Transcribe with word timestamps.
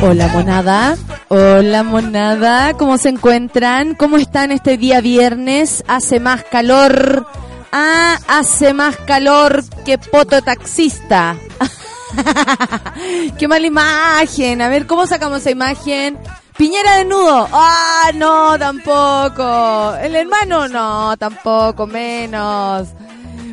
Hola 0.00 0.28
monada, 0.28 0.96
hola 1.26 1.82
monada, 1.82 2.74
¿cómo 2.74 2.98
se 2.98 3.08
encuentran? 3.08 3.94
¿Cómo 3.94 4.16
están 4.16 4.52
este 4.52 4.76
día 4.76 5.00
viernes? 5.00 5.82
Hace 5.88 6.20
más 6.20 6.44
calor, 6.44 7.26
ah, 7.72 8.16
hace 8.28 8.74
más 8.74 8.96
calor 8.96 9.64
que 9.84 9.98
poto 9.98 10.40
taxista. 10.40 11.36
Qué 13.38 13.48
mala 13.48 13.66
imagen, 13.66 14.62
a 14.62 14.68
ver, 14.68 14.86
¿cómo 14.86 15.04
sacamos 15.06 15.40
esa 15.40 15.50
imagen? 15.50 16.16
Piñera 16.56 16.96
desnudo, 16.98 17.48
ah, 17.52 18.10
no, 18.14 18.56
tampoco. 18.56 19.96
El 20.00 20.14
hermano, 20.14 20.68
no, 20.68 21.16
tampoco, 21.16 21.88
menos. 21.88 22.88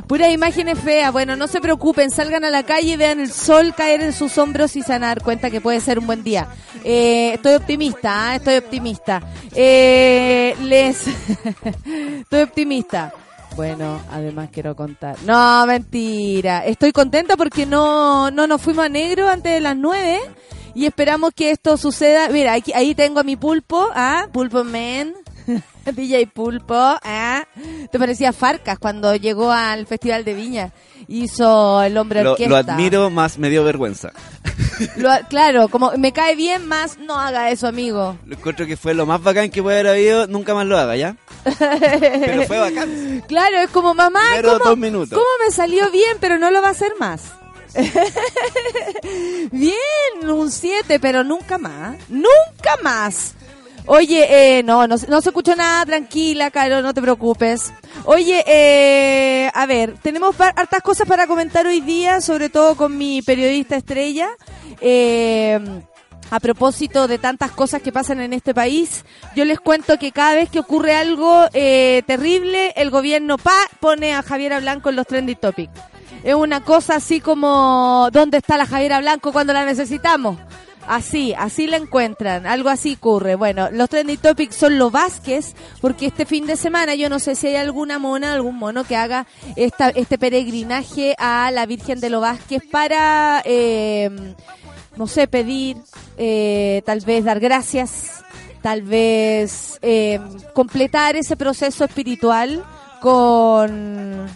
Puras 0.07 0.31
imágenes 0.31 0.79
feas. 0.79 1.11
Bueno, 1.11 1.35
no 1.35 1.47
se 1.47 1.59
preocupen, 1.59 2.11
salgan 2.11 2.43
a 2.45 2.49
la 2.49 2.63
calle 2.63 2.93
y 2.93 2.95
vean 2.95 3.19
el 3.19 3.31
sol 3.31 3.73
caer 3.75 4.01
en 4.01 4.13
sus 4.13 4.37
hombros 4.37 4.75
y 4.75 4.81
dar 4.81 5.21
cuenta 5.23 5.49
que 5.49 5.61
puede 5.61 5.79
ser 5.79 5.97
un 5.97 6.05
buen 6.05 6.23
día. 6.23 6.47
Eh, 6.83 7.33
estoy 7.33 7.55
optimista, 7.55 8.33
¿eh? 8.33 8.35
estoy 8.37 8.57
optimista. 8.57 9.21
Eh, 9.53 10.55
les. 10.61 11.07
estoy 12.21 12.41
optimista. 12.41 13.13
Bueno, 13.55 14.01
además 14.11 14.49
quiero 14.51 14.75
contar. 14.75 15.15
No, 15.25 15.65
mentira. 15.65 16.65
Estoy 16.65 16.91
contenta 16.91 17.35
porque 17.37 17.65
no, 17.65 18.29
no 18.29 18.47
nos 18.47 18.61
fuimos 18.61 18.85
a 18.85 18.89
negro 18.89 19.27
antes 19.27 19.53
de 19.53 19.61
las 19.61 19.75
nueve 19.75 20.19
y 20.75 20.85
esperamos 20.85 21.31
que 21.33 21.51
esto 21.51 21.77
suceda. 21.77 22.27
Mira, 22.29 22.53
aquí, 22.53 22.73
ahí 22.73 22.93
tengo 22.93 23.21
a 23.21 23.23
mi 23.23 23.37
pulpo, 23.37 23.89
¿ah? 23.95 24.27
Pulpo 24.31 24.63
Man. 24.63 25.13
DJ 25.95 26.27
Pulpo, 26.27 26.95
¿eh? 27.05 27.43
Te 27.91 27.99
parecía 27.99 28.33
Farcas 28.33 28.79
cuando 28.79 29.15
llegó 29.15 29.51
al 29.51 29.85
Festival 29.87 30.23
de 30.25 30.33
Viña. 30.33 30.71
Hizo 31.07 31.81
el 31.83 31.97
hombre 31.97 32.23
Lo, 32.23 32.31
orquesta. 32.31 32.49
lo 32.49 32.55
admiro, 32.57 33.09
más 33.09 33.37
me 33.37 33.49
dio 33.49 33.63
vergüenza. 33.63 34.11
Lo- 34.97 35.09
claro, 35.29 35.67
como 35.69 35.91
me 35.97 36.11
cae 36.11 36.35
bien 36.35 36.67
más, 36.67 36.97
no 36.97 37.19
haga 37.19 37.51
eso, 37.51 37.67
amigo. 37.67 38.17
Lo 38.25 38.35
encuentro 38.35 38.65
que 38.65 38.77
fue 38.77 38.93
lo 38.93 39.05
más 39.05 39.21
bacán 39.21 39.49
que 39.49 39.61
puede 39.61 39.79
haber 39.79 39.91
habido, 39.91 40.27
nunca 40.27 40.53
más 40.53 40.65
lo 40.65 40.77
haga, 40.77 40.95
¿ya? 40.95 41.15
Pero 41.59 42.43
fue 42.47 42.59
bacán. 42.59 43.23
Claro, 43.27 43.57
es 43.59 43.69
como 43.69 43.93
mamá, 43.93 44.21
¿cómo, 44.41 44.57
dos 44.59 44.77
minutos. 44.77 45.17
¿cómo 45.17 45.27
me 45.45 45.51
salió 45.51 45.91
bien, 45.91 46.17
pero 46.19 46.39
no 46.39 46.49
lo 46.51 46.61
va 46.61 46.69
a 46.69 46.71
hacer 46.71 46.93
más? 46.99 47.21
bien, 49.51 50.29
un 50.29 50.51
7, 50.51 50.99
pero 50.99 51.23
nunca 51.23 51.57
más. 51.57 51.97
Nunca 52.09 52.77
más. 52.83 53.33
Oye, 53.87 54.57
eh, 54.57 54.63
no, 54.63 54.87
no, 54.87 54.95
no 55.07 55.21
se 55.21 55.29
escuchó 55.29 55.55
nada, 55.55 55.85
tranquila, 55.85 56.49
Caro, 56.49 56.81
no 56.81 56.93
te 56.93 57.01
preocupes. 57.01 57.71
Oye, 58.05 58.43
eh, 58.47 59.51
a 59.53 59.65
ver, 59.67 59.95
tenemos 60.01 60.35
hartas 60.39 60.81
cosas 60.81 61.07
para 61.07 61.27
comentar 61.27 61.67
hoy 61.67 61.81
día, 61.81 62.19
sobre 62.21 62.49
todo 62.49 62.75
con 62.75 62.97
mi 62.97 63.21
periodista 63.21 63.75
estrella. 63.75 64.29
Eh, 64.81 65.59
a 66.31 66.39
propósito 66.39 67.07
de 67.07 67.19
tantas 67.19 67.51
cosas 67.51 67.81
que 67.81 67.91
pasan 67.91 68.19
en 68.19 68.33
este 68.33 68.53
país, 68.53 69.05
yo 69.35 69.45
les 69.45 69.59
cuento 69.59 69.99
que 69.99 70.11
cada 70.11 70.33
vez 70.33 70.49
que 70.49 70.59
ocurre 70.59 70.95
algo 70.95 71.45
eh, 71.53 72.01
terrible, 72.07 72.73
el 72.75 72.89
gobierno 72.89 73.37
pa 73.37 73.55
pone 73.79 74.13
a 74.13 74.23
Javiera 74.23 74.59
Blanco 74.59 74.89
en 74.89 74.95
los 74.95 75.05
trending 75.05 75.37
topics. 75.37 75.73
Es 76.23 76.33
una 76.33 76.61
cosa 76.61 76.95
así 76.95 77.19
como, 77.19 78.09
¿dónde 78.11 78.37
está 78.37 78.57
la 78.57 78.65
Javiera 78.65 78.99
Blanco 78.99 79.31
cuando 79.31 79.53
la 79.53 79.65
necesitamos? 79.65 80.39
Así, 80.87 81.33
así 81.33 81.65
la 81.67 81.77
encuentran, 81.77 82.45
algo 82.45 82.69
así 82.69 82.93
ocurre. 82.93 83.35
Bueno, 83.35 83.69
los 83.71 83.89
trending 83.89 84.17
topics 84.17 84.55
son 84.55 84.77
los 84.77 84.91
Vázquez, 84.91 85.55
porque 85.81 86.05
este 86.05 86.25
fin 86.25 86.45
de 86.45 86.55
semana 86.57 86.93
yo 86.95 87.09
no 87.09 87.19
sé 87.19 87.35
si 87.35 87.47
hay 87.47 87.55
alguna 87.55 87.97
mona, 87.97 88.33
algún 88.33 88.57
mono 88.57 88.83
que 88.83 88.95
haga 88.95 89.25
esta, 89.55 89.89
este 89.89 90.17
peregrinaje 90.17 91.15
a 91.17 91.49
la 91.51 91.65
Virgen 91.65 91.99
de 91.99 92.09
los 92.09 92.21
Vázquez 92.21 92.61
para, 92.71 93.41
eh, 93.45 94.11
no 94.95 95.07
sé, 95.07 95.27
pedir, 95.27 95.77
eh, 96.17 96.83
tal 96.85 96.99
vez 97.01 97.25
dar 97.25 97.39
gracias, 97.39 98.23
tal 98.61 98.83
vez 98.83 99.79
eh, 99.81 100.19
completar 100.53 101.15
ese 101.15 101.35
proceso 101.35 101.83
espiritual 101.83 102.63
con... 103.01 104.27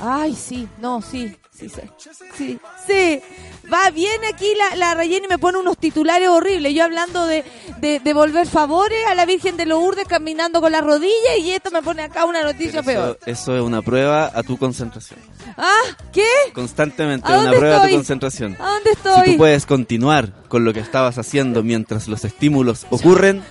Ay, 0.00 0.34
sí, 0.34 0.68
no, 0.78 1.02
sí, 1.02 1.36
sí, 1.50 1.68
sí. 2.86 3.20
Va 3.72 3.90
bien 3.90 4.20
aquí 4.32 4.46
la, 4.56 4.76
la 4.76 4.94
Rayeni 4.94 5.26
me 5.26 5.38
pone 5.38 5.58
unos 5.58 5.78
titulares 5.78 6.28
horribles. 6.28 6.74
Yo 6.74 6.84
hablando 6.84 7.26
de, 7.26 7.44
de, 7.78 7.98
de 8.00 8.12
volver 8.12 8.46
favores 8.46 8.98
a 9.08 9.14
la 9.14 9.24
Virgen 9.26 9.56
de 9.56 9.66
los 9.66 9.82
Urdes 9.82 10.04
caminando 10.06 10.60
con 10.60 10.70
las 10.72 10.82
rodillas 10.84 11.38
y 11.40 11.50
esto 11.52 11.70
me 11.70 11.82
pone 11.82 12.02
acá 12.02 12.24
una 12.24 12.42
noticia 12.42 12.80
Eso, 12.80 12.86
peor. 12.86 13.18
eso 13.26 13.56
es 13.56 13.62
una 13.62 13.82
prueba 13.82 14.30
a 14.34 14.42
tu 14.42 14.56
concentración. 14.58 15.18
Ah, 15.56 15.80
¿qué? 16.12 16.26
Constantemente 16.52 17.32
¿A 17.32 17.38
una 17.40 17.52
prueba 17.52 17.76
a 17.76 17.80
tu 17.80 17.84
estoy? 17.86 17.96
concentración. 17.96 18.56
¿A 18.60 18.68
dónde 18.74 18.90
Si 18.90 18.96
estoy? 18.96 19.30
tú 19.32 19.36
puedes 19.38 19.66
continuar 19.66 20.32
con 20.48 20.64
lo 20.64 20.72
que 20.72 20.80
estabas 20.80 21.18
haciendo 21.18 21.62
mientras 21.62 22.06
los 22.08 22.24
estímulos 22.24 22.86
ocurren, 22.90 23.42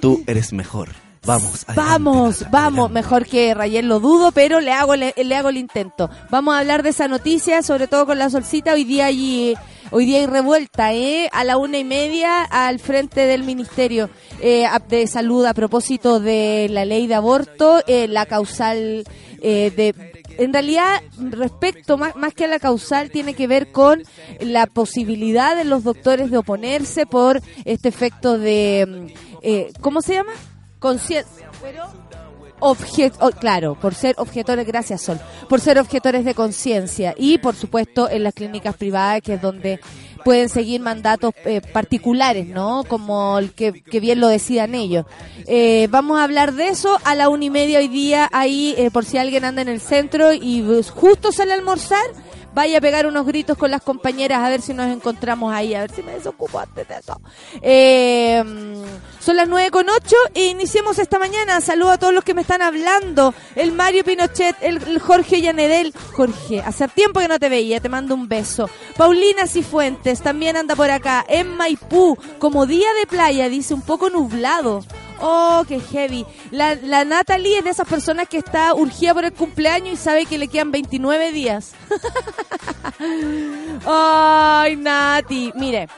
tú 0.00 0.22
eres 0.26 0.52
mejor. 0.52 0.90
Vamos, 1.28 1.64
adelante, 1.66 1.74
Vamos, 1.76 2.44
vamos, 2.50 2.90
mejor 2.90 3.26
que 3.26 3.52
Rayel 3.52 3.86
lo 3.86 4.00
dudo, 4.00 4.32
pero 4.32 4.60
le 4.60 4.72
hago 4.72 4.96
le, 4.96 5.12
le 5.14 5.36
hago 5.36 5.50
el 5.50 5.58
intento. 5.58 6.08
Vamos 6.30 6.54
a 6.54 6.60
hablar 6.60 6.82
de 6.82 6.88
esa 6.88 7.06
noticia, 7.06 7.62
sobre 7.62 7.86
todo 7.86 8.06
con 8.06 8.18
la 8.18 8.30
solcita. 8.30 8.72
Hoy 8.72 8.84
día 8.84 9.06
hay, 9.06 9.54
hoy 9.90 10.06
día 10.06 10.20
hay 10.20 10.26
revuelta, 10.26 10.94
¿eh? 10.94 11.28
A 11.32 11.44
la 11.44 11.58
una 11.58 11.76
y 11.76 11.84
media 11.84 12.44
al 12.44 12.78
frente 12.78 13.26
del 13.26 13.44
Ministerio 13.44 14.08
eh, 14.40 14.66
de 14.88 15.06
Salud 15.06 15.44
a 15.44 15.52
propósito 15.52 16.18
de 16.18 16.68
la 16.70 16.86
ley 16.86 17.06
de 17.06 17.16
aborto, 17.16 17.82
eh, 17.86 18.08
la 18.08 18.24
causal 18.24 19.04
eh, 19.42 19.70
de 19.76 19.94
en 20.38 20.52
realidad, 20.52 21.02
respecto 21.18 21.98
más, 21.98 22.14
más 22.14 22.32
que 22.32 22.44
a 22.44 22.48
la 22.48 22.60
causal, 22.60 23.10
tiene 23.10 23.34
que 23.34 23.48
ver 23.48 23.72
con 23.72 24.02
la 24.40 24.66
posibilidad 24.66 25.56
de 25.56 25.64
los 25.64 25.82
doctores 25.82 26.30
de 26.30 26.38
oponerse 26.38 27.06
por 27.06 27.42
este 27.64 27.88
efecto 27.88 28.38
de, 28.38 29.14
eh, 29.42 29.72
¿cómo 29.80 30.00
se 30.00 30.14
llama? 30.14 30.32
Pero 31.62 31.84
obje- 32.60 33.12
oh, 33.20 33.30
claro, 33.30 33.74
por 33.80 33.94
ser 33.94 34.14
objetores, 34.18 34.66
gracias 34.66 35.02
Sol, 35.02 35.18
por 35.48 35.60
ser 35.60 35.78
objetores 35.78 36.24
de 36.24 36.34
conciencia 36.34 37.14
y 37.16 37.38
por 37.38 37.54
supuesto 37.54 38.08
en 38.10 38.24
las 38.24 38.34
clínicas 38.34 38.76
privadas 38.76 39.20
que 39.22 39.34
es 39.34 39.42
donde 39.42 39.80
pueden 40.24 40.48
seguir 40.48 40.80
mandatos 40.80 41.32
eh, 41.44 41.60
particulares, 41.72 42.46
¿no? 42.48 42.84
Como 42.86 43.38
el 43.38 43.52
que, 43.52 43.72
que 43.72 44.00
bien 44.00 44.20
lo 44.20 44.28
decidan 44.28 44.74
ellos. 44.74 45.06
Eh, 45.46 45.86
vamos 45.90 46.18
a 46.18 46.24
hablar 46.24 46.52
de 46.52 46.68
eso 46.68 46.98
a 47.04 47.14
la 47.14 47.28
una 47.28 47.44
y 47.44 47.50
media 47.50 47.78
hoy 47.78 47.88
día 47.88 48.28
ahí 48.32 48.74
eh, 48.76 48.90
por 48.90 49.04
si 49.04 49.16
alguien 49.16 49.44
anda 49.44 49.62
en 49.62 49.68
el 49.68 49.80
centro 49.80 50.32
y 50.32 50.60
pues, 50.62 50.90
justo 50.90 51.32
sale 51.32 51.52
a 51.52 51.56
almorzar. 51.56 52.04
Vaya 52.54 52.78
a 52.78 52.80
pegar 52.80 53.06
unos 53.06 53.24
gritos 53.24 53.56
con 53.56 53.70
las 53.70 53.82
compañeras 53.82 54.40
a 54.40 54.48
ver 54.48 54.60
si 54.60 54.74
nos 54.74 54.88
encontramos 54.88 55.52
ahí, 55.54 55.74
a 55.74 55.82
ver 55.82 55.92
si 55.92 56.02
me 56.02 56.12
desocupo 56.12 56.58
antes 56.58 56.88
de 56.88 56.96
eso. 56.96 57.20
Eh, 57.62 58.42
son 59.20 59.36
las 59.36 59.48
nueve 59.48 59.70
con 59.70 59.88
ocho 59.88 60.16
e 60.34 60.46
iniciemos 60.46 60.98
esta 60.98 61.18
mañana. 61.18 61.60
Saludo 61.60 61.90
a 61.90 61.98
todos 61.98 62.14
los 62.14 62.24
que 62.24 62.34
me 62.34 62.42
están 62.42 62.62
hablando. 62.62 63.34
El 63.54 63.72
Mario 63.72 64.04
Pinochet, 64.04 64.56
el, 64.60 65.00
Jorge 65.00 65.40
Llanedel. 65.40 65.92
Jorge, 66.12 66.60
hace 66.60 66.88
tiempo 66.88 67.20
que 67.20 67.28
no 67.28 67.38
te 67.38 67.48
veía, 67.48 67.80
te 67.80 67.88
mando 67.88 68.14
un 68.14 68.28
beso. 68.28 68.68
Paulina 68.96 69.46
Cifuentes 69.46 70.20
también 70.20 70.56
anda 70.56 70.76
por 70.76 70.90
acá. 70.90 71.24
En 71.28 71.56
Maipú, 71.56 72.16
como 72.38 72.66
día 72.66 72.88
de 73.00 73.06
playa, 73.06 73.48
dice 73.48 73.74
un 73.74 73.82
poco 73.82 74.10
nublado. 74.10 74.84
Oh, 75.20 75.64
qué 75.66 75.80
heavy. 75.80 76.24
La, 76.50 76.76
la 76.76 77.04
Natalie 77.04 77.58
es 77.58 77.64
de 77.64 77.70
esas 77.70 77.88
personas 77.88 78.28
que 78.28 78.38
está 78.38 78.74
urgida 78.74 79.14
por 79.14 79.24
el 79.24 79.32
cumpleaños 79.32 79.94
y 79.94 79.96
sabe 79.96 80.26
que 80.26 80.38
le 80.38 80.48
quedan 80.48 80.70
29 80.70 81.32
días. 81.32 81.72
Ay, 83.86 84.76
Nati. 84.76 85.52
Mire, 85.56 85.88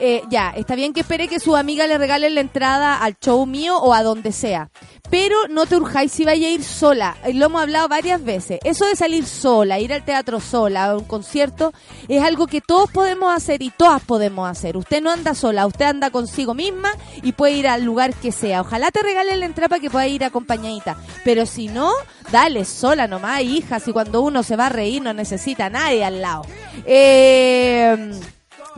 eh, 0.00 0.22
ya, 0.30 0.50
está 0.50 0.74
bien 0.74 0.92
que 0.92 1.00
espere 1.00 1.28
que 1.28 1.40
su 1.40 1.56
amiga 1.56 1.86
le 1.86 1.98
regale 1.98 2.30
la 2.30 2.40
entrada 2.40 2.96
al 2.96 3.16
show 3.18 3.44
mío 3.46 3.78
o 3.78 3.92
a 3.92 4.02
donde 4.02 4.32
sea. 4.32 4.70
Pero 5.10 5.36
no 5.48 5.66
te 5.66 5.76
urjáis 5.76 6.12
si 6.12 6.24
vaya 6.24 6.48
a 6.48 6.50
ir 6.50 6.62
sola. 6.62 7.16
Lo 7.32 7.46
hemos 7.46 7.62
hablado 7.62 7.88
varias 7.88 8.22
veces. 8.22 8.60
Eso 8.62 8.84
de 8.84 8.94
salir 8.94 9.24
sola, 9.24 9.78
ir 9.78 9.92
al 9.92 10.04
teatro 10.04 10.40
sola, 10.40 10.84
a 10.84 10.96
un 10.96 11.04
concierto, 11.04 11.72
es 12.08 12.22
algo 12.22 12.46
que 12.46 12.60
todos 12.60 12.90
podemos 12.90 13.34
hacer 13.34 13.62
y 13.62 13.70
todas 13.70 14.02
podemos 14.02 14.48
hacer. 14.48 14.76
Usted 14.76 15.02
no 15.02 15.10
anda 15.10 15.34
sola, 15.34 15.66
usted 15.66 15.86
anda 15.86 16.10
consigo 16.10 16.54
misma 16.54 16.90
y 17.22 17.32
puede 17.32 17.54
ir 17.54 17.68
al 17.68 17.84
lugar 17.84 18.14
que 18.14 18.32
sea. 18.32 18.60
Ojalá 18.60 18.90
te 18.90 19.02
regalen 19.02 19.40
la 19.40 19.46
entrada 19.46 19.68
para 19.68 19.80
que 19.80 19.90
pueda 19.90 20.06
ir 20.06 20.24
acompañadita. 20.24 20.96
Pero 21.24 21.46
si 21.46 21.68
no, 21.68 21.90
dale 22.30 22.64
sola 22.64 23.08
nomás, 23.08 23.42
hija. 23.42 23.80
Si 23.80 23.92
cuando 23.92 24.20
uno 24.20 24.42
se 24.42 24.56
va 24.56 24.66
a 24.66 24.70
reír 24.70 25.02
no 25.02 25.14
necesita 25.14 25.66
a 25.66 25.70
nadie 25.70 26.04
al 26.04 26.20
lado. 26.20 26.42
Eh, 26.84 28.12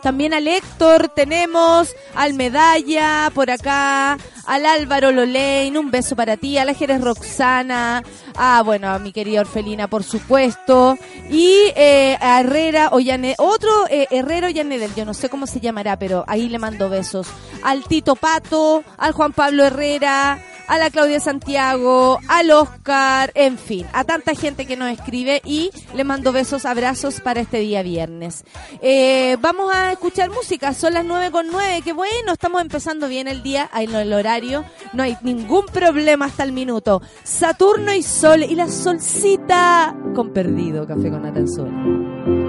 también 0.01 0.35
al 0.35 0.49
Héctor 0.49 1.09
tenemos, 1.09 1.95
al 2.15 2.35
Medalla 2.35 3.31
por 3.35 3.51
acá, 3.51 4.19
al 4.47 4.67
Álvaro 4.67 5.13
Lolein, 5.13 5.77
un 5.77 5.91
beso 5.91 6.17
para 6.17 6.37
ti, 6.37 6.59
a 6.59 6.65
la 6.65 6.75
Jerez 6.75 7.01
Roxana, 7.01 8.03
ah, 8.37 8.63
bueno, 8.65 8.89
a 8.89 8.99
mi 8.99 9.13
querida 9.13 9.41
Orfelina, 9.41 9.89
por 9.89 10.03
supuesto, 10.03 10.99
y 11.31 11.55
eh, 11.77 12.17
a 12.21 12.41
Herrera 12.41 12.89
Ollane, 12.93 13.35
otro 13.39 13.71
eh, 13.89 14.07
Herrera 14.11 14.49
Ollanedel, 14.49 14.95
yo 14.95 15.05
no 15.05 15.15
sé 15.15 15.29
cómo 15.29 15.47
se 15.47 15.61
llamará, 15.61 15.99
pero 15.99 16.25
ahí 16.27 16.49
le 16.49 16.59
mando 16.59 16.89
besos, 16.89 17.27
al 17.63 17.85
Tito 17.85 18.17
Pato, 18.17 18.83
al 18.97 19.13
Juan 19.13 19.33
Pablo 19.33 19.65
Herrera, 19.65 20.39
a 20.71 20.79
la 20.79 20.89
Claudia 20.89 21.19
Santiago, 21.19 22.21
al 22.29 22.53
Oscar, 22.53 23.33
en 23.35 23.59
fin, 23.59 23.87
a 23.93 24.05
tanta 24.05 24.37
gente 24.37 24.67
que 24.67 24.77
nos 24.77 24.89
escribe 24.93 25.43
y 25.45 25.73
le 25.97 26.05
mando 26.05 26.31
besos, 26.31 26.65
abrazos 26.65 27.21
para 27.21 27.41
este 27.41 27.59
día 27.59 27.83
viernes. 27.83 28.45
Eh, 28.81 29.37
vamos 29.41 29.75
a 29.75 29.91
escuchar 29.91 30.31
música, 30.31 30.73
son 30.73 30.95
las 30.95 31.05
nueve 31.05 31.33
con 31.33 31.49
nueve, 31.51 31.83
que 31.83 31.93
bueno, 31.93 32.33
estamos 32.33 32.63
empezando 32.63 33.09
bien 33.09 33.27
el 33.27 33.43
día, 33.43 33.69
en 33.75 33.93
el 33.97 34.13
horario, 34.13 34.65
no 34.93 35.03
hay 35.03 35.17
ningún 35.23 35.67
problema 35.67 36.27
hasta 36.27 36.45
el 36.45 36.53
minuto. 36.53 37.03
Saturno 37.25 37.93
y 37.93 38.05
Sol 38.05 38.45
y 38.45 38.55
la 38.55 38.69
Solcita 38.69 39.97
con 40.15 40.33
Perdido, 40.33 40.87
Café 40.87 41.11
con 41.11 41.23
Natanzuela. 41.23 42.40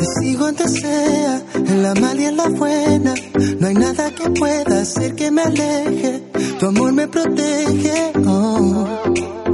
Te 0.00 0.06
sigo 0.18 0.46
donde 0.46 0.66
sea, 0.66 1.42
en 1.54 1.82
la 1.82 1.94
mala 1.94 2.22
y 2.22 2.24
en 2.24 2.36
la 2.38 2.48
buena. 2.48 3.14
No 3.58 3.66
hay 3.66 3.74
nada 3.74 4.10
que 4.10 4.30
pueda 4.30 4.80
hacer 4.80 5.14
que 5.14 5.30
me 5.30 5.42
aleje. 5.42 6.22
Tu 6.58 6.66
amor 6.66 6.92
me 6.94 7.06
protege. 7.06 8.12
Oh. 8.26 8.86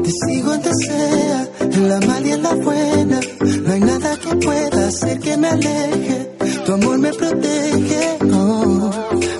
Te 0.04 0.10
sigo 0.12 0.50
donde 0.52 0.70
sea, 0.87 1.48
en 1.62 1.88
la 1.88 1.98
mala 1.98 2.28
y 2.28 2.31
en 2.31 2.43
la 2.44 2.54
buena. 2.54 3.20
No 3.40 3.72
hay 3.72 3.81
nada 3.81 4.16
que 4.20 4.37
pueda 4.37 4.87
hacer 4.87 5.19
que 5.19 5.37
me 5.37 5.48
aleje. 5.48 6.31
Tu 6.64 6.72
amor 6.72 6.99
me 6.99 7.12
protege. 7.12 8.19
Oh. 8.32 8.90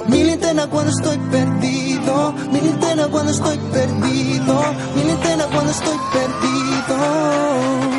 Mi 0.09 0.25
linterna 0.25 0.69
cuando 0.69 0.91
estoy 0.91 1.19
perdido. 1.31 2.35
Mi 2.51 2.61
linterna 2.63 3.07
cuando 3.07 3.31
estoy 3.31 3.59
perdido. 3.73 4.61
Mi 4.97 5.05
linterna 5.05 5.47
cuando 5.53 5.71
estoy 5.71 5.99
perdido. 6.13 7.96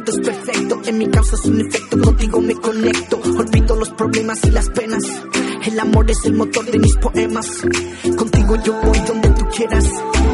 Todo 0.00 0.16
es 0.16 0.26
perfecto. 0.26 0.80
En 0.86 0.98
mi 0.98 1.06
causa 1.08 1.34
es 1.36 1.44
un 1.44 1.60
efecto, 1.60 2.00
contigo 2.00 2.40
me 2.40 2.54
conecto. 2.54 3.20
Olvido 3.38 3.76
los 3.76 3.90
problemas 3.90 4.44
y 4.44 4.50
las 4.50 4.68
penas. 4.70 5.02
El 5.66 5.78
amor 5.80 6.10
es 6.10 6.24
el 6.24 6.34
motor 6.34 6.64
de 6.66 6.78
mis 6.78 6.96
poemas. 6.96 7.46
Contigo 8.16 8.56
yo 8.64 8.74
voy 8.82 8.98
donde 9.00 9.30
tú 9.30 9.46
quieras. 9.54 9.84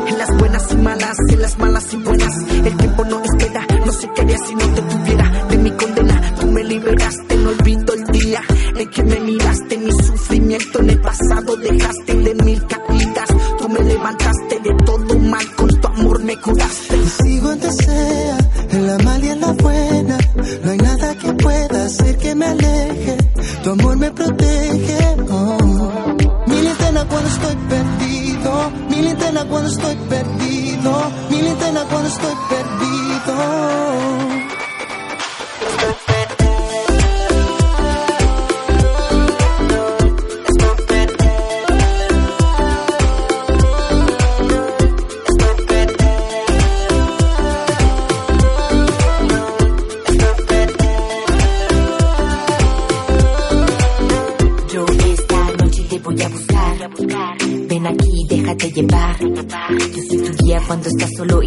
En 0.07 0.19
las 0.19 0.37
buenas 0.39 0.73
y 0.73 0.77
malas, 0.77 1.17
en 1.31 1.43
las 1.43 1.59
malas 1.59 1.93
y 1.93 1.97
buenas. 1.97 2.35
El 2.65 2.77
tiempo 2.77 3.05
no 3.05 3.23
espera, 3.23 3.67
no 3.85 3.93
sé 3.93 4.11
qué 4.15 4.23
haría 4.23 4.39
si 4.39 4.55
no 4.55 4.67
te 4.69 4.83
tuviera. 4.83 5.47
De 5.49 5.59
mi 5.59 5.71
condena, 5.73 6.35
tú 6.41 6.47
me 6.51 6.65
liberaste. 6.65 7.37
No 7.37 7.51
olvido 7.51 7.95
el 7.95 8.05
día 8.07 8.43
en 8.77 8.91
que 8.91 9.03
me 9.03 9.21
miraste. 9.21 9.79
Mi 9.79 9.93
sufrimiento 9.93 10.81
en 10.81 10.91
el 10.91 11.01
pasado 11.01 11.57
dejaste 11.57 12.15
de 12.15 12.35
mil 12.45 12.67
cuando 29.55 29.71
estoy 29.71 29.95
perdido. 30.09 31.13
Mi 31.31 31.41
linterna 31.41 31.85
cuando 31.85 32.09
estoy 32.09 32.35
perdido. 32.49 33.84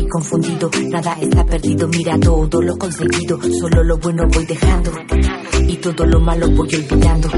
Confundido. 0.07 0.69
Nada 0.89 1.17
está 1.21 1.45
perdido, 1.45 1.87
mira 1.87 2.19
todo 2.19 2.61
lo 2.61 2.77
conseguido. 2.77 3.39
Solo 3.59 3.83
lo 3.83 3.97
bueno 3.97 4.23
voy 4.33 4.45
dejando. 4.45 4.91
Y 5.67 5.77
todo 5.77 6.05
lo 6.05 6.19
malo 6.19 6.49
voy 6.51 6.69
olvidando. 6.75 7.29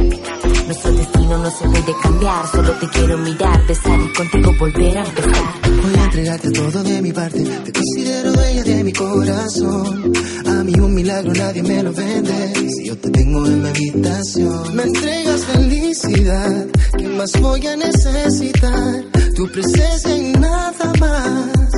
Nuestro 0.70 0.92
destino 0.92 1.38
no 1.38 1.50
se 1.50 1.66
puede 1.66 1.94
cambiar. 2.02 2.48
Solo 2.48 2.72
te 2.74 2.88
quiero 2.90 3.18
mirar, 3.18 3.68
besar 3.68 4.00
y 4.00 4.14
contigo 4.14 4.52
volver 4.60 4.98
a 4.98 5.04
empezar. 5.04 5.54
Voy 5.82 5.96
a 5.96 6.04
entregarte 6.04 6.52
todo 6.52 6.84
de 6.84 7.02
mi 7.02 7.12
parte. 7.12 7.44
Te 7.44 7.72
considero 7.72 8.34
dueña 8.34 8.64
de 8.64 8.84
mi 8.84 8.94
corazón. 8.94 10.14
A 10.46 10.64
mí 10.64 10.74
un 10.80 10.94
milagro 10.94 11.34
nadie 11.34 11.64
me 11.64 11.82
lo 11.82 11.92
vende. 11.92 12.70
Si 12.70 12.88
yo 12.88 12.98
te 12.98 13.10
tengo 13.10 13.48
en 13.48 13.64
mi 13.64 13.70
habitación, 13.70 14.76
me 14.76 14.84
entregas 14.84 15.46
felicidad. 15.46 16.68
¿Qué 16.98 17.08
más 17.08 17.32
voy 17.42 17.66
a 17.66 17.76
necesitar? 17.76 19.06
Tu 19.36 19.52
presencia 19.52 20.18
y 20.18 20.32
nada 20.34 20.94
más. 21.00 21.69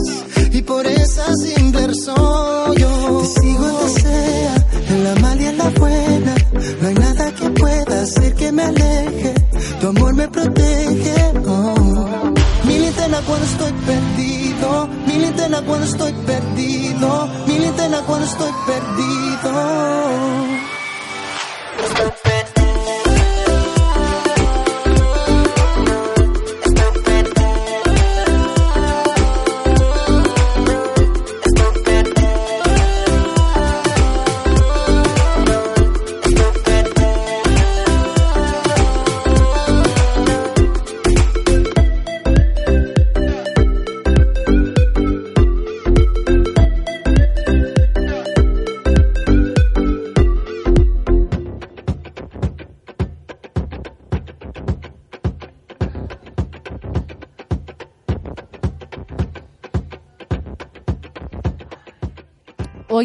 Por 0.65 0.85
esa 0.85 1.33
simple 1.35 1.87
razón 1.87 2.75
yo 2.75 3.21
te 3.21 3.41
sigo 3.41 3.67
donde 3.67 4.01
sea, 4.01 4.55
en 4.89 5.03
la 5.03 5.15
mala 5.15 5.41
y 5.41 5.45
en 5.45 5.57
la 5.57 5.69
buena. 5.69 6.35
No 6.81 6.87
hay 6.87 6.93
nada 6.93 7.35
que 7.35 7.49
pueda 7.49 8.01
hacer 8.01 8.35
que 8.35 8.51
me 8.51 8.63
aleje. 8.63 9.33
Tu 9.79 9.87
amor 9.87 10.13
me 10.13 10.27
protege. 10.27 11.15
Oh. 11.47 12.33
Mi 12.65 12.79
linterna 12.79 13.21
cuando 13.25 13.45
estoy 13.45 13.71
perdido, 13.71 14.87
mi 15.07 15.13
linterna 15.13 15.61
cuando 15.63 15.85
estoy 15.85 16.13
perdido, 16.13 17.29
mi 17.47 17.59
linterna 17.59 18.01
cuando 18.05 18.25
estoy 18.25 18.51
perdido. 18.67 20.70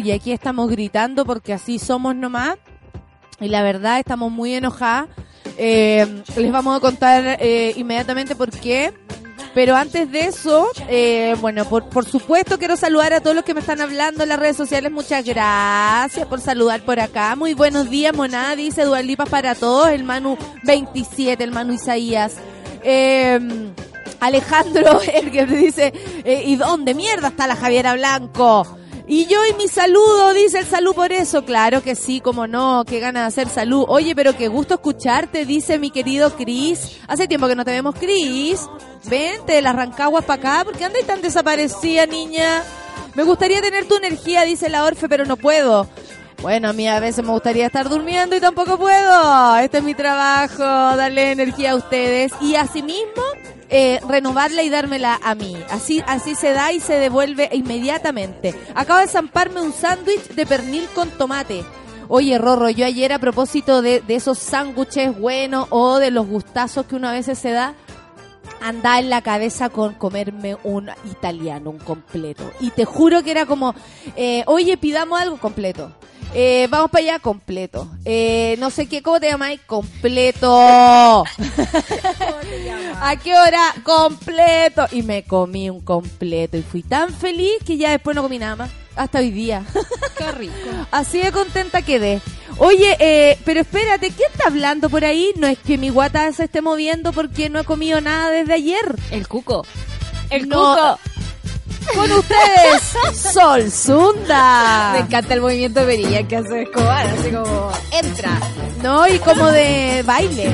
Oye, 0.07 0.15
aquí 0.15 0.31
estamos 0.31 0.69
gritando 0.69 1.25
porque 1.25 1.51
así 1.51 1.79
somos 1.79 2.15
nomás. 2.15 2.55
Y 3.41 3.49
la 3.49 3.61
verdad, 3.61 3.99
estamos 3.99 4.31
muy 4.31 4.53
enojadas. 4.53 5.09
Eh, 5.57 6.23
les 6.37 6.49
vamos 6.49 6.77
a 6.77 6.79
contar 6.79 7.35
eh, 7.41 7.73
inmediatamente 7.75 8.33
por 8.33 8.49
qué. 8.49 8.93
Pero 9.53 9.75
antes 9.75 10.09
de 10.09 10.21
eso, 10.21 10.69
eh, 10.87 11.35
bueno, 11.41 11.65
por, 11.65 11.89
por 11.89 12.05
supuesto 12.05 12.57
quiero 12.57 12.77
saludar 12.77 13.11
a 13.11 13.19
todos 13.19 13.35
los 13.35 13.43
que 13.43 13.53
me 13.53 13.59
están 13.59 13.81
hablando 13.81 14.23
en 14.23 14.29
las 14.29 14.39
redes 14.39 14.55
sociales. 14.55 14.93
Muchas 14.93 15.25
gracias 15.25 16.25
por 16.25 16.39
saludar 16.39 16.83
por 16.83 17.01
acá. 17.01 17.35
Muy 17.35 17.53
buenos 17.53 17.89
días, 17.89 18.15
monada, 18.15 18.55
dice 18.55 18.85
Dualipas 18.85 19.27
para 19.27 19.55
todos. 19.55 19.89
El 19.89 20.05
Manu 20.05 20.37
27, 20.63 21.43
el 21.43 21.51
Manu 21.51 21.73
Isaías. 21.73 22.35
Eh, 22.89 23.37
Alejandro 24.21 25.01
Erger 25.01 25.49
dice, 25.49 25.91
¿y 26.45 26.55
dónde 26.55 26.93
mierda 26.93 27.27
está 27.27 27.45
la 27.45 27.57
Javiera 27.57 27.95
Blanco? 27.95 28.77
Y 29.09 29.25
yo 29.27 29.37
y 29.45 29.53
mi 29.53 29.69
saludo, 29.69 30.33
dice 30.33 30.59
el 30.59 30.65
salud 30.65 30.93
por 30.93 31.13
eso. 31.13 31.45
Claro 31.45 31.81
que 31.81 31.95
sí, 31.95 32.19
como 32.19 32.45
no, 32.45 32.83
qué 32.85 32.99
gana 32.99 33.21
de 33.21 33.27
hacer 33.27 33.47
salud. 33.47 33.85
Oye, 33.87 34.13
pero 34.13 34.35
qué 34.35 34.49
gusto 34.49 34.73
escucharte, 34.73 35.45
dice 35.45 35.79
mi 35.79 35.91
querido 35.91 36.35
Cris. 36.35 36.97
Hace 37.07 37.25
tiempo 37.25 37.47
que 37.47 37.55
no 37.55 37.63
te 37.63 37.71
vemos, 37.71 37.95
Cris. 37.95 38.67
Vente 39.05 39.53
de 39.53 39.61
las 39.61 39.75
Rancaguas 39.75 40.25
para 40.25 40.41
acá, 40.41 40.65
¿por 40.65 40.77
qué 40.77 40.83
andas 40.83 41.05
tan 41.05 41.21
desaparecida, 41.21 42.05
niña? 42.05 42.63
Me 43.15 43.23
gustaría 43.23 43.61
tener 43.61 43.87
tu 43.87 43.95
energía, 43.95 44.43
dice 44.43 44.67
la 44.67 44.83
Orfe, 44.83 45.07
pero 45.07 45.25
no 45.25 45.37
puedo. 45.37 45.87
Bueno, 46.41 46.69
a 46.69 46.73
mí 46.73 46.87
a 46.87 46.99
veces 46.99 47.25
me 47.25 47.31
gustaría 47.31 47.65
estar 47.65 47.89
durmiendo 47.89 48.35
y 48.35 48.39
tampoco 48.39 48.77
puedo. 48.77 49.57
Este 49.57 49.79
es 49.79 49.83
mi 49.83 49.95
trabajo, 49.95 50.63
darle 50.63 51.31
energía 51.31 51.71
a 51.71 51.75
ustedes. 51.75 52.31
Y 52.41 52.55
asimismo, 52.55 53.23
eh, 53.69 53.99
renovarla 54.07 54.61
y 54.61 54.69
dármela 54.69 55.19
a 55.23 55.33
mí. 55.33 55.57
Así, 55.71 56.03
así 56.05 56.35
se 56.35 56.53
da 56.53 56.71
y 56.71 56.79
se 56.79 56.99
devuelve 56.99 57.49
inmediatamente. 57.53 58.53
Acabo 58.75 58.99
de 58.99 59.07
zamparme 59.07 59.61
un 59.61 59.73
sándwich 59.73 60.29
de 60.29 60.45
pernil 60.45 60.87
con 60.93 61.09
tomate. 61.09 61.65
Oye, 62.07 62.37
Rorro, 62.37 62.69
yo 62.69 62.85
ayer 62.85 63.11
a 63.11 63.19
propósito 63.19 63.81
de, 63.81 64.01
de 64.01 64.15
esos 64.15 64.37
sándwiches 64.37 65.17
buenos 65.19 65.67
o 65.71 65.99
de 65.99 66.11
los 66.11 66.27
gustazos 66.27 66.85
que 66.85 66.95
uno 66.95 67.09
a 67.09 67.11
veces 67.11 67.37
se 67.37 67.51
da, 67.51 67.73
andaba 68.61 68.99
en 68.99 69.09
la 69.09 69.21
cabeza 69.21 69.69
con 69.69 69.95
comerme 69.95 70.55
un 70.63 70.89
italiano, 71.11 71.71
un 71.71 71.79
completo. 71.79 72.49
Y 72.59 72.71
te 72.71 72.85
juro 72.85 73.23
que 73.23 73.31
era 73.31 73.45
como, 73.45 73.75
eh, 74.15 74.43
oye, 74.47 74.77
pidamos 74.77 75.19
algo 75.19 75.37
completo. 75.37 75.91
Eh, 76.33 76.67
vamos 76.69 76.91
para 76.91 77.03
allá, 77.03 77.19
completo. 77.19 77.87
Eh, 78.05 78.55
no 78.59 78.69
sé 78.69 78.85
qué, 78.87 79.01
¿cómo 79.01 79.19
te 79.19 79.27
llamáis? 79.29 79.59
Completo. 79.65 81.23
¿A 83.01 83.15
qué 83.23 83.33
hora? 83.35 83.73
Completo. 83.83 84.85
Y 84.91 85.03
me 85.03 85.23
comí 85.23 85.69
un 85.69 85.81
completo 85.81 86.57
y 86.57 86.61
fui 86.61 86.83
tan 86.83 87.13
feliz 87.13 87.53
que 87.65 87.77
ya 87.77 87.91
después 87.91 88.15
no 88.15 88.21
comí 88.23 88.39
nada 88.39 88.55
más. 88.55 88.69
Hasta 88.95 89.19
hoy 89.19 89.29
día. 89.31 89.63
Qué 90.17 90.31
rico. 90.31 90.53
Así 90.91 91.19
de 91.19 91.31
contenta 91.31 91.81
quedé. 91.83 92.19
Oye, 92.57 92.95
eh, 92.99 93.37
pero 93.45 93.59
espérate, 93.61 94.09
¿quién 94.09 94.31
está 94.31 94.47
hablando 94.47 94.89
por 94.89 95.05
ahí? 95.05 95.31
No 95.37 95.45
es 95.45 95.59
que 95.59 95.77
mi 95.77 95.89
guata 95.89 96.31
se 96.33 96.45
esté 96.45 96.61
moviendo 96.61 97.13
porque 97.13 97.49
no 97.49 97.59
he 97.59 97.63
comido 97.63 98.01
nada 98.01 98.31
desde 98.31 98.53
ayer. 98.53 98.95
El 99.11 99.27
cuco. 99.27 99.65
El 100.31 100.49
No. 100.49 100.57
cuco. 100.75 100.99
Con 101.93 102.11
ustedes, 102.11 103.33
Sol 103.33 103.71
Zunda. 103.71 104.91
Me 104.93 104.99
encanta 104.99 105.33
el 105.33 105.41
movimiento 105.41 105.79
de 105.79 105.85
perilla 105.85 106.27
que 106.27 106.37
hace 106.37 106.63
Escobar, 106.63 107.07
así 107.07 107.29
como 107.31 107.71
entra. 107.91 108.39
No, 108.83 109.07
y 109.07 109.19
como 109.19 109.45
de 109.47 110.03
baile. 110.05 110.51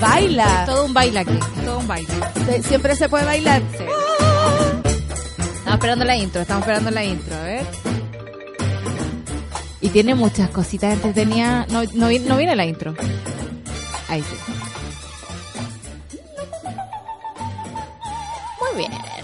Baila. 0.00 0.64
Todo 0.66 0.84
un 0.86 0.94
baile 0.94 1.20
aquí, 1.20 1.38
todo 1.64 1.78
un 1.78 1.86
baile. 1.86 2.08
Siempre 2.62 2.96
se 2.96 3.08
puede 3.08 3.24
bailar. 3.24 3.62
Estamos 5.58 5.74
esperando 5.74 6.04
la 6.04 6.16
intro, 6.16 6.40
estamos 6.40 6.62
esperando 6.62 6.90
la 6.90 7.04
intro, 7.04 7.36
a 7.36 7.42
ver. 7.42 7.66
Y 9.80 9.90
tiene 9.90 10.14
muchas 10.14 10.50
cositas 10.50 10.92
entretenidas. 10.94 11.68
No, 11.68 11.84
no, 11.94 12.08
no 12.10 12.36
viene 12.36 12.56
la 12.56 12.64
intro. 12.64 12.94
Ahí 14.08 14.22
sí. 14.22 14.36
Muy 18.60 18.78
bien. 18.78 19.17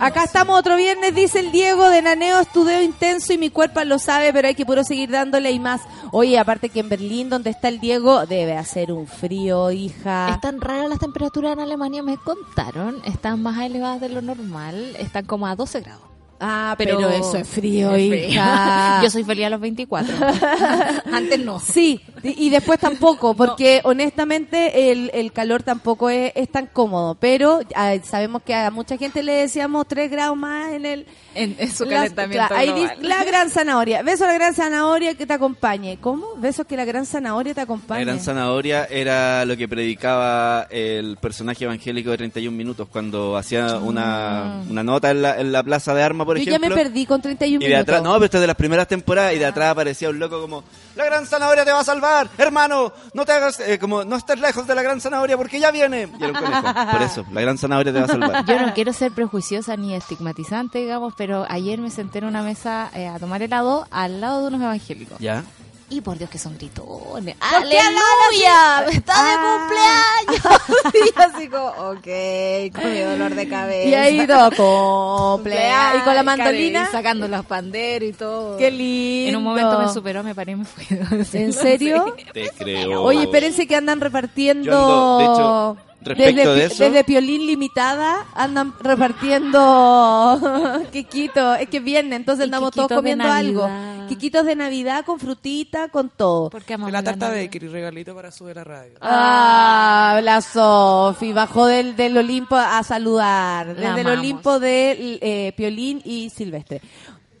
Acá 0.00 0.24
estamos 0.24 0.58
otro 0.58 0.76
viernes, 0.76 1.14
dice 1.14 1.40
el 1.40 1.52
Diego, 1.52 1.88
de 1.90 2.02
Naneo, 2.02 2.40
estudio 2.40 2.82
intenso 2.82 3.32
y 3.32 3.38
mi 3.38 3.50
cuerpo 3.50 3.82
lo 3.84 3.98
sabe, 3.98 4.32
pero 4.32 4.48
hay 4.48 4.54
que 4.54 4.66
puro 4.66 4.84
seguir 4.84 5.10
dándole 5.10 5.50
y 5.50 5.58
más. 5.58 5.82
Oye, 6.12 6.38
aparte 6.38 6.68
que 6.68 6.80
en 6.80 6.88
Berlín, 6.88 7.28
donde 7.28 7.50
está 7.50 7.68
el 7.68 7.80
Diego, 7.80 8.26
debe 8.26 8.56
hacer 8.56 8.92
un 8.92 9.06
frío, 9.06 9.70
hija. 9.70 10.30
Están 10.30 10.60
raras 10.60 10.88
las 10.88 10.98
temperaturas 10.98 11.52
en 11.52 11.60
Alemania, 11.60 12.02
me 12.02 12.16
contaron. 12.16 13.02
Están 13.04 13.42
más 13.42 13.60
elevadas 13.60 14.00
de 14.00 14.08
lo 14.08 14.22
normal. 14.22 14.96
Están 14.98 15.24
como 15.24 15.46
a 15.46 15.56
12 15.56 15.80
grados. 15.80 16.07
Ah, 16.40 16.74
Pero, 16.78 16.96
pero, 16.98 17.10
eso 17.10 17.36
es 17.36 17.48
frío, 17.48 17.94
Es 17.94 18.08
frío. 18.08 18.28
hija. 18.30 19.00
Yo 19.02 19.10
soy 19.10 19.24
feliz 19.24 19.46
a 19.46 19.50
los 19.50 19.60
24. 19.60 20.14
Antes 21.12 21.38
no. 21.44 21.58
Sí, 21.60 22.00
y 22.22 22.50
después 22.50 22.78
tampoco, 22.78 23.34
porque 23.34 23.80
honestamente 23.84 24.90
el, 24.92 25.10
el 25.14 25.32
calor 25.32 25.62
tampoco 25.62 26.10
es, 26.10 26.32
es 26.34 26.48
tan 26.50 26.66
cómodo, 26.66 27.16
pero 27.18 27.60
ah, 27.74 27.94
sabemos 28.02 28.42
que 28.42 28.54
a 28.54 28.70
mucha 28.70 28.96
gente 28.96 29.22
le 29.22 29.32
decíamos 29.32 29.86
3 29.88 30.10
grados 30.10 30.36
más 30.36 30.72
en 30.72 30.86
el... 30.86 31.06
En, 31.34 31.54
en 31.58 31.70
su 31.70 31.86
calentamiento 31.86 32.46
global. 32.48 32.74
dice, 32.74 32.96
la 33.08 33.22
gran 33.28 33.48
zanahoria. 33.50 34.02
Beso 34.02 34.24
a 34.24 34.28
la 34.28 34.34
gran 34.34 34.54
zanahoria 34.54 35.14
que 35.14 35.24
te 35.26 35.34
acompañe. 35.34 35.98
¿Cómo? 36.00 36.26
Besos 36.38 36.66
que 36.66 36.76
la 36.76 36.84
gran 36.84 37.06
zanahoria 37.06 37.54
te 37.54 37.60
La 37.60 37.64
acompañe. 37.64 38.04
gran 38.04 38.18
zanahoria 38.18 38.86
era 38.86 39.44
lo 39.44 39.56
que 39.56 39.68
predicaba 39.68 40.66
el 40.70 41.16
personaje 41.18 41.64
evangélico 41.64 42.10
de 42.10 42.16
31 42.18 42.56
minutos 42.56 42.88
cuando 42.90 43.36
hacía 43.36 43.76
una, 43.78 44.62
una 44.68 44.82
nota 44.82 45.10
en 45.10 45.22
la, 45.22 45.38
en 45.40 45.52
la 45.52 45.62
plaza 45.62 45.94
de 45.94 46.02
armas, 46.02 46.26
por. 46.28 46.36
Yo 46.36 46.42
ejemplo. 46.42 46.68
ya 46.68 46.74
me 46.74 46.82
perdí 46.82 47.06
con 47.06 47.20
31 47.22 47.64
Y 47.64 47.68
de 47.68 47.76
atrás, 47.76 48.00
minutos. 48.00 48.12
no, 48.12 48.18
pero 48.18 48.24
esto 48.26 48.36
es 48.36 48.40
de 48.42 48.46
las 48.46 48.56
primeras 48.56 48.86
temporadas 48.88 49.34
y 49.34 49.38
de 49.38 49.46
atrás 49.46 49.70
aparecía 49.70 50.10
un 50.10 50.18
loco 50.18 50.40
como, 50.40 50.62
la 50.94 51.04
gran 51.04 51.26
zanahoria 51.26 51.64
te 51.64 51.72
va 51.72 51.80
a 51.80 51.84
salvar, 51.84 52.28
hermano, 52.38 52.92
no 53.14 53.24
te 53.24 53.32
hagas, 53.32 53.60
eh, 53.60 53.78
como, 53.78 54.04
no 54.04 54.16
estés 54.16 54.38
lejos 54.40 54.66
de 54.66 54.74
la 54.74 54.82
gran 54.82 55.00
zanahoria 55.00 55.36
porque 55.36 55.58
ya 55.58 55.70
viene. 55.70 56.08
Y 56.18 56.22
era 56.24 56.38
un 56.38 56.44
conejo. 56.44 56.90
Por 56.92 57.02
eso, 57.02 57.24
la 57.32 57.40
gran 57.40 57.58
zanahoria 57.58 57.92
te 57.92 57.98
va 57.98 58.04
a 58.04 58.08
salvar. 58.08 58.44
Yo 58.46 58.60
no 58.60 58.74
quiero 58.74 58.92
ser 58.92 59.12
prejuiciosa 59.12 59.76
ni 59.76 59.94
estigmatizante, 59.94 60.78
digamos, 60.78 61.14
pero 61.16 61.46
ayer 61.48 61.78
me 61.80 61.90
senté 61.90 62.18
en 62.18 62.26
una 62.26 62.42
mesa 62.42 62.90
eh, 62.94 63.08
a 63.08 63.18
tomar 63.18 63.42
helado 63.42 63.86
al 63.90 64.20
lado 64.20 64.42
de 64.42 64.48
unos 64.48 64.60
evangélicos. 64.62 65.18
¿Ya? 65.18 65.44
Y 65.90 66.02
por 66.02 66.18
Dios 66.18 66.28
que 66.28 66.38
son 66.38 66.54
gritones. 66.58 67.34
¿Por 67.36 67.68
qué 67.68 67.78
¡Aleluya! 67.80 68.84
¡Está 68.92 69.12
Ah. 69.16 70.18
de 70.26 70.34
cumpleaños! 70.36 71.14
y 71.16 71.20
así 71.20 71.48
como, 71.48 71.66
ok, 71.66 72.74
con 72.82 72.92
mi 72.92 73.00
dolor 73.00 73.34
de 73.34 73.48
cabeza. 73.48 73.88
Y 73.88 73.94
ahí 73.94 74.26
todo, 74.56 75.36
cumpleaños. 75.36 76.02
Y 76.02 76.04
con 76.04 76.14
la 76.14 76.22
mandolina. 76.22 76.86
Y 76.88 76.92
sacando 76.92 77.26
los 77.26 77.44
panderos 77.46 78.08
y 78.10 78.12
todo. 78.12 78.58
Qué 78.58 78.70
lindo. 78.70 79.30
En 79.30 79.36
un 79.36 79.42
momento 79.44 79.78
me 79.78 79.88
superó, 79.88 80.22
me 80.22 80.34
paré 80.34 80.52
y 80.52 80.56
me 80.56 80.64
fui. 80.66 80.84
¿En 81.32 81.52
serio? 81.54 82.14
Te 82.34 82.50
creo. 82.50 83.02
Oye, 83.02 83.22
espérense 83.22 83.66
que 83.66 83.74
andan 83.76 84.00
repartiendo. 84.00 84.70
Yo 84.70 84.76
ando, 84.76 85.18
de 85.18 85.24
hecho, 85.24 85.76
respecto 86.08 86.54
desde, 86.54 86.54
de 86.62 86.68
Pi- 86.68 86.74
eso- 86.74 86.84
desde 86.84 87.04
Piolín 87.04 87.46
Limitada 87.46 88.26
andan 88.34 88.74
repartiendo 88.80 90.40
Quiquito. 90.92 91.54
Es 91.54 91.68
que 91.68 91.80
viene, 91.80 92.16
entonces 92.16 92.42
Y 92.42 92.48
andamos 92.48 92.70
todos 92.72 92.88
de 92.88 92.94
comiendo 92.96 93.30
algo. 93.30 93.68
Quiquitos 94.08 94.46
de 94.46 94.56
Navidad 94.56 95.04
con 95.04 95.20
frutita, 95.20 95.88
con 95.88 96.08
todo. 96.08 96.48
Porque 96.50 96.74
amamos 96.74 96.92
La 96.92 97.02
tarta 97.02 97.28
Navidad. 97.28 97.44
Baker 97.44 97.62
y 97.64 97.68
regalito 97.68 98.14
para 98.14 98.30
subir 98.30 98.56
la 98.56 98.64
radio. 98.64 98.92
Ah, 99.02 100.20
la 100.22 100.40
Sofi 100.40 101.32
bajó 101.34 101.66
del, 101.66 101.94
del 101.94 102.16
Olimpo 102.16 102.56
a 102.56 102.82
saludar. 102.82 103.66
La 103.78 103.94
Desde 103.94 104.00
el. 104.12 104.18
Olimpo 104.18 104.58
de 104.58 105.18
eh, 105.20 105.52
Piolín 105.56 106.00
y 106.04 106.30
Silvestre. 106.30 106.80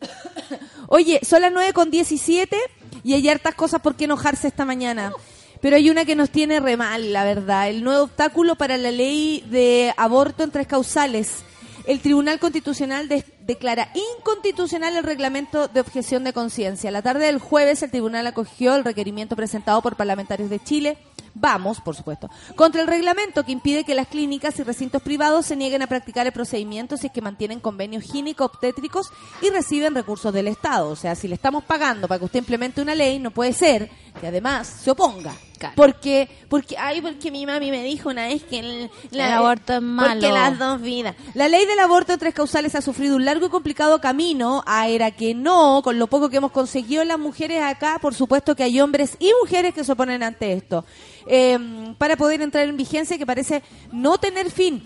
Oye, 0.88 1.20
son 1.22 1.42
las 1.42 1.52
9 1.52 1.72
con 1.72 1.90
17 1.90 2.56
y 3.04 3.14
hay 3.14 3.28
hartas 3.28 3.54
cosas 3.54 3.80
por 3.80 3.94
qué 3.96 4.04
enojarse 4.04 4.48
esta 4.48 4.64
mañana. 4.64 5.12
Pero 5.60 5.76
hay 5.76 5.90
una 5.90 6.04
que 6.04 6.14
nos 6.14 6.30
tiene 6.30 6.60
re 6.60 6.76
mal, 6.76 7.12
la 7.12 7.24
verdad. 7.24 7.68
El 7.68 7.82
nuevo 7.82 8.04
obstáculo 8.04 8.54
para 8.54 8.76
la 8.76 8.90
ley 8.92 9.44
de 9.50 9.92
aborto 9.96 10.44
en 10.44 10.50
tres 10.50 10.66
causales. 10.66 11.38
El 11.86 12.00
Tribunal 12.00 12.38
Constitucional 12.38 13.08
de- 13.08 13.24
declara 13.40 13.90
inconstitucional 14.18 14.96
el 14.96 15.04
reglamento 15.04 15.68
de 15.68 15.80
objeción 15.80 16.22
de 16.22 16.32
conciencia. 16.34 16.90
La 16.90 17.02
tarde 17.02 17.26
del 17.26 17.38
jueves 17.38 17.82
el 17.82 17.90
tribunal 17.90 18.26
acogió 18.26 18.76
el 18.76 18.84
requerimiento 18.84 19.36
presentado 19.36 19.80
por 19.82 19.96
parlamentarios 19.96 20.50
de 20.50 20.60
Chile. 20.62 20.98
Vamos, 21.34 21.80
por 21.80 21.94
supuesto, 21.94 22.30
contra 22.56 22.80
el 22.80 22.86
reglamento 22.86 23.44
que 23.44 23.52
impide 23.52 23.84
que 23.84 23.94
las 23.94 24.08
clínicas 24.08 24.58
y 24.58 24.62
recintos 24.62 25.02
privados 25.02 25.46
se 25.46 25.56
nieguen 25.56 25.82
a 25.82 25.86
practicar 25.86 26.26
el 26.26 26.32
procedimiento 26.32 26.96
si 26.96 27.06
es 27.06 27.12
que 27.12 27.20
mantienen 27.20 27.60
convenios 27.60 28.04
gínico-obstétricos 28.04 29.10
y 29.42 29.50
reciben 29.50 29.94
recursos 29.94 30.32
del 30.32 30.48
Estado. 30.48 30.90
O 30.90 30.96
sea, 30.96 31.14
si 31.14 31.28
le 31.28 31.34
estamos 31.34 31.64
pagando 31.64 32.08
para 32.08 32.18
que 32.18 32.24
usted 32.26 32.40
implemente 32.40 32.82
una 32.82 32.94
ley, 32.94 33.18
no 33.18 33.30
puede 33.30 33.52
ser 33.52 33.90
que 34.20 34.26
además 34.26 34.66
se 34.66 34.90
oponga. 34.90 35.34
Claro. 35.58 35.74
Porque, 35.76 36.28
porque, 36.48 36.76
ay, 36.78 37.00
porque 37.00 37.30
mi 37.30 37.44
mami 37.44 37.70
me 37.70 37.82
dijo 37.82 38.08
una 38.08 38.28
vez 38.28 38.42
que 38.44 38.60
el, 38.60 38.90
El 39.10 39.20
aborto 39.20 39.74
es 39.74 39.82
malo. 39.82 40.20
Porque 40.20 40.32
las 40.32 40.58
dos 40.58 40.80
vidas. 40.80 41.14
La 41.34 41.48
ley 41.48 41.66
del 41.66 41.78
aborto 41.80 42.12
en 42.12 42.18
tres 42.18 42.34
causales 42.34 42.74
ha 42.74 42.80
sufrido 42.80 43.16
un 43.16 43.24
largo 43.24 43.46
y 43.46 43.50
complicado 43.50 44.00
camino. 44.00 44.62
A 44.66 44.88
era 44.88 45.10
que 45.10 45.34
no, 45.34 45.82
con 45.82 45.98
lo 45.98 46.06
poco 46.06 46.30
que 46.30 46.36
hemos 46.36 46.52
conseguido 46.52 47.04
las 47.04 47.18
mujeres 47.18 47.62
acá, 47.62 47.98
por 48.00 48.14
supuesto 48.14 48.54
que 48.54 48.62
hay 48.62 48.80
hombres 48.80 49.16
y 49.18 49.32
mujeres 49.42 49.74
que 49.74 49.84
se 49.84 49.92
oponen 49.92 50.22
ante 50.22 50.52
esto. 50.52 50.84
Eh, 51.26 51.58
para 51.98 52.16
poder 52.16 52.40
entrar 52.40 52.68
en 52.68 52.76
vigencia 52.76 53.18
que 53.18 53.26
parece 53.26 53.62
no 53.92 54.18
tener 54.18 54.50
fin. 54.50 54.82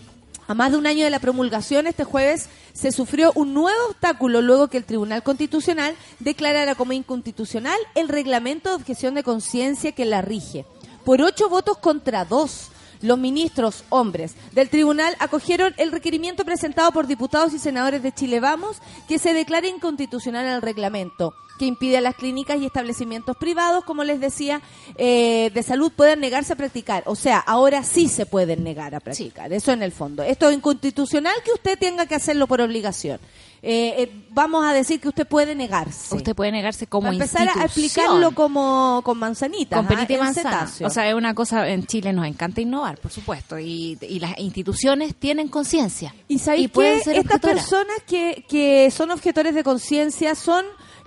A 0.52 0.54
más 0.54 0.70
de 0.70 0.76
un 0.76 0.86
año 0.86 1.02
de 1.02 1.08
la 1.08 1.18
promulgación, 1.18 1.86
este 1.86 2.04
jueves 2.04 2.50
se 2.74 2.92
sufrió 2.92 3.32
un 3.34 3.54
nuevo 3.54 3.86
obstáculo 3.88 4.42
luego 4.42 4.68
que 4.68 4.76
el 4.76 4.84
Tribunal 4.84 5.22
Constitucional 5.22 5.96
declarara 6.18 6.74
como 6.74 6.92
inconstitucional 6.92 7.80
el 7.94 8.10
reglamento 8.10 8.68
de 8.68 8.74
objeción 8.74 9.14
de 9.14 9.22
conciencia 9.22 9.92
que 9.92 10.04
la 10.04 10.20
rige. 10.20 10.66
Por 11.06 11.22
ocho 11.22 11.48
votos 11.48 11.78
contra 11.78 12.26
dos. 12.26 12.68
Los 13.02 13.18
ministros 13.18 13.84
hombres 13.88 14.34
del 14.52 14.68
tribunal 14.68 15.16
acogieron 15.18 15.74
el 15.76 15.92
requerimiento 15.92 16.44
presentado 16.44 16.92
por 16.92 17.06
diputados 17.06 17.52
y 17.52 17.58
senadores 17.58 18.02
de 18.02 18.12
Chile 18.12 18.40
Vamos 18.40 18.78
que 19.08 19.18
se 19.18 19.34
declare 19.34 19.68
inconstitucional 19.68 20.46
el 20.46 20.62
reglamento 20.62 21.34
que 21.58 21.66
impide 21.66 21.98
a 21.98 22.00
las 22.00 22.14
clínicas 22.14 22.58
y 22.58 22.66
establecimientos 22.66 23.36
privados, 23.36 23.84
como 23.84 24.04
les 24.04 24.20
decía, 24.20 24.62
eh, 24.96 25.50
de 25.52 25.62
salud 25.62 25.92
puedan 25.94 26.20
negarse 26.20 26.54
a 26.54 26.56
practicar. 26.56 27.02
O 27.06 27.14
sea, 27.14 27.38
ahora 27.38 27.82
sí 27.84 28.08
se 28.08 28.26
pueden 28.26 28.64
negar 28.64 28.94
a 28.94 29.00
practicar. 29.00 29.52
Eso 29.52 29.72
en 29.72 29.82
el 29.82 29.92
fondo. 29.92 30.22
Esto 30.22 30.48
es 30.48 30.56
inconstitucional 30.56 31.34
que 31.44 31.52
usted 31.52 31.78
tenga 31.78 32.06
que 32.06 32.14
hacerlo 32.14 32.46
por 32.46 32.60
obligación. 32.60 33.20
Eh, 33.64 33.94
eh, 34.02 34.24
vamos 34.30 34.64
a 34.64 34.72
decir 34.72 35.00
que 35.00 35.08
usted 35.08 35.24
puede 35.24 35.54
negarse. 35.54 36.16
Usted 36.16 36.34
puede 36.34 36.50
negarse 36.50 36.88
como 36.88 37.06
Para 37.06 37.14
empezar 37.14 37.48
a 37.56 37.64
explicarlo 37.64 38.32
como 38.32 39.02
con 39.04 39.18
manzanitas. 39.18 39.76
con 39.78 39.86
¿ah? 39.86 39.88
perita 39.88 40.12
y 40.14 40.18
manzana. 40.18 40.68
O 40.84 40.90
sea, 40.90 41.08
es 41.08 41.14
una 41.14 41.32
cosa, 41.32 41.68
en 41.68 41.86
Chile 41.86 42.12
nos 42.12 42.26
encanta 42.26 42.60
innovar, 42.60 42.98
por 42.98 43.12
supuesto, 43.12 43.60
y, 43.60 43.96
y 44.00 44.18
las 44.18 44.36
instituciones 44.38 45.14
tienen 45.14 45.46
conciencia. 45.46 46.12
Y 46.26 46.40
sabéis 46.40 46.70
pueden 46.70 46.98
que 46.98 47.04
ser 47.04 47.16
estas 47.18 47.40
personas 47.40 47.96
que, 48.04 48.44
que 48.48 48.90
son 48.90 49.12
objetores 49.12 49.54
de 49.54 49.62
conciencia 49.62 50.34
son 50.34 50.64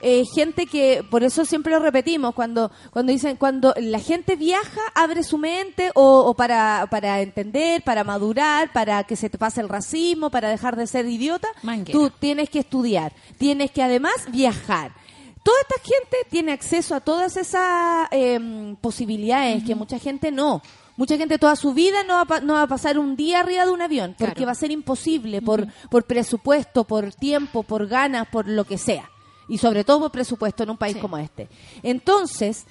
eh, 0.08 0.24
gente 0.36 0.68
que, 0.68 1.04
por 1.10 1.24
eso 1.24 1.46
siempre 1.46 1.74
lo 1.74 1.80
repetimos, 1.80 2.36
cuando, 2.36 2.70
cuando 2.92 3.12
dicen, 3.12 3.38
cuando 3.38 3.74
la 3.78 3.98
gente 4.00 4.36
viaja, 4.36 4.82
abre 4.94 5.24
su 5.24 5.40
mente 5.40 5.90
o, 5.96 6.20
o 6.20 6.34
para, 6.36 6.88
para 6.92 7.22
entender, 7.22 7.82
para 7.84 8.04
madurar, 8.04 8.72
para 8.72 9.04
que 9.06 9.16
se 9.16 9.32
te 9.32 9.40
pase 9.40 9.62
el 9.62 9.68
racismo, 9.70 10.30
para 10.30 10.50
dejar 10.50 10.76
de 10.76 10.86
ser 10.86 11.08
idiota, 11.08 11.48
Manguera. 11.64 11.98
tú 11.98 12.12
tienes 12.12 12.52
que 12.52 12.60
estudiar, 12.60 13.14
tienes 13.40 13.72
que 13.72 13.82
además 13.82 14.14
viajar. 14.30 14.92
Toda 15.42 15.58
esta 15.62 15.82
gente 15.84 16.18
tiene 16.30 16.52
acceso 16.52 16.94
a 16.94 17.00
todas 17.00 17.36
esas 17.36 18.08
em, 18.12 18.76
posibilidades 18.76 19.64
que 19.64 19.74
mucha 19.76 19.98
gente 20.00 20.32
no. 20.32 20.62
Mucha 20.98 21.18
gente 21.18 21.38
toda 21.40 21.56
su 21.56 21.74
vida 21.74 22.04
no 22.04 22.24
va, 22.26 22.40
no 22.42 22.54
va 22.54 22.62
a 22.62 22.68
pasar 22.68 22.98
un 22.98 23.16
día 23.16 23.42
arriba 23.42 23.66
de 23.66 23.72
un 23.72 23.82
avión 23.82 24.16
porque 24.18 24.34
Claro. 24.36 24.46
va 24.48 24.52
a 24.54 24.56
ser 24.56 24.72
imposible 24.72 25.42
por, 25.42 25.68
por 25.90 26.06
presupuesto, 26.06 26.84
por 26.86 27.12
tiempo, 27.14 27.64
por 27.64 27.86
ganas, 27.88 28.28
por 28.30 28.48
lo 28.48 28.64
que 28.66 28.78
sea. 28.78 29.10
Y 29.48 29.58
sobre 29.58 29.84
todo 29.84 30.00
por 30.00 30.12
presupuesto 30.12 30.64
en 30.64 30.70
un 30.72 30.78
país 30.78 30.96
Sí. 30.96 31.02
como 31.02 31.18
este. 31.18 31.48
Entonces, 31.84 32.66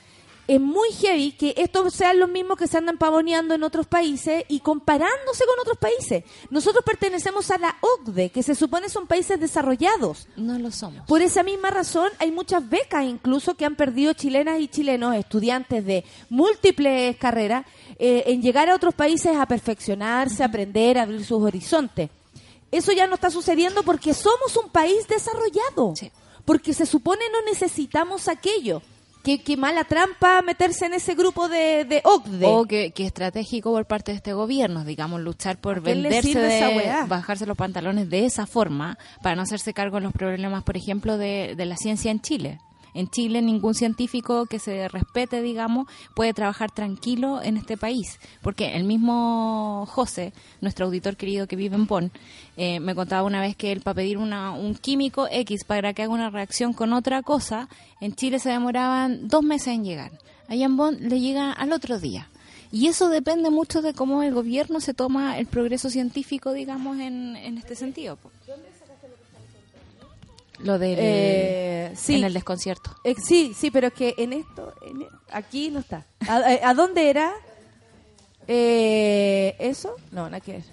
es 0.47 0.61
muy 0.61 0.91
heavy 1.01 1.33
que 1.33 1.55
estos 1.57 1.95
sean 1.95 2.19
los 2.19 2.29
mismos 2.29 2.59
que 2.59 2.67
se 2.67 2.77
andan 2.77 2.99
pavoneando 2.99 3.55
en 3.55 3.63
otros 3.63 3.87
países 3.87 4.45
y 4.49 4.61
comparándose 4.61 5.45
con 5.47 5.59
otros 5.59 5.79
países. 5.79 6.23
Nosotros 6.51 6.85
pertenecemos 6.85 7.51
a 7.51 7.57
la 7.57 7.77
OCDE, 7.81 8.29
que 8.29 8.43
se 8.43 8.55
supone 8.55 8.91
son 8.91 9.07
países 9.07 9.41
desarrollados. 9.41 10.29
No 10.37 10.59
lo 10.59 10.71
somos. 10.71 11.07
Por 11.07 11.23
esa 11.23 11.43
misma 11.43 11.71
razón 11.71 12.11
hay 12.19 12.31
muchas 12.31 12.69
becas 12.69 13.05
incluso 13.05 13.55
que 13.55 13.65
han 13.65 13.75
perdido 13.75 14.13
chilenas 14.13 14.61
y 14.61 14.69
chilenos, 14.69 15.15
estudiantes 15.17 15.83
de 15.87 16.05
múltiples 16.29 17.17
carreras, 17.17 17.65
eh, 17.99 18.25
en 18.27 18.43
llegar 18.43 18.69
a 18.69 18.75
otros 18.75 18.93
países 18.95 19.35
a 19.37 19.47
perfeccionarse, 19.47 20.43
a 20.43 20.47
aprender, 20.47 20.99
a 20.99 21.03
abrir 21.05 21.25
sus 21.25 21.41
horizontes. 21.43 22.11
Eso 22.71 22.93
ya 22.93 23.07
no 23.07 23.15
está 23.15 23.31
sucediendo 23.31 23.83
porque 23.83 24.13
somos 24.13 24.55
un 24.63 24.69
país 24.69 25.07
desarrollado. 25.09 25.95
Sí. 25.97 26.11
Porque 26.45 26.75
se 26.75 26.87
supone 26.87 27.23
no 27.33 27.43
necesitamos 27.51 28.29
aquello. 28.29 28.83
Qué, 29.23 29.41
qué 29.43 29.57
mala 29.57 29.85
trampa 29.85 30.43
meterse 30.43 30.85
en 30.85 30.93
ese 30.93 31.15
grupo 31.15 31.49
de, 31.49 31.87
de 31.87 32.03
OCDE. 32.05 32.45
O 32.47 32.67
que, 32.67 32.91
que 32.91 33.07
estratégico 33.07 33.73
por 33.73 33.87
parte 33.87 34.13
de 34.13 34.17
este 34.17 34.35
gobierno, 34.35 34.85
digamos, 34.85 35.19
luchar 35.23 35.59
por 35.59 35.79
¿A 35.79 35.81
quién 35.81 36.03
le 36.03 36.11
venderse, 36.11 36.57
esa 36.59 36.69
de, 36.69 36.77
weá? 36.77 37.07
bajarse 37.07 37.47
los 37.47 37.57
pantalones 37.57 38.11
de 38.11 38.27
esa 38.27 38.47
forma, 38.47 38.99
para 39.23 39.35
no 39.35 39.41
hacerse 39.43 39.73
cargo 39.73 39.97
de 39.97 40.03
los 40.03 40.13
problemas, 40.13 40.63
por 40.63 40.77
ejemplo, 40.77 41.17
de, 41.17 41.55
de 41.57 41.65
la 41.65 41.79
ciencia 41.79 42.11
en 42.11 42.21
Chile. 42.21 42.61
En 42.95 43.11
Chile 43.11 43.43
ningún 43.43 43.75
científico 43.75 44.47
que 44.47 44.59
se 44.59 44.89
respete, 44.89 45.43
digamos, 45.43 45.87
puede 46.15 46.33
trabajar 46.33 46.71
tranquilo 46.71 47.43
en 47.43 47.57
este 47.57 47.77
país, 47.77 48.19
porque 48.41 48.75
el 48.77 48.85
mismo 48.85 49.85
José, 49.87 50.33
nuestro 50.61 50.87
auditor 50.87 51.17
querido 51.17 51.47
que 51.47 51.57
vive 51.57 51.75
en 51.75 51.87
Bonn, 51.87 52.13
eh, 52.57 52.81
me 52.81 52.95
contaba 52.95 53.25
una 53.25 53.41
vez 53.41 53.57
que 53.57 53.73
él 53.73 53.81
para 53.81 53.97
pedir 53.97 54.19
una, 54.19 54.53
un 54.53 54.75
químico 54.75 55.27
X 55.31 55.65
para 55.65 55.93
que 55.93 56.03
haga 56.03 56.13
una 56.13 56.31
reacción 56.31 56.73
con 56.73 56.93
otra 56.93 57.23
cosa, 57.23 57.69
en 58.01 58.15
Chile 58.15 58.39
se 58.39 58.51
demoraban 58.51 59.29
dos 59.29 59.43
meses 59.43 59.69
en 59.69 59.85
llegar. 59.85 60.13
Allá 60.49 60.67
en 60.67 60.77
Bonn 60.77 60.97
le 61.01 61.21
llega 61.21 61.53
al 61.53 61.73
otro 61.73 61.99
día. 61.99 62.29
Y 62.71 62.89
eso 62.89 63.09
depende 63.09 63.51
mucho 63.51 63.83
de 63.83 63.95
cómo 63.95 64.23
el 64.23 64.35
gobierno 64.35 64.81
se 64.81 64.95
toma 64.95 65.39
el 65.39 65.47
progreso 65.47 65.91
científico, 65.91 66.53
digamos, 66.53 66.99
en, 66.99 67.37
en 67.37 67.57
este 67.57 67.77
sentido. 67.77 68.19
Lo 70.65 70.79
del 70.79 70.97
Eh, 70.99 71.93
sí. 71.95 72.17
en 72.17 72.25
el 72.25 72.35
desconcierto. 72.35 72.91
Eh, 73.05 73.15
sí, 73.23 73.55
sí, 73.57 73.71
pero 73.71 73.87
es 73.89 73.93
que 73.95 74.15
en 74.19 74.33
esto, 74.33 74.75
en 74.83 75.03
e- 75.03 75.09
aquí 75.31 75.71
no 75.71 75.79
está. 75.81 76.05
¿A, 76.27 76.37
a- 76.37 76.71
a 76.71 76.75
dónde 76.75 77.09
era? 77.11 77.33
Eh, 78.49 79.57
¿Eso? 79.59 79.95
No, 80.11 80.25
nada 80.25 80.41
que 80.41 80.53
ver. 80.53 80.65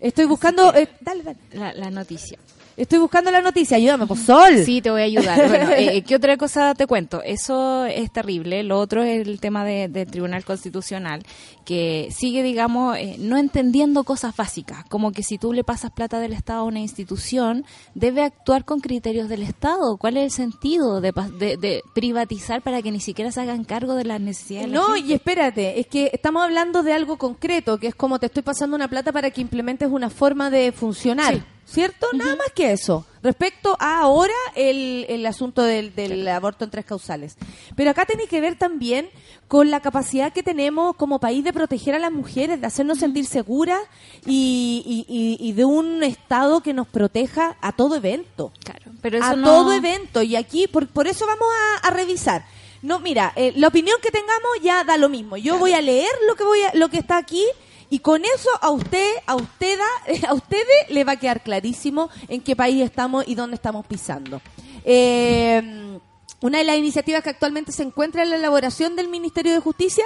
Estoy 0.00 0.24
buscando... 0.26 0.74
eh, 0.74 0.88
dale, 1.00 1.22
dale. 1.22 1.38
La, 1.52 1.72
la 1.74 1.90
noticia. 1.90 2.38
Estoy 2.76 2.98
buscando 2.98 3.30
la 3.30 3.40
noticia. 3.42 3.76
Ayúdame, 3.76 4.06
por 4.06 4.16
sol. 4.16 4.58
Sí, 4.64 4.80
te 4.80 4.90
voy 4.90 5.02
a 5.02 5.04
ayudar. 5.04 5.38
Bueno, 5.48 5.70
eh, 5.76 6.02
¿qué 6.06 6.16
otra 6.16 6.36
cosa 6.36 6.74
te 6.74 6.86
cuento? 6.86 7.22
Eso 7.22 7.84
es 7.84 8.10
terrible. 8.12 8.62
Lo 8.62 8.78
otro 8.78 9.02
es 9.02 9.26
el 9.26 9.40
tema 9.40 9.64
de- 9.64 9.88
del 9.88 10.06
Tribunal 10.10 10.44
Constitucional, 10.44 11.22
que 11.64 12.08
sigue, 12.10 12.42
digamos, 12.42 12.96
eh, 12.96 13.16
no 13.18 13.36
entendiendo 13.36 14.04
cosas 14.04 14.34
básicas, 14.36 14.84
como 14.88 15.12
que 15.12 15.22
si 15.22 15.36
tú 15.38 15.52
le 15.52 15.64
pasas 15.64 15.90
plata 15.90 16.18
del 16.20 16.32
Estado 16.32 16.60
a 16.60 16.64
una 16.64 16.80
institución, 16.80 17.64
debe 17.94 18.22
actuar 18.22 18.64
con 18.64 18.80
criterios 18.80 19.28
del 19.28 19.42
Estado. 19.42 19.96
¿Cuál 19.98 20.16
es 20.16 20.24
el 20.24 20.30
sentido 20.30 21.00
de, 21.00 21.12
de- 21.38 21.56
de 21.56 21.82
privatizar 21.94 22.62
para 22.62 22.80
que 22.82 22.90
ni 22.90 23.00
siquiera 23.00 23.30
se 23.30 23.40
hagan 23.42 23.64
cargo 23.64 23.94
de 23.94 24.04
las 24.04 24.20
necesidades 24.20 24.68
de 24.70 24.74
la 24.74 24.80
No, 24.80 24.94
gente? 24.94 25.08
y 25.10 25.12
espérate, 25.12 25.80
es 25.80 25.86
que 25.86 26.10
estamos 26.12 26.42
hablando 26.42 26.82
de 26.82 26.92
algo 26.94 27.18
concreto, 27.18 27.78
que 27.78 27.88
es 27.88 27.94
como 27.94 28.18
te 28.18 28.26
estoy 28.26 28.42
pasando 28.42 28.74
una 28.76 28.88
plata 28.88 29.12
para 29.12 29.30
que 29.30 29.40
implementes 29.40 29.88
una 29.90 30.08
forma 30.10 30.50
de 30.50 30.72
funcionar. 30.72 31.34
Sí. 31.34 31.42
¿Cierto? 31.64 32.06
Nada 32.12 32.36
más 32.36 32.48
que 32.54 32.72
eso. 32.72 33.06
Respecto 33.22 33.76
a 33.78 34.00
ahora 34.00 34.34
el, 34.56 35.06
el 35.08 35.24
asunto 35.24 35.62
del, 35.62 35.94
del 35.94 36.26
aborto 36.28 36.64
en 36.64 36.70
tres 36.70 36.84
causales. 36.84 37.36
Pero 37.76 37.90
acá 37.90 38.04
tiene 38.04 38.26
que 38.26 38.40
ver 38.40 38.56
también 38.58 39.08
con 39.48 39.70
la 39.70 39.80
capacidad 39.80 40.32
que 40.32 40.42
tenemos 40.42 40.96
como 40.96 41.18
país 41.20 41.44
de 41.44 41.52
proteger 41.52 41.94
a 41.94 41.98
las 41.98 42.12
mujeres, 42.12 42.60
de 42.60 42.66
hacernos 42.66 42.98
sentir 42.98 43.24
seguras 43.26 43.80
y, 44.26 44.82
y- 45.08 45.38
y- 45.40 45.48
y 45.48 45.52
de 45.52 45.64
un 45.64 46.02
Estado 46.02 46.62
que 46.62 46.74
nos 46.74 46.88
proteja 46.88 47.56
a 47.60 47.72
todo 47.72 47.96
evento. 47.96 48.52
Claro, 48.64 48.92
pero 49.00 49.18
eso 49.18 49.26
a 49.26 49.36
no- 49.36 49.46
todo 49.46 49.72
evento. 49.72 50.22
Y 50.22 50.36
aquí 50.36 50.66
por, 50.66 50.88
por 50.88 51.06
eso 51.06 51.26
vamos 51.26 51.46
a, 51.82 51.88
a 51.88 51.90
revisar. 51.90 52.44
No 52.82 52.98
mira 52.98 53.32
eh, 53.36 53.52
la 53.56 53.68
opinión 53.68 53.96
que 54.02 54.10
tengamos 54.10 54.60
ya 54.62 54.82
da 54.84 54.96
lo 54.98 55.08
mismo. 55.08 55.36
Yo 55.36 55.56
voy 55.58 55.72
a 55.72 55.80
leer 55.80 56.10
lo 56.26 56.34
que 56.34 56.44
voy 56.44 56.60
a, 56.62 56.74
lo 56.74 56.88
que 56.88 56.98
está 56.98 57.16
aquí 57.16 57.44
y 57.92 57.98
con 57.98 58.24
eso 58.24 58.48
a 58.62 58.70
usted 58.70 59.06
a 59.26 59.36
usted 59.36 59.78
a 60.26 60.32
ustedes 60.32 60.88
le 60.88 61.04
va 61.04 61.12
a 61.12 61.16
quedar 61.16 61.42
clarísimo 61.42 62.08
en 62.26 62.40
qué 62.40 62.56
país 62.56 62.82
estamos 62.82 63.28
y 63.28 63.34
dónde 63.34 63.56
estamos 63.56 63.84
pisando. 63.84 64.40
Eh, 64.82 65.98
una 66.40 66.58
de 66.58 66.64
las 66.64 66.78
iniciativas 66.78 67.22
que 67.22 67.28
actualmente 67.28 67.70
se 67.70 67.82
encuentra 67.82 68.22
en 68.22 68.30
la 68.30 68.36
elaboración 68.36 68.96
del 68.96 69.08
Ministerio 69.08 69.52
de 69.52 69.60
Justicia 69.60 70.04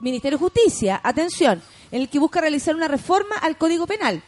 Ministerio 0.00 0.38
de 0.38 0.42
Justicia 0.42 1.00
atención 1.04 1.62
en 1.92 2.00
el 2.00 2.08
que 2.08 2.18
busca 2.18 2.40
realizar 2.40 2.74
una 2.74 2.88
reforma 2.88 3.36
al 3.36 3.56
Código 3.56 3.86
Penal 3.86 4.24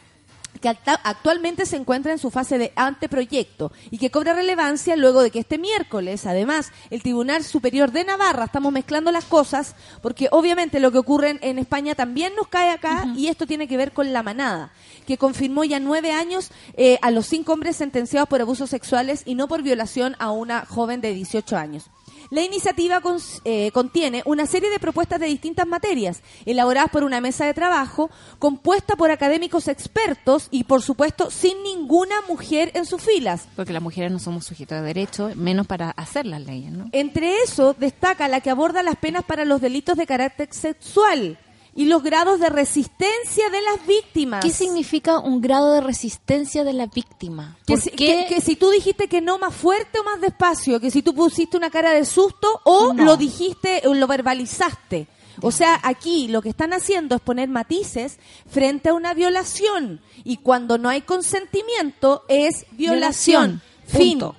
que 0.63 0.69
actualmente 0.69 1.65
se 1.65 1.75
encuentra 1.75 2.13
en 2.13 2.19
su 2.19 2.31
fase 2.31 2.57
de 2.57 2.71
anteproyecto 2.77 3.73
y 3.91 3.97
que 3.97 4.11
cobra 4.11 4.33
relevancia 4.33 4.95
luego 4.95 5.21
de 5.21 5.29
que 5.29 5.39
este 5.39 5.57
miércoles, 5.57 6.25
además, 6.25 6.71
el 6.89 7.03
Tribunal 7.03 7.43
Superior 7.43 7.91
de 7.91 8.05
Navarra, 8.05 8.45
estamos 8.45 8.71
mezclando 8.71 9.11
las 9.11 9.25
cosas, 9.25 9.75
porque 10.01 10.29
obviamente 10.31 10.79
lo 10.79 10.93
que 10.93 10.99
ocurre 10.99 11.31
en, 11.31 11.39
en 11.41 11.59
España 11.59 11.95
también 11.95 12.33
nos 12.37 12.47
cae 12.47 12.69
acá 12.69 13.05
y 13.13 13.27
esto 13.27 13.45
tiene 13.45 13.67
que 13.67 13.75
ver 13.75 13.91
con 13.91 14.13
la 14.13 14.23
manada, 14.23 14.71
que 15.05 15.17
confirmó 15.17 15.65
ya 15.65 15.81
nueve 15.81 16.13
años 16.13 16.49
eh, 16.77 16.97
a 17.01 17.11
los 17.11 17.25
cinco 17.25 17.51
hombres 17.51 17.75
sentenciados 17.75 18.29
por 18.29 18.39
abusos 18.39 18.69
sexuales 18.69 19.23
y 19.25 19.35
no 19.35 19.49
por 19.49 19.63
violación 19.63 20.15
a 20.19 20.31
una 20.31 20.65
joven 20.65 21.01
de 21.01 21.13
18 21.13 21.57
años. 21.57 21.89
La 22.33 22.41
iniciativa 22.41 22.99
eh, 23.45 23.69
contiene 23.73 24.23
una 24.25 24.47
serie 24.47 24.71
de 24.71 24.79
propuestas 24.79 25.19
de 25.19 25.27
distintas 25.27 25.67
materias, 25.67 26.23
elaboradas 26.47 26.89
por 26.89 27.03
una 27.03 27.21
mesa 27.21 27.45
de 27.45 27.53
trabajo, 27.53 28.09
compuesta 28.39 28.95
por 28.95 29.11
académicos 29.11 29.67
expertos 29.67 30.47
y, 30.49 30.63
por 30.63 30.81
supuesto, 30.81 31.29
sin 31.29 31.61
ninguna 31.61 32.15
mujer 32.27 32.71
en 32.73 32.87
sus 32.87 33.03
filas. 33.03 33.47
Porque 33.55 33.71
las 33.71 33.83
mujeres 33.83 34.11
no 34.11 34.17
somos 34.17 34.45
sujetos 34.45 34.79
de 34.79 34.83
derecho, 34.83 35.29
menos 35.35 35.67
para 35.67 35.91
hacer 35.91 36.25
las 36.25 36.41
leyes, 36.41 36.71
¿no? 36.71 36.89
Entre 36.91 37.37
eso 37.43 37.75
destaca 37.77 38.27
la 38.27 38.41
que 38.41 38.49
aborda 38.49 38.81
las 38.81 38.95
penas 38.95 39.23
para 39.23 39.45
los 39.45 39.61
delitos 39.61 39.95
de 39.95 40.07
carácter 40.07 40.47
sexual 40.49 41.37
y 41.75 41.85
los 41.85 42.03
grados 42.03 42.39
de 42.39 42.49
resistencia 42.49 43.49
de 43.49 43.61
las 43.61 43.85
víctimas. 43.87 44.43
¿Qué 44.43 44.51
significa 44.51 45.19
un 45.19 45.41
grado 45.41 45.73
de 45.73 45.81
resistencia 45.81 46.63
de 46.63 46.73
la 46.73 46.85
víctima? 46.87 47.57
Que 47.65 47.73
¿Por 47.73 47.81
si, 47.81 47.89
qué? 47.91 48.25
que- 48.29 48.35
que 48.35 48.41
si 48.41 48.55
tú 48.55 48.69
dijiste 48.69 49.07
que 49.07 49.21
no 49.21 49.39
más 49.39 49.55
fuerte 49.55 49.99
o 49.99 50.03
más 50.03 50.21
despacio, 50.21 50.79
que 50.79 50.91
si 50.91 51.01
tú 51.01 51.13
pusiste 51.15 51.57
una 51.57 51.69
cara 51.71 51.91
de 51.91 52.05
susto 52.05 52.61
o 52.63 52.93
No. 52.93 53.03
lo 53.05 53.17
dijiste 53.17 53.81
o 53.87 53.93
lo 53.93 54.05
verbalizaste. 54.07 55.07
O 55.41 55.51
sea, 55.51 55.79
aquí 55.83 56.27
lo 56.27 56.43
que 56.43 56.49
están 56.49 56.73
haciendo 56.73 57.15
es 57.15 57.21
poner 57.21 57.49
matices 57.49 58.19
frente 58.47 58.89
a 58.89 58.93
una 58.93 59.15
violación. 59.15 59.99
Y 60.23 60.37
cuando 60.37 60.77
no 60.77 60.89
hay 60.89 61.01
consentimiento 61.01 62.23
es 62.27 62.65
violación. 62.71 63.59
Violación. 63.59 63.61
Fin. 63.87 64.19
Punto. 64.19 64.35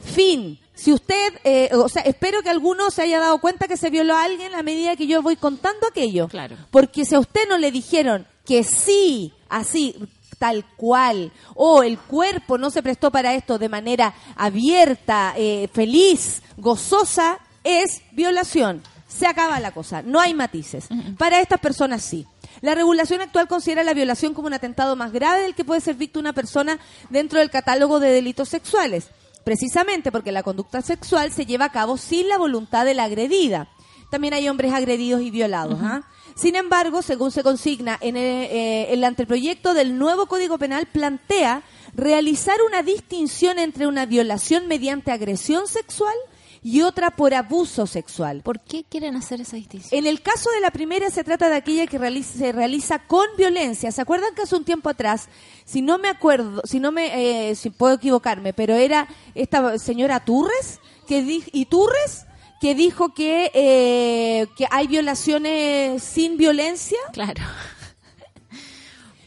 Fin. 0.00 0.58
Si 0.84 0.92
usted, 0.92 1.32
eh, 1.44 1.70
o 1.72 1.88
sea, 1.88 2.02
espero 2.02 2.42
que 2.42 2.50
alguno 2.50 2.90
se 2.90 3.00
haya 3.00 3.18
dado 3.18 3.38
cuenta 3.38 3.66
que 3.66 3.78
se 3.78 3.88
violó 3.88 4.16
a 4.16 4.24
alguien 4.24 4.54
a 4.54 4.62
medida 4.62 4.96
que 4.96 5.06
yo 5.06 5.22
voy 5.22 5.34
contando 5.34 5.86
aquello. 5.86 6.28
Claro. 6.28 6.58
Porque 6.70 7.06
si 7.06 7.14
a 7.14 7.20
usted 7.20 7.48
no 7.48 7.56
le 7.56 7.72
dijeron 7.72 8.26
que 8.44 8.64
sí, 8.64 9.32
así, 9.48 9.96
tal 10.38 10.66
cual, 10.76 11.32
o 11.54 11.82
el 11.82 11.96
cuerpo 11.96 12.58
no 12.58 12.68
se 12.68 12.82
prestó 12.82 13.10
para 13.10 13.32
esto 13.32 13.58
de 13.58 13.70
manera 13.70 14.12
abierta, 14.36 15.32
eh, 15.38 15.70
feliz, 15.72 16.42
gozosa, 16.58 17.38
es 17.62 18.02
violación. 18.12 18.82
Se 19.08 19.26
acaba 19.26 19.60
la 19.60 19.72
cosa, 19.72 20.02
no 20.02 20.20
hay 20.20 20.34
matices. 20.34 20.88
Para 21.16 21.40
estas 21.40 21.60
personas 21.60 22.02
sí. 22.02 22.26
La 22.60 22.74
regulación 22.74 23.22
actual 23.22 23.48
considera 23.48 23.84
la 23.84 23.94
violación 23.94 24.34
como 24.34 24.48
un 24.48 24.54
atentado 24.54 24.96
más 24.96 25.12
grave 25.12 25.44
del 25.44 25.54
que 25.54 25.64
puede 25.64 25.80
ser 25.80 25.94
víctima 25.94 26.20
una 26.20 26.32
persona 26.34 26.78
dentro 27.08 27.38
del 27.38 27.48
catálogo 27.48 28.00
de 28.00 28.12
delitos 28.12 28.50
sexuales, 28.50 29.08
precisamente 29.44 30.10
porque 30.10 30.32
la 30.32 30.42
conducta 30.42 30.82
sexual 30.82 31.30
se 31.30 31.46
lleva 31.46 31.66
a 31.66 31.72
cabo 31.72 31.96
sin 31.96 32.28
la 32.28 32.38
voluntad 32.38 32.84
de 32.84 32.94
la 32.94 33.04
agredida. 33.04 33.68
También 34.10 34.34
hay 34.34 34.48
hombres 34.48 34.72
agredidos 34.72 35.22
y 35.22 35.30
violados. 35.30 35.78
¿ah? 35.82 36.02
Sin 36.34 36.56
embargo, 36.56 37.02
según 37.02 37.30
se 37.30 37.42
consigna 37.42 37.98
en 38.00 38.16
el, 38.16 38.48
eh, 38.50 38.92
el 38.92 39.04
anteproyecto 39.04 39.74
del 39.74 39.98
nuevo 39.98 40.26
Código 40.26 40.58
Penal, 40.58 40.86
plantea 40.86 41.62
realizar 41.94 42.56
una 42.66 42.82
distinción 42.82 43.58
entre 43.58 43.86
una 43.86 44.06
violación 44.06 44.66
mediante 44.66 45.12
agresión 45.12 45.66
sexual 45.66 46.14
y 46.64 46.80
otra 46.80 47.10
por 47.10 47.34
abuso 47.34 47.86
sexual. 47.86 48.40
¿Por 48.42 48.58
qué 48.60 48.82
quieren 48.88 49.14
hacer 49.14 49.40
esa 49.42 49.54
distinción? 49.56 49.96
En 49.96 50.06
el 50.08 50.22
caso 50.22 50.50
de 50.50 50.60
la 50.60 50.70
primera 50.72 51.10
se 51.10 51.22
trata 51.22 51.48
de 51.50 51.56
aquella 51.56 51.86
que 51.86 51.98
realiza- 51.98 52.38
se 52.38 52.50
realiza 52.52 52.98
con 53.00 53.26
violencia. 53.36 53.92
¿Se 53.92 54.00
acuerdan 54.00 54.34
que 54.34 54.42
hace 54.42 54.56
un 54.56 54.64
tiempo 54.64 54.88
atrás, 54.88 55.28
si 55.66 55.82
no 55.82 55.98
me 55.98 56.08
acuerdo, 56.08 56.62
si 56.64 56.80
no 56.80 56.90
me, 56.90 57.50
eh, 57.50 57.54
si 57.54 57.68
puedo 57.70 57.94
equivocarme, 57.94 58.52
pero 58.54 58.74
era 58.74 59.06
esta 59.34 59.78
señora 59.78 60.24
Turres 60.24 60.80
que 61.06 61.22
di- 61.22 61.44
y 61.52 61.66
Turres 61.66 62.24
que 62.60 62.74
dijo 62.74 63.12
que 63.12 63.50
eh, 63.52 64.46
que 64.56 64.66
hay 64.70 64.86
violaciones 64.86 66.02
sin 66.02 66.38
violencia? 66.38 66.98
Claro. 67.12 67.42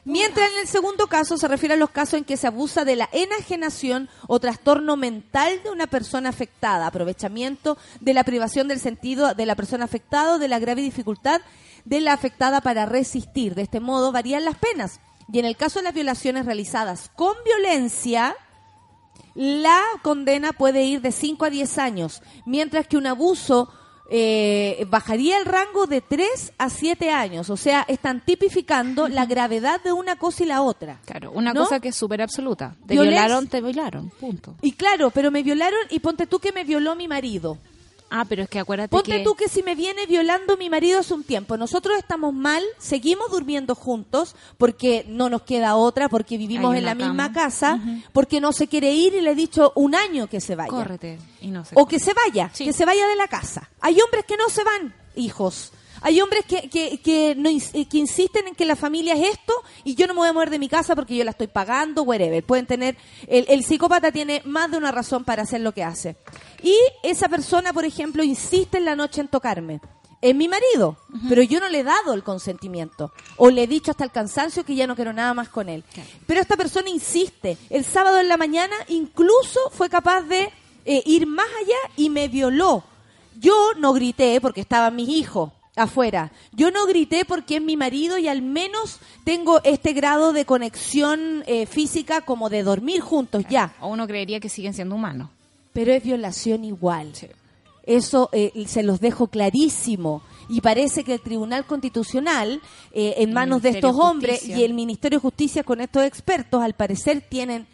Mientras 0.08 0.50
en 0.54 0.60
el 0.60 0.67
segundo 0.70 1.08
caso 1.08 1.38
se 1.38 1.50
refiere 1.50 1.74
a 1.74 1.78
los 1.78 1.89
casos 1.89 2.13
en 2.13 2.24
que 2.24 2.38
se 2.38 2.48
abusa 2.48 2.86
de 2.86 2.96
la 2.96 3.10
enajenación 3.12 4.08
o 4.28 4.39
trastorno 4.39 4.96
mental 4.96 5.62
de 5.65 5.70
una 5.70 5.86
persona 5.86 6.30
afectada, 6.30 6.88
aprovechamiento 6.88 7.78
de 8.00 8.13
la 8.13 8.24
privación 8.24 8.70
del 8.70 8.80
sentido 8.80 9.34
de 9.34 9.46
la 9.46 9.58
persona 9.58 9.84
afectada 9.84 10.36
o 10.36 10.39
de 10.39 10.48
la 10.48 10.60
grave 10.60 10.82
dificultad 10.82 11.41
de 11.84 12.00
la 12.00 12.13
afectada 12.13 12.62
para 12.62 12.86
resistir. 12.86 13.54
De 13.54 13.63
este 13.63 13.82
modo 13.82 14.13
varían 14.13 14.46
las 14.46 14.58
penas. 14.58 15.02
Y 15.30 15.39
en 15.39 15.46
el 15.46 15.58
caso 15.58 15.80
de 15.80 15.84
las 15.84 15.93
violaciones 15.93 16.46
realizadas 16.46 17.12
con 17.13 17.36
violencia, 17.43 18.34
la 19.36 19.82
condena 20.04 20.54
puede 20.54 20.84
ir 20.84 21.02
de 21.02 21.12
5 21.12 21.43
a 21.43 21.50
10 21.50 21.78
años, 21.80 22.22
mientras 22.46 22.88
que 22.88 22.96
un 22.96 23.08
abuso 23.08 23.74
eh, 24.10 24.86
bajaría 24.89 25.38
el 25.38 25.46
rango 25.46 25.86
de 25.88 26.02
3 26.02 26.54
a 26.58 26.70
7 26.70 27.12
años. 27.12 27.50
O 27.50 27.58
sea, 27.58 27.86
están 27.88 28.24
tipificando 28.26 29.08
la 29.08 29.26
gravedad 29.26 29.82
de 29.84 29.91
una 29.91 30.15
cosa 30.15 30.43
y 30.43 30.48
la 30.48 30.62
otra. 30.62 31.00
Claro, 31.06 31.32
una 31.32 31.54
¿No? 31.54 31.63
cosa 31.63 31.80
que 31.80 31.89
es 31.89 31.96
súper 31.96 32.22
absoluta. 32.22 32.76
Te 32.88 32.93
Violencia- 32.93 33.22
violaron, 33.24 33.48
te 33.48 33.62
violaron. 33.62 34.10
Punto. 34.12 34.56
Y 34.62 34.72
claro, 34.74 35.10
pero 35.12 35.32
me 35.32 35.43
violaron 35.43 35.80
y 35.89 36.00
ponte 36.00 36.28
tú 36.28 36.39
que 36.39 36.52
me 36.52 36.63
violó 36.63 36.96
mi 36.96 37.08
marido. 37.08 37.58
Ah, 38.10 38.26
pero 38.28 38.43
es 38.43 38.50
que 38.50 38.60
acuérdate 38.60 38.89
Ponte 38.89 39.12
que... 39.17 39.24
tú 39.24 39.36
que 39.36 39.50
si 39.50 39.63
me 39.63 39.76
viene 39.76 40.06
violando 40.06 40.56
mi 40.56 40.70
marido 40.70 41.00
hace 41.00 41.13
un 41.13 41.24
tiempo, 41.24 41.58
nosotros 41.58 41.98
estamos 41.98 42.34
mal, 42.34 42.63
seguimos 42.78 43.30
durmiendo 43.32 43.76
juntos 43.76 44.36
porque 44.58 45.06
no 45.10 45.30
nos 45.30 45.41
queda 45.41 45.76
otra, 45.76 46.08
porque 46.08 46.38
vivimos 46.38 46.76
en 46.76 46.86
la 46.86 46.96
misma 46.96 47.34
casa, 47.34 47.80
porque 48.13 48.39
no 48.39 48.52
se 48.54 48.67
quiere 48.67 48.93
ir 48.93 49.13
y 49.13 49.22
le 49.22 49.32
he 49.32 49.36
dicho 49.36 49.74
un 49.76 49.93
año 49.96 50.28
que 50.28 50.39
se 50.39 50.56
vaya. 50.56 50.70
Córrete. 50.70 51.20
Y 51.41 51.48
no 51.52 51.65
sé. 51.65 51.76
O 51.78 51.86
que 51.86 52.00
se 52.00 52.13
vaya, 52.13 52.50
Sí. 52.54 52.65
que 52.65 52.74
se 52.74 52.86
vaya 52.86 53.08
de 53.08 53.15
la 53.15 53.28
casa. 53.28 53.70
Hay 53.82 54.00
hombres 54.02 54.26
que 54.26 54.38
no 54.38 54.50
se 54.50 54.63
van, 54.63 54.93
hijos. 55.15 55.72
Hay 56.02 56.22
hombres 56.22 56.46
que, 56.46 56.70
que, 56.70 57.00
que, 57.00 57.36
no, 57.36 57.50
eh, 57.50 57.86
que 57.86 57.98
insisten 57.98 58.48
en 58.48 58.56
que 58.56 58.66
la 58.66 58.76
familia 58.76 59.16
es 59.16 59.30
esto 59.30 59.54
y 59.84 59.96
yo 59.96 60.08
no 60.08 60.14
me 60.14 60.20
voy 60.20 60.30
a 60.30 60.34
mover 60.34 60.50
de 60.50 60.60
mi 60.60 60.70
casa 60.70 60.96
porque 60.96 61.16
yo 61.16 61.24
la 61.24 61.32
estoy 61.32 61.48
pagando, 61.48 62.04
whatever. 62.04 62.44
Pueden 62.44 62.66
tener, 62.66 62.98
el, 63.28 63.46
el 63.50 63.64
psicópata 63.64 64.12
tiene 64.12 64.42
más 64.46 64.72
de 64.72 64.78
una 64.78 64.92
razón 64.92 65.24
para 65.24 65.44
hacer 65.44 65.62
lo 65.62 65.74
que 65.74 65.84
hace. 65.84 66.16
Y 66.62 66.76
esa 67.04 67.30
persona, 67.30 67.74
por 67.74 67.86
ejemplo, 67.86 68.24
insiste 68.24 68.78
en 68.78 68.86
la 68.86 68.96
noche 68.96 69.22
en 69.22 69.28
tocarme. 69.28 69.82
Es 70.20 70.34
mi 70.34 70.48
marido, 70.48 70.98
pero 71.30 71.44
yo 71.44 71.60
no 71.60 71.70
le 71.70 71.82
he 71.82 71.84
dado 71.84 72.14
el 72.14 72.24
consentimiento. 72.24 73.14
O 73.36 73.52
le 73.52 73.64
he 73.64 73.68
dicho 73.68 73.92
hasta 73.92 74.04
el 74.04 74.12
cansancio 74.12 74.66
que 74.66 74.74
ya 74.74 74.88
no 74.88 74.96
quiero 74.96 75.14
nada 75.14 75.36
más 75.36 75.50
con 75.50 75.70
él. 75.70 75.84
Pero 76.26 76.42
esta 76.42 76.58
persona 76.58 76.90
insiste. 76.90 77.56
El 77.70 77.86
sábado 77.86 78.20
en 78.20 78.28
la 78.28 78.36
mañana 78.36 78.76
incluso 78.88 79.60
fue 79.72 79.90
capaz 79.90 80.24
de 80.24 80.52
eh, 80.86 81.04
ir 81.06 81.28
más 81.28 81.46
allá 81.62 81.94
y 81.96 82.10
me 82.10 82.30
violó. 82.30 82.84
Yo 83.40 83.74
no 83.78 83.94
grité 83.94 84.42
porque 84.42 84.62
estaban 84.62 84.96
mis 84.96 85.10
hijos 85.10 85.52
afuera. 85.78 86.32
Yo 86.52 86.72
no 86.72 86.86
grité 86.86 87.24
porque 87.24 87.58
es 87.58 87.62
mi 87.62 87.78
marido 87.78 88.18
y 88.18 88.28
al 88.28 88.42
menos 88.42 89.00
tengo 89.24 89.62
este 89.63 89.94
grado 89.94 90.34
de 90.34 90.46
conexión 90.46 91.44
eh, 91.48 91.66
física 91.66 92.22
como 92.22 92.50
de 92.50 92.63
dormir 92.63 93.02
juntos 93.02 93.46
ya. 93.50 93.74
O 93.80 93.88
uno 93.88 94.08
creería 94.08 94.40
que 94.40 94.50
siguen 94.50 94.74
siendo 94.74 94.96
humanos. 94.96 95.30
Pero 95.74 95.94
es 95.94 96.04
violación 96.04 96.66
igual. 96.66 97.13
Eso 97.84 98.30
eh, 98.34 98.52
se 98.68 98.84
los 98.84 99.00
dejo 99.00 99.28
clarísimo. 99.28 100.22
Y 100.50 100.62
parece 100.62 101.04
que 101.04 101.13
el 101.13 101.22
Tribunal 101.22 101.66
Constitucional, 101.66 102.62
eh, 102.92 103.16
en 103.18 103.34
manos 103.34 103.62
de 103.62 103.70
estos 103.70 103.96
de 103.96 104.02
hombres 104.02 104.48
y 104.48 104.63
el 104.63 104.74
Ministerio 104.74 105.20
de 105.20 105.22
Justicia 105.22 105.63
con 105.63 105.82
estos 105.82 106.04
expertos, 106.04 106.62
al 106.62 106.74
parecer 106.74 107.22
tienen 107.22 107.68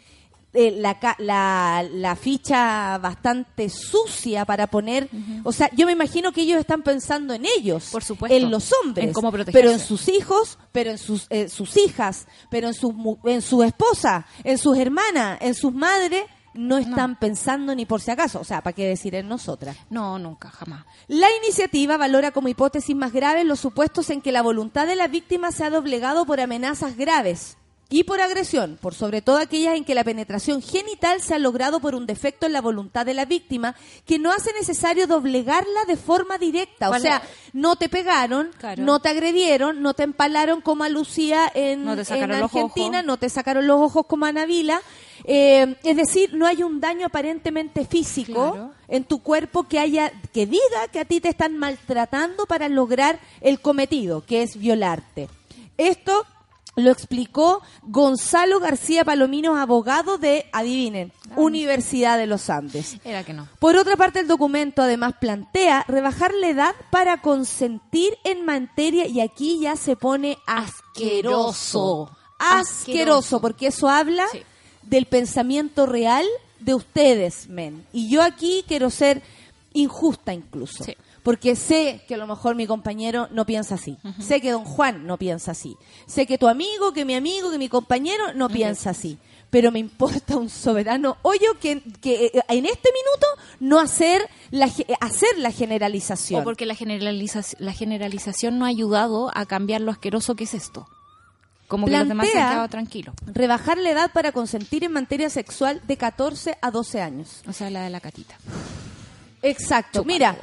eh, 0.54 0.72
la, 0.78 0.96
la, 1.18 1.84
la 1.92 2.16
ficha 2.16 2.98
bastante 2.98 3.68
sucia 3.68 4.44
para 4.44 4.68
poner... 4.68 5.08
O 5.42 5.52
sea, 5.52 5.68
yo 5.74 5.86
me 5.86 5.92
imagino 5.92 6.32
que 6.32 6.42
ellos 6.42 6.58
están 6.58 6.82
pensando 6.82 7.34
en 7.34 7.44
ellos. 7.58 7.88
Por 7.90 8.04
supuesto. 8.04 8.36
En 8.36 8.50
los 8.50 8.72
hombres. 8.82 9.06
En 9.06 9.12
cómo 9.12 9.32
protegerse. 9.32 9.60
Pero 9.60 9.72
en 9.72 9.80
sus 9.80 10.08
hijos, 10.08 10.58
pero 10.72 10.90
en 10.90 10.98
sus, 10.98 11.26
eh, 11.30 11.48
sus 11.48 11.76
hijas, 11.76 12.26
pero 12.50 12.68
en, 12.68 12.74
sus, 12.74 12.94
en 13.24 13.42
su 13.42 13.62
esposa, 13.62 14.26
en 14.44 14.58
sus 14.58 14.78
hermanas, 14.78 15.38
en 15.40 15.54
sus 15.54 15.74
madres, 15.74 16.24
no 16.54 16.78
están 16.78 17.18
pensando 17.18 17.74
ni 17.74 17.84
por 17.84 18.00
si 18.00 18.12
acaso. 18.12 18.40
O 18.40 18.44
sea, 18.44 18.62
¿para 18.62 18.74
qué 18.74 18.86
decir 18.86 19.14
en 19.16 19.28
nosotras? 19.28 19.76
No, 19.90 20.18
nunca, 20.18 20.50
jamás. 20.50 20.86
La 21.08 21.26
iniciativa 21.42 21.96
valora 21.96 22.30
como 22.30 22.48
hipótesis 22.48 22.94
más 22.94 23.12
graves 23.12 23.44
los 23.44 23.58
supuestos 23.60 24.08
en 24.10 24.22
que 24.22 24.30
la 24.30 24.42
voluntad 24.42 24.86
de 24.86 24.94
la 24.94 25.08
víctima 25.08 25.50
se 25.50 25.64
ha 25.64 25.70
doblegado 25.70 26.24
por 26.26 26.40
amenazas 26.40 26.96
graves 26.96 27.56
y 27.94 28.02
por 28.02 28.20
agresión, 28.20 28.76
por 28.82 28.92
sobre 28.92 29.22
todo 29.22 29.36
aquellas 29.36 29.76
en 29.76 29.84
que 29.84 29.94
la 29.94 30.02
penetración 30.02 30.60
genital 30.60 31.20
se 31.22 31.32
ha 31.32 31.38
logrado 31.38 31.78
por 31.78 31.94
un 31.94 32.06
defecto 32.06 32.44
en 32.44 32.52
la 32.52 32.60
voluntad 32.60 33.06
de 33.06 33.14
la 33.14 33.24
víctima 33.24 33.76
que 34.04 34.18
no 34.18 34.32
hace 34.32 34.52
necesario 34.52 35.06
doblegarla 35.06 35.84
de 35.86 35.94
forma 35.94 36.36
directa. 36.36 36.86
O 36.88 36.90
¿Cuál 36.90 37.02
sea, 37.02 37.22
no 37.52 37.76
te 37.76 37.88
pegaron, 37.88 38.50
Claro. 38.58 38.82
no 38.82 38.98
te 38.98 39.10
agredieron, 39.10 39.80
no 39.80 39.94
te 39.94 40.02
empalaron 40.02 40.60
como 40.60 40.82
a 40.82 40.88
Lucía 40.88 41.48
en, 41.54 41.84
No 41.84 41.92
Argentina, 41.92 43.02
no 43.04 43.16
te 43.16 43.28
sacaron 43.28 43.68
los 43.68 43.80
ojos 43.80 44.06
como 44.06 44.26
a 44.26 44.32
Navila. 44.32 44.82
Eh, 45.22 45.76
es 45.84 45.96
decir, 45.96 46.34
no 46.34 46.46
hay 46.48 46.64
un 46.64 46.80
daño 46.80 47.06
aparentemente 47.06 47.84
físico 47.86 48.54
Claro. 48.54 48.72
en 48.88 49.04
tu 49.04 49.22
cuerpo 49.22 49.68
que 49.68 49.78
haya 49.78 50.10
que 50.32 50.46
diga 50.46 50.88
que 50.90 50.98
a 50.98 51.04
ti 51.04 51.20
te 51.20 51.28
están 51.28 51.56
maltratando 51.58 52.44
para 52.46 52.68
lograr 52.68 53.20
el 53.40 53.60
cometido, 53.60 54.24
que 54.26 54.42
es 54.42 54.56
violarte. 54.56 55.28
Esto 55.78 56.26
lo 56.76 56.90
explicó 56.90 57.62
Gonzalo 57.82 58.58
García 58.60 59.04
Palomino, 59.04 59.56
abogado 59.56 60.18
de, 60.18 60.46
adivinen, 60.52 61.12
Universidad 61.36 62.18
de 62.18 62.26
los 62.26 62.50
Andes. 62.50 62.96
Era 63.04 63.22
que 63.24 63.32
no. 63.32 63.48
Por 63.60 63.76
otra 63.76 63.96
parte, 63.96 64.20
el 64.20 64.26
documento 64.28 64.82
además 64.82 65.14
plantea 65.20 65.84
rebajar 65.88 66.32
la 66.34 66.48
edad 66.48 66.74
para 66.90 67.20
consentir 67.22 68.16
en 68.24 68.44
materia, 68.44 69.06
y 69.06 69.20
aquí 69.20 69.60
ya 69.60 69.76
se 69.76 69.96
pone 69.96 70.36
asqueroso. 70.46 72.10
Asqueroso, 72.38 72.38
Asqueroso. 72.38 73.40
porque 73.40 73.68
eso 73.68 73.88
habla 73.88 74.24
Sí. 74.32 74.42
del 74.82 75.06
pensamiento 75.06 75.86
real 75.86 76.26
de 76.60 76.74
ustedes, 76.74 77.48
men. 77.48 77.86
Y 77.92 78.08
yo 78.08 78.22
aquí 78.22 78.64
quiero 78.66 78.90
ser 78.90 79.22
injusta 79.72 80.32
incluso. 80.32 80.84
Sí. 80.84 80.96
Porque 81.24 81.56
sé 81.56 82.04
que 82.06 82.14
a 82.14 82.18
lo 82.18 82.26
mejor 82.28 82.54
mi 82.54 82.66
compañero 82.68 83.26
no 83.32 83.44
piensa 83.46 83.74
así. 83.74 83.96
Sé 84.20 84.40
que 84.40 84.52
don 84.52 84.64
Juan 84.64 85.06
no 85.06 85.16
piensa 85.18 85.50
así. 85.52 85.76
Sé 86.06 86.26
que 86.26 86.38
tu 86.38 86.46
amigo, 86.46 86.92
que 86.92 87.04
mi 87.04 87.14
amigo, 87.16 87.50
que 87.50 87.58
mi 87.58 87.68
compañero 87.68 88.32
no 88.34 88.48
piensa 88.48 88.90
así. 88.90 89.18
Pero 89.50 89.72
me 89.72 89.78
importa 89.78 90.36
un 90.36 90.50
soberano 90.50 91.16
hoyo 91.22 91.58
que, 91.60 91.80
que 92.00 92.26
eh, 92.26 92.42
en 92.48 92.66
este 92.66 92.90
minuto 92.92 93.26
no 93.60 93.80
hacer 93.80 94.28
la, 94.50 94.68
ge- 94.68 94.86
hacer 95.00 95.30
la 95.38 95.50
generalización. 95.50 96.42
O 96.42 96.44
porque 96.44 96.66
la, 96.66 96.74
generaliza- 96.76 97.56
la 97.58 97.72
generalización 97.72 98.58
no 98.58 98.64
ha 98.66 98.68
ayudado 98.68 99.30
a 99.34 99.46
cambiar 99.46 99.80
lo 99.80 99.92
asqueroso 99.92 100.34
que 100.36 100.44
es 100.44 100.54
esto. 100.54 100.86
Como 101.68 101.86
que 101.86 101.92
los 102.00 102.08
demás 102.08 102.26
se 102.28 102.32
han 102.38 102.52
quedado 102.52 102.68
tranquilos. 102.68 103.14
Rebajar 103.26 103.78
la 103.78 103.90
edad 103.90 104.10
para 104.12 104.32
consentir 104.32 104.84
en 104.84 104.92
materia 104.92 105.30
sexual 105.30 105.80
de 105.86 105.96
14 105.96 106.58
a 106.60 106.70
12 106.70 107.00
años. 107.00 107.40
O 107.48 107.52
sea, 107.54 107.70
la 107.70 107.82
de 107.84 107.88
la 107.90 108.00
catita. 108.00 108.36
Exacto. 109.42 110.00
Chúpalo, 110.02 110.12
mira. 110.14 110.36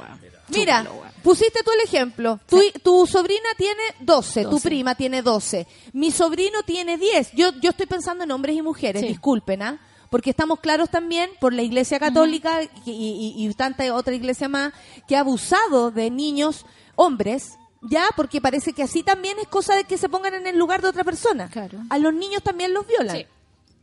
Mira, 0.58 0.86
pusiste 1.22 1.62
tú 1.64 1.70
el 1.72 1.80
ejemplo. 1.80 2.38
Tu, 2.48 2.60
tu 2.82 3.06
sobrina 3.06 3.48
tiene 3.56 3.82
12, 4.00 4.44
tu 4.44 4.50
12. 4.50 4.68
prima 4.68 4.94
tiene 4.94 5.22
12. 5.22 5.66
Mi 5.92 6.10
sobrino 6.10 6.62
tiene 6.64 6.96
10. 6.98 7.32
Yo, 7.32 7.52
yo 7.60 7.70
estoy 7.70 7.86
pensando 7.86 8.24
en 8.24 8.30
hombres 8.30 8.56
y 8.56 8.62
mujeres, 8.62 9.02
Sí. 9.02 9.08
disculpen, 9.08 9.62
¿ah? 9.62 9.80
porque 10.10 10.28
estamos 10.30 10.60
claros 10.60 10.90
también 10.90 11.30
por 11.40 11.54
la 11.54 11.62
Iglesia 11.62 11.98
Católica 11.98 12.62
y, 12.84 12.90
y- 12.90 13.34
y 13.48 13.54
tanta 13.54 13.94
otra 13.94 14.14
iglesia 14.14 14.46
más 14.46 14.74
que 15.08 15.16
ha 15.16 15.20
abusado 15.20 15.90
de 15.90 16.10
niños, 16.10 16.66
hombres, 16.96 17.54
ya, 17.80 18.04
porque 18.14 18.40
parece 18.42 18.74
que 18.74 18.82
así 18.82 19.02
también 19.02 19.38
es 19.38 19.48
cosa 19.48 19.74
de 19.74 19.84
que 19.84 19.96
se 19.96 20.10
pongan 20.10 20.34
en 20.34 20.46
el 20.46 20.58
lugar 20.58 20.82
de 20.82 20.88
otra 20.88 21.02
persona. 21.02 21.48
Claro. 21.48 21.78
A 21.88 21.96
los 21.98 22.12
niños 22.12 22.42
también 22.42 22.74
los 22.74 22.86
violan. 22.86 23.16
Sí. 23.16 23.26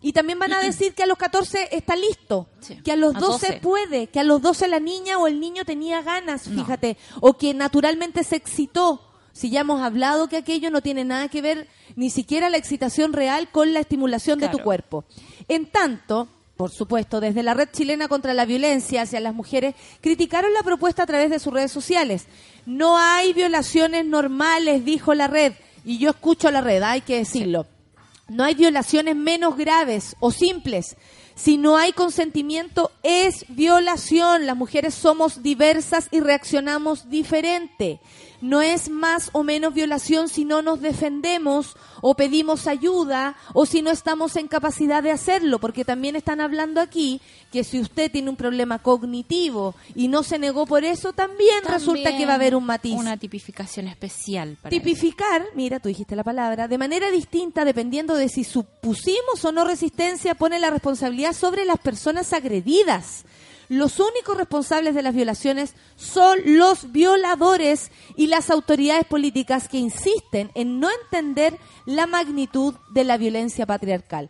Y 0.02 0.14
también 0.14 0.40
van 0.40 0.54
a 0.54 0.60
decir 0.64 0.94
que 0.94 1.04
a 1.04 1.08
los 1.08 1.18
14 1.18 1.70
está 1.76 1.96
listo, 1.96 2.48
Sí. 2.62 2.76
que 2.84 2.92
a 2.92 2.96
los 2.96 3.16
A 3.16 3.20
12, 3.20 3.48
12. 3.48 3.60
puede, 3.60 4.08
que 4.08 4.20
a 4.20 4.24
los 4.24 4.42
12 4.42 4.68
la 4.68 4.80
niña 4.80 5.18
o 5.18 5.28
el 5.28 5.40
niño 5.40 5.66
tenía 5.66 6.02
ganas, 6.02 6.48
No. 6.48 6.62
fíjate, 6.64 6.98
o 7.22 7.34
que 7.38 7.54
naturalmente 7.54 8.24
se 8.24 8.36
excitó. 8.38 9.02
Si 9.32 9.50
ya 9.50 9.62
hemos 9.62 9.82
hablado 9.82 10.28
que 10.28 10.38
aquello 10.38 10.70
no 10.72 10.82
tiene 10.82 11.06
nada 11.06 11.30
que 11.30 11.42
ver 11.42 11.68
ni 11.96 12.10
siquiera 12.10 12.50
la 12.50 12.58
excitación 12.58 13.14
real 13.14 13.50
con 13.52 13.74
la 13.74 13.80
estimulación 13.80 14.40
de 14.40 14.50
tu 14.50 14.60
cuerpo. 14.60 15.06
En 15.48 15.66
tanto, 15.68 16.28
por 16.58 16.72
supuesto, 16.72 17.22
desde 17.22 17.44
la 17.44 17.54
Red 17.54 17.70
Chilena 17.72 18.08
contra 18.10 18.34
la 18.34 18.46
Violencia 18.46 19.04
hacia 19.04 19.20
las 19.22 19.34
Mujeres, 19.34 19.76
criticaron 20.02 20.52
la 20.54 20.64
propuesta 20.64 21.04
a 21.04 21.08
través 21.08 21.30
de 21.30 21.40
sus 21.40 21.54
redes 21.54 21.72
sociales. 21.72 22.26
No 22.66 22.98
hay 22.98 23.32
violaciones 23.34 24.06
normales, 24.06 24.84
dijo 24.84 25.14
la 25.14 25.28
red. 25.28 25.54
Y 25.86 26.00
yo 26.00 26.10
escucho 26.10 26.50
a 26.50 26.52
la 26.52 26.60
red, 26.62 26.84
hay 26.84 27.00
que 27.02 27.18
decirlo. 27.18 27.66
No 28.30 28.44
hay 28.44 28.56
violaciones 28.56 29.16
menos 29.16 29.58
graves 29.58 30.16
o 30.20 30.32
simples. 30.32 30.98
Si 31.36 31.58
no 31.58 31.78
hay 31.78 31.94
consentimiento, 31.94 32.92
es 33.02 33.46
violación. 33.50 34.46
Las 34.46 34.58
mujeres 34.58 34.94
somos 34.94 35.42
diversas 35.42 36.08
y 36.12 36.20
reaccionamos 36.20 37.10
diferente. 37.10 38.00
No 38.42 38.62
es 38.62 38.90
más 38.90 39.30
o 39.34 39.44
menos 39.44 39.74
violación 39.74 40.30
si 40.30 40.46
no 40.46 40.62
nos 40.62 40.82
defendemos 40.82 41.76
o 42.02 42.16
pedimos 42.16 42.68
ayuda 42.68 43.36
o 43.54 43.66
si 43.66 43.82
no 43.82 43.92
estamos 43.92 44.36
en 44.36 44.48
capacidad 44.48 45.04
de 45.04 45.12
hacerlo, 45.12 45.60
porque 45.60 45.86
también 45.86 46.16
están 46.16 46.42
hablando 46.42 46.80
aquí 46.82 47.22
que 47.52 47.64
si 47.64 47.80
usted 47.80 48.12
tiene 48.12 48.30
un 48.30 48.36
problema 48.36 48.80
cognitivo 48.80 49.76
y 49.96 50.08
no 50.08 50.24
se 50.24 50.40
negó 50.40 50.66
por 50.66 50.84
eso, 50.84 51.14
también, 51.14 51.64
resulta 51.68 52.16
que 52.16 52.26
va 52.26 52.34
a 52.34 52.36
haber 52.36 52.56
un 52.56 52.66
matiz. 52.66 52.94
Una 52.94 53.18
tipificación 53.18 53.88
especial 53.88 54.58
para 54.62 54.76
eso. 54.76 54.84
Tipificar, 54.84 55.44
mira, 55.56 55.80
tú 55.80 55.90
dijiste 55.90 56.16
la 56.16 56.24
palabra, 56.24 56.68
de 56.68 56.78
manera 56.78 57.10
distinta 57.12 57.66
dependiendo 57.66 58.16
de 58.16 58.30
si 58.30 58.44
supusimos 58.44 59.44
o 59.44 59.52
no 59.52 59.66
resistencia, 59.66 60.36
pone 60.36 60.60
la 60.60 60.70
responsabilidad 60.70 61.34
sobre 61.34 61.66
las 61.66 61.80
personas 61.80 62.32
agredidas. 62.34 63.26
Los 63.70 64.00
únicos 64.00 64.36
responsables 64.36 64.96
de 64.96 65.04
las 65.04 65.14
violaciones 65.14 65.76
son 65.96 66.40
los 66.44 66.92
violadores 66.92 67.92
y 68.16 68.26
las 68.26 68.50
autoridades 68.50 69.06
políticas 69.06 69.68
que 69.68 69.78
insisten 69.78 70.50
en 70.56 70.80
no 70.80 70.90
entender 71.04 71.56
la 71.86 72.08
magnitud 72.08 72.74
de 72.92 73.04
la 73.04 73.18
violencia 73.18 73.68
patriarcal. 73.68 74.30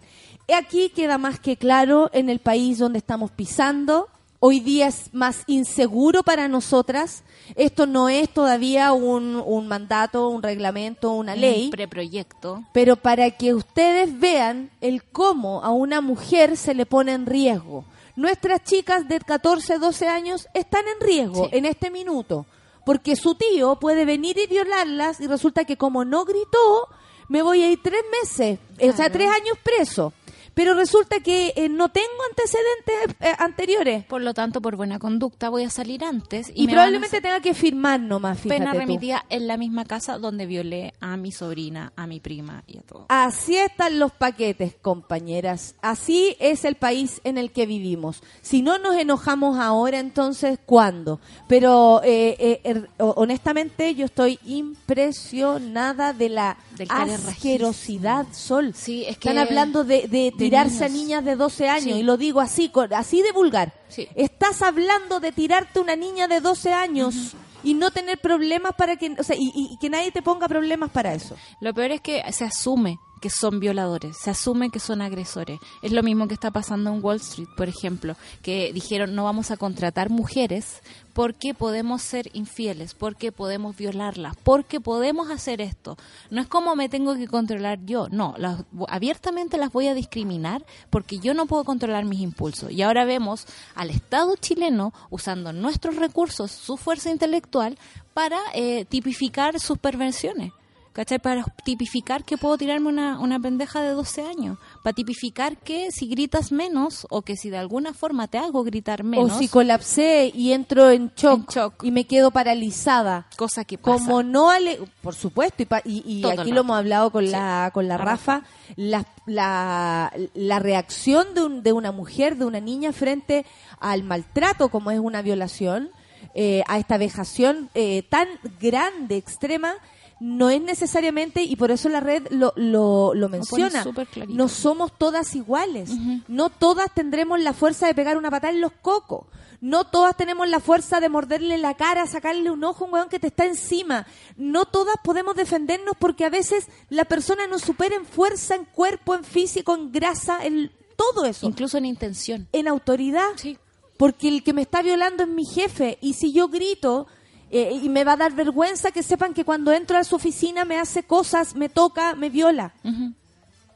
Aquí 0.53 0.89
queda 0.89 1.17
más 1.17 1.39
que 1.39 1.55
claro 1.55 2.09
en 2.11 2.29
el 2.29 2.39
país 2.39 2.79
donde 2.79 2.97
estamos 2.97 3.31
pisando, 3.31 4.09
hoy 4.39 4.59
día 4.59 4.87
es 4.87 5.13
más 5.13 5.43
inseguro 5.47 6.23
para 6.23 6.47
nosotras. 6.47 7.23
Esto 7.55 7.85
no 7.85 8.09
es 8.09 8.29
todavía 8.29 8.91
un, 8.93 9.41
un 9.45 9.67
mandato, 9.67 10.27
un 10.29 10.43
reglamento, 10.43 11.11
una 11.11 11.35
ley. 11.35 11.65
Un 11.65 11.71
preproyecto. 11.71 12.63
Pero 12.73 12.95
para 12.95 13.31
que 13.31 13.53
ustedes 13.53 14.19
vean 14.19 14.69
el 14.81 15.03
cómo 15.03 15.63
a 15.63 15.69
una 15.69 16.01
mujer 16.01 16.57
se 16.57 16.73
le 16.73 16.85
pone 16.85 17.13
en 17.13 17.25
riesgo. 17.25 17.85
Nuestras 18.19 18.63
chicas 18.65 19.07
de 19.07 19.17
14, 19.21 19.77
12 19.79 20.07
años 20.09 20.45
están 20.53 20.83
en 20.89 20.99
riesgo 21.07 21.45
Sí. 21.45 21.55
en 21.55 21.63
este 21.65 21.89
minuto. 21.89 22.45
Porque 22.85 23.15
su 23.15 23.35
tío 23.35 23.77
puede 23.79 24.03
venir 24.03 24.37
y 24.37 24.45
violarlas 24.47 25.21
y 25.21 25.27
resulta 25.27 25.63
que 25.63 25.77
como 25.77 26.03
no 26.03 26.25
gritó, 26.25 26.89
me 27.29 27.41
voy 27.41 27.61
a 27.63 27.71
ir 27.71 27.79
tres 27.81 28.01
meses, 28.21 28.59
o 28.81 28.91
sea, 28.91 29.09
tres 29.09 29.29
años 29.29 29.57
preso. 29.63 30.11
Pero 30.59 30.73
resulta 30.73 31.21
que 31.21 31.53
eh, 31.55 31.69
no 31.69 31.87
tengo 31.87 32.05
antecedentes 32.29 33.15
eh, 33.21 33.33
anteriores. 33.39 34.03
Por 34.03 34.21
lo 34.21 34.33
tanto, 34.33 34.61
por 34.61 34.75
buena 34.75 34.99
conducta 34.99 35.47
voy 35.47 35.63
a 35.63 35.69
salir 35.69 36.03
antes 36.03 36.51
y, 36.53 36.67
probablemente 36.67 37.07
hacer 37.15 37.21
tenga 37.21 37.39
que 37.39 37.53
firmar 37.53 38.01
nomás, 38.01 38.39
fíjate 38.39 38.59
pena 38.59 38.73
tú. 38.73 38.79
remitida 38.79 39.25
en 39.29 39.47
la 39.47 39.55
misma 39.55 39.85
casa 39.85 40.17
donde 40.17 40.45
violé 40.45 40.93
a 40.99 41.15
mi 41.15 41.31
sobrina, 41.31 41.93
a 41.95 42.07
mi 42.07 42.19
prima 42.19 42.65
y 42.67 42.77
a 42.77 42.81
todo. 42.81 43.05
Así 43.07 43.55
están 43.55 43.99
los 43.99 44.11
paquetes, 44.11 44.75
compañeras. 44.81 45.75
Así 45.81 46.35
es 46.41 46.65
el 46.65 46.75
país 46.75 47.21
en 47.23 47.37
el 47.37 47.53
que 47.53 47.65
vivimos. 47.65 48.21
Si 48.41 48.61
no 48.61 48.79
nos 48.79 48.97
enojamos 48.97 49.57
ahora, 49.59 49.99
entonces, 49.99 50.59
¿cuándo? 50.65 51.21
Pero 51.47 52.01
eh, 52.03 52.59
er- 52.65 52.89
honestamente 52.97 53.95
yo 53.95 54.03
estoy 54.07 54.37
impresionada 54.45 56.11
de 56.11 56.27
la 56.27 56.57
Del 56.75 56.89
asquerosidad, 56.91 58.25
Sol. 58.33 58.73
Sí, 58.75 59.05
es 59.07 59.17
que 59.17 59.29
Están 59.29 59.37
hablando 59.37 59.85
de, 59.85 60.07
de 60.09 60.33
tirarse 60.49 60.85
a 60.85 60.89
niñas 60.89 61.23
de 61.25 61.35
12 61.35 61.67
años, 61.69 61.93
Sí. 61.95 61.99
y 61.99 62.03
lo 62.03 62.17
digo 62.17 62.39
así, 62.41 62.71
así 62.95 63.21
de 63.21 63.31
vulgar. 63.31 63.73
Sí. 63.87 64.07
Estás 64.15 64.61
hablando 64.61 65.19
de 65.19 65.31
tirarte 65.31 65.79
una 65.79 65.95
niña 65.95 66.27
de 66.27 66.39
12 66.41 66.73
años 66.73 67.35
y 67.63 67.73
no 67.73 67.91
tener 67.91 68.19
problemas 68.19 68.73
para 68.77 68.95
que, 68.95 69.15
o 69.19 69.23
sea, 69.23 69.35
y- 69.35 69.51
y- 69.53 69.73
y 69.73 69.77
que 69.79 69.89
nadie 69.89 70.11
te 70.11 70.21
ponga 70.21 70.47
problemas 70.47 70.89
para 70.91 71.13
eso. 71.13 71.35
Lo 71.59 71.73
peor 71.73 71.91
es 71.91 72.01
que 72.01 72.23
se 72.31 72.45
asume 72.45 72.99
que 73.19 73.29
son 73.29 73.59
violadores, 73.59 74.17
se 74.17 74.29
asume 74.29 74.69
que 74.69 74.79
son 74.79 75.01
agresores. 75.01 75.59
Es 75.81 75.91
lo 75.91 76.03
mismo 76.03 76.27
que 76.27 76.33
está 76.33 76.51
pasando 76.51 76.89
en 76.91 77.03
Wall 77.03 77.17
Street, 77.17 77.49
por 77.55 77.67
ejemplo, 77.69 78.15
que 78.41 78.71
dijeron 78.73 79.15
no 79.15 79.23
vamos 79.25 79.51
a 79.51 79.57
contratar 79.57 80.09
mujeres 80.09 80.81
porque 81.13 81.53
podemos 81.53 82.01
ser 82.01 82.29
infieles, 82.33 82.93
porque 82.93 83.31
podemos 83.33 83.75
violarlas, 83.75 84.35
porque 84.43 84.79
podemos 84.79 85.29
hacer 85.29 85.59
esto. 85.59 85.97
No 86.29 86.39
es 86.41 86.47
como 86.47 86.75
me 86.75 86.87
tengo 86.87 87.15
que 87.15 87.27
controlar 87.27 87.79
yo, 87.85 88.07
no, 88.09 88.35
las- 88.37 88.63
abiertamente 88.87 89.57
las 89.57 89.71
voy 89.71 89.87
a 89.87 89.93
discriminar 89.93 90.65
porque 90.89 91.19
yo 91.19 91.33
no 91.33 91.45
puedo 91.45 91.65
controlar 91.65 92.05
mis 92.05 92.21
impulsos. 92.21 92.71
Y 92.71 92.81
ahora 92.83 93.03
vemos 93.05 93.45
al 93.75 93.89
Estado 93.89 94.35
chileno 94.37 94.93
usando 95.09 95.51
nuestros 95.51 95.97
recursos, 95.97 96.51
su 96.51 96.77
fuerza 96.77 97.09
intelectual, 97.11 97.77
para 98.13 98.39
eh, 98.53 98.85
tipificar 98.85 99.59
sus 99.59 99.77
perversiones. 99.77 100.51
¿Cachai? 100.99 101.17
Para 101.19 101.45
tipificar 101.63 102.25
que 102.25 102.37
puedo 102.37 102.57
tirarme 102.57 102.89
una, 102.89 103.19
una 103.19 103.39
pendeja 103.39 103.81
de 103.81 103.91
12 103.91 104.21
años. 104.23 104.57
Para 104.83 104.93
tipificar 104.93 105.55
que 105.55 105.91
si 105.93 106.07
gritas 106.09 106.51
menos 106.51 107.07
o 107.09 107.21
que 107.21 107.37
si 107.37 107.49
de 107.49 107.57
alguna 107.57 107.93
forma 107.93 108.27
te 108.27 108.37
hago 108.37 108.65
gritar 108.65 109.05
menos. 109.05 109.31
O 109.31 109.39
si 109.39 109.47
colapsé 109.47 110.29
y 110.35 110.51
entro 110.51 110.89
en 110.91 111.13
shock, 111.15 111.39
En 111.39 111.45
shock. 111.55 111.83
y 111.85 111.91
me 111.91 112.03
quedo 112.03 112.31
paralizada. 112.31 113.27
cosa 113.37 113.63
que 113.63 113.77
pasa. 113.77 113.93
Como 114.03 114.23
no 114.23 114.49
ale 114.49 114.77
por 115.01 115.15
supuesto, 115.15 115.63
y, 115.63 115.67
pa- 115.67 115.81
y- 115.85 116.03
y 116.05 116.25
aquí 116.29 116.51
lo 116.51 116.61
hemos 116.61 116.77
hablado 116.77 117.11
con 117.11 117.23
Sí. 117.23 117.31
la 117.31 117.71
con 117.73 117.87
la 117.87 117.97
La 117.97 118.03
Rafa, 118.03 118.41
la, 118.75 119.05
la, 119.25 120.11
la 120.33 120.59
reacción 120.59 121.33
de, 121.33 121.43
un- 121.43 121.63
de 121.63 121.71
una 121.71 121.93
mujer, 121.93 122.35
de 122.35 122.43
una 122.43 122.59
niña 122.59 122.91
frente 122.91 123.45
al 123.79 124.03
maltrato 124.03 124.67
como 124.67 124.91
es 124.91 124.99
una 124.99 125.21
violación, 125.21 125.91
eh, 126.35 126.61
a 126.67 126.77
esta 126.77 126.97
vejación 126.97 127.69
eh, 127.73 128.03
tan 128.09 128.27
grande, 128.59 129.15
extrema, 129.15 129.75
no 130.19 130.49
es 130.49 130.61
necesariamente, 130.61 131.43
y 131.43 131.55
por 131.55 131.71
eso 131.71 131.89
la 131.89 131.99
red 131.99 132.27
lo, 132.29 132.53
lo, 132.55 133.13
lo 133.13 133.29
menciona, 133.29 133.85
no 134.27 134.49
somos 134.49 134.97
todas 134.97 135.35
iguales, 135.35 135.91
no 136.27 136.49
todas 136.49 136.93
tendremos 136.93 137.39
la 137.39 137.53
fuerza 137.53 137.87
de 137.87 137.93
pegar 137.93 138.17
una 138.17 138.29
patada 138.29 138.53
en 138.53 138.61
los 138.61 138.73
cocos. 138.73 139.27
No 139.61 139.83
todas 139.83 140.15
tenemos 140.15 140.47
la 140.47 140.61
fuerza 140.61 141.01
de 141.01 141.09
morderle 141.09 141.57
la 141.57 141.73
cara, 141.73 142.07
sacarle 142.07 142.49
un 142.49 142.63
ojo 142.63 142.85
a 142.85 142.87
un 142.87 142.93
weón 142.93 143.09
que 143.09 143.19
te 143.19 143.27
está 143.27 143.45
encima. 143.45 144.07
No 144.37 144.63
todas 144.63 144.95
podemos 145.03 145.35
defendernos 145.35 145.95
porque 145.99 146.23
a 146.23 146.29
veces 146.29 146.67
la 146.89 147.03
persona 147.03 147.45
nos 147.45 147.63
supera 147.63 147.95
en 147.95 148.05
fuerza, 148.05 148.55
en 148.55 148.63
cuerpo, 148.63 149.15
en 149.15 149.25
físico, 149.25 149.75
en 149.75 149.91
grasa, 149.91 150.45
en 150.45 150.71
todo 150.95 151.25
eso. 151.25 151.45
Incluso 151.45 151.77
en 151.77 151.85
intención. 151.85 152.47
en 152.53 152.67
autoridad. 152.69 153.27
Sí. 153.35 153.57
Porque 153.97 154.29
el 154.29 154.43
que 154.43 154.53
me 154.53 154.61
está 154.61 154.81
violando 154.81 155.23
es 155.23 155.29
mi 155.29 155.45
jefe. 155.45 155.97
Y 155.99 156.13
si 156.13 156.31
yo 156.31 156.47
grito 156.47 157.07
eh, 157.51 157.79
y 157.81 157.89
me 157.89 158.03
va 158.03 158.13
a 158.13 158.17
dar 158.17 158.33
vergüenza 158.33 158.91
que 158.91 159.03
sepan 159.03 159.33
que 159.33 159.45
cuando 159.45 159.71
entro 159.71 159.97
a 159.97 160.03
su 160.03 160.15
oficina 160.15 160.65
me 160.65 160.77
hace 160.77 161.03
cosas, 161.03 161.55
me 161.55 161.69
toca, 161.69 162.15
me 162.15 162.29
viola. 162.29 162.73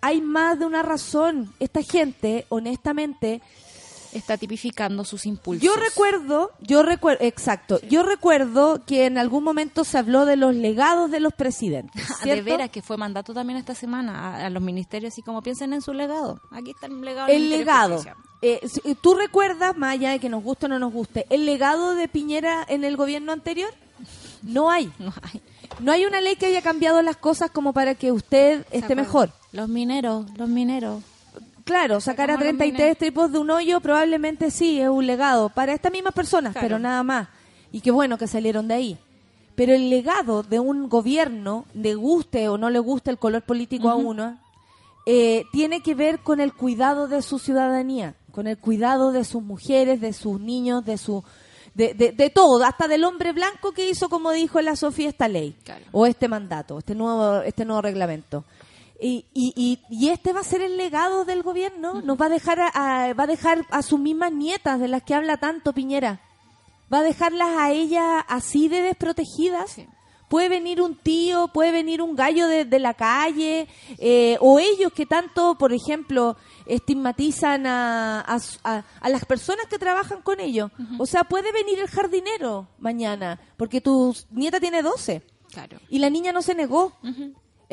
Hay 0.01 0.21
más 0.21 0.59
de 0.59 0.65
una 0.65 0.83
razón. 0.83 1.53
Esta 1.59 1.81
gente, 1.81 2.45
honestamente, 2.49 3.41
Está 4.13 4.37
tipificando 4.37 5.03
sus 5.05 5.25
impulsos. 5.25 5.63
yo 5.63 5.75
recuerdo, 5.75 6.51
yo 6.59 6.83
recuerdo, 6.83 7.23
exacto, 7.25 7.79
yo 7.89 8.03
recuerdo 8.03 8.83
que 8.85 9.05
en 9.05 9.17
algún 9.17 9.43
momento 9.43 9.83
se 9.83 9.97
habló 9.97 10.25
de 10.25 10.35
los 10.35 10.55
legados 10.55 11.09
de 11.11 11.19
los 11.19 11.33
presidentes. 11.33 12.03
Ah, 12.09 12.15
de 12.17 12.23
¿cierto? 12.23 12.43
veras 12.45 12.69
que 12.69 12.81
fue 12.81 12.97
mandato 12.97 13.33
también 13.33 13.57
esta 13.57 13.75
semana 13.75 14.35
a, 14.37 14.45
a 14.45 14.49
los 14.49 14.61
ministerios 14.61 15.17
y 15.17 15.21
como 15.21 15.41
piensen 15.41 15.73
en 15.73 15.81
su 15.81 15.93
legado. 15.93 16.39
Aquí 16.51 16.71
está 16.71 16.87
el 16.87 17.01
legado. 17.01 17.27
El 17.29 17.49
legado. 17.49 18.03
Eh, 18.41 18.59
si- 18.67 18.95
¿Tú 18.95 19.15
recuerdas, 19.15 19.77
más 19.77 19.93
allá 19.93 20.11
de 20.11 20.19
que 20.19 20.29
nos 20.29 20.43
guste 20.43 20.65
o 20.65 20.69
no 20.69 20.77
nos 20.79 20.91
guste, 20.93 21.25
el 21.29 21.45
legado 21.45 21.95
de 21.95 22.07
Piñera 22.07 22.65
en 22.67 22.83
el 22.83 22.97
gobierno 22.97 23.31
anterior? 23.31 23.73
No 24.41 24.69
hay. 24.69 24.91
No 24.99 25.13
hay. 25.21 25.41
No 25.79 25.91
hay 25.91 26.05
una 26.05 26.21
ley 26.21 26.35
que 26.35 26.45
haya 26.45 26.61
cambiado 26.61 27.01
las 27.01 27.17
cosas 27.17 27.49
como 27.49 27.73
para 27.73 27.95
que 27.95 28.11
usted 28.11 28.63
¿Se 28.69 28.77
esté 28.77 28.95
mejor. 28.95 29.31
Los 29.53 29.69
mineros, 29.69 30.25
los 30.37 30.47
mineros. 30.47 31.01
Claro, 31.63 32.01
sacar 32.01 32.29
a 32.29 32.33
Sacamos 32.33 32.45
los 32.53 32.57
33 32.57 32.73
mineros. 32.73 32.97
tipos 32.97 33.31
de 33.31 33.37
un 33.39 33.49
hoyo 33.51 33.79
probablemente 33.79 34.51
sí 34.51 34.79
es 34.81 34.89
un 34.89 35.05
legado 35.07 35.49
para 35.49 35.73
estas 35.73 35.91
mismas 35.91 36.13
personas, 36.13 36.51
Claro. 36.53 36.67
pero 36.67 36.79
nada 36.79 37.03
más. 37.03 37.29
Y 37.71 37.81
qué 37.81 37.91
bueno 37.91 38.17
que 38.17 38.27
salieron 38.27 38.67
de 38.67 38.73
ahí. 38.73 38.97
Pero 39.55 39.73
el 39.73 39.89
legado 39.89 40.43
de 40.43 40.59
un 40.59 40.89
gobierno, 40.89 41.65
le 41.73 41.95
guste 41.95 42.49
o 42.49 42.57
no 42.57 42.69
le 42.69 42.79
guste 42.79 43.11
el 43.11 43.17
color 43.17 43.43
político 43.43 43.89
a 43.89 43.95
uno, 43.95 44.39
eh, 45.05 45.43
tiene 45.51 45.81
que 45.81 45.95
ver 45.95 46.19
con 46.19 46.39
el 46.39 46.53
cuidado 46.53 47.07
de 47.07 47.21
su 47.21 47.37
ciudadanía, 47.39 48.15
con 48.31 48.47
el 48.47 48.57
cuidado 48.57 49.11
de 49.11 49.23
sus 49.23 49.43
mujeres, 49.43 50.01
de 50.01 50.13
sus 50.13 50.39
niños, 50.39 50.83
de 50.85 50.97
su 50.97 51.23
de, 51.75 51.93
de, 51.95 52.11
de 52.11 52.29
todo, 52.29 52.63
hasta 52.63 52.87
del 52.87 53.03
hombre 53.03 53.31
blanco 53.31 53.71
que 53.71 53.89
hizo, 53.89 54.07
como 54.07 54.31
dijo 54.31 54.61
la 54.61 54.75
Sofía, 54.75 55.09
esta 55.09 55.27
ley 55.27 55.55
Claro. 55.63 55.83
o 55.91 56.05
este 56.05 56.27
mandato, 56.27 56.77
este 56.77 56.93
nuevo, 56.93 57.41
este 57.41 57.65
nuevo 57.65 57.81
reglamento. 57.81 58.43
Y, 59.01 59.25
y, 59.33 59.79
y, 59.89 60.09
este 60.09 60.31
va 60.33 60.39
a 60.41 60.43
ser 60.45 60.61
el 60.61 60.77
legado 60.77 61.25
del 61.25 61.43
gobierno, 61.43 62.01
nos 62.01 62.19
va 62.19 62.27
a 62.27 62.29
dejar 62.29 62.59
a, 62.61 62.67
a- 63.07 63.13
va 63.13 63.23
a 63.23 63.27
dejar 63.27 63.65
a 63.69 63.81
sus 63.81 63.99
mismas 63.99 64.31
nietas 64.31 64.79
de 64.79 64.87
las 64.87 65.03
que 65.03 65.13
habla 65.13 65.37
tanto 65.37 65.73
Piñera, 65.73 66.21
va 66.93 66.99
a 66.99 67.03
dejarlas 67.03 67.49
a 67.57 67.71
ellas 67.71 68.23
así 68.27 68.67
de 68.69 68.81
desprotegidas. 68.81 69.71
Sí. 69.71 69.87
Puede 70.29 70.47
venir 70.49 70.81
un 70.81 70.95
tío, 70.95 71.47
puede 71.49 71.71
venir 71.71 72.01
un 72.01 72.15
gallo 72.15 72.47
de, 72.47 72.65
de 72.65 72.79
la 72.79 72.93
calle, 72.95 73.67
eh, 73.99 74.37
o 74.39 74.57
ellos 74.57 74.91
que 74.93 75.05
tanto, 75.05 75.55
por 75.59 75.73
ejemplo, 75.73 76.37
estigmatizan 76.65 77.67
a, 77.67 78.25
las 79.03 79.25
personas 79.25 79.65
que 79.67 79.77
trabajan 79.77 80.21
con 80.21 80.39
ellos. 80.39 80.71
O 80.97 81.05
sea, 81.05 81.23
puede 81.23 81.51
venir 81.51 81.77
el 81.79 81.87
jardinero 81.87 82.67
mañana, 82.79 83.39
porque 83.57 83.81
tu 83.81 84.15
nieta 84.31 84.59
tiene 84.59 84.81
12 84.81 85.21
Claro. 85.51 85.77
y 85.89 85.99
la 85.99 86.09
niña 86.09 86.31
no 86.31 86.41
se 86.41 86.55
negó. 86.55 86.93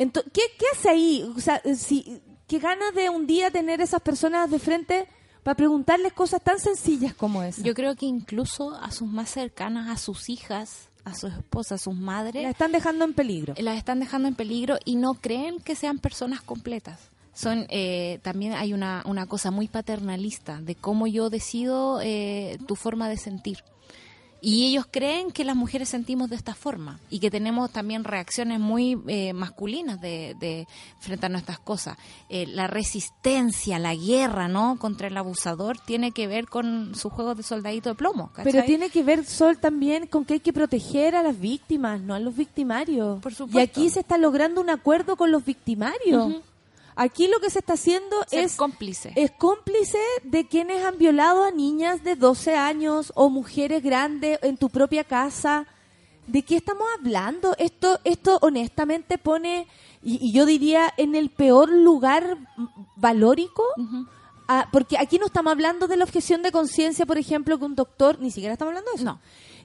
Ento- 0.03 0.23
¿qué, 0.33 0.41
¿Qué 0.57 0.65
hace 0.73 0.89
ahí? 0.89 1.23
O 1.35 1.39
sea, 1.39 1.61
eh, 1.63 1.75
si, 1.75 2.21
¿Qué 2.47 2.59
ganas 2.59 2.93
de 2.95 3.09
un 3.09 3.27
día 3.27 3.49
tener 3.51 3.79
esas 3.81 4.01
personas 4.01 4.49
de 4.51 4.59
frente 4.59 5.07
para 5.43 5.55
preguntarles 5.55 6.11
cosas 6.13 6.41
tan 6.43 6.59
sencillas 6.59 7.13
como 7.13 7.41
esa? 7.43 7.61
Yo 7.61 7.73
creo 7.73 7.95
que 7.95 8.05
incluso 8.05 8.75
a 8.75 8.91
sus 8.91 9.07
más 9.07 9.29
cercanas, 9.29 9.89
a 9.89 9.97
sus 9.97 10.27
hijas, 10.29 10.89
a 11.05 11.15
sus 11.15 11.31
esposas, 11.33 11.79
a 11.81 11.83
sus 11.85 11.95
madres, 11.95 12.43
La 12.43 12.49
están 12.49 12.71
dejando 12.71 13.05
en 13.05 13.13
peligro. 13.13 13.53
las 13.57 13.77
están 13.77 13.99
dejando 14.01 14.27
en 14.27 14.35
peligro 14.35 14.77
y 14.85 14.95
no 14.97 15.13
creen 15.13 15.59
que 15.61 15.75
sean 15.75 15.97
personas 15.99 16.41
completas. 16.41 16.99
Son 17.33 17.65
eh, 17.69 18.19
también 18.23 18.51
hay 18.53 18.73
una, 18.73 19.03
una 19.05 19.25
cosa 19.27 19.49
muy 19.51 19.69
paternalista 19.69 20.59
de 20.61 20.75
cómo 20.75 21.07
yo 21.07 21.29
decido 21.29 22.01
eh, 22.03 22.57
tu 22.67 22.75
forma 22.75 23.07
de 23.07 23.15
sentir. 23.17 23.63
Y 24.43 24.65
ellos 24.65 24.87
creen 24.89 25.29
que 25.31 25.45
las 25.45 25.55
mujeres 25.55 25.89
sentimos 25.89 26.29
de 26.31 26.35
esta 26.35 26.55
forma 26.55 26.99
y 27.11 27.19
que 27.19 27.29
tenemos 27.29 27.69
también 27.69 28.03
reacciones 28.03 28.59
muy 28.59 28.99
eh, 29.07 29.33
masculinas 29.33 30.01
de, 30.01 30.35
de 30.39 30.67
frente 30.99 31.27
a 31.27 31.29
nuestras 31.29 31.59
cosas. 31.59 31.95
Eh, 32.27 32.47
la 32.47 32.65
resistencia, 32.65 33.77
la 33.77 33.93
guerra, 33.93 34.47
¿no? 34.47 34.79
Contra 34.79 35.07
el 35.09 35.17
abusador 35.17 35.77
tiene 35.77 36.11
que 36.11 36.25
ver 36.25 36.47
con 36.47 36.95
sus 36.95 37.13
juegos 37.13 37.37
de 37.37 37.43
soldadito 37.43 37.89
de 37.89 37.95
plomo. 37.95 38.31
Pero 38.43 38.63
tiene 38.63 38.89
que 38.89 39.03
ver, 39.03 39.25
Sol, 39.25 39.59
también 39.59 40.07
con 40.07 40.25
que 40.25 40.33
hay 40.33 40.39
que 40.39 40.53
proteger 40.53 41.15
a 41.15 41.21
las 41.21 41.39
víctimas, 41.39 42.01
no 42.01 42.15
a 42.15 42.19
los 42.19 42.35
victimarios. 42.35 43.21
Por 43.21 43.35
supuesto. 43.35 43.59
Y 43.59 43.61
aquí 43.61 43.89
se 43.91 43.99
está 43.99 44.17
logrando 44.17 44.59
un 44.59 44.71
acuerdo 44.71 45.17
con 45.17 45.29
los 45.29 45.45
victimarios. 45.45 46.31
Ujú. 46.31 46.41
Aquí 47.03 47.27
lo 47.27 47.39
que 47.39 47.49
se 47.49 47.59
está 47.59 47.73
haciendo 47.73 48.15
Ser 48.27 48.43
es 48.43 48.55
cómplice. 48.55 49.11
es 49.15 49.31
cómplice 49.31 49.97
de 50.23 50.47
quienes 50.47 50.83
han 50.85 50.97
violado 50.97 51.43
a 51.43 51.51
niñas 51.51 52.03
de 52.03 52.15
12 52.15 52.55
años 52.55 53.11
o 53.15 53.29
mujeres 53.29 53.81
grandes 53.81 54.37
en 54.43 54.57
tu 54.57 54.69
propia 54.69 55.03
casa. 55.03 55.65
¿De 56.27 56.43
qué 56.43 56.55
estamos 56.57 56.85
hablando? 56.99 57.55
Esto, 57.57 57.99
esto 58.03 58.37
honestamente 58.41 59.17
pone, 59.17 59.67
y, 60.03 60.27
y 60.27 60.31
yo 60.31 60.45
diría, 60.45 60.93
en 60.97 61.15
el 61.15 61.29
peor 61.31 61.69
lugar 61.69 62.37
valórico, 62.95 63.63
a- 64.47 64.67
porque 64.71 64.97
aquí 64.97 65.17
no 65.17 65.25
estamos 65.25 65.51
hablando 65.51 65.87
de 65.87 65.97
la 65.97 66.03
objeción 66.03 66.41
de 66.43 66.51
conciencia, 66.51 67.05
por 67.05 67.17
ejemplo, 67.17 67.57
que 67.57 67.65
un 67.65 67.75
doctor, 67.75 68.19
ni 68.19 68.31
siquiera 68.31 68.53
estamos 68.53 68.71
hablando 68.73 68.91
de 68.91 68.95
eso, 68.97 69.05
No. 69.05 69.19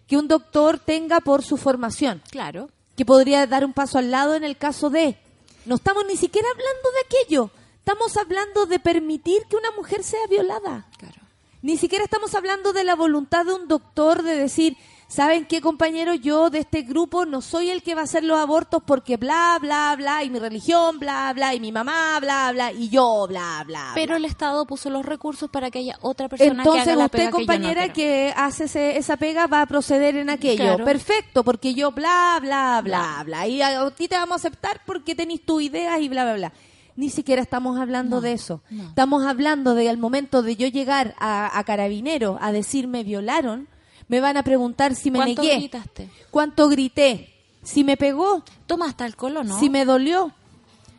que 0.07 0.17
un 0.17 0.29
doctor 0.29 0.79
tenga 0.79 1.21
por 1.21 1.43
su 1.43 1.57
formación 1.57 2.23
Claro. 2.31 2.69
que 2.97 3.05
podría 3.05 3.47
dar 3.47 3.65
un 3.65 3.73
paso 3.73 3.99
al 3.99 4.11
lado 4.11 4.35
en 4.35 4.45
el 4.45 4.57
caso 4.57 4.89
de. 4.91 5.19
No 5.67 5.75
estamos 5.75 6.07
ni 6.07 6.17
siquiera 6.17 6.49
hablando 6.49 6.91
de 6.93 7.01
aquello. 7.05 7.51
Estamos 7.79 8.17
hablando 8.17 8.67
de 8.67 8.79
permitir 8.79 9.43
que 9.51 9.57
una 9.57 9.73
mujer 9.73 10.03
sea 10.03 10.27
violada. 10.29 10.87
Claro. 10.97 11.21
Ni 11.63 11.77
siquiera 11.77 12.05
estamos 12.05 12.35
hablando 12.35 12.73
de 12.73 12.85
la 12.85 12.95
voluntad 12.95 13.45
de 13.45 13.53
un 13.53 13.67
doctor 13.67 14.23
de 14.23 14.37
decir, 14.37 14.77
¿saben 15.09 15.47
qué, 15.47 15.61
compañero? 15.61 16.15
Yo 16.15 16.51
de 16.51 16.59
este 16.59 16.83
grupo 16.83 17.25
no 17.27 17.41
soy 17.41 17.71
el 17.71 17.83
que 17.83 17.95
va 17.95 18.01
a 18.03 18.05
hacer 18.05 18.25
los 18.25 18.39
abortos 18.39 18.83
porque 18.85 19.17
bla, 19.17 19.57
bla, 19.61 19.95
bla, 19.97 20.25
y 20.25 20.31
mi 20.31 20.39
religión, 20.39 20.99
bla, 20.99 21.33
bla, 21.35 21.55
y 21.55 21.61
mi 21.61 21.73
mamá, 21.73 22.19
bla, 22.21 22.51
bla, 22.53 22.73
y 22.73 22.89
yo, 22.89 23.27
bla, 23.29 23.63
bla. 23.67 23.93
Pero 23.95 24.09
bla". 24.09 24.17
el 24.17 24.25
Estado 24.25 24.67
puso 24.67 24.91
los 24.91 25.05
recursos 25.07 25.49
para 25.51 25.71
que 25.71 25.79
haya 25.81 25.97
otra 26.01 26.29
persona 26.29 26.51
que 26.55 26.59
Entonces 26.59 26.89
haga 26.89 26.97
la 26.97 27.05
usted, 27.07 27.31
compañera, 27.31 27.83
que, 27.85 27.89
no 27.89 27.95
que, 27.95 28.35
hace 28.37 28.65
ese- 28.65 28.97
esa 28.99 29.17
pega 29.17 29.47
va 29.47 29.63
a 29.63 29.67
proceder 29.67 30.17
en 30.17 30.29
aquello. 30.31 30.63
Claro. 30.65 30.85
Perfecto, 30.85 31.45
porque 31.45 31.75
yo 31.75 31.93
bla, 31.93 32.39
bla, 32.41 32.81
bla, 32.83 33.23
bla. 33.25 33.47
Y 33.47 33.63
a 33.63 33.89
ti 33.91 34.09
te 34.09 34.17
vamos 34.17 34.33
a 34.33 34.37
aceptar 34.37 34.81
porque 34.85 35.15
tenés 35.15 35.45
tus 35.45 35.63
ideas 35.63 36.01
y 36.01 36.09
bla, 36.09 36.25
bla, 36.25 36.35
bla. 36.35 36.53
Ni 36.97 37.11
siquiera 37.11 37.43
estamos 37.43 37.79
hablando 37.79 38.21
de 38.23 38.33
eso. 38.33 38.63
no. 38.71 38.85
Estamos 38.89 39.25
hablando 39.27 39.75
de 39.75 39.89
al 39.91 39.99
momento 39.99 40.43
de 40.43 40.57
yo 40.57 40.67
llegar 40.67 41.15
a, 41.19 41.59
a 41.59 41.63
carabinero 41.65 42.39
a 42.41 42.53
decir 42.53 42.89
me 42.89 43.05
violaron, 43.05 43.69
me 44.09 44.21
van 44.21 44.37
a 44.37 44.43
preguntar 44.43 44.95
si 44.95 45.11
me 45.11 45.19
¿Cuánto 45.19 45.43
negué, 45.43 45.57
gritaste? 45.59 46.11
cuánto 46.31 46.69
grité, 46.69 47.33
si 47.63 47.83
me 47.85 47.97
pegó, 47.97 48.43
¿Tomaste 48.67 49.05
alcohol 49.05 49.39
o 49.39 49.45
no? 49.45 49.59
si 49.59 49.69
me 49.71 49.85
dolió. 49.85 50.33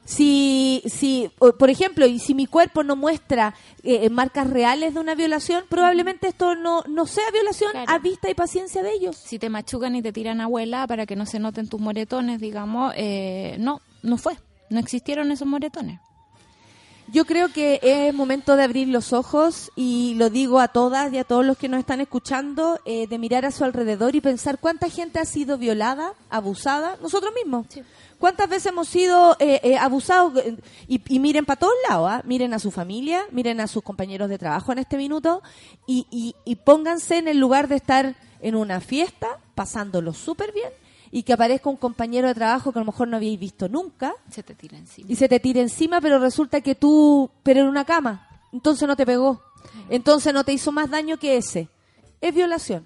Si, 0.05 0.81
si, 0.85 1.29
por 1.59 1.69
ejemplo, 1.69 2.05
y 2.05 2.19
si 2.19 2.33
mi 2.33 2.45
cuerpo 2.45 2.81
no 2.81 2.95
muestra 2.95 3.53
eh, 3.83 4.09
marcas 4.09 4.49
reales 4.49 4.93
de 4.93 5.01
una 5.01 5.15
violación, 5.15 5.65
probablemente 5.67 6.29
esto 6.29 6.55
no, 6.55 6.81
no 6.87 7.05
sea 7.05 7.29
violación 7.33 7.71
Claro. 7.71 7.91
a 7.91 7.99
vista 7.99 8.29
y 8.29 8.33
paciencia 8.33 8.81
de 8.83 8.93
ellos. 8.93 9.17
Si 9.17 9.37
te 9.37 9.49
machucan 9.49 9.97
y 9.97 10.01
te 10.01 10.13
tiran 10.13 10.39
abuela 10.39 10.87
para 10.87 11.05
que 11.05 11.17
no 11.17 11.25
se 11.25 11.39
noten 11.39 11.67
tus 11.67 11.81
moretones, 11.81 12.39
digamos, 12.39 12.93
eh, 12.95 13.57
no, 13.59 13.81
no 14.01 14.17
fue. 14.17 14.37
No 14.69 14.79
existieron 14.79 15.29
esos 15.33 15.45
moretones. 15.47 15.99
Yo 17.09 17.23
creo 17.23 17.47
que 17.53 17.79
es 17.81 18.13
momento 18.13 18.57
de 18.57 18.63
abrir 18.63 18.89
los 18.89 19.13
ojos 19.13 19.71
y 19.77 20.15
lo 20.15 20.29
digo 20.29 20.59
a 20.59 20.67
todas 20.67 21.13
y 21.13 21.17
a 21.17 21.23
todos 21.23 21.45
los 21.45 21.57
que 21.57 21.69
nos 21.69 21.79
están 21.79 22.01
escuchando, 22.01 22.81
eh, 22.83 23.07
de 23.07 23.17
mirar 23.17 23.45
a 23.45 23.51
su 23.51 23.63
alrededor 23.63 24.15
y 24.15 24.21
pensar 24.21 24.59
cuánta 24.59 24.89
gente 24.89 25.19
ha 25.19 25.25
sido 25.25 25.57
violada, 25.57 26.13
abusada, 26.29 26.97
nosotros 27.01 27.31
mismos. 27.33 27.65
¿Cuántas 28.19 28.49
veces 28.49 28.67
hemos 28.67 28.89
sido 28.89 29.37
eh, 29.39 29.61
eh, 29.63 29.77
abusados? 29.77 30.33
Y, 30.89 31.01
y 31.07 31.19
miren 31.19 31.45
para 31.45 31.59
todos 31.59 31.73
lados, 31.87 32.09
¿ah? 32.11 32.21
miren 32.25 32.53
a 32.53 32.59
su 32.59 32.71
familia, 32.71 33.23
miren 33.31 33.61
a 33.61 33.67
sus 33.67 33.83
compañeros 33.83 34.27
de 34.27 34.37
trabajo 34.37 34.73
en 34.73 34.79
este 34.79 34.97
minuto 34.97 35.41
y, 35.85 36.07
y, 36.11 36.35
y 36.43 36.55
pónganse 36.57 37.19
en 37.19 37.29
el 37.29 37.37
lugar 37.37 37.69
de 37.69 37.77
estar 37.77 38.15
en 38.41 38.55
una 38.55 38.81
fiesta, 38.81 39.39
pasándolo 39.55 40.13
súper 40.13 40.51
bien 40.51 40.71
y 41.11 41.23
que 41.23 41.33
aparezca 41.33 41.69
un 41.69 41.77
compañero 41.77 42.27
de 42.27 42.35
trabajo 42.35 42.71
que 42.71 42.79
a 42.79 42.81
lo 42.81 42.85
mejor 42.91 43.07
no 43.07 43.17
habíais 43.17 43.39
visto 43.39 43.67
nunca 43.69 44.13
Se 44.29 44.43
te 44.43 44.55
tira 44.55 44.77
encima. 44.77 45.11
y 45.11 45.15
se 45.15 45.27
te 45.29 45.39
tira 45.39 45.61
encima, 45.61 46.01
pero 46.01 46.19
resulta 46.19 46.61
que 46.61 46.75
tú, 46.75 47.29
pero 47.43 47.61
en 47.61 47.67
una 47.67 47.85
cama, 47.85 48.27
entonces 48.51 48.87
no 48.87 48.95
te 48.95 49.05
pegó, 49.05 49.41
entonces 49.89 50.33
no 50.33 50.43
te 50.43 50.53
hizo 50.53 50.71
más 50.71 50.89
daño 50.89 51.17
que 51.17 51.37
ese. 51.37 51.69
Es 52.21 52.33
violación. 52.33 52.85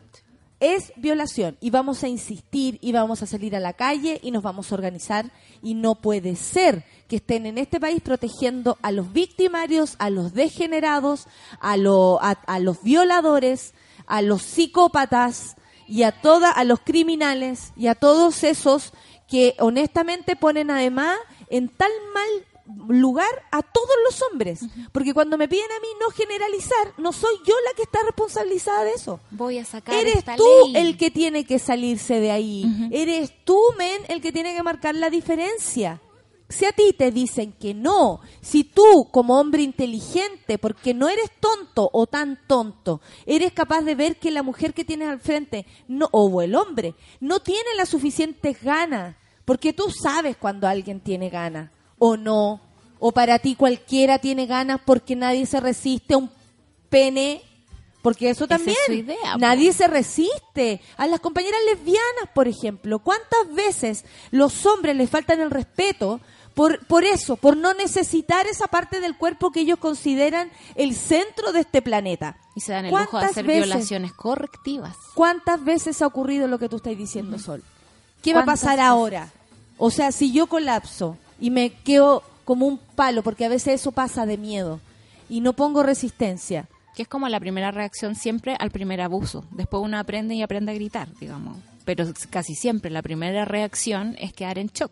Es 0.59 0.93
violación 0.95 1.57
y 1.59 1.71
vamos 1.71 2.03
a 2.03 2.07
insistir 2.07 2.77
y 2.81 2.91
vamos 2.91 3.23
a 3.23 3.25
salir 3.25 3.55
a 3.55 3.59
la 3.59 3.73
calle 3.73 4.19
y 4.21 4.29
nos 4.29 4.43
vamos 4.43 4.71
a 4.71 4.75
organizar 4.75 5.31
y 5.63 5.73
no 5.73 5.95
puede 5.95 6.35
ser 6.35 6.83
que 7.07 7.15
estén 7.15 7.47
en 7.47 7.57
este 7.57 7.79
país 7.79 7.99
protegiendo 8.01 8.77
a 8.83 8.91
los 8.91 9.11
victimarios, 9.11 9.95
a 9.97 10.11
los 10.11 10.35
degenerados, 10.35 11.25
a, 11.61 11.77
lo- 11.77 12.21
a, 12.21 12.31
a 12.45 12.59
los 12.59 12.83
violadores, 12.83 13.73
a 14.05 14.21
los 14.21 14.43
psicópatas 14.43 15.55
y 15.91 16.03
a 16.03 16.13
toda, 16.13 16.51
a 16.51 16.63
los 16.63 16.79
criminales 16.79 17.73
y 17.75 17.87
a 17.87 17.95
todos 17.95 18.45
esos 18.45 18.93
que 19.27 19.55
honestamente 19.59 20.37
ponen 20.37 20.71
además 20.71 21.17
en 21.49 21.67
tal 21.67 21.91
mal 22.13 22.29
lugar 22.97 23.27
a 23.51 23.61
todos 23.61 23.89
los 24.05 24.21
hombres. 24.21 24.61
Porque 24.93 25.13
cuando 25.13 25.37
me 25.37 25.49
piden 25.49 25.69
a 25.69 25.79
mí 25.81 25.87
no 25.99 26.09
generalizar, 26.11 26.93
no 26.97 27.11
soy 27.11 27.35
yo 27.45 27.53
la 27.67 27.75
que 27.75 27.83
está 27.83 27.99
responsabilizada 28.03 28.85
de 28.85 28.91
eso. 28.91 29.19
Voy 29.31 29.57
a 29.57 29.65
sacar 29.65 29.93
Eres 29.95 30.15
esta 30.17 30.37
tú 30.37 30.45
ley. 30.71 30.77
el 30.77 30.97
que 30.97 31.11
tiene 31.11 31.43
que 31.43 31.59
salirse 31.59 32.21
de 32.21 32.31
ahí. 32.31 32.65
Eres 32.91 33.33
tú, 33.43 33.59
men, 33.77 34.01
el 34.07 34.21
que 34.21 34.31
tiene 34.31 34.55
que 34.55 34.63
marcar 34.63 34.95
la 34.95 35.09
diferencia. 35.09 36.01
Si 36.51 36.65
a 36.65 36.71
ti 36.71 36.93
te 36.93 37.11
dicen 37.11 37.53
que 37.53 37.73
no, 37.73 38.19
si 38.41 38.63
tú 38.63 39.07
como 39.11 39.39
hombre 39.39 39.63
inteligente, 39.63 40.57
porque 40.57 40.93
no 40.93 41.09
eres 41.09 41.31
tonto 41.39 41.89
o 41.91 42.07
tan 42.07 42.39
tonto, 42.47 43.01
eres 43.25 43.53
capaz 43.53 43.81
de 43.81 43.95
ver 43.95 44.17
que 44.17 44.31
la 44.31 44.43
mujer 44.43 44.73
que 44.73 44.85
tienes 44.85 45.07
al 45.07 45.19
frente, 45.19 45.65
no, 45.87 46.09
o 46.11 46.41
el 46.41 46.55
hombre, 46.55 46.93
no 47.19 47.39
tiene 47.39 47.69
las 47.77 47.89
suficientes 47.89 48.61
ganas, 48.61 49.15
porque 49.45 49.73
tú 49.73 49.89
sabes 49.89 50.37
cuando 50.37 50.67
alguien 50.67 50.99
tiene 50.99 51.29
ganas 51.29 51.71
o 51.97 52.17
no, 52.17 52.61
o 52.99 53.11
para 53.11 53.39
ti 53.39 53.55
cualquiera 53.55 54.19
tiene 54.19 54.45
ganas 54.45 54.79
porque 54.85 55.15
nadie 55.15 55.45
se 55.45 55.59
resiste 55.59 56.13
a 56.13 56.17
un 56.17 56.29
pene, 56.89 57.41
porque 58.01 58.29
eso 58.29 58.45
es 58.45 58.49
también, 58.49 58.77
idea, 58.89 59.37
nadie 59.37 59.73
se 59.73 59.87
resiste. 59.87 60.81
A 60.97 61.07
las 61.07 61.19
compañeras 61.19 61.59
lesbianas, 61.65 62.29
por 62.33 62.47
ejemplo, 62.47 62.99
¿cuántas 62.99 63.53
veces 63.53 64.05
los 64.31 64.65
hombres 64.65 64.95
les 64.95 65.09
faltan 65.09 65.39
el 65.39 65.51
respeto 65.51 66.19
por, 66.53 66.85
por 66.85 67.03
eso, 67.03 67.35
por 67.37 67.55
no 67.57 67.73
necesitar 67.73 68.45
esa 68.47 68.67
parte 68.67 68.99
del 68.99 69.17
cuerpo 69.17 69.51
que 69.51 69.61
ellos 69.61 69.79
consideran 69.79 70.51
el 70.75 70.95
centro 70.95 71.51
de 71.51 71.61
este 71.61 71.81
planeta? 71.81 72.37
Y 72.55 72.61
se 72.61 72.73
dan 72.73 72.85
el 72.85 72.91
lujo 72.91 73.01
de 73.03 73.07
¿Cuántas 73.09 73.31
hacer 73.31 73.45
veces? 73.45 73.65
violaciones 73.67 74.13
correctivas. 74.13 74.95
¿Cuántas 75.13 75.63
veces 75.63 76.01
ha 76.01 76.07
ocurrido 76.07 76.47
lo 76.47 76.59
que 76.59 76.69
tú 76.69 76.77
estás 76.77 76.97
diciendo, 76.97 77.39
Sol? 77.39 77.63
¿Qué 78.21 78.33
va 78.33 78.41
a 78.41 78.43
¿Cuántas 78.43 78.61
pasar 78.61 78.77
veces? 78.77 78.89
ahora? 78.89 79.29
O 79.77 79.89
sea, 79.89 80.11
si 80.11 80.31
yo 80.31 80.47
colapso 80.47 81.17
y 81.39 81.49
me 81.49 81.71
quedo 81.71 82.23
como 82.45 82.67
un 82.67 82.77
palo, 82.77 83.23
porque 83.23 83.45
a 83.45 83.49
veces 83.49 83.81
eso 83.81 83.91
pasa 83.91 84.25
de 84.25 84.37
miedo 84.37 84.79
y 85.29 85.41
no 85.41 85.53
pongo 85.53 85.83
resistencia. 85.83 86.67
Que 86.93 87.03
es 87.03 87.07
como 87.07 87.29
la 87.29 87.39
primera 87.39 87.71
reacción 87.71 88.15
siempre 88.15 88.57
al 88.59 88.69
primer 88.69 88.99
abuso. 88.99 89.45
Después 89.51 89.81
uno 89.81 89.97
aprende 89.97 90.35
y 90.35 90.41
aprende 90.41 90.73
a 90.73 90.75
gritar, 90.75 91.07
digamos. 91.21 91.57
Pero 91.85 92.05
casi 92.29 92.53
siempre 92.53 92.91
la 92.91 93.01
primera 93.01 93.45
reacción 93.45 94.17
es 94.19 94.33
quedar 94.33 94.57
en 94.57 94.67
shock. 94.67 94.91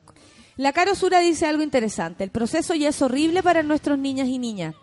La 0.59 0.73
Caro 0.73 0.93
Sura 0.93 1.21
dice 1.21 1.45
algo 1.45 1.63
interesante. 1.63 2.21
El 2.21 2.31
proceso 2.31 2.75
ya 2.75 2.89
es 2.89 3.01
horrible 3.01 3.41
para 3.41 3.63
nuestros 3.63 3.97
niñas 3.97 4.27
y 4.27 4.39
niñas. 4.39 4.75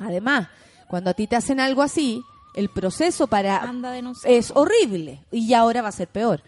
Además, 0.00 0.48
cuando 0.88 1.10
a 1.10 1.14
ti 1.14 1.28
te 1.28 1.36
hacen 1.36 1.60
algo 1.60 1.82
así, 1.82 2.24
el 2.56 2.68
proceso 2.70 3.28
para 3.28 3.58
Anda 3.58 3.96
es 4.24 4.50
horrible 4.52 5.20
y 5.30 5.46
ya 5.46 5.60
ahora 5.60 5.80
va 5.80 5.90
a 5.90 5.92
ser 5.92 6.08
peor. 6.08 6.42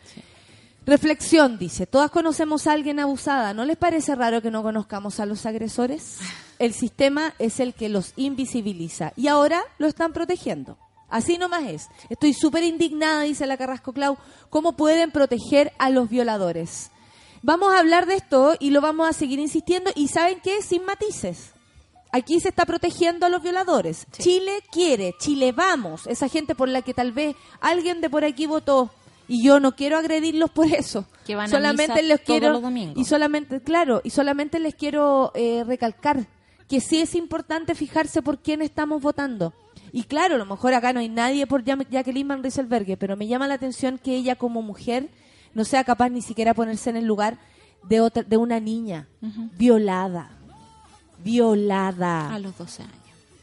Reflexión 0.87 1.57
dice, 1.57 1.87
todas 1.87 2.11
conocemos 2.11 2.67
a 2.67 2.73
alguien 2.73 2.99
abusada, 2.99 3.55
¿no 3.55 3.65
les 3.65 3.77
parece 3.77 4.17
raro 4.17 4.43
que 4.43 4.51
no 4.51 4.65
conozcamos 4.65 5.21
a 5.21 5.27
los 5.27 5.47
agresores? 5.47 6.19
El 6.59 6.75
sistema 6.75 7.33
es 7.39 7.61
el 7.61 7.75
que 7.75 7.89
los 7.89 8.13
invisibiliza 8.17 9.13
y 9.15 9.29
ahora 9.29 9.63
lo 9.79 9.87
están 9.87 10.13
protegiendo. 10.13 10.79
Así 11.09 11.39
nomás 11.39 11.63
es. 11.69 11.89
Estoy 12.11 12.33
súper 12.33 12.65
indignada, 12.65 13.23
dice 13.23 13.47
la 13.47 13.57
Carrasco 13.57 13.93
Clau, 13.93 14.17
¿cómo 14.51 14.73
pueden 14.73 15.13
proteger 15.13 15.73
a 15.79 15.91
los 15.91 16.11
violadores? 16.11 16.91
Vamos 17.47 17.75
a 17.75 17.79
hablar 17.79 18.07
de 18.07 18.15
esto 18.15 18.55
y 18.59 18.71
lo 18.71 18.81
vamos 18.81 19.07
a 19.07 19.13
seguir 19.13 19.39
insistiendo 19.39 19.91
y 19.95 20.09
¿saben 20.09 20.39
qué? 20.43 20.63
Sin 20.63 20.83
matices. 20.87 21.53
Aquí 22.11 22.41
se 22.41 22.49
está 22.49 22.65
protegiendo 22.65 23.27
a 23.27 23.29
los 23.29 23.43
violadores. 23.43 24.07
Chile 24.13 24.63
quiere, 24.73 25.15
Chile 25.19 25.53
vamos, 25.53 26.07
esa 26.07 26.31
gente 26.31 26.55
por 26.55 26.71
la 26.71 26.81
que 26.81 26.95
tal 26.95 27.13
vez 27.13 27.37
alguien 27.61 28.01
de 28.01 28.09
por 28.09 28.25
aquí 28.25 28.47
votó 28.47 28.89
y 29.29 29.45
yo 29.45 29.61
no 29.61 29.77
quiero 29.77 29.99
agredirlos 29.99 30.53
por 30.53 30.69
eso. 30.69 31.05
Que 31.27 31.37
van 31.37 31.45
a 31.45 31.49
solamente 31.51 31.93
misa 31.93 32.09
les 32.09 32.25
todos 32.25 32.41
quiero 32.41 32.55
los 32.55 32.63
domingos. 32.63 32.97
y 32.97 33.05
solamente 33.05 33.61
claro 33.61 34.01
y 34.03 34.09
solamente 34.09 34.59
les 34.59 34.75
quiero 34.75 35.31
eh, 35.35 35.65
recalcar 35.67 36.27
que 36.67 36.81
sí 36.81 37.03
es 37.03 37.15
importante 37.15 37.75
fijarse 37.75 38.23
por 38.23 38.39
quién 38.39 38.63
estamos 38.63 39.03
votando. 39.03 39.53
Y 39.93 40.05
claro, 40.05 40.37
a 40.37 40.39
lo 40.39 40.47
mejor 40.47 40.73
acá 40.73 40.95
no 40.95 41.01
hay 41.01 41.11
nadie 41.11 41.47
por 41.47 41.63
Jacqueline 41.63 42.27
Van 42.27 42.43
Rieselberghe, 42.43 42.97
pero 42.97 43.19
me 43.19 43.27
llama 43.27 43.47
la 43.47 43.55
atención 43.55 43.99
que 43.99 44.15
ella 44.17 44.35
como 44.35 44.63
mujer 44.63 45.11
no 45.55 45.65
sea 45.65 45.85
capaz 45.85 46.09
ni 46.11 46.23
siquiera 46.23 46.55
ponerse 46.55 46.91
en 46.91 46.97
el 46.97 47.05
lugar 47.07 47.39
de 47.85 48.01
otra, 48.01 48.23
de 48.23 48.37
una 48.37 48.61
niña 48.61 49.09
violada, 49.57 50.31
violada 51.19 52.35
A 52.35 52.39
los 52.39 52.57
12 52.59 52.83
años. 52.83 52.95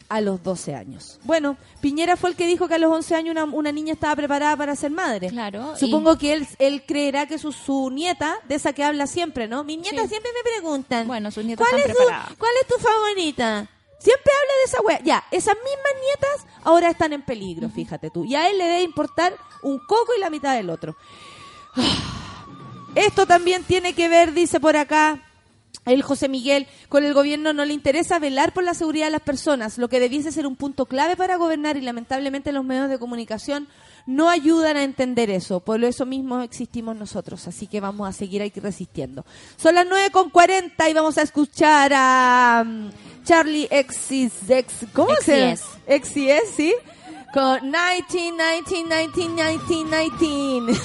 a 0.09 0.20
los 0.22 0.43
12 0.43 0.76
años. 0.76 1.20
Bueno, 1.24 1.55
Piñera 1.80 2.18
fue 2.18 2.32
el 2.32 2.36
que 2.36 2.45
dijo 2.47 2.68
que 2.68 2.76
a 2.76 2.78
los 2.78 2.91
11 2.91 3.16
años 3.16 3.32
una, 3.32 3.45
una 3.45 3.72
niña 3.72 3.93
estaba 3.93 4.16
preparada 4.16 4.57
para 4.57 4.76
ser 4.76 4.91
madre. 4.91 5.30
Claro, 5.30 5.76
Supongo 5.78 6.18
que 6.18 6.34
él, 6.34 6.47
él 6.59 6.84
creerá 6.86 7.28
que 7.28 7.38
su, 7.38 7.51
su 7.51 7.89
nieta, 7.91 8.36
de 8.47 8.55
esa 8.55 8.74
que 8.74 8.84
habla 8.84 9.07
siempre, 9.07 9.47
¿no? 9.47 9.64
Mis 9.64 9.80
nietas 9.80 10.03
Sí. 10.03 10.09
siempre 10.09 10.32
me 10.34 10.51
preguntan. 10.51 11.07
Bueno, 11.07 11.32
sus 11.32 11.45
nietas 11.45 11.66
¿cuál 11.68 11.80
están 11.82 11.91
es 11.91 11.97
tu-. 12.30 12.36
¿Cuál 12.38 12.51
es 12.62 12.68
tu 12.68 12.76
favorita? 12.84 13.70
Siempre 13.99 14.32
habla 14.34 14.53
de 14.57 14.64
esa 14.66 14.82
wea. 14.82 14.99
Ya, 15.03 15.24
esas 15.32 15.55
mismas 15.55 15.93
nietas 16.03 16.47
ahora 16.64 16.89
están 16.89 17.14
en 17.14 17.22
peligro, 17.22 17.70
fíjate 17.70 18.09
tú. 18.09 18.26
Y 18.26 18.34
a 18.36 18.49
él 18.49 18.57
le 18.57 18.64
debe 18.66 18.82
importar 18.84 19.34
un 19.62 19.78
coco 19.78 20.12
y 20.18 20.20
la 20.20 20.30
mitad 20.32 20.55
del 20.55 20.72
otro. 20.72 20.95
Esto 22.95 23.26
también 23.26 23.63
tiene 23.63 23.93
que 23.93 24.09
ver, 24.09 24.34
dice 24.34 24.59
por 24.59 24.76
acá 24.76 25.22
el 25.86 26.03
José 26.03 26.30
Miguel, 26.30 26.67
con 26.89 27.03
el 27.03 27.13
gobierno 27.13 27.53
no 27.53 27.65
le 27.65 27.74
interesa 27.74 28.19
velar 28.19 28.53
por 28.53 28.63
la 28.63 28.74
seguridad 28.76 29.05
de 29.05 29.11
las 29.11 29.22
personas, 29.22 29.78
lo 29.78 29.89
que 29.89 29.99
debiese 29.99 30.32
ser 30.32 30.45
un 30.45 30.55
punto 30.55 30.86
clave 30.86 31.15
para 31.15 31.38
gobernar 31.38 31.76
y 31.76 31.82
lamentablemente 31.82 32.51
los 32.51 32.63
medios 32.63 32.89
de 32.89 32.99
comunicación 32.99 33.67
no 34.05 34.30
ayudan 34.30 34.78
a 34.78 34.84
entender 34.84 35.30
eso. 35.30 35.59
Por 35.59 35.84
eso 35.84 36.05
mismo 36.05 36.41
existimos 36.41 36.95
nosotros, 36.95 37.47
así 37.47 37.65
que 37.65 37.80
vamos 37.80 38.07
a 38.07 38.13
seguir 38.13 38.41
aquí 38.41 38.59
resistiendo. 38.59 39.26
Son 39.57 39.74
las 39.74 39.88
9 39.88 40.11
con 40.11 40.30
40 40.30 40.89
y 40.89 40.93
vamos 40.93 41.17
a 41.17 41.24
escuchar 41.24 41.91
a 41.95 42.63
um, 42.63 42.91
Charlie 43.24 43.67
X's, 43.72 44.49
X, 44.49 44.86
¿cómo 44.93 45.15
se 45.24 45.39
llama? 45.39 45.55
XCS, 45.88 46.55
sí. 46.55 46.74
Con 47.34 47.71
19, 47.71 48.61
19, 48.67 49.07
19, 49.13 49.59
19. 50.19 50.82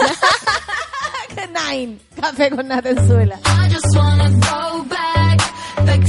Nine. 1.52 1.98
Café 2.20 2.50
con 2.50 2.68
Natenzuela. 2.68 3.36
I 3.44 3.68
just 3.68 3.96
wanna 3.96 4.30
go 4.30 4.84
back, 4.84 5.38
back 5.84 6.06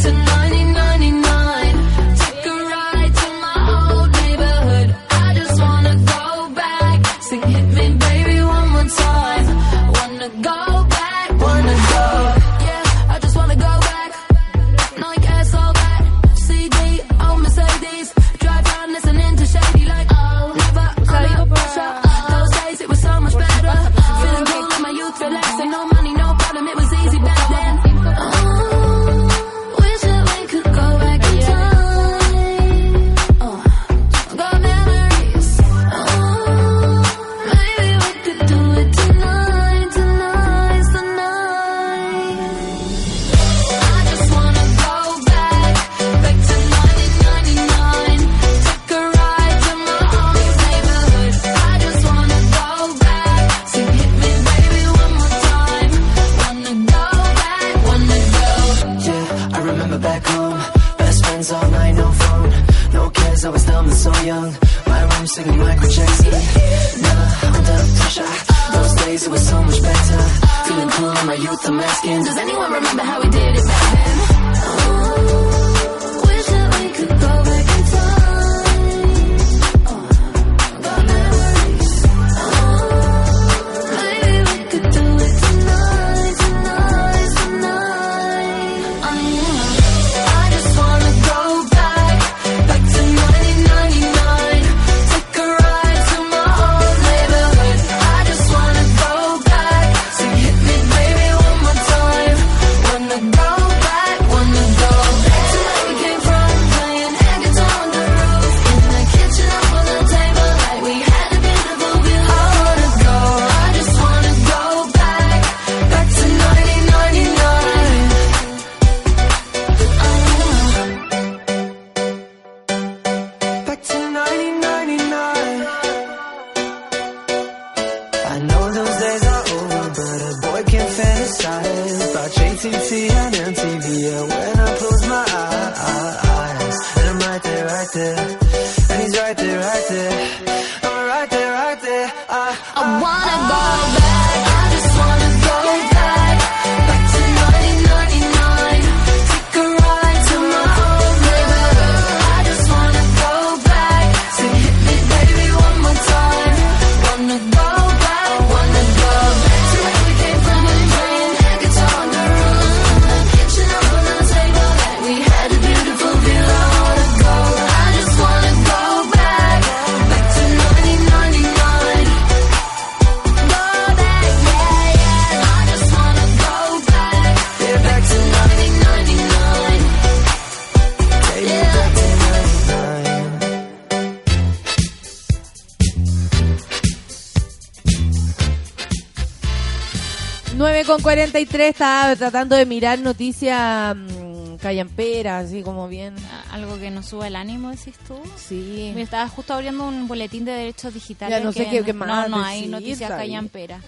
43 191.57 191.69
estaba 191.73 192.15
tratando 192.15 192.55
de 192.55 192.65
mirar 192.67 192.99
noticias 192.99 193.95
mm, 193.95 194.57
callamperas, 194.57 195.45
así 195.45 195.63
como 195.63 195.87
bien. 195.87 196.13
Algo 196.51 196.77
que 196.77 196.91
nos 196.91 197.07
suba 197.07 197.25
el 197.27 197.35
ánimo, 197.35 197.71
decís 197.71 197.95
tú. 198.07 198.15
Sí. 198.35 198.91
Me 198.93 199.01
estaba 199.01 199.27
justo 199.27 199.53
abriendo 199.55 199.87
un 199.87 200.07
boletín 200.07 200.45
de 200.45 200.51
derechos 200.51 200.93
digitales. 200.93 201.39
Ya 201.39 201.43
no 201.43 201.51
sé 201.51 201.65
que 201.65 201.79
qué- 201.79 201.83
qué 201.85 201.93
no, 201.93 202.05
más 202.05 202.29
no 202.29 202.43
hay 202.43 202.67
noticias 202.67 203.09
callamperas. 203.09 203.83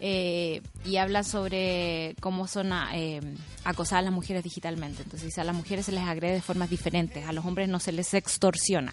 Eh, 0.00 0.60
y 0.84 0.96
habla 0.98 1.22
sobre 1.22 2.14
cómo 2.20 2.46
son 2.46 2.74
ah, 2.74 2.90
eh, 2.92 3.22
acosadas 3.64 4.04
las 4.04 4.12
mujeres 4.12 4.44
digitalmente. 4.44 5.02
Entonces, 5.02 5.38
a 5.38 5.44
las 5.44 5.54
mujeres 5.56 5.86
se 5.86 5.92
les 5.92 6.02
agrede 6.02 6.34
de 6.34 6.42
formas 6.42 6.68
diferentes, 6.68 7.26
a 7.26 7.32
los 7.32 7.46
hombres 7.46 7.70
no 7.70 7.80
se 7.80 7.90
les 7.92 8.12
extorsiona, 8.12 8.92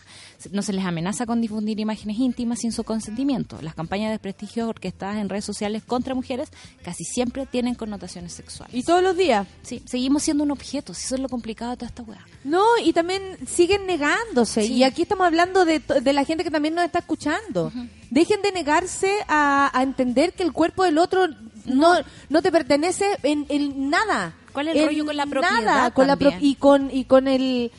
no 0.52 0.62
se 0.62 0.74
les 0.74 0.86
amenaza 0.86 1.26
con 1.26 1.42
difundir 1.42 1.80
imágenes 1.80 2.18
íntimas 2.18 2.60
sin 2.60 2.72
su 2.72 2.84
consentimiento. 2.84 3.60
Las 3.62 3.76
campañas 3.76 4.08
de 4.08 4.12
desprestigio 4.14 4.68
orquestadas 4.68 5.18
en 5.18 5.30
redes 5.30 5.46
sociales 5.46 5.84
contra 5.86 6.16
mujeres 6.16 6.50
casi 6.84 7.04
siempre 7.04 7.46
tienen 7.46 7.76
connotaciones 7.76 8.34
sexuales. 8.34 8.76
Y 8.76 8.84
todos 8.84 9.04
los 9.04 9.16
días. 9.16 9.48
Sí, 9.62 9.82
seguimos 9.86 10.24
siendo 10.24 10.44
un 10.44 10.52
objeto, 10.52 10.94
si 10.94 11.06
eso 11.06 11.16
es 11.16 11.22
lo 11.22 11.30
complicado 11.30 11.72
de 11.72 11.78
toda 11.78 11.88
esta 11.90 12.04
weá. 12.04 12.26
No, 12.44 12.64
y 12.84 12.94
también 12.94 13.22
siguen 13.48 13.86
negándose. 13.86 14.64
Sí. 14.64 14.74
Y 14.74 14.84
aquí 14.84 15.04
estamos 15.04 15.28
hablando 15.28 15.66
de, 15.66 15.80
de 15.80 16.14
la 16.14 16.26
gente 16.26 16.44
que 16.44 16.52
también 16.52 16.74
nos 16.76 16.86
está 16.86 17.00
escuchando. 17.00 17.72
Dejen 18.10 18.42
de 18.42 18.52
negarse 18.52 19.12
a, 19.28 19.70
a 19.78 19.84
entender 19.84 20.34
que 20.34 20.44
el 20.44 20.52
cuerpo 20.54 20.84
del 20.84 20.98
otro 20.98 21.28
no, 21.66 21.94
no 22.30 22.42
te 22.42 22.52
pertenece 22.52 23.06
en, 23.24 23.46
en 23.50 23.90
nada. 23.90 24.36
¿Cuál 24.54 24.68
es 24.70 24.76
el 24.76 24.82
En 24.82 24.88
rollo 24.88 25.06
con 25.06 25.16
la 25.18 25.26
propiedad 25.26 25.62
Nada, 25.62 25.92
con 25.92 26.08
la 26.08 26.16
pro- 26.18 26.34
y 26.42 26.56
con 26.56 26.90
y 26.92 27.06
con 27.06 27.28
el 27.30 27.72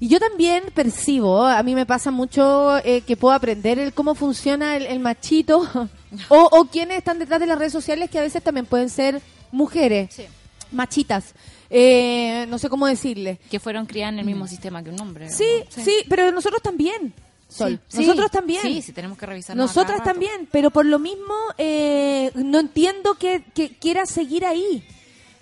y 0.00 0.08
yo 0.08 0.18
también 0.20 0.64
percibo, 0.74 1.44
a 1.44 1.62
mí 1.62 1.74
me 1.74 1.86
pasa 1.86 2.10
mucho 2.10 2.78
eh, 2.78 3.02
que 3.02 3.16
puedo 3.16 3.34
aprender 3.34 3.78
el 3.78 3.92
cómo 3.92 4.14
funciona 4.14 4.76
el, 4.76 4.86
el 4.86 5.00
machito 5.00 5.60
o, 6.28 6.36
o 6.52 6.64
quienes 6.66 6.98
están 6.98 7.18
detrás 7.18 7.40
de 7.40 7.46
las 7.46 7.58
redes 7.58 7.72
sociales 7.72 8.10
que 8.10 8.18
a 8.18 8.22
veces 8.22 8.42
también 8.42 8.66
pueden 8.66 8.88
ser 8.90 9.20
mujeres, 9.52 10.14
Sí. 10.14 10.24
machitas, 10.72 11.34
eh, 11.70 12.46
no 12.48 12.58
sé 12.58 12.68
cómo 12.68 12.86
decirle. 12.86 13.38
Que 13.50 13.58
fueron 13.60 13.86
criadas 13.86 14.12
en 14.14 14.18
el 14.20 14.26
mismo 14.26 14.46
sistema 14.46 14.82
que 14.82 14.90
un 14.90 15.00
hombre. 15.00 15.30
Sí, 15.30 15.44
¿no? 15.76 15.84
sí, 15.84 15.94
pero 16.08 16.30
nosotros 16.32 16.62
también. 16.62 17.12
Sol. 17.48 17.80
Sí, 17.88 18.00
nosotros 18.00 18.30
también. 18.30 18.60
Sí, 18.62 18.82
sí, 18.82 18.92
tenemos 18.92 19.16
que 19.16 19.24
revisar. 19.24 19.56
Nosotras 19.56 20.02
también, 20.02 20.48
pero 20.50 20.70
por 20.70 20.84
lo 20.84 20.98
mismo 20.98 21.32
eh, 21.58 22.30
no 22.34 22.58
entiendo 22.58 23.14
que, 23.14 23.44
que 23.54 23.70
quiera 23.70 24.04
seguir 24.04 24.44
ahí. 24.44 24.84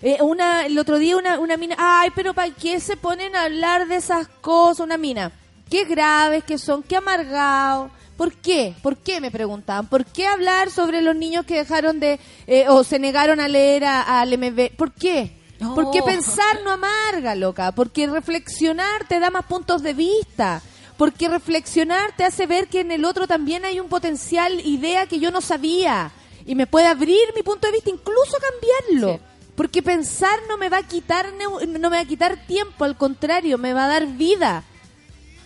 Eh, 0.07 0.17
una, 0.21 0.67
el 0.67 0.77
otro 0.77 0.99
día 0.99 1.17
una, 1.17 1.39
una 1.39 1.57
mina, 1.57 1.75
ay, 1.79 2.09
pero 2.13 2.35
¿para 2.35 2.51
qué 2.53 2.79
se 2.79 2.95
ponen 2.95 3.35
a 3.35 3.45
hablar 3.45 3.87
de 3.87 3.95
esas 3.95 4.27
cosas? 4.39 4.81
Una 4.85 4.97
mina, 4.97 5.31
qué 5.67 5.83
graves 5.85 6.43
que 6.43 6.59
son, 6.59 6.83
qué 6.83 6.97
amargados. 6.97 7.89
¿Por 8.15 8.31
qué? 8.33 8.75
¿Por 8.83 8.97
qué 8.97 9.19
me 9.19 9.31
preguntaban? 9.31 9.87
¿Por 9.87 10.05
qué 10.05 10.27
hablar 10.27 10.69
sobre 10.69 11.01
los 11.01 11.15
niños 11.15 11.43
que 11.47 11.55
dejaron 11.55 11.99
de, 11.99 12.19
eh, 12.45 12.65
o 12.69 12.83
se 12.83 12.99
negaron 12.99 13.39
a 13.39 13.47
leer 13.47 13.83
a- 13.85 14.21
al 14.21 14.31
MB? 14.37 14.69
¿Por 14.77 14.93
qué? 14.93 15.31
¿Por 15.73 15.89
qué 15.89 16.01
Oh. 16.01 16.05
pensar 16.05 16.61
no 16.63 16.69
amarga, 16.71 17.33
loca? 17.33 17.71
Porque 17.71 18.05
reflexionar 18.05 19.07
te 19.07 19.19
da 19.19 19.31
más 19.31 19.45
puntos 19.45 19.81
de 19.81 19.93
vista. 19.95 20.61
Porque 20.97 21.27
reflexionar 21.29 22.11
te 22.15 22.23
hace 22.25 22.45
ver 22.45 22.67
que 22.67 22.81
en 22.81 22.91
el 22.91 23.05
otro 23.05 23.25
también 23.25 23.65
hay 23.65 23.79
un 23.79 23.89
potencial 23.89 24.59
idea 24.65 25.07
que 25.07 25.19
yo 25.19 25.31
no 25.31 25.41
sabía. 25.41 26.11
Y 26.45 26.53
me 26.53 26.67
puede 26.67 26.85
abrir 26.87 27.33
mi 27.35 27.41
punto 27.41 27.65
de 27.67 27.73
vista, 27.73 27.89
incluso 27.89 28.37
cambiarlo. 28.39 29.15
Sí. 29.15 29.34
Porque 29.55 29.81
pensar 29.81 30.37
no 30.49 30.57
me 30.57 30.69
va 30.69 30.77
a 30.77 30.83
quitar 30.83 31.33
no 31.33 31.89
me 31.89 31.97
va 31.97 32.01
a 32.01 32.05
quitar 32.05 32.45
tiempo, 32.45 32.83
al 32.83 32.97
contrario, 32.97 33.57
me 33.57 33.73
va 33.73 33.85
a 33.85 33.89
dar 33.89 34.07
vida. 34.07 34.63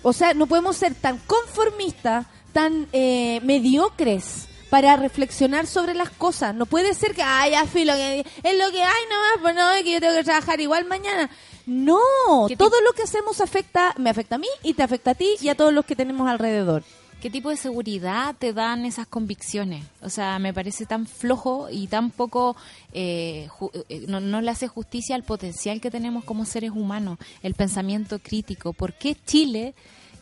O 0.02 0.14
sea, 0.14 0.34
no 0.34 0.48
podemos 0.48 0.78
ser 0.78 0.96
tan 0.96 1.18
conformistas, 1.20 2.26
tan 2.54 2.88
eh, 2.94 3.42
mediocres 3.44 4.48
para 4.70 4.96
reflexionar 4.96 5.68
sobre 5.68 5.94
las 5.94 6.10
cosas. 6.10 6.56
No 6.56 6.66
puede 6.66 6.94
ser 6.94 7.16
que, 7.16 7.24
ay, 7.24 7.52
ya 7.52 7.66
filo, 7.66 7.94
que 7.94 8.20
es 8.20 8.58
lo 8.58 8.72
que 8.72 8.84
hay 8.84 9.04
nomás, 9.10 9.42
pues 9.42 9.56
no, 9.56 9.72
es 9.72 9.84
que 9.84 9.94
yo 9.94 10.00
tengo 10.00 10.16
que 10.16 10.24
trabajar 10.24 10.62
igual 10.62 10.86
mañana. 10.86 11.30
No, 11.66 12.00
¿Qué 12.48 12.56
todo 12.56 12.82
lo 12.82 12.94
que 12.94 13.04
hacemos 13.04 13.42
afecta, 13.42 13.94
me 13.98 14.10
afecta 14.10 14.36
a 14.36 14.40
mí 14.40 14.48
y 14.64 14.74
te 14.74 14.84
afecta 14.84 15.12
a 15.12 15.16
ti 15.16 15.36
y 15.42 15.50
a 15.50 15.56
todos 15.56 15.74
los 15.74 15.86
que 15.86 15.96
tenemos 15.96 16.28
alrededor. 16.28 16.84
¿Qué 17.22 17.30
tipo 17.30 17.50
de 17.50 17.58
seguridad 17.58 18.34
te 18.40 18.54
dan 18.54 18.86
esas 18.86 19.06
convicciones? 19.06 19.84
O 20.02 20.10
sea, 20.10 20.40
me 20.40 20.54
parece 20.54 20.86
tan 20.86 21.06
flojo 21.06 21.68
y 21.70 21.88
tan 21.88 22.12
poco, 22.12 22.56
eh, 22.94 23.50
eh, 23.90 24.06
no, 24.08 24.22
no 24.22 24.40
le 24.40 24.50
hace 24.52 24.70
justicia 24.70 25.16
al 25.16 25.24
potencial 25.24 25.82
que 25.82 25.92
tenemos 25.92 26.24
como 26.24 26.46
seres 26.46 26.72
humanos, 26.72 27.18
el 27.44 27.56
pensamiento 27.56 28.20
crítico. 28.20 28.72
¿Por 28.72 28.94
qué 28.94 29.18
Chile 29.26 29.74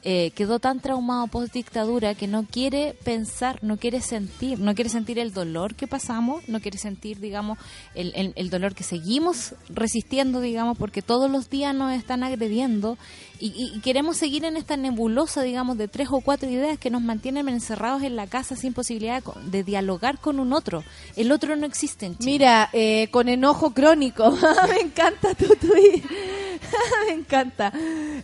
eh, 0.04 0.32
quedó 0.36 0.60
tan 0.60 0.80
traumado 0.80 1.28
post 1.28 1.54
dictadura 1.54 2.16
que 2.16 2.28
no 2.28 2.46
quiere 2.46 2.96
pensar, 3.04 3.60
no 3.64 3.78
quiere 3.78 4.00
sentir, 4.00 4.58
no 4.60 4.74
quiere 4.74 4.90
sentir 4.90 5.20
el 5.20 5.34
dolor 5.34 5.76
que 5.76 5.86
pasamos, 5.88 6.48
no 6.48 6.62
quiere 6.62 6.78
sentir, 6.78 7.20
digamos, 7.20 7.58
el, 7.94 8.14
el- 8.16 8.34
el 8.38 8.50
dolor 8.50 8.74
que 8.74 8.84
seguimos 8.84 9.54
resistiendo, 9.70 10.40
digamos, 10.40 10.78
porque 10.78 11.02
todos 11.02 11.30
los 11.30 11.50
días 11.50 11.76
nos 11.76 11.92
están 11.94 12.24
agrediendo 12.24 12.98
y, 13.40 13.72
y- 13.76 13.80
queremos 13.82 14.18
seguir 14.18 14.46
en 14.46 14.58
esta 14.58 14.78
nebulosa, 14.78 15.42
digamos, 15.44 15.78
de 15.78 15.88
tres 15.88 16.08
o 16.12 16.22
cuatro 16.22 16.50
ideas 16.50 16.78
que 16.78 16.90
nos 16.90 17.02
mantienen 17.02 17.50
encerrados 17.50 18.04
en 18.04 18.16
la 18.16 18.28
casa 18.28 18.56
sin 18.56 18.74
posibilidad 18.74 19.24
de, 19.24 19.64
dialogar 19.64 20.20
con 20.20 20.40
un 20.40 20.54
otro. 20.54 20.84
El 21.16 21.32
otro 21.32 21.56
no 21.56 21.66
existe. 21.66 22.12
Mira, 22.20 22.70
eh, 22.74 23.10
con 23.12 23.30
enojo 23.30 23.72
crónico. 23.74 24.32
me 24.70 24.80
encanta 24.82 25.34
tu 25.36 25.48
tweet. 25.56 26.04
me 27.08 27.14
encanta. 27.14 27.72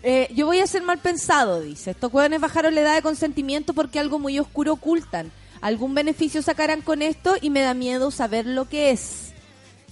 Eh, 0.04 0.30
yo 0.36 0.46
voy 0.46 0.60
a 0.60 0.68
ser 0.68 0.84
mal 0.84 1.00
pensado, 1.00 1.62
dice. 1.62 1.92
Estos 1.92 2.12
jóvenes 2.12 2.40
bajaron 2.42 2.76
la 2.76 2.82
edad 2.82 2.96
de 2.96 3.02
consentimiento 3.02 3.74
porque 3.74 4.00
algo 4.00 4.20
muy 4.20 4.40
oscuro 4.40 4.74
ocultan. 4.74 5.32
Algún 5.62 5.96
beneficio 5.96 6.42
sacarán 6.42 6.82
con 6.82 7.02
esto 7.02 7.36
y 7.42 7.50
me 7.50 7.62
da 7.62 7.74
miedo 7.74 8.12
saber 8.12 8.46
lo 8.46 8.68
que 8.68 8.92
es. 8.92 9.33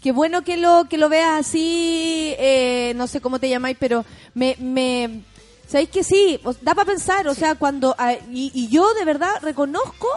Qué 0.02 0.12
bueno 0.12 0.44
que 0.44 0.58
lo 0.58 0.86
que 0.90 0.98
lo 0.98 1.10
veas 1.10 1.40
así, 1.48 2.34
eh, 2.40 2.94
no 2.96 3.06
sé 3.08 3.22
cómo 3.22 3.40
te 3.40 3.50
llamáis, 3.50 3.78
pero 3.80 4.04
me, 4.34 4.56
me 4.60 5.22
sabéis 5.68 5.90
que 5.90 6.04
sí, 6.04 6.40
da 6.62 6.74
para 6.74 6.86
pensar, 6.86 7.28
o 7.28 7.36
sea, 7.36 7.56
cuando 7.56 7.96
ah, 8.00 8.14
y, 8.32 8.52
y 8.54 8.68
yo 8.70 8.94
de 8.96 9.06
verdad 9.06 9.30
reconozco 9.42 10.08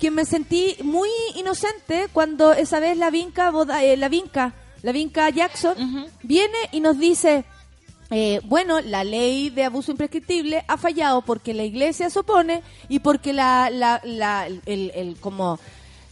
que 0.00 0.10
me 0.10 0.24
sentí 0.24 0.76
muy 0.82 1.08
inocente 1.34 2.08
cuando 2.12 2.52
esa 2.52 2.80
vez 2.80 2.96
la 2.96 3.10
vinca, 3.10 3.50
Boda- 3.50 3.82
eh, 3.84 3.96
la 3.96 4.08
vinca, 4.08 4.54
la 4.82 4.92
vinca 4.92 5.28
Jackson 5.30 5.74
viene 6.22 6.56
y 6.72 6.80
nos 6.80 6.98
dice, 6.98 7.44
eh, 8.10 8.40
bueno, 8.44 8.80
la 8.80 9.04
ley 9.04 9.50
de 9.50 9.64
abuso 9.64 9.90
imprescriptible 9.90 10.64
ha 10.68 10.76
fallado 10.78 11.22
porque 11.22 11.52
la 11.54 11.64
iglesia 11.64 12.08
se 12.08 12.18
opone 12.18 12.62
y 12.88 13.00
porque 13.00 13.32
la, 13.32 13.68
la, 13.70 14.00
la- 14.04 14.46
el, 14.46 14.92
el- 14.94 15.16
como 15.20 15.58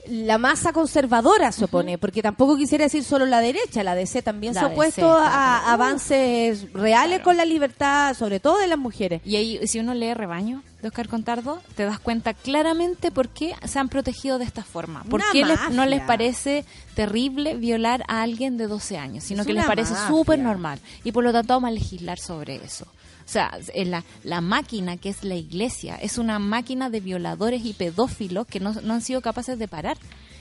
la 0.09 0.38
masa 0.38 0.72
conservadora 0.72 1.50
se 1.52 1.64
opone, 1.64 1.98
porque 1.98 2.22
tampoco 2.22 2.57
quisiera 2.57 2.84
decir 2.84 3.05
solo 3.05 3.26
la 3.26 3.40
derecha, 3.40 3.82
la 3.82 3.94
DC 3.94 4.22
también 4.22 4.55
La 4.55 4.61
se 4.61 4.66
ha 4.66 4.68
opuesto 4.68 5.11
a 5.16 5.72
avances 5.72 6.72
reales 6.72 7.20
con 7.20 7.36
la 7.36 7.44
libertad, 7.44 8.14
sobre 8.14 8.40
todo 8.40 8.59
de 8.59 8.66
las 8.66 8.78
mujeres. 8.78 9.22
Y 9.24 9.36
ahí, 9.36 9.66
si 9.66 9.78
uno 9.80 9.94
lee 9.94 10.14
Rebaño 10.14 10.62
de 10.82 10.88
Oscar 10.88 11.09
Contardo, 11.09 11.61
te 11.76 11.84
das 11.84 11.98
cuenta 11.98 12.34
claramente 12.34 13.11
por 13.11 13.28
qué 13.30 13.55
se 13.64 13.78
han 13.78 13.88
protegido 13.88 14.38
de 14.38 14.44
esta 14.44 14.62
forma. 14.62 15.02
¿Por 15.05 15.20
Una 15.20 15.32
qué 15.32 15.44
les- 15.44 15.70
no 15.70 15.86
les 15.86 16.02
parece 16.02 16.64
terrible 16.94 17.55
violar 17.57 18.05
a 18.09 18.22
alguien 18.22 18.57
de 18.57 18.66
12 18.66 18.98
años, 18.98 19.24
sino 19.24 19.40
Es 19.42 19.46
que 19.46 19.55
les 19.55 19.64
parece 19.64 19.94
súper 20.09 20.38
normal. 20.38 20.78
Y 21.05 21.12
por 21.12 21.24
lo 21.24 21.32
tanto 21.32 21.55
vamos 21.55 21.68
a 21.68 21.70
legislar 21.72 22.18
sobre 22.18 22.57
eso. 22.57 22.86
O 23.25 23.29
sea, 23.29 23.59
en 23.72 23.91
la, 23.91 24.05
la 24.22 24.41
máquina 24.41 24.97
que 24.97 25.09
es 25.09 25.25
la 25.25 25.35
iglesia 25.35 25.97
es 25.97 26.18
una 26.18 26.39
máquina 26.39 26.91
de 26.91 27.01
violadores 27.01 27.64
y 27.64 27.72
pedófilos 27.72 28.47
que 28.47 28.61
no, 28.61 28.72
no 28.75 28.95
han 28.95 29.03
sido 29.03 29.20
capaces 29.22 29.59
de 29.59 29.68
parar, 29.68 29.97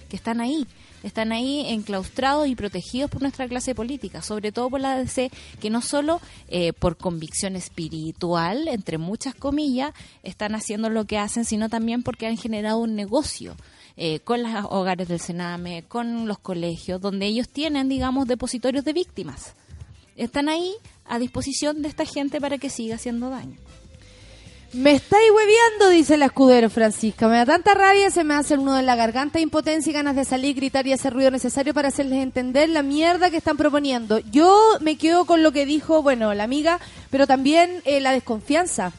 que 0.10 0.16
están 0.16 0.42
ahí. 0.42 0.68
Están 1.04 1.34
ahí 1.34 1.66
enclaustrados 1.68 2.48
y 2.48 2.56
protegidos 2.56 3.12
por 3.12 3.22
nuestra 3.22 3.48
clase 3.50 3.76
política, 3.76 4.22
sobre 4.22 4.54
todo 4.54 4.70
por 4.70 4.80
la 4.80 4.98
DC, 4.98 5.30
que 5.60 5.70
no 5.70 5.82
solo 5.82 6.22
eh, 6.48 6.72
por 6.72 6.96
convicción 6.96 7.58
espiritual, 7.58 8.70
entre 8.70 8.98
muchas 8.98 9.36
comillas, 9.36 9.94
están 10.24 10.56
haciendo 10.56 10.90
lo 10.90 11.04
que 11.04 11.18
hacen, 11.18 11.44
sino 11.44 11.68
también 11.68 12.04
porque 12.04 12.26
han 12.26 12.38
generado 12.38 12.78
un 12.78 12.96
negocio 12.96 13.58
eh, 13.98 14.22
con 14.22 14.44
los 14.44 14.66
hogares 14.70 15.10
del 15.10 15.20
Sename, 15.20 15.84
con 15.84 16.26
los 16.26 16.40
colegios, 16.40 17.02
donde 17.02 17.26
ellos 17.26 17.50
tienen, 17.50 17.90
digamos, 17.90 18.26
depositorios 18.26 18.86
de 18.86 18.94
víctimas. 18.94 19.56
Están 20.16 20.48
ahí 20.48 20.74
a 21.06 21.20
disposición 21.20 21.82
de 21.82 21.90
esta 21.90 22.06
gente 22.06 22.40
para 22.42 22.58
que 22.58 22.70
siga 22.70 22.96
haciendo 22.96 23.30
daño. 23.30 23.58
Me 24.74 24.94
estáis 24.94 25.30
hueveando, 25.30 25.90
dice 25.90 26.18
la 26.18 26.26
escudero 26.26 26.68
Francisca. 26.68 27.28
Me 27.28 27.38
da 27.38 27.46
tanta 27.46 27.76
rabia, 27.76 28.10
se 28.10 28.24
me 28.24 28.34
hace 28.34 28.56
el 28.56 28.66
nudo 28.66 28.80
en 28.80 28.88
la 28.88 28.96
garganta, 28.96 29.40
impotencia 29.40 29.92
y 29.92 29.94
ganas 29.94 30.16
de 30.16 30.26
salir, 30.26 30.56
gritar 30.56 30.88
y 30.88 30.94
hacer 30.94 31.14
ruido 31.14 31.30
necesario 31.30 31.76
para 31.76 31.90
hacerles 31.90 32.24
entender 32.24 32.70
la 32.70 32.82
mierda 32.82 33.30
que 33.30 33.38
están 33.38 33.56
proponiendo. 33.56 34.18
Yo 34.18 34.80
me 34.82 34.98
quedo 34.98 35.26
con 35.26 35.44
lo 35.44 35.52
que 35.52 35.68
dijo, 35.68 36.02
bueno, 36.02 36.34
la 36.34 36.46
amiga, 36.46 36.80
pero 37.12 37.28
también 37.28 37.84
eh, 37.86 38.02
la 38.02 38.14
desconfianza. 38.14 38.94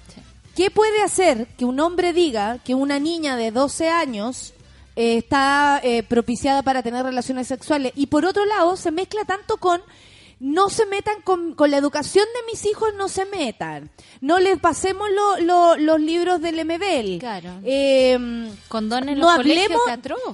¿Qué 0.55 0.71
puede 0.71 1.03
hacer 1.03 1.49
que 1.59 1.65
un 1.65 1.81
hombre 1.81 2.13
diga 2.13 2.59
que 2.65 2.77
una 2.77 3.01
niña 3.01 3.37
de 3.37 3.51
12 3.51 3.89
años 3.89 4.55
eh, 4.95 5.17
está 5.17 5.81
eh, 5.83 6.05
propiciada 6.05 6.63
para 6.63 6.85
tener 6.85 7.05
relaciones 7.05 7.49
sexuales? 7.49 7.93
Y 7.97 8.07
por 8.07 8.25
otro 8.25 8.45
lado, 8.45 8.77
se 8.77 8.93
mezcla 8.93 9.25
tanto 9.25 9.57
con 9.57 9.83
no 10.41 10.69
se 10.71 10.87
metan 10.87 11.23
con, 11.23 11.55
con 11.55 11.71
la 11.71 11.77
educación 11.79 12.25
de 12.35 12.53
mis 12.53 12.65
hijos, 12.67 12.91
no 12.97 13.09
se 13.09 13.25
metan. 13.27 13.91
No 14.21 14.39
les 14.39 14.59
pasemos 14.59 15.09
lo- 15.11 15.39
lo- 15.41 15.77
los 15.77 16.01
libros 16.01 16.41
del 16.41 16.65
MBL. 16.65 17.19
Claro. 17.19 17.51
Eh, 17.65 18.51
Condones 18.69 19.17
no 19.17 19.23
los 19.27 19.31
hablemos, 19.35 19.81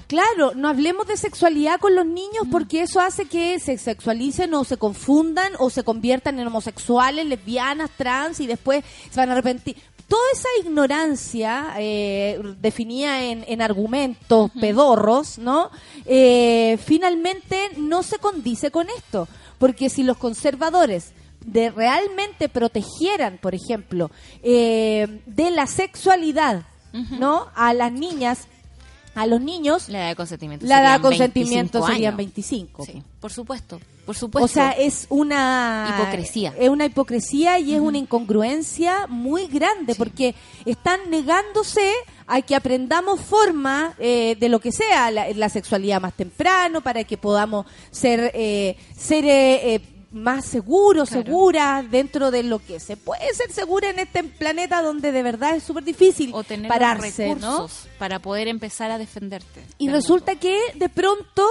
claro, 0.07 0.53
no 0.55 0.69
hablemos 0.69 1.07
de 1.07 1.17
sexualidad 1.17 1.79
con 1.81 1.95
los 1.95 2.07
niños 2.07 2.45
porque 2.51 2.83
eso 2.83 3.01
hace 3.01 3.27
que 3.27 3.59
se 3.61 3.79
sexualicen 3.79 4.53
o 4.55 4.65
se 4.65 4.77
confundan 4.77 5.53
o 5.59 5.71
se 5.71 5.85
conviertan 5.85 6.39
en 6.39 6.47
homosexuales, 6.47 7.27
lesbianas, 7.27 7.91
trans 7.97 8.41
y 8.41 8.47
después 8.47 8.85
se 9.11 9.21
van 9.21 9.29
a 9.29 9.33
arrepentir. 9.33 9.77
Toda 10.09 10.23
esa 10.33 10.49
ignorancia 10.67 11.75
eh, 11.79 12.41
definida 12.61 13.23
en, 13.23 13.45
en 13.47 13.63
argumentos 13.63 14.51
pedorros, 14.61 15.39
¿no? 15.39 15.71
Eh, 16.05 16.79
finalmente 16.85 17.71
no 17.77 18.03
se 18.03 18.19
condice 18.19 18.73
con 18.73 18.89
esto, 18.91 19.29
porque 19.61 19.91
si 19.91 20.03
los 20.03 20.17
conservadores 20.17 21.13
de 21.45 21.71
realmente 21.71 22.49
protegieran, 22.49 23.39
por 23.41 23.55
ejemplo, 23.55 24.11
eh, 24.43 25.21
de 25.27 25.51
la 25.51 25.67
sexualidad, 25.67 26.63
¿no? 26.93 27.47
A 27.55 27.73
las 27.75 27.93
niñas, 27.93 28.49
a 29.15 29.27
los 29.27 29.41
niños, 29.41 29.89
La 29.89 30.01
edad 30.01 30.09
de 30.09 30.17
consentimiento. 30.17 30.67
la 30.67 30.81
edad 30.81 30.97
de 30.97 31.03
consentimiento 31.03 31.79
25 31.81 31.87
serían 31.87 32.15
años. 32.15 32.17
25. 32.17 32.85
Sí, 32.87 33.03
por 33.21 33.33
supuesto, 33.33 33.81
por 34.07 34.17
supuesto. 34.17 34.45
O 34.45 34.49
sea, 34.49 34.71
es 34.73 35.07
una 35.11 35.95
Hipocresía. 35.99 36.55
Es 36.59 36.69
una 36.71 36.87
hipocresía 36.87 37.59
y 37.59 37.75
es 37.75 37.81
una 37.81 37.99
incongruencia 37.99 39.07
muy 39.09 39.47
grande 39.47 39.95
porque 39.95 40.35
están 40.65 41.11
negándose 41.11 41.93
a 42.33 42.43
que 42.43 42.55
aprendamos 42.55 43.21
forma 43.21 43.95
eh, 43.99 44.37
de 44.39 44.49
lo 44.49 44.61
que 44.61 44.71
sea 44.71 45.11
la, 45.11 45.29
la 45.31 45.49
sexualidad 45.49 46.01
más 46.01 46.15
temprano 46.15 46.81
para 46.81 47.03
que 47.03 47.17
podamos 47.19 47.67
ser 47.91 48.31
eh, 48.35 48.77
ser 48.97 49.25
eh, 49.25 49.75
eh, 49.75 49.81
más 50.13 50.45
seguros, 50.45 51.09
Claro. 51.09 51.25
seguras 51.25 51.91
dentro 51.91 52.31
de 52.31 52.43
lo 52.45 52.59
que 52.59 52.79
se 52.81 52.97
puede 52.97 53.33
ser 53.35 53.51
segura 53.53 53.91
en 53.91 53.99
este 54.01 54.23
planeta 54.25 54.81
donde 54.83 55.13
de 55.13 55.23
verdad 55.23 55.55
es 55.57 55.63
súper 55.65 55.85
difícil 55.85 56.31
o 56.33 56.43
tener 56.45 56.69
pararse, 56.69 57.29
recursos 57.35 57.89
para 57.99 58.19
poder 58.21 58.47
empezar 58.49 58.91
a 58.91 58.99
defenderte. 58.99 59.63
Y 59.79 59.89
resulta 59.89 60.37
que 60.37 60.57
de 60.77 60.89
pronto, 60.89 61.47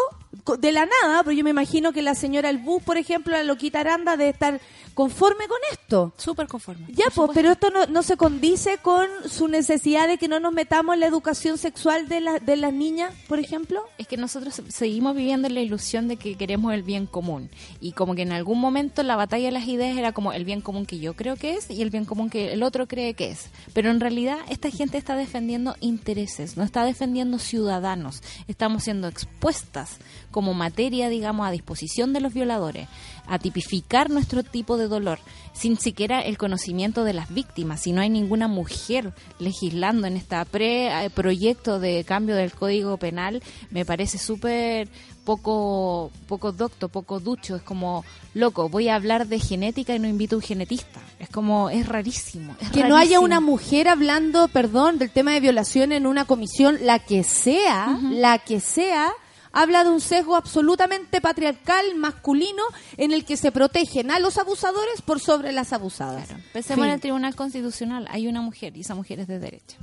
de 0.59 0.71
la 0.71 0.85
nada, 0.85 1.23
pero 1.23 1.31
yo 1.31 1.43
me 1.43 1.49
imagino 1.49 1.91
que 1.91 2.01
la 2.01 2.13
señora 2.15 2.49
Albú, 2.49 2.81
por 2.81 2.97
ejemplo, 2.97 3.33
la 3.33 3.43
loquita 3.43 3.79
Aranda, 3.79 4.15
debe 4.15 4.29
estar 4.29 4.61
conforme 4.93 5.47
con 5.47 5.57
esto. 5.71 6.13
súper 6.17 6.47
conforme. 6.47 6.85
Ya, 6.89 7.05
pues, 7.15 7.31
pero 7.33 7.51
esto 7.51 7.69
no, 7.71 7.85
no 7.87 8.03
se 8.03 8.17
condice 8.17 8.77
con 8.79 9.07
su 9.29 9.47
necesidad 9.47 10.07
de 10.07 10.17
que 10.17 10.27
no 10.27 10.39
nos 10.39 10.51
metamos 10.53 10.93
en 10.93 10.99
la 10.99 11.05
educación 11.07 11.57
sexual 11.57 12.07
de, 12.09 12.19
la- 12.19 12.39
de 12.39 12.57
las 12.57 12.73
niñas, 12.73 13.13
por 13.27 13.39
ejemplo. 13.39 13.83
Es 13.97 14.07
que 14.07 14.17
nosotros 14.17 14.61
seguimos 14.67 15.15
viviendo 15.15 15.47
en 15.47 15.53
la 15.55 15.61
ilusión 15.61 16.07
de 16.07 16.17
que 16.17 16.35
queremos 16.35 16.73
el 16.73 16.83
bien 16.83 17.05
común. 17.07 17.49
Y 17.79 17.93
como 17.93 18.13
que 18.13 18.21
en 18.23 18.31
algún 18.33 18.59
momento 18.59 19.01
la 19.03 19.15
batalla 19.15 19.45
de 19.45 19.51
las 19.53 19.67
ideas 19.67 19.97
era 19.97 20.11
como 20.11 20.33
el 20.33 20.43
bien 20.45 20.61
común 20.61 20.85
que 20.85 20.99
yo 20.99 21.15
creo 21.15 21.37
que 21.37 21.53
es 21.55 21.69
y 21.71 21.81
el 21.81 21.89
bien 21.89 22.05
común 22.05 22.29
que 22.29 22.51
el 22.53 22.61
otro 22.61 22.87
cree 22.87 23.13
que 23.13 23.31
es. 23.31 23.47
Pero 23.73 23.89
en 23.89 23.99
realidad 23.99 24.37
esta 24.49 24.69
gente 24.69 24.97
está 24.97 25.15
defendiendo 25.15 25.75
intereses, 25.79 26.57
no 26.57 26.63
está 26.63 26.83
defendiendo 26.83 27.39
ciudadanos. 27.39 28.21
Estamos 28.47 28.83
siendo 28.83 29.07
expuestas 29.07 29.97
como 30.31 30.53
materia, 30.53 31.09
digamos, 31.09 31.47
a 31.47 31.51
disposición 31.51 32.13
de 32.13 32.21
los 32.21 32.33
violadores, 32.33 32.87
a 33.27 33.39
tipificar 33.39 34.09
nuestro 34.09 34.43
tipo 34.43 34.77
de 34.77 34.87
dolor, 34.87 35.19
sin 35.53 35.77
siquiera 35.77 36.21
el 36.21 36.37
conocimiento 36.37 37.03
de 37.03 37.13
las 37.13 37.33
víctimas. 37.33 37.81
Si 37.81 37.91
no 37.91 38.01
hay 38.01 38.09
ninguna 38.09 38.47
mujer 38.47 39.13
legislando 39.39 40.07
en 40.07 40.17
este 40.17 40.43
pre-proyecto 40.45 41.79
de 41.79 42.03
cambio 42.03 42.35
del 42.35 42.51
Código 42.51 42.97
Penal, 42.97 43.43
me 43.69 43.85
parece 43.85 44.17
súper 44.17 44.89
poco 45.25 46.11
poco 46.27 46.51
docto, 46.51 46.89
poco 46.89 47.19
ducho. 47.19 47.55
Es 47.55 47.61
como, 47.61 48.03
loco, 48.33 48.69
voy 48.69 48.89
a 48.89 48.95
hablar 48.95 49.27
de 49.27 49.39
genética 49.39 49.93
y 49.93 49.99
no 49.99 50.07
invito 50.07 50.35
a 50.35 50.39
un 50.39 50.43
genetista. 50.43 51.01
Es 51.19 51.29
como, 51.29 51.69
es 51.69 51.87
rarísimo. 51.87 52.55
es 52.59 52.69
Que 52.71 52.83
no 52.85 52.97
haya 52.97 53.19
una 53.19 53.39
mujer 53.39 53.87
hablando, 53.87 54.47
perdón, 54.47 54.97
del 54.97 55.11
tema 55.11 55.33
de 55.33 55.39
violación 55.39 55.91
en 55.91 56.07
una 56.07 56.25
comisión, 56.25 56.77
la 56.81 56.99
que 56.99 57.23
sea, 57.23 57.99
la 58.11 58.39
que 58.39 58.59
sea, 58.59 59.11
habla 59.51 59.83
de 59.83 59.89
un 59.89 60.01
sesgo 60.01 60.35
absolutamente 60.35 61.21
patriarcal, 61.21 61.95
masculino, 61.95 62.63
en 62.97 63.11
el 63.11 63.25
que 63.25 63.37
se 63.37 63.51
protegen 63.51 64.11
a 64.11 64.19
los 64.19 64.37
abusadores 64.37 65.01
por 65.01 65.19
sobre 65.19 65.51
las 65.51 65.73
abusadas. 65.73 66.27
Claro. 66.27 66.43
Pensemos 66.53 66.85
en 66.85 66.93
el 66.93 67.01
Tribunal 67.01 67.35
Constitucional. 67.35 68.07
Hay 68.09 68.27
una 68.27 68.41
mujer 68.41 68.75
y 68.77 68.81
esa 68.81 68.95
mujer 68.95 69.19
es 69.19 69.27
de 69.27 69.39
derecha. 69.39 69.77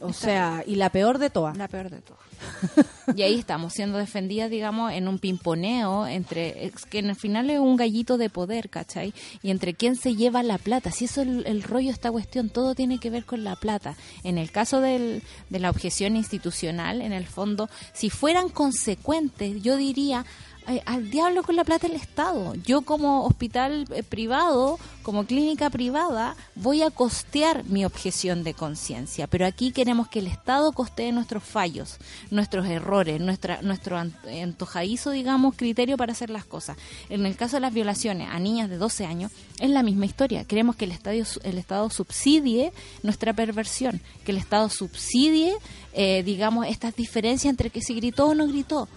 O 0.00 0.12
sea, 0.12 0.62
y 0.66 0.76
la 0.76 0.90
peor 0.90 1.18
de 1.18 1.28
todas. 1.28 1.56
La 1.56 1.66
peor 1.66 1.90
de 1.90 2.00
todas. 2.00 2.22
y 3.16 3.22
ahí 3.22 3.34
estamos 3.34 3.72
siendo 3.72 3.98
defendidas, 3.98 4.48
digamos, 4.48 4.92
en 4.92 5.08
un 5.08 5.18
pimponeo 5.18 6.06
entre, 6.06 6.66
es 6.66 6.86
que 6.86 7.00
en 7.00 7.10
el 7.10 7.16
final 7.16 7.50
es 7.50 7.58
un 7.58 7.76
gallito 7.76 8.16
de 8.16 8.30
poder, 8.30 8.70
¿cachai? 8.70 9.12
Y 9.42 9.50
entre 9.50 9.74
quién 9.74 9.96
se 9.96 10.14
lleva 10.14 10.44
la 10.44 10.58
plata. 10.58 10.92
Si 10.92 11.06
eso 11.06 11.22
es 11.22 11.28
el, 11.28 11.46
el 11.46 11.62
rollo, 11.64 11.90
esta 11.90 12.12
cuestión, 12.12 12.48
todo 12.48 12.76
tiene 12.76 13.00
que 13.00 13.10
ver 13.10 13.24
con 13.24 13.42
la 13.42 13.56
plata. 13.56 13.96
En 14.22 14.38
el 14.38 14.52
caso 14.52 14.80
del, 14.80 15.22
de 15.50 15.58
la 15.58 15.70
objeción 15.70 16.14
institucional, 16.14 17.02
en 17.02 17.12
el 17.12 17.26
fondo, 17.26 17.68
si 17.92 18.08
fueran 18.08 18.50
consecuentes, 18.50 19.62
yo 19.62 19.76
diría, 19.76 20.24
al 20.84 21.10
diablo 21.10 21.42
con 21.42 21.56
la 21.56 21.64
plata 21.64 21.86
del 21.88 21.96
Estado. 21.96 22.54
Yo 22.56 22.82
como 22.82 23.24
hospital 23.24 23.86
eh, 23.94 24.02
privado, 24.02 24.78
como 25.02 25.24
clínica 25.24 25.70
privada, 25.70 26.36
voy 26.54 26.82
a 26.82 26.90
costear 26.90 27.64
mi 27.64 27.84
objeción 27.84 28.44
de 28.44 28.52
conciencia. 28.54 29.26
Pero 29.26 29.46
aquí 29.46 29.72
queremos 29.72 30.08
que 30.08 30.18
el 30.18 30.26
Estado 30.26 30.72
costee 30.72 31.10
nuestros 31.12 31.42
fallos, 31.42 31.96
nuestros 32.30 32.66
errores, 32.66 33.20
nuestra, 33.20 33.62
nuestro 33.62 33.96
an- 33.96 34.14
antojadizo, 34.42 35.10
digamos, 35.10 35.54
criterio 35.56 35.96
para 35.96 36.12
hacer 36.12 36.28
las 36.30 36.44
cosas. 36.44 36.76
En 37.08 37.24
el 37.24 37.36
caso 37.36 37.56
de 37.56 37.60
las 37.60 37.72
violaciones 37.72 38.28
a 38.30 38.38
niñas 38.38 38.68
de 38.68 38.76
12 38.76 39.06
años, 39.06 39.32
es 39.60 39.70
la 39.70 39.82
misma 39.82 40.06
historia. 40.06 40.44
Queremos 40.44 40.76
que 40.76 40.84
el, 40.84 40.92
estadio, 40.92 41.24
el 41.44 41.58
Estado 41.58 41.88
subsidie 41.90 42.72
nuestra 43.02 43.32
perversión, 43.32 44.00
que 44.24 44.32
el 44.32 44.38
Estado 44.38 44.68
subsidie, 44.68 45.54
eh, 45.94 46.22
digamos, 46.24 46.66
estas 46.66 46.94
diferencias 46.94 47.50
entre 47.50 47.70
que 47.70 47.80
si 47.80 47.94
gritó 47.94 48.26
o 48.26 48.34
no 48.34 48.46
gritó. 48.46 48.88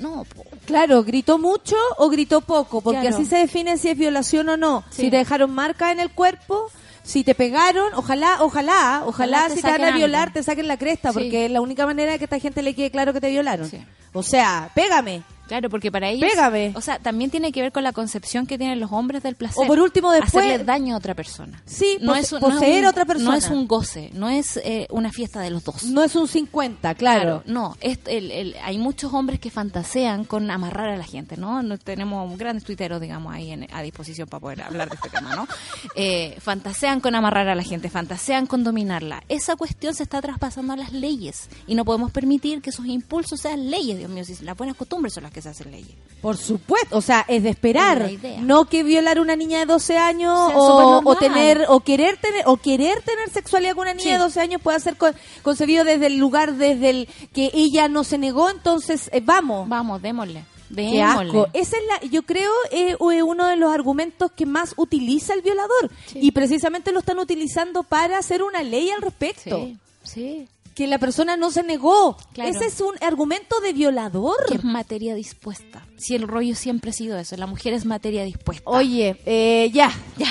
No, 0.00 0.24
po. 0.24 0.44
Claro, 0.66 1.02
gritó 1.04 1.38
mucho 1.38 1.76
o 1.98 2.08
gritó 2.08 2.40
poco, 2.40 2.80
porque 2.80 3.00
Claro. 3.00 3.16
así 3.16 3.24
se 3.26 3.36
define 3.36 3.76
si 3.78 3.88
es 3.90 3.96
violación 3.98 4.48
o 4.48 4.56
no. 4.56 4.82
Sí. 4.90 5.02
Si 5.02 5.10
te 5.10 5.16
dejaron 5.18 5.50
marca 5.52 5.92
en 5.92 6.00
el 6.00 6.10
cuerpo, 6.10 6.70
si 7.02 7.22
te 7.24 7.34
pegaron, 7.34 7.92
ojalá, 7.94 8.38
ojalá, 8.40 9.02
ojalá, 9.04 9.42
Ojalá 9.44 9.48
te 9.48 9.56
si 9.56 9.62
te 9.62 9.70
van 9.70 9.84
a 9.84 9.90
violar 9.96 10.22
algo. 10.28 10.32
te 10.34 10.42
saquen 10.42 10.68
la 10.68 10.76
cresta, 10.78 11.10
Sí. 11.12 11.14
porque 11.18 11.44
es 11.46 11.50
la 11.50 11.60
única 11.60 11.86
manera 11.86 12.12
de 12.12 12.18
que 12.18 12.24
esta 12.24 12.38
gente 12.38 12.62
le 12.62 12.74
quede 12.74 12.90
claro 12.90 13.12
que 13.12 13.20
te 13.20 13.30
violaron. 13.30 13.68
Sí. 13.68 13.78
O 14.12 14.22
sea, 14.22 14.70
pégame. 14.74 15.22
Claro, 15.50 15.68
porque 15.68 15.90
para 15.90 16.08
ellos. 16.08 16.30
Pégame. 16.30 16.72
O 16.76 16.80
sea, 16.80 17.00
también 17.00 17.28
tiene 17.28 17.50
que 17.50 17.60
ver 17.60 17.72
con 17.72 17.82
la 17.82 17.92
concepción 17.92 18.46
que 18.46 18.56
tienen 18.56 18.78
los 18.78 18.92
hombres 18.92 19.20
del 19.24 19.34
placer. 19.34 19.64
O 19.64 19.66
por 19.66 19.80
último, 19.80 20.12
después- 20.12 20.44
Hacerle 20.46 20.64
daño 20.64 20.94
a 20.94 20.98
otra 20.98 21.14
persona. 21.16 21.60
Sí, 21.66 21.98
no 22.00 22.12
pose- 22.12 22.20
es, 22.20 22.32
un- 22.34 22.40
no 22.40 22.48
es 22.48 22.54
poseer 22.54 22.78
un- 22.78 22.84
a 22.86 22.90
otra 22.90 23.04
persona. 23.04 23.30
No 23.32 23.36
es 23.36 23.48
un 23.50 23.66
goce, 23.66 24.10
no 24.14 24.28
es 24.28 24.58
eh, 24.58 24.86
una 24.90 25.10
fiesta 25.10 25.40
de 25.40 25.50
los 25.50 25.64
dos. 25.64 25.82
No 25.82 26.04
es 26.04 26.14
un 26.14 26.28
50, 26.28 26.94
claro. 26.94 27.42
no, 27.46 27.76
es 27.80 27.98
el- 28.06 28.30
el- 28.30 28.56
hay 28.62 28.78
muchos 28.78 29.12
hombres 29.12 29.40
que 29.40 29.50
fantasean 29.50 30.24
con 30.24 30.48
amarrar 30.52 30.88
a 30.90 30.96
la 30.96 31.04
gente, 31.04 31.36
¿no? 31.36 31.64
No 31.64 31.78
tenemos 31.78 32.38
grandes 32.38 32.62
tuiteros, 32.64 33.00
digamos, 33.00 33.34
ahí 33.34 33.50
en- 33.50 33.66
a 33.74 33.82
disposición 33.82 34.28
para 34.28 34.40
poder 34.40 34.62
hablar 34.62 34.88
de 34.88 34.94
este 34.94 35.10
tema, 35.10 35.34
¿no? 35.34 35.48
Eh, 35.96 36.36
fantasean 36.40 37.00
con 37.00 37.14
amarrar 37.16 37.48
a 37.48 37.56
la 37.56 37.64
gente, 37.64 37.90
fantasean 37.90 38.46
con 38.46 38.62
dominarla. 38.62 39.24
Esa 39.28 39.56
cuestión 39.56 39.94
se 39.96 40.04
está 40.04 40.22
traspasando 40.22 40.74
a 40.74 40.76
las 40.76 40.92
leyes 40.92 41.48
y 41.66 41.74
no 41.74 41.84
podemos 41.84 42.12
permitir 42.12 42.62
que 42.62 42.70
esos 42.70 42.86
impulsos 42.86 43.40
sean 43.40 43.68
leyes, 43.70 43.98
Dios 43.98 44.10
mío, 44.10 44.24
si 44.24 44.36
las 44.44 44.56
buenas 44.56 44.76
costumbres 44.76 45.12
son 45.14 45.24
las 45.24 45.32
que 45.32 45.39
se 45.42 45.48
hacen 45.48 45.70
leyes. 45.70 45.94
Por 46.20 46.36
supuesto, 46.36 46.98
o 46.98 47.00
sea, 47.00 47.24
es 47.28 47.42
de 47.42 47.48
esperar, 47.48 48.02
Es 48.02 48.40
no 48.42 48.66
que 48.66 48.82
violar 48.82 49.16
a 49.16 49.22
una 49.22 49.36
niña 49.36 49.58
de 49.60 49.64
12 49.66 49.96
años 49.96 50.38
Sea 50.48 50.56
o, 50.58 51.16
tener 51.16 51.64
o 51.68 51.80
querer 51.80 52.18
tener 52.18 52.42
o 52.46 52.58
querer 52.58 53.00
tener 53.02 53.30
sexualidad 53.30 53.72
con 53.74 53.82
una 53.82 53.94
niña 53.94 54.04
Sí. 54.04 54.10
de 54.12 54.18
12 54.18 54.38
años 54.40 54.60
puede 54.62 54.78
ser 54.80 54.96
con- 54.96 55.14
concebido 55.42 55.82
desde 55.84 56.06
el 56.08 56.18
lugar 56.18 56.54
desde 56.56 56.90
el 56.90 57.08
que 57.32 57.50
ella 57.54 57.88
no 57.88 58.04
se 58.04 58.18
negó, 58.18 58.50
entonces 58.50 59.08
eh, 59.14 59.22
vamos. 59.24 59.66
Vamos, 59.68 60.02
démosle. 60.02 60.44
Qué 60.76 61.02
asco. 61.02 61.48
Esa 61.52 61.76
es 61.78 61.82
la, 61.88 62.08
yo 62.10 62.22
creo, 62.22 62.52
es 62.70 62.94
uno 63.00 63.46
de 63.46 63.56
los 63.56 63.72
argumentos 63.72 64.30
que 64.30 64.46
más 64.46 64.74
utiliza 64.76 65.34
el 65.34 65.42
violador. 65.42 65.90
Y 66.14 66.30
precisamente 66.32 66.92
lo 66.92 67.00
están 67.00 67.18
utilizando 67.18 67.82
para 67.82 68.18
hacer 68.18 68.42
una 68.44 68.62
ley 68.62 68.90
al 68.90 69.02
respecto. 69.02 69.56
Sí, 69.56 69.78
sí. 70.04 70.48
Que 70.74 70.86
la 70.86 70.98
persona 70.98 71.36
no 71.36 71.50
se 71.50 71.62
negó. 71.62 72.16
Claro. 72.32 72.50
Ese 72.50 72.66
es 72.66 72.80
un 72.80 72.94
argumento 73.00 73.60
de 73.60 73.72
violador. 73.72 74.36
Que 74.48 74.54
es 74.54 74.64
materia 74.64 75.14
dispuesta. 75.14 75.86
Si 75.96 76.14
el 76.14 76.26
rollo 76.26 76.54
siempre 76.54 76.90
ha 76.90 76.94
sido 76.94 77.18
eso, 77.18 77.36
la 77.36 77.46
mujer 77.46 77.74
es 77.74 77.84
materia 77.84 78.24
dispuesta. 78.24 78.70
Oye, 78.70 79.20
eh, 79.26 79.70
ya. 79.72 79.92
ya. 80.16 80.28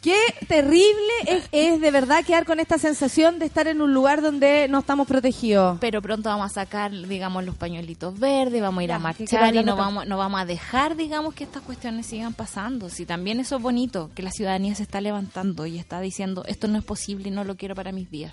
Qué 0.00 0.16
terrible 0.48 1.12
es, 1.26 1.44
es 1.52 1.78
de 1.78 1.90
verdad 1.90 2.24
quedar 2.24 2.46
con 2.46 2.58
esta 2.58 2.78
sensación 2.78 3.38
de 3.38 3.44
estar 3.44 3.68
en 3.68 3.82
un 3.82 3.92
lugar 3.92 4.22
donde 4.22 4.66
no 4.68 4.78
estamos 4.78 5.06
protegidos. 5.06 5.76
Pero 5.78 6.00
pronto 6.00 6.30
vamos 6.30 6.46
a 6.50 6.54
sacar, 6.54 6.90
digamos, 6.90 7.44
los 7.44 7.54
pañuelitos 7.54 8.18
verdes, 8.18 8.62
vamos 8.62 8.80
a 8.80 8.84
ir 8.84 8.88
Ya, 8.88 8.96
a 8.96 8.98
marchar 8.98 9.54
y 9.54 9.62
no 9.62 9.76
vamos, 9.76 10.06
no 10.06 10.16
vamos 10.16 10.40
a 10.40 10.46
dejar, 10.46 10.96
digamos, 10.96 11.34
que 11.34 11.44
estas 11.44 11.62
cuestiones 11.62 12.06
sigan 12.06 12.32
pasando. 12.32 12.88
Si 12.88 13.04
también 13.04 13.40
eso 13.40 13.56
es 13.56 13.62
bonito, 13.62 14.10
que 14.14 14.22
la 14.22 14.30
ciudadanía 14.30 14.74
se 14.74 14.84
está 14.84 15.02
levantando 15.02 15.66
y 15.66 15.78
está 15.78 16.00
diciendo, 16.00 16.44
esto 16.46 16.66
no 16.66 16.78
es 16.78 16.84
posible 16.84 17.28
y 17.28 17.30
no 17.30 17.44
lo 17.44 17.56
quiero 17.56 17.74
para 17.74 17.92
mis 17.92 18.10
días. 18.10 18.32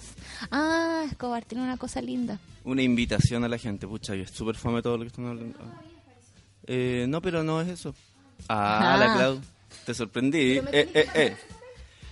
Ah, 0.51 1.03
Escobar 1.11 1.43
tiene 1.43 1.65
una 1.65 1.75
cosa 1.75 2.01
linda. 2.01 2.39
Una 2.63 2.81
invitación 2.81 3.43
a 3.43 3.49
la 3.49 3.57
gente, 3.57 3.85
pucha, 3.87 4.15
y 4.15 4.21
es 4.21 4.31
súper 4.31 4.55
fome 4.55 4.81
todo 4.81 4.95
lo 4.97 5.03
que 5.03 5.07
están 5.07 5.25
hablando. 5.25 5.57
Eh, 6.65 7.05
no, 7.09 7.21
pero 7.21 7.43
no 7.43 7.59
es 7.59 7.67
eso. 7.67 7.93
Ah, 8.47 8.93
Ah. 8.93 8.97
la 8.97 9.13
Clau. 9.15 9.41
Te 9.85 9.93
sorprendí. 9.93 10.57
Eh, 10.57 10.63
eh, 10.71 11.07
eh. 11.13 11.37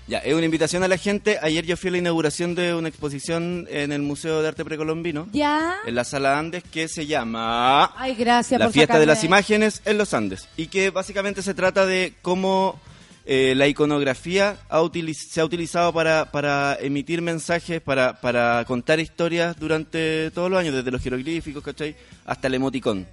Ya, 0.08 0.20
es 0.20 0.36
una 0.36 0.46
invitación 0.46 0.84
a 0.84 0.88
la 0.88 0.98
gente. 0.98 1.40
Ayer 1.42 1.66
yo 1.66 1.76
fui 1.78 1.88
a 1.88 1.92
la 1.94 1.98
inauguración 1.98 2.54
de 2.54 2.76
una 2.76 2.88
exposición 2.90 3.68
en 3.72 3.92
el 3.92 4.04
Museo 4.04 4.42
de 4.44 4.48
Arte 4.50 4.64
Precolombino, 4.64 5.28
Ya. 5.32 5.78
en 5.86 5.96
la 5.96 6.04
Sala 6.04 6.38
Andes, 6.38 6.64
que 6.64 6.88
se 6.88 7.08
llama 7.08 7.92
Ay, 7.98 8.14
gracias 8.14 8.60
La 8.60 8.68
por 8.68 8.74
Fiesta 8.74 9.00
de 9.00 9.08
las 9.08 9.24
Imágenes 9.24 9.82
en 9.84 9.98
los 9.98 10.14
Andes. 10.14 10.48
Y 10.58 10.68
que 10.68 10.92
básicamente 10.92 11.42
se 11.42 11.56
trata 11.56 11.88
de 11.88 12.14
cómo 12.22 12.80
eh, 13.26 13.54
la 13.56 13.68
iconografía 13.68 14.58
ha 14.70 14.80
se 15.16 15.42
ha 15.42 15.46
utilizado 15.46 15.92
para, 15.92 16.32
para 16.32 16.78
emitir 16.80 17.24
mensajes, 17.24 17.82
para, 17.82 18.22
para 18.22 18.64
contar 18.66 19.00
historias 19.00 19.58
durante 19.60 20.30
todos 20.30 20.52
los 20.52 20.60
años, 20.60 20.76
desde 20.76 20.92
los 20.92 21.02
jeroglíficos, 21.02 21.64
¿cachai? 21.64 21.96
Hasta 22.28 22.48
el 22.48 22.54
emoticón. 22.54 23.08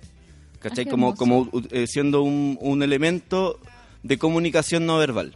¿Cachai? 0.58 0.84
Ah, 0.86 0.90
como 0.90 1.14
como 1.16 1.50
eh, 1.70 1.86
siendo 1.86 2.22
un, 2.22 2.58
un 2.60 2.82
elemento 2.82 3.58
de 4.02 4.18
comunicación 4.18 4.84
no 4.84 4.98
verbal. 4.98 5.32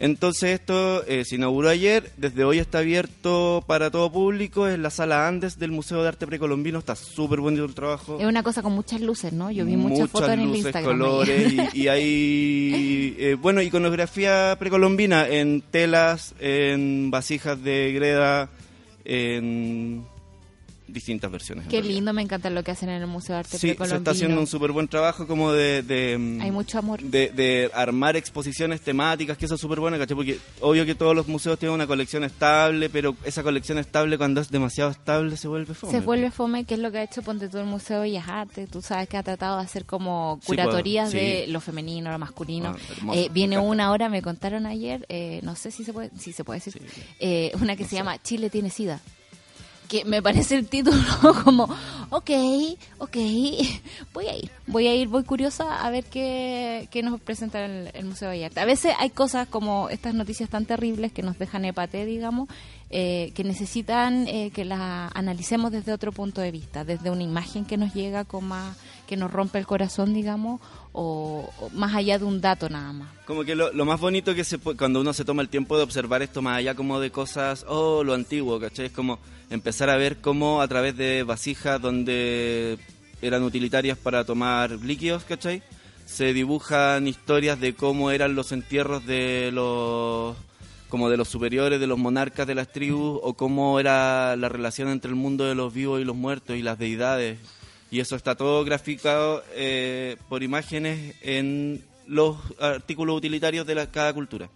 Entonces 0.00 0.58
esto 0.58 1.04
eh, 1.06 1.26
se 1.26 1.36
inauguró 1.36 1.68
ayer, 1.68 2.10
desde 2.16 2.42
hoy 2.42 2.58
está 2.58 2.78
abierto 2.78 3.62
para 3.66 3.90
todo 3.90 4.10
público, 4.10 4.66
es 4.66 4.78
la 4.78 4.88
sala 4.88 5.28
Andes 5.28 5.58
del 5.58 5.72
Museo 5.72 6.00
de 6.02 6.08
Arte 6.08 6.26
Precolombino, 6.26 6.78
está 6.78 6.96
súper 6.96 7.40
bonito 7.40 7.66
el 7.66 7.74
trabajo. 7.74 8.16
Es 8.18 8.26
una 8.26 8.42
cosa 8.42 8.62
con 8.62 8.72
muchas 8.72 9.02
luces, 9.02 9.34
¿no? 9.34 9.50
Yo 9.50 9.66
vi 9.66 9.76
muchas, 9.76 10.08
fotos 10.08 10.30
en 10.30 10.40
el 10.40 10.46
luces, 10.46 10.64
Instagram. 10.64 10.98
colores 10.98 11.52
y, 11.52 11.68
y 11.82 11.88
hay, 11.88 13.16
eh, 13.18 13.36
bueno, 13.38 13.60
iconografía 13.60 14.56
precolombina 14.58 15.28
en 15.28 15.60
telas, 15.60 16.34
en 16.40 17.10
vasijas 17.10 17.62
de 17.62 17.92
greda, 17.92 18.48
en 19.04 20.02
distintas 20.92 21.30
versiones. 21.30 21.66
Qué 21.68 21.82
lindo, 21.82 22.12
me 22.12 22.22
encanta 22.22 22.50
lo 22.50 22.62
que 22.62 22.70
hacen 22.70 22.88
en 22.88 23.00
el 23.02 23.06
Museo 23.06 23.34
de 23.34 23.40
Arte 23.40 23.58
Sí, 23.58 23.74
se 23.78 23.96
está 23.96 24.10
haciendo 24.10 24.40
un 24.40 24.46
súper 24.46 24.72
buen 24.72 24.88
trabajo 24.88 25.26
como 25.26 25.52
de... 25.52 25.82
de, 25.82 26.16
mm, 26.18 26.40
Hay 26.42 26.50
mucho 26.50 26.78
amor. 26.78 27.00
de, 27.02 27.28
de 27.30 27.70
armar 27.74 28.16
exposiciones 28.16 28.80
temáticas, 28.80 29.36
que 29.38 29.44
eso 29.46 29.54
es 29.54 29.60
súper 29.60 29.80
bueno, 29.80 29.98
¿cachai? 29.98 30.16
Porque 30.16 30.38
obvio 30.60 30.84
que 30.86 30.94
todos 30.94 31.14
los 31.14 31.28
museos 31.28 31.58
tienen 31.58 31.74
una 31.74 31.86
colección 31.86 32.24
estable, 32.24 32.88
pero 32.90 33.16
esa 33.24 33.42
colección 33.42 33.78
estable 33.78 34.18
cuando 34.18 34.40
es 34.40 34.50
demasiado 34.50 34.90
estable 34.90 35.36
se 35.36 35.48
vuelve 35.48 35.74
fome. 35.74 35.92
Se 35.92 36.00
vuelve 36.00 36.30
fome, 36.30 36.64
que 36.64 36.74
es 36.74 36.80
lo 36.80 36.90
que 36.90 36.98
ha 36.98 37.02
hecho 37.02 37.22
Ponte 37.22 37.48
todo 37.48 37.60
el 37.62 37.68
Museo 37.68 37.98
de 38.00 38.02
Bellas 38.10 38.28
Artes. 38.28 38.68
Tú 38.70 38.82
sabes 38.82 39.08
que 39.08 39.16
ha 39.16 39.22
tratado 39.22 39.56
de 39.58 39.64
hacer 39.64 39.84
como 39.84 40.38
Sí, 40.42 40.46
curatorías 40.48 41.10
pues, 41.10 41.22
sí. 41.22 41.28
de 41.28 41.46
lo 41.48 41.60
femenino, 41.60 42.10
lo 42.10 42.18
masculino. 42.18 42.74
Ah, 42.76 42.78
hermoso, 42.96 43.18
Eh, 43.18 43.28
viene 43.32 43.58
una 43.58 43.86
ahora, 43.86 44.08
me 44.08 44.22
contaron 44.22 44.66
ayer, 44.66 45.04
eh, 45.08 45.40
no 45.42 45.54
sé 45.56 45.70
si 45.70 45.84
se 45.84 45.92
puede, 45.92 46.10
si 46.18 46.32
se 46.32 46.44
puede 46.44 46.60
decir, 46.60 46.80
eh, 47.18 47.52
una 47.60 47.76
que 47.76 47.84
se 47.84 47.96
llama 47.96 48.20
Chile 48.22 48.50
tiene 48.50 48.70
sida. 48.70 49.00
Que 49.90 50.04
me 50.04 50.22
parece 50.22 50.54
el 50.54 50.68
título 50.68 51.02
como, 51.44 51.64
ok, 52.10 52.30
ok, 52.98 53.16
voy 54.14 54.26
a 54.28 54.36
ir, 54.36 54.50
voy 54.68 54.86
a 54.86 54.94
ir, 54.94 55.08
voy 55.08 55.24
curiosa 55.24 55.84
a 55.84 55.90
ver 55.90 56.04
qué, 56.04 56.86
qué 56.92 57.02
nos 57.02 57.20
presenta 57.20 57.64
el, 57.64 58.04
Museo 58.04 58.30
de 58.30 58.44
Artes. 58.44 58.62
A 58.62 58.66
veces 58.66 58.94
hay 59.00 59.10
cosas 59.10 59.48
como 59.48 59.88
estas 59.88 60.14
noticias 60.14 60.48
tan 60.48 60.64
terribles 60.64 61.10
que 61.10 61.22
nos 61.22 61.40
dejan 61.40 61.64
hepate, 61.64 62.06
digamos, 62.06 62.48
eh, 62.90 63.32
que 63.34 63.42
necesitan 63.42 64.28
eh, 64.28 64.52
que 64.54 64.64
las 64.64 65.10
analicemos 65.12 65.72
desde 65.72 65.92
otro 65.92 66.12
punto 66.12 66.40
de 66.40 66.52
vista, 66.52 66.84
desde 66.84 67.10
una 67.10 67.24
imagen 67.24 67.64
que 67.64 67.76
nos 67.76 67.92
llega 67.92 68.24
con 68.24 68.44
más, 68.44 68.76
que 69.10 69.16
nos 69.16 69.32
rompe 69.32 69.58
el 69.58 69.66
corazón, 69.66 70.14
digamos, 70.14 70.60
o, 70.92 71.50
más 71.74 71.96
allá 71.96 72.16
de 72.16 72.24
un 72.24 72.40
dato 72.40 72.68
nada 72.68 72.92
más. 72.92 73.08
Como 73.26 73.42
que 73.42 73.56
lo, 73.56 73.72
lo 73.72 73.84
más 73.84 73.98
bonito 73.98 74.36
que 74.36 74.44
se 74.44 74.58
cuando 74.58 75.00
uno 75.00 75.12
se 75.12 75.24
toma 75.24 75.42
el 75.42 75.48
tiempo 75.48 75.76
de 75.76 75.82
observar 75.82 76.22
esto 76.22 76.42
más 76.42 76.58
allá 76.58 76.76
como 76.76 77.00
de 77.00 77.10
cosas, 77.10 77.66
oh, 77.66 78.04
lo 78.04 78.14
antiguo, 78.14 78.60
¿cachai? 78.60 78.86
Es 78.86 78.92
como 78.92 79.18
empezar 79.50 79.90
a 79.90 79.96
ver 79.96 80.20
cómo 80.20 80.62
a 80.62 80.68
través 80.68 80.96
de 80.96 81.24
vasijas 81.24 81.82
donde 81.82 82.78
eran 83.20 83.42
utilitarias 83.42 83.98
para 83.98 84.24
tomar 84.24 84.70
líquidos, 84.70 85.24
¿cachai? 85.24 85.64
Se 86.06 86.32
dibujan 86.32 87.08
historias 87.08 87.58
de 87.58 87.74
cómo 87.74 88.12
eran 88.12 88.36
los 88.36 88.52
entierros 88.52 89.04
de 89.06 89.50
los 89.52 90.36
como 90.88 91.10
de 91.10 91.16
los 91.16 91.26
superiores, 91.26 91.80
de 91.80 91.86
los 91.88 91.98
monarcas 91.98 92.46
de 92.46 92.54
las 92.54 92.70
tribus, 92.70 93.18
o 93.24 93.34
cómo 93.34 93.80
era 93.80 94.36
la 94.36 94.48
relación 94.48 94.88
entre 94.88 95.08
el 95.08 95.16
mundo 95.16 95.46
de 95.46 95.56
los 95.56 95.74
vivos 95.74 96.00
y 96.00 96.04
los 96.04 96.14
muertos 96.14 96.56
y 96.56 96.62
las 96.62 96.78
deidades. 96.78 97.38
Y 97.90 98.00
eso 98.00 98.16
está 98.16 98.36
todo 98.36 98.64
graficado 98.64 99.42
eh, 99.54 100.16
por 100.28 100.42
imágenes 100.42 101.16
en 101.22 101.82
los 102.06 102.36
artículos 102.60 103.16
utilitarios 103.16 103.66
de 103.66 103.74
la, 103.74 103.90
cada 103.90 104.12
cultura. 104.12 104.48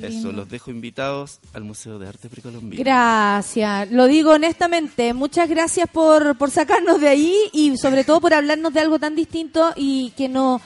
Eso, 0.00 0.32
los 0.32 0.48
dejo 0.48 0.70
invitados 0.70 1.38
al 1.52 1.64
Museo 1.64 1.98
de 1.98 2.08
Arte 2.08 2.28
Precolombino. 2.30 2.82
Gracias, 2.82 3.90
lo 3.90 4.06
digo 4.06 4.32
honestamente, 4.32 5.12
muchas 5.12 5.48
gracias 5.50 5.88
por, 5.90 6.36
por 6.38 6.50
sacarnos 6.50 7.00
de 7.00 7.08
ahí 7.08 7.36
y 7.52 7.76
sobre 7.76 8.04
todo 8.04 8.20
por 8.20 8.32
hablarnos 8.32 8.72
de 8.72 8.80
algo 8.80 8.98
tan 8.98 9.14
distinto 9.14 9.72
y 9.76 10.12
que 10.16 10.28
no 10.28 10.60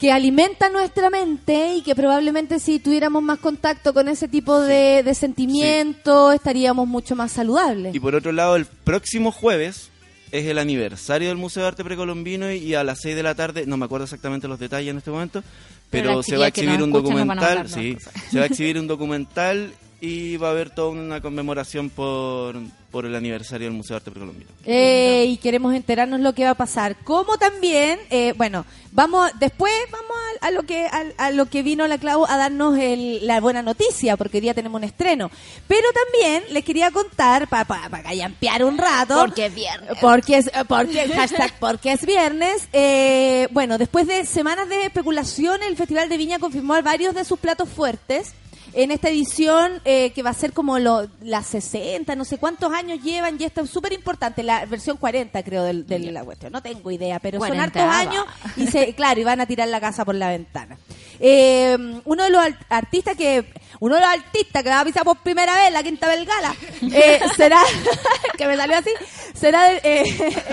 que 0.00 0.10
alimenta 0.10 0.70
nuestra 0.70 1.10
mente 1.10 1.74
y 1.74 1.82
que 1.82 1.94
probablemente 1.94 2.58
si 2.58 2.80
tuviéramos 2.80 3.22
más 3.22 3.38
contacto 3.38 3.92
con 3.92 4.08
ese 4.08 4.28
tipo 4.28 4.58
de, 4.58 5.02
de 5.02 5.14
sentimientos 5.14 6.34
estaríamos 6.34 6.88
mucho 6.88 7.14
más 7.14 7.32
saludables. 7.32 7.94
Y 7.94 8.00
por 8.00 8.14
otro 8.14 8.32
lado, 8.32 8.56
el 8.56 8.64
próximo 8.64 9.30
jueves 9.30 9.89
es 10.32 10.46
el 10.46 10.58
aniversario 10.58 11.28
del 11.28 11.36
Museo 11.36 11.62
de 11.62 11.68
Arte 11.68 11.84
Precolombino 11.84 12.52
y 12.52 12.74
a 12.74 12.84
las 12.84 13.00
6 13.00 13.16
de 13.16 13.22
la 13.22 13.34
tarde, 13.34 13.64
no 13.66 13.76
me 13.76 13.84
acuerdo 13.84 14.04
exactamente 14.04 14.48
los 14.48 14.58
detalles 14.58 14.90
en 14.90 14.98
este 14.98 15.10
momento, 15.10 15.42
Pero 15.90 16.04
pero, 16.04 16.16
las 16.18 16.26
se 16.26 16.36
va 16.36 16.46
a 16.46 16.48
exhibir 16.48 16.82
un 16.82 16.92
documental, 16.92 17.68
sí, 17.68 17.96
se 18.30 18.38
va 18.38 18.44
a 18.44 18.46
exhibir 18.46 18.78
un 18.78 18.86
documental 18.86 19.72
y 20.00 20.36
va 20.38 20.48
a 20.48 20.50
haber 20.52 20.70
toda 20.70 20.88
una 20.90 21.20
conmemoración 21.20 21.90
por, 21.90 22.56
por 22.90 23.04
el 23.04 23.14
aniversario 23.14 23.66
del 23.66 23.76
Museo 23.76 23.94
de 23.94 23.96
Arte 23.98 24.10
Precolombino. 24.10 24.50
Eh, 24.64 25.26
y 25.28 25.36
queremos 25.36 25.74
enterarnos 25.74 26.20
lo 26.20 26.32
que 26.32 26.44
va 26.44 26.50
a 26.50 26.54
pasar. 26.54 26.96
Como 27.04 27.36
también, 27.36 27.98
eh, 28.10 28.32
bueno, 28.36 28.64
vamos 28.92 29.30
después 29.38 29.72
vamos 29.92 30.16
a, 30.40 30.46
a 30.46 30.50
lo 30.52 30.62
que 30.62 30.86
a, 30.86 31.04
a 31.18 31.30
lo 31.32 31.46
que 31.46 31.62
vino 31.62 31.86
la 31.86 31.98
Clau 31.98 32.24
a 32.26 32.38
darnos 32.38 32.78
el- 32.78 33.26
la 33.26 33.40
buena 33.42 33.62
noticia, 33.62 34.16
porque 34.16 34.38
hoy 34.38 34.40
día 34.40 34.54
tenemos 34.54 34.78
un 34.78 34.84
estreno. 34.84 35.30
Pero 35.68 35.86
también 35.92 36.44
les 36.50 36.64
quería 36.64 36.90
contar 36.90 37.46
para 37.48 37.66
pa, 37.66 37.88
pa 37.90 38.02
callampear 38.02 38.64
un 38.64 38.78
rato. 38.78 39.18
Porque 39.18 39.46
es 39.46 39.54
viernes. 39.54 39.90
Porque 40.00 40.38
es, 40.38 40.50
porque, 40.66 41.08
hashtag 41.14 41.58
porque 41.60 41.92
es 41.92 42.06
viernes. 42.06 42.68
Eh, 42.72 43.48
bueno, 43.50 43.76
después 43.76 44.06
de 44.06 44.24
semanas 44.24 44.66
de 44.70 44.86
especulación, 44.86 45.62
el 45.62 45.76
Festival 45.76 46.08
de 46.08 46.16
Viña 46.16 46.38
confirmó 46.38 46.80
varios 46.82 47.14
de 47.14 47.26
sus 47.26 47.38
platos 47.38 47.68
fuertes. 47.68 48.32
En 48.72 48.90
esta 48.90 49.08
edición, 49.08 49.80
eh, 49.84 50.12
que 50.14 50.22
va 50.22 50.30
a 50.30 50.34
ser 50.34 50.52
como 50.52 50.78
lo, 50.78 51.08
las 51.22 51.46
60, 51.46 52.14
no 52.14 52.24
sé 52.24 52.38
cuántos 52.38 52.72
años 52.72 53.02
llevan, 53.02 53.36
y 53.40 53.44
esto 53.44 53.62
es 53.62 53.70
súper 53.70 53.92
importante, 53.92 54.42
la 54.42 54.64
versión 54.66 54.96
40 54.96 55.42
creo 55.42 55.64
de, 55.64 55.82
de 55.82 55.98
la 56.12 56.22
cuestión, 56.24 56.52
no 56.52 56.62
tengo 56.62 56.90
idea, 56.90 57.18
pero 57.18 57.40
son 57.40 57.58
hartos 57.58 57.82
años 57.82 58.24
y 58.56 58.66
se, 58.68 58.94
claro, 58.96 59.20
y 59.20 59.24
van 59.24 59.40
a 59.40 59.46
tirar 59.46 59.68
la 59.68 59.80
casa 59.80 60.04
por 60.04 60.14
la 60.14 60.28
ventana. 60.28 60.78
Eh, 61.22 61.76
uno 62.04 62.24
de 62.24 62.30
los 62.30 62.40
al- 62.40 62.58
artistas 62.70 63.16
que, 63.16 63.44
uno 63.80 63.96
de 63.96 64.00
los 64.00 64.10
artistas 64.10 64.62
que 64.62 64.68
va 64.70 64.80
a 64.80 64.84
pisar 64.84 65.04
por 65.04 65.18
primera 65.18 65.54
vez 65.54 65.72
la 65.72 65.82
Quinta 65.82 66.08
Belgala, 66.08 66.54
eh, 66.82 67.20
será, 67.36 67.60
que 68.38 68.46
me 68.46 68.56
salió 68.56 68.78
así, 68.78 68.90
será 69.34 69.72
eh, 69.74 70.04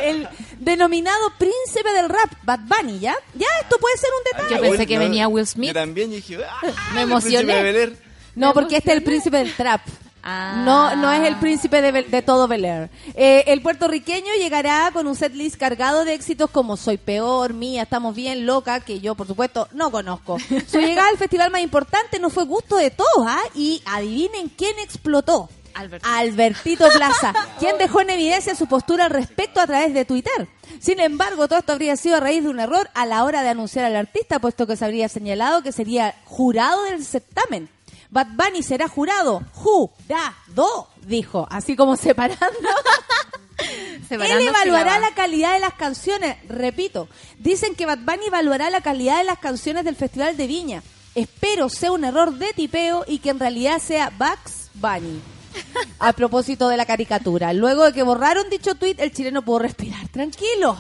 el 0.04 0.28
denominado 0.60 1.32
príncipe 1.38 1.92
del 1.94 2.10
rap, 2.10 2.32
Bad 2.44 2.62
Bunny, 2.62 3.00
¿ya? 3.00 3.16
Ya, 3.36 3.48
esto 3.62 3.78
puede 3.80 3.96
ser 3.98 4.10
un 4.18 4.24
detalle. 4.40 4.56
Yo 4.56 4.70
pensé 4.70 4.88
que 4.88 4.98
venía 4.98 5.28
Will 5.28 5.48
Smith. 5.48 5.68
Yo 5.70 5.74
también 5.74 6.10
dije, 6.12 6.38
¡ah! 6.44 6.62
Me 6.94 7.04
el 7.04 7.10
emocioné. 7.12 7.98
No, 8.38 8.54
porque 8.54 8.78
este 8.78 8.92
es 8.92 8.98
el 8.98 9.04
príncipe 9.04 9.38
del 9.38 9.54
trap. 9.54 9.82
Ah. 10.30 10.62
No, 10.66 10.94
no 10.98 11.10
es 11.10 11.26
el 11.26 11.38
príncipe 11.38 11.82
de, 11.82 12.22
todo 12.22 12.50
Bel 12.50 12.66
Air. 12.66 12.90
Eh, 13.14 13.46
el 13.48 13.62
puertorriqueño 13.62 14.34
llegará 14.38 14.90
con 14.92 15.08
un 15.08 15.16
setlist 15.16 15.56
cargado 15.56 16.04
de 16.04 16.16
éxitos 16.16 16.50
como 16.50 16.76
Soy 16.76 16.98
Peor, 16.98 17.54
Mía, 17.54 17.84
Estamos 17.84 18.14
Bien, 18.14 18.46
Loca, 18.46 18.82
que 18.82 19.00
yo, 19.00 19.16
por 19.16 19.26
supuesto, 19.26 19.70
no 19.72 19.90
conozco. 19.90 20.38
Su 20.68 20.80
llegada 20.80 21.08
al 21.08 21.18
festival 21.18 21.50
más 21.50 21.62
importante 21.62 22.20
no 22.20 22.30
fue 22.30 22.44
gusto 22.44 22.76
de 22.76 22.92
todos, 22.92 23.26
¿ah? 23.26 23.40
Y 23.56 23.82
adivinen 23.86 24.50
quién 24.50 24.78
explotó. 24.80 25.48
Alberto. 25.76 26.06
Albertito 26.12 26.90
Plaza, 26.90 27.34
quien 27.58 27.78
dejó 27.78 28.02
en 28.02 28.10
evidencia 28.10 28.54
su 28.54 28.68
postura 28.68 29.06
al 29.06 29.12
respecto 29.12 29.62
a 29.62 29.68
través 29.68 29.94
de 29.94 30.04
Twitter. 30.04 30.50
Sin 30.82 31.00
embargo, 31.00 31.48
todo 31.48 31.60
esto 31.60 31.72
habría 31.72 31.96
sido 31.96 32.18
a 32.18 32.20
raíz 32.20 32.44
de 32.44 32.50
un 32.50 32.60
error 32.60 32.90
a 32.96 33.06
la 33.06 33.24
hora 33.24 33.44
de 33.44 33.50
anunciar 33.50 33.86
al 33.86 33.96
artista, 33.96 34.40
puesto 34.40 34.68
que 34.68 34.76
se 34.76 34.84
habría 34.84 35.08
señalado 35.08 35.62
que 35.64 35.72
sería 35.72 36.16
jurado 36.26 36.84
del 36.84 37.06
certamen. 37.06 37.70
Bad 38.10 38.28
Bunny 38.36 38.64
será 38.64 38.88
jurado. 38.88 39.44
Jurado, 39.54 40.88
dijo, 41.06 41.48
así 41.50 41.76
como 41.76 41.96
separando. 41.96 42.48
Él 44.10 44.48
evaluará 44.48 45.00
la 45.00 45.14
calidad 45.14 45.54
de 45.54 45.60
las 45.60 45.74
canciones. 45.74 46.38
Repito, 46.48 47.08
dicen 47.40 47.76
que 47.76 47.86
Bad 47.86 48.00
Bunny 48.00 48.28
evaluará 48.28 48.70
la 48.70 48.82
calidad 48.82 49.18
de 49.18 49.26
las 49.26 49.40
canciones 49.40 49.84
del 49.84 49.96
Festival 49.96 50.38
de 50.38 50.48
Viña. 50.48 50.84
Espero 51.16 51.70
sea 51.70 51.92
un 51.92 52.04
error 52.04 52.34
de 52.34 52.54
tipeo 52.54 53.04
y 53.08 53.20
que 53.20 53.32
en 53.32 53.40
realidad 53.40 53.80
sea 53.80 54.12
Bugs 54.12 54.70
Bunny. 54.76 55.20
A 56.00 56.14
propósito 56.14 56.70
de 56.70 56.78
la 56.78 56.86
caricatura. 56.86 57.52
Luego 57.54 57.86
de 57.86 57.94
que 57.94 58.04
borraron 58.04 58.50
dicho 58.50 58.76
tweet, 58.76 58.96
el 59.00 59.12
chileno 59.12 59.42
pudo 59.42 59.60
respirar 59.60 60.08
tranquilo. 60.10 60.78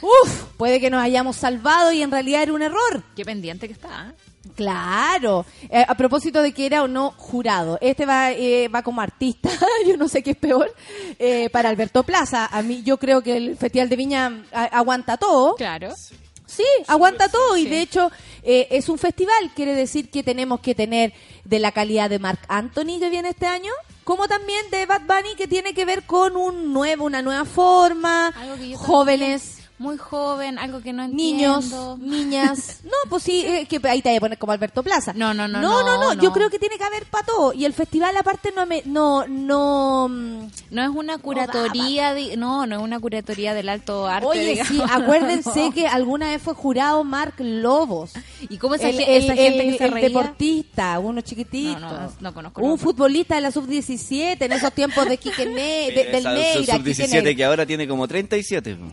Uf, 0.00 0.44
puede 0.56 0.80
que 0.80 0.88
nos 0.88 1.02
hayamos 1.02 1.36
salvado 1.36 1.92
y 1.92 2.02
en 2.02 2.10
realidad 2.10 2.42
era 2.42 2.54
un 2.54 2.62
error. 2.62 3.02
Qué 3.14 3.24
pendiente 3.24 3.66
que 3.66 3.74
está. 3.74 4.08
¿eh? 4.08 4.29
Claro. 4.56 5.44
Eh, 5.68 5.84
a 5.86 5.94
propósito 5.94 6.42
de 6.42 6.52
que 6.52 6.66
era 6.66 6.82
o 6.82 6.88
no 6.88 7.12
jurado. 7.16 7.78
Este 7.80 8.06
va, 8.06 8.32
eh, 8.32 8.68
va 8.68 8.82
como 8.82 9.00
artista. 9.00 9.50
yo 9.86 9.96
no 9.96 10.08
sé 10.08 10.22
qué 10.22 10.30
es 10.32 10.36
peor. 10.36 10.74
eh, 11.18 11.50
para 11.50 11.68
Alberto 11.68 12.02
Plaza. 12.02 12.46
A 12.50 12.62
mí, 12.62 12.82
yo 12.82 12.96
creo 12.98 13.22
que 13.22 13.36
el 13.36 13.56
Festival 13.56 13.88
de 13.88 13.96
Viña 13.96 14.44
a- 14.52 14.64
aguanta 14.64 15.16
todo. 15.16 15.54
Claro. 15.56 15.94
Sí, 16.46 16.64
aguanta 16.88 17.28
todo 17.28 17.56
y 17.56 17.66
de 17.68 17.80
hecho 17.80 18.10
eh, 18.42 18.66
es 18.72 18.88
un 18.88 18.98
festival, 18.98 19.52
quiere 19.54 19.72
decir 19.72 20.10
que 20.10 20.24
tenemos 20.24 20.58
que 20.58 20.74
tener 20.74 21.12
de 21.44 21.60
la 21.60 21.70
calidad 21.70 22.10
de 22.10 22.18
Mark 22.18 22.40
Anthony 22.48 22.98
que 22.98 23.08
viene 23.08 23.28
este 23.28 23.46
año, 23.46 23.70
como 24.02 24.26
también 24.26 24.68
de 24.72 24.84
Bad 24.84 25.02
Bunny 25.02 25.36
que 25.36 25.46
tiene 25.46 25.74
que 25.74 25.84
ver 25.84 26.02
con 26.06 26.36
un 26.36 26.72
nuevo, 26.72 27.04
una 27.04 27.22
nueva 27.22 27.44
forma, 27.44 28.32
jóvenes, 28.74 29.58
Muy 29.80 29.96
joven, 29.96 30.58
algo 30.58 30.82
que 30.82 30.92
no 30.92 31.08
niños, 31.08 31.64
entiendo. 31.64 31.98
niñas. 32.02 32.80
No, 32.84 32.92
pues 33.08 33.22
sí, 33.22 33.42
eh, 33.46 33.66
que 33.66 33.80
ahí 33.88 34.02
te 34.02 34.10
voy 34.10 34.16
a 34.18 34.20
poner 34.20 34.38
como 34.38 34.52
Alberto 34.52 34.82
Plaza. 34.82 35.12
No, 35.14 35.32
no, 35.32 35.48
no, 35.48 35.60
No, 35.60 35.82
no, 35.82 35.96
no, 35.96 36.14
no, 36.14 36.20
yo 36.20 36.28
no. 36.28 36.32
creo 36.34 36.50
que 36.50 36.58
tiene 36.58 36.76
que 36.76 36.84
haber 36.84 37.06
para 37.06 37.24
todo 37.24 37.52
y 37.54 37.64
el 37.64 37.72
festival 37.72 38.14
aparte 38.16 38.52
no 38.54 38.66
me 38.66 38.82
no 38.84 39.26
no 39.26 40.08
mm, 40.10 40.48
No 40.70 40.82
es 40.82 40.88
una 40.90 41.16
curatoría, 41.18 42.12
de- 42.14 42.36
no, 42.36 42.66
no 42.66 42.76
es 42.76 42.82
una 42.82 43.00
curatoría 43.00 43.54
del 43.54 43.68
alto 43.70 44.06
arte. 44.06 44.26
Oye, 44.26 44.46
digamos. 44.50 44.68
sí, 44.68 44.82
acuérdense 44.88 45.70
que 45.74 45.86
alguna 45.86 46.28
vez 46.30 46.42
fue 46.42 46.52
jurado 46.54 47.02
Mark 47.04 47.34
Lobos. 47.38 48.12
¿Y 48.50 48.58
cómo 48.58 48.74
esa, 48.74 48.90
el, 48.90 48.96
ge- 48.96 49.16
esa 49.16 49.32
el- 49.32 49.38
gente 49.38 49.64
el- 49.66 49.72
que 49.72 49.78
se 49.78 49.84
el 49.86 49.92
reía? 49.92 50.08
deportista, 50.08 50.98
uno 50.98 51.20
chiquitito. 51.22 51.78
No, 51.80 51.90
no, 51.90 52.12
no 52.20 52.34
conozco 52.34 52.60
Un 52.62 52.78
futbolista 52.78 53.34
de 53.36 53.40
la 53.40 53.50
sub-17 53.50 54.36
en 54.42 54.52
esos 54.52 54.72
tiempos 54.72 55.06
de 55.08 55.16
Quique 55.16 55.46
Ne- 55.46 55.90
de- 55.94 56.04
del 56.12 56.14
Esa 56.16 56.32
Neira. 56.34 56.76
Quique 56.78 56.94
sub-17 56.94 57.10
Neira. 57.12 57.34
que 57.34 57.44
ahora 57.44 57.64
tiene 57.66 57.88
como 57.88 58.06
37. 58.06 58.74
po. 58.76 58.84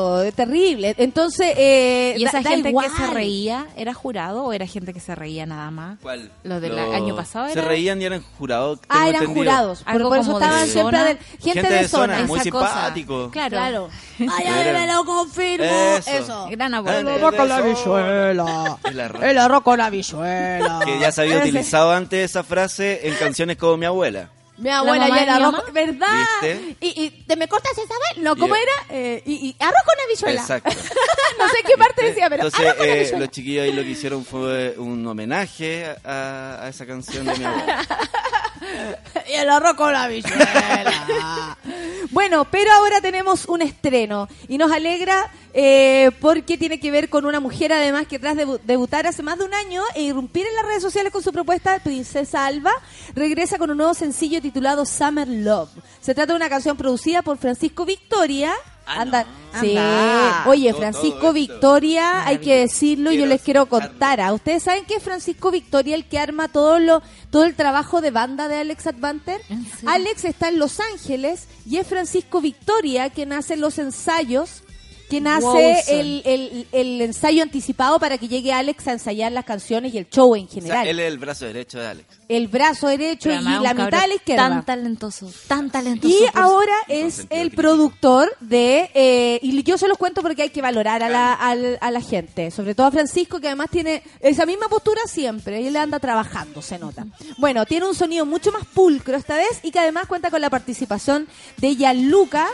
Claro, 0.00 0.22
es 0.22 0.34
terrible. 0.34 0.94
Entonces, 0.98 1.54
eh, 1.56 2.14
¿Y 2.18 2.24
esa 2.24 2.38
da- 2.38 2.42
da 2.44 2.50
gente 2.50 2.68
igual. 2.70 2.90
que 2.90 2.96
se 2.96 3.06
reía 3.08 3.66
era 3.76 3.94
jurado 3.94 4.44
o 4.44 4.52
era 4.52 4.66
gente 4.66 4.92
que 4.92 5.00
se 5.00 5.14
reía 5.14 5.46
nada 5.46 5.70
más? 5.70 5.98
¿Cuál? 6.02 6.30
Lo 6.44 6.60
del 6.60 6.76
Lo- 6.76 6.92
año 6.92 7.14
pasado 7.16 7.46
Se 7.48 7.58
era- 7.58 7.68
reían 7.68 8.00
y 8.00 8.04
eran 8.04 8.22
jurados. 8.38 8.78
Ah, 8.88 9.08
eran 9.08 9.22
entendido. 9.22 9.44
jurados. 9.52 9.82
Algo 9.86 10.08
por 10.08 10.18
eso 10.18 10.26
como 10.32 10.38
de 10.40 10.44
estaban 10.46 10.68
siempre 10.68 10.98
de, 11.04 11.18
gente, 11.52 11.72
de 11.74 11.88
zona. 11.88 12.22
muy 12.26 12.40
simpático. 12.40 13.30
Claro. 13.30 13.50
Claro. 13.50 13.88
Ay, 14.20 14.26
Pero 14.44 14.54
ay, 14.78 14.86
me 14.86 14.92
lo 14.92 15.04
confirmo. 15.04 15.64
Eso. 15.64 16.10
Eso. 16.10 16.46
Gran 16.50 16.74
abuelo. 16.74 17.10
de- 17.10 17.36
con 17.36 17.48
la 17.48 17.60
bichuela. 17.60 18.78
El 18.84 19.00
arroz. 19.00 19.22
El 19.22 19.38
arroz 19.38 19.62
con 19.62 19.78
la 19.78 19.90
bichuela. 19.90 20.80
Que 20.84 20.98
ya 20.98 21.12
se 21.12 21.22
había 21.22 21.38
utilizado 21.38 21.92
antes 21.92 22.30
esa 22.30 22.42
frase 22.44 23.08
en 23.08 23.14
canciones 23.14 23.56
como 23.56 23.76
mi 23.76 23.86
abuela. 23.86 24.28
Mi 24.60 24.70
abuela 24.70 25.08
mamá 25.08 25.16
y 25.16 25.24
de 25.24 25.30
el 25.32 25.38
mi 25.38 25.44
arroz? 25.44 25.72
¿verdad? 25.72 26.26
¿Viste? 26.42 26.76
Y, 26.80 27.04
y 27.04 27.10
te 27.10 27.36
me 27.36 27.48
cortas 27.48 27.72
esa 27.72 27.82
vez, 27.94 28.22
no, 28.22 28.36
¿cómo 28.36 28.54
Yeah. 28.54 28.62
era? 28.62 28.72
Eh, 28.98 29.22
y, 29.26 29.32
y 29.48 29.56
arroz 29.58 29.80
con 29.84 29.94
habichuela. 30.06 30.40
Exacto. 30.40 30.70
no 31.38 31.48
sé 31.48 31.56
qué 31.66 31.76
parte 31.78 32.04
decía, 32.04 32.28
pero 32.30 32.44
Entonces, 32.44 32.68
arroz 32.68 32.76
con 32.78 32.86
eh, 32.86 33.12
los 33.20 33.30
chiquillos 33.30 33.64
ahí 33.64 33.72
lo 33.72 33.82
que 33.82 33.88
hicieron 33.90 34.24
fue 34.24 34.74
un 34.78 35.06
homenaje 35.06 35.86
a, 36.04 36.58
a 36.62 36.68
esa 36.68 36.86
canción 36.86 37.24
de 37.26 37.36
mi 37.38 37.44
abuela. 37.44 37.86
y 39.28 39.32
el 39.32 39.48
arroz 39.50 39.74
con 39.74 39.92
la 39.92 40.04
habichuela. 40.04 41.56
bueno, 42.10 42.44
pero 42.50 42.72
ahora 42.72 43.00
tenemos 43.00 43.46
un 43.46 43.62
estreno 43.62 44.28
y 44.48 44.58
nos 44.58 44.72
alegra 44.72 45.30
eh, 45.52 46.10
porque 46.20 46.56
tiene 46.58 46.78
que 46.80 46.90
ver 46.90 47.08
con 47.08 47.24
una 47.26 47.40
mujer 47.40 47.72
además 47.72 48.06
que 48.06 48.18
tras 48.18 48.36
debu- 48.36 48.60
debutar 48.64 49.06
hace 49.06 49.22
más 49.22 49.38
de 49.38 49.44
un 49.44 49.54
año 49.54 49.82
e 49.94 50.02
irrumpir 50.02 50.46
en 50.46 50.54
las 50.54 50.64
redes 50.66 50.82
sociales 50.82 51.12
con 51.12 51.22
su 51.22 51.32
propuesta 51.32 51.78
Princesa 51.80 52.46
Alba, 52.46 52.72
regresa 53.14 53.58
con 53.58 53.70
un 53.70 53.76
nuevo 53.76 53.94
sencillo 53.94 54.40
titulado 54.40 54.84
Summer 54.86 55.26
Love. 55.28 55.70
Se 56.00 56.14
trata 56.14 56.32
de 56.32 56.36
una 56.36 56.48
canción 56.48 56.76
producida 56.76 57.22
por 57.22 57.38
Francisco 57.38 57.84
Victoria. 57.84 58.52
Ah, 58.86 59.04
no. 59.04 59.24
sí. 59.60 59.76
Anda. 59.76 60.44
Oye, 60.48 60.70
Todo- 60.70 60.80
Francisco. 60.80 61.32
Victoria, 61.32 62.26
hay 62.26 62.38
que 62.38 62.56
decirlo, 62.60 63.12
yo 63.12 63.26
les 63.26 63.40
quiero 63.42 63.66
contar. 63.66 64.20
¿A 64.20 64.32
ustedes 64.32 64.62
saben 64.64 64.84
que 64.84 64.94
es 64.96 65.02
Francisco 65.02 65.50
Victoria 65.50 65.94
el 65.94 66.04
que 66.06 66.18
arma 66.18 66.48
todo 66.48 66.78
lo 66.78 67.02
todo 67.30 67.44
el 67.44 67.54
trabajo 67.54 68.00
de 68.00 68.10
banda 68.10 68.48
de 68.48 68.56
Alex 68.56 68.86
Advanter? 68.88 69.40
Alex 69.86 70.24
está 70.24 70.48
en 70.48 70.58
Los 70.58 70.80
Ángeles 70.80 71.46
y 71.68 71.76
es 71.76 71.86
Francisco 71.86 72.40
Victoria 72.40 73.10
quien 73.10 73.32
hace 73.32 73.56
los 73.56 73.78
ensayos, 73.78 74.62
quien 75.10 75.26
hace 75.26 75.82
el, 75.88 76.22
el- 76.24 76.66
el 76.72 77.00
ensayo 77.02 77.42
anticipado 77.42 77.98
para 78.00 78.16
que 78.16 78.28
llegue 78.28 78.52
Alex 78.52 78.86
a 78.88 78.92
ensayar 78.92 79.32
las 79.32 79.44
canciones 79.44 79.92
y 79.92 79.98
el 79.98 80.08
show 80.08 80.34
en 80.34 80.44
O 80.44 80.48
sea, 80.48 80.62
general. 80.62 80.88
él 80.88 81.00
es 81.00 81.06
el 81.12 81.18
brazo 81.18 81.44
derecho 81.44 81.78
de 81.78 81.86
Alex. 81.88 82.06
El 82.28 82.48
brazo 82.48 82.86
derecho 82.88 83.28
Pero 83.28 83.40
y 83.40 83.44
la 83.44 83.50
mitad 83.58 83.76
cabrón 83.76 84.00
a 84.00 84.06
la 84.06 84.14
izquierda. 84.14 84.48
Tan 84.48 84.64
talentoso, 84.64 85.30
tan 85.48 85.70
talentoso. 85.70 86.14
Y 86.14 86.26
por- 86.30 86.40
ahora 86.42 86.72
es 86.88 87.26
el 87.28 87.50
productor 87.50 88.34
de... 88.40 88.88
eh, 88.94 89.38
y 89.42 89.62
yo 89.64 89.76
se 89.76 89.88
los 89.88 89.98
cuento 89.98 90.22
porque 90.22 90.42
hay 90.42 90.50
que 90.50 90.62
valorar 90.62 91.02
a 91.02 91.08
la, 91.10 91.34
al- 91.34 91.76
a 91.80 91.90
la 91.90 92.00
gente. 92.00 92.50
Sobre 92.52 92.74
todo 92.74 92.86
a 92.86 92.90
Francisco, 92.90 93.40
que 93.40 93.48
además 93.48 93.68
tiene 93.70 94.02
esa 94.20 94.46
misma 94.46 94.68
postura 94.68 95.00
siempre. 95.06 95.66
Él 95.66 95.76
anda 95.76 95.98
trabajando, 95.98 96.62
se 96.62 96.78
nota. 96.78 97.04
Bueno, 97.38 97.66
tiene 97.66 97.86
un 97.86 97.94
sonido 97.96 98.24
mucho 98.24 98.52
más 98.52 98.64
pulcro 98.66 99.16
esta 99.16 99.36
vez 99.36 99.58
y 99.64 99.72
que 99.72 99.80
además 99.80 100.06
cuenta 100.06 100.30
con 100.30 100.40
la 100.40 100.50
participación 100.50 101.26
de 101.56 101.74
Gianluca, 101.74 102.46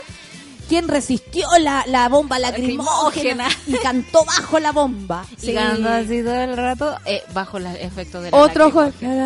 quien 0.67 0.87
resistió 0.87 1.47
la, 1.59 1.83
la 1.87 2.07
bomba 2.09 2.39
lacrimógena 2.39 3.47
y 3.65 3.73
cantó 3.77 4.23
bajo 4.25 4.59
la 4.59 4.71
bomba. 4.71 5.25
Y 5.41 5.45
Sí. 5.47 5.55
así 5.57 6.23
todo 6.23 6.35
el 6.35 6.57
rato 6.57 6.95
eh, 7.05 7.23
bajo 7.33 7.59
los 7.59 7.73
efectos 7.75 8.23
de 8.23 8.31
la 8.31 8.37
Otro 8.37 8.65
lacrimógena. 8.65 9.17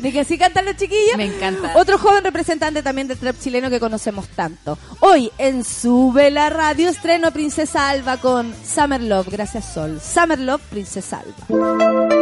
¿De 0.00 0.12
que 0.12 0.20
así 0.20 0.38
cantan 0.38 0.64
los 0.66 0.76
chiquillos? 0.76 1.16
Me 1.16 1.26
encanta. 1.26 1.72
Otro 1.76 1.98
joven 1.98 2.22
representante 2.24 2.82
también 2.82 3.08
del 3.08 3.18
trap 3.18 3.36
chileno 3.40 3.70
que 3.70 3.80
conocemos 3.80 4.28
tanto. 4.28 4.78
Hoy 5.00 5.30
en 5.38 5.64
Sube 5.64 6.30
la 6.30 6.50
Radio 6.50 6.88
estreno 6.88 7.30
Princesa 7.32 7.88
Alba 7.88 8.18
con 8.18 8.54
Summer 8.64 9.00
Love. 9.02 9.28
Gracias 9.30 9.72
Sol. 9.72 10.00
Summer 10.00 10.38
Love, 10.38 10.62
Princesa 10.70 11.20
Alba. 11.20 12.21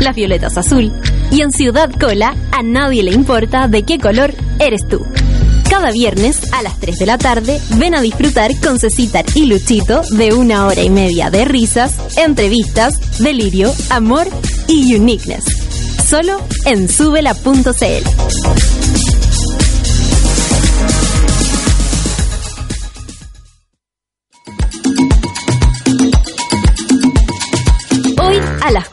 las 0.00 0.14
violetas 0.14 0.56
azul 0.56 0.92
y 1.30 1.42
en 1.42 1.52
Ciudad 1.52 1.90
Cola 1.98 2.36
a 2.52 2.62
nadie 2.62 3.02
le 3.02 3.12
importa 3.12 3.68
de 3.68 3.82
qué 3.82 3.98
color 3.98 4.34
eres 4.58 4.86
tú. 4.88 5.04
Cada 5.68 5.90
viernes 5.90 6.40
a 6.52 6.62
las 6.62 6.78
3 6.80 6.98
de 6.98 7.06
la 7.06 7.18
tarde 7.18 7.60
ven 7.76 7.94
a 7.94 8.00
disfrutar 8.00 8.50
con 8.60 8.78
Cecitar 8.78 9.26
y 9.34 9.46
Luchito 9.46 10.02
de 10.10 10.32
una 10.32 10.66
hora 10.66 10.82
y 10.82 10.90
media 10.90 11.30
de 11.30 11.44
risas, 11.44 11.94
entrevistas, 12.16 13.18
delirio, 13.18 13.72
amor 13.90 14.26
y 14.66 14.94
uniqueness. 14.94 15.44
Solo 16.08 16.40
en 16.64 16.88
subela.cl. 16.88 18.17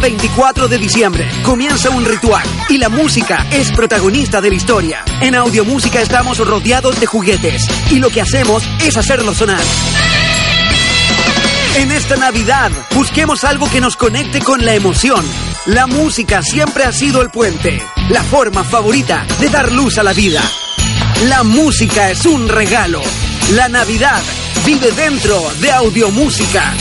24 0.00 0.68
de 0.68 0.78
diciembre 0.78 1.30
comienza 1.42 1.90
un 1.90 2.04
ritual 2.04 2.42
y 2.70 2.78
la 2.78 2.88
música 2.88 3.46
es 3.50 3.70
protagonista 3.70 4.40
de 4.40 4.48
la 4.48 4.54
historia. 4.56 5.04
En 5.20 5.34
Audiomúsica 5.34 6.00
estamos 6.00 6.38
rodeados 6.38 6.98
de 6.98 7.06
juguetes 7.06 7.68
y 7.90 7.98
lo 7.98 8.08
que 8.08 8.22
hacemos 8.22 8.62
es 8.80 8.96
hacerlos 8.96 9.36
sonar. 9.36 9.60
En 11.76 11.92
esta 11.92 12.16
Navidad 12.16 12.72
busquemos 12.94 13.44
algo 13.44 13.70
que 13.70 13.80
nos 13.80 13.96
conecte 13.96 14.40
con 14.40 14.64
la 14.64 14.74
emoción. 14.74 15.24
La 15.66 15.86
música 15.86 16.42
siempre 16.42 16.84
ha 16.84 16.92
sido 16.92 17.20
el 17.20 17.30
puente, 17.30 17.82
la 18.08 18.22
forma 18.22 18.64
favorita 18.64 19.26
de 19.38 19.50
dar 19.50 19.70
luz 19.70 19.98
a 19.98 20.02
la 20.02 20.14
vida. 20.14 20.42
La 21.26 21.42
música 21.42 22.10
es 22.10 22.24
un 22.24 22.48
regalo. 22.48 23.02
La 23.52 23.68
Navidad 23.68 24.20
vive 24.64 24.90
dentro 24.92 25.42
de 25.60 25.70
Audiomúsica. 25.72 26.72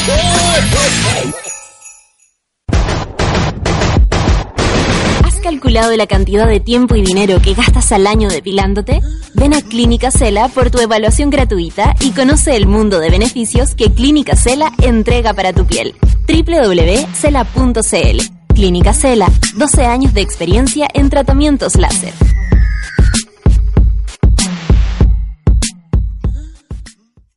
Calculado 5.49 5.97
la 5.97 6.05
cantidad 6.05 6.47
de 6.47 6.59
tiempo 6.59 6.95
y 6.95 7.01
dinero 7.01 7.41
que 7.41 7.55
gastas 7.55 7.91
al 7.91 8.05
año 8.05 8.29
depilándote? 8.29 9.01
Ven 9.33 9.55
a 9.55 9.63
Clínica 9.63 10.11
Cela 10.11 10.47
por 10.47 10.69
tu 10.69 10.79
evaluación 10.79 11.31
gratuita 11.31 11.95
y 12.01 12.11
conoce 12.11 12.55
el 12.55 12.67
mundo 12.67 12.99
de 12.99 13.09
beneficios 13.09 13.73
que 13.73 13.91
Clínica 13.91 14.35
Cela 14.35 14.71
entrega 14.77 15.33
para 15.33 15.51
tu 15.51 15.65
piel. 15.65 15.95
www.cela.cl 16.27 18.19
Clínica 18.53 18.93
Cela, 18.93 19.27
12 19.55 19.85
años 19.85 20.13
de 20.13 20.21
experiencia 20.21 20.87
en 20.93 21.09
tratamientos 21.09 21.77
láser. 21.77 22.13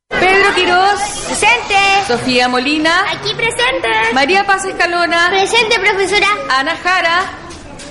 Pedro 0.07 0.53
Quirós. 0.53 0.99
Presente. 1.25 1.75
Sofía 2.07 2.47
Molina. 2.47 3.05
Aquí 3.11 3.33
presente. 3.33 3.89
María 4.13 4.45
Paz 4.45 4.65
Escalona. 4.65 5.29
Presente, 5.31 5.79
profesora. 5.79 6.27
Ana 6.51 6.75
Jara. 6.75 7.42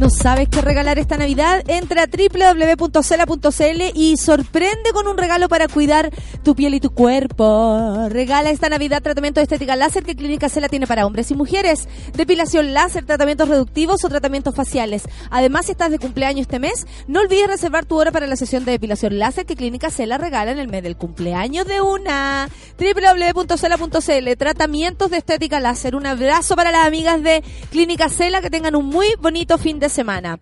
¿No 0.00 0.08
sabes 0.08 0.48
qué 0.48 0.62
regalar 0.62 0.98
esta 0.98 1.18
Navidad? 1.18 1.62
Entra 1.68 2.04
a 2.04 2.06
www.cela.cl 2.06 3.82
y 3.94 4.16
sorprende 4.16 4.92
con 4.94 5.06
un 5.06 5.18
regalo 5.18 5.46
para 5.50 5.68
cuidar 5.68 6.10
tu 6.42 6.54
piel 6.54 6.72
y 6.72 6.80
tu 6.80 6.88
cuerpo. 6.88 8.08
Regala 8.08 8.48
esta 8.48 8.70
Navidad 8.70 9.02
tratamiento 9.02 9.40
de 9.40 9.42
estética 9.42 9.76
láser 9.76 10.02
que 10.02 10.16
Clínica 10.16 10.48
Cela 10.48 10.70
tiene 10.70 10.86
para 10.86 11.04
hombres 11.04 11.30
y 11.30 11.34
mujeres. 11.34 11.86
Depilación 12.14 12.72
láser, 12.72 13.04
tratamientos 13.04 13.50
reductivos 13.50 14.02
o 14.02 14.08
tratamientos 14.08 14.54
faciales. 14.54 15.02
Además, 15.28 15.66
si 15.66 15.72
estás 15.72 15.90
de 15.90 15.98
cumpleaños 15.98 16.44
este 16.44 16.60
mes, 16.60 16.86
no 17.06 17.20
olvides 17.20 17.48
reservar 17.48 17.84
tu 17.84 17.98
hora 17.98 18.10
para 18.10 18.26
la 18.26 18.36
sesión 18.36 18.64
de 18.64 18.72
depilación 18.72 19.18
láser 19.18 19.44
que 19.44 19.54
Clínica 19.54 19.90
Cela 19.90 20.16
regala 20.16 20.50
en 20.50 20.58
el 20.60 20.68
mes 20.68 20.82
del 20.82 20.96
cumpleaños 20.96 21.66
de 21.66 21.82
una. 21.82 22.48
www.cela.cl 22.78 24.36
Tratamientos 24.38 25.10
de 25.10 25.18
estética 25.18 25.60
láser. 25.60 25.94
Un 25.94 26.06
abrazo 26.06 26.56
para 26.56 26.70
las 26.70 26.86
amigas 26.86 27.22
de 27.22 27.44
Clínica 27.70 28.08
Cela 28.08 28.40
que 28.40 28.48
tengan 28.48 28.74
un 28.74 28.86
muy 28.86 29.08
bonito 29.20 29.58
fin 29.58 29.78
de 29.78 29.89
semana. 29.90 30.38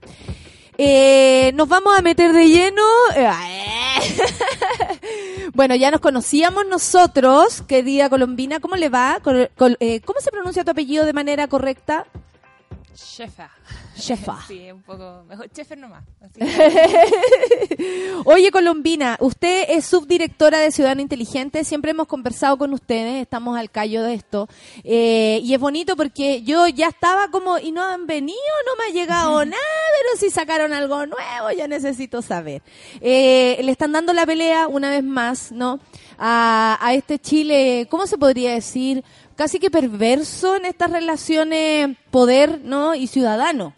Eh, 0.80 1.50
nos 1.54 1.68
vamos 1.68 1.98
a 1.98 2.02
meter 2.02 2.32
de 2.32 2.48
lleno. 2.48 2.82
bueno, 5.54 5.74
ya 5.74 5.90
nos 5.90 6.00
conocíamos 6.00 6.66
nosotros, 6.66 7.64
querida 7.66 8.08
Colombina. 8.08 8.60
¿Cómo 8.60 8.76
le 8.76 8.88
va? 8.88 9.20
Eh, 9.80 10.00
¿Cómo 10.04 10.20
se 10.20 10.30
pronuncia 10.30 10.62
tu 10.62 10.70
apellido 10.70 11.04
de 11.04 11.12
manera 11.12 11.48
correcta? 11.48 12.06
Chefa. 12.98 13.50
Chefa. 13.96 14.38
Sí, 14.48 14.70
un 14.70 14.82
poco 14.82 15.24
mejor. 15.28 15.48
Chefer 15.50 15.76
nomás. 15.76 16.04
Así 16.20 16.40
Oye, 18.24 18.50
Colombina, 18.50 19.16
usted 19.20 19.66
es 19.68 19.84
subdirectora 19.86 20.58
de 20.58 20.72
Ciudadano 20.72 21.00
Inteligente. 21.00 21.64
Siempre 21.64 21.90
hemos 21.90 22.06
conversado 22.06 22.56
con 22.56 22.72
ustedes, 22.72 23.20
estamos 23.22 23.58
al 23.58 23.70
callo 23.70 24.02
de 24.02 24.14
esto. 24.14 24.48
Eh, 24.84 25.40
y 25.42 25.52
es 25.54 25.60
bonito 25.60 25.96
porque 25.96 26.42
yo 26.42 26.66
ya 26.68 26.88
estaba 26.88 27.30
como, 27.30 27.58
y 27.58 27.72
no 27.72 27.84
han 27.84 28.06
venido, 28.06 28.38
no 28.66 28.76
me 28.76 28.90
ha 28.90 28.94
llegado 28.94 29.44
nada, 29.44 29.62
pero 30.00 30.20
si 30.20 30.30
sacaron 30.30 30.72
algo 30.72 31.06
nuevo, 31.06 31.50
ya 31.56 31.68
necesito 31.68 32.22
saber. 32.22 32.62
Eh, 33.00 33.60
le 33.62 33.72
están 33.72 33.92
dando 33.92 34.12
la 34.12 34.26
pelea 34.26 34.66
una 34.68 34.90
vez 34.90 35.04
más, 35.04 35.52
¿no? 35.52 35.80
A, 36.18 36.78
a 36.80 36.94
este 36.94 37.18
Chile, 37.18 37.86
¿cómo 37.90 38.06
se 38.06 38.18
podría 38.18 38.54
decir? 38.54 39.04
Casi 39.38 39.60
que 39.60 39.70
perverso 39.70 40.56
en 40.56 40.64
estas 40.64 40.90
relaciones 40.90 41.96
poder, 42.10 42.60
¿no? 42.64 42.96
Y 42.96 43.06
ciudadano. 43.06 43.72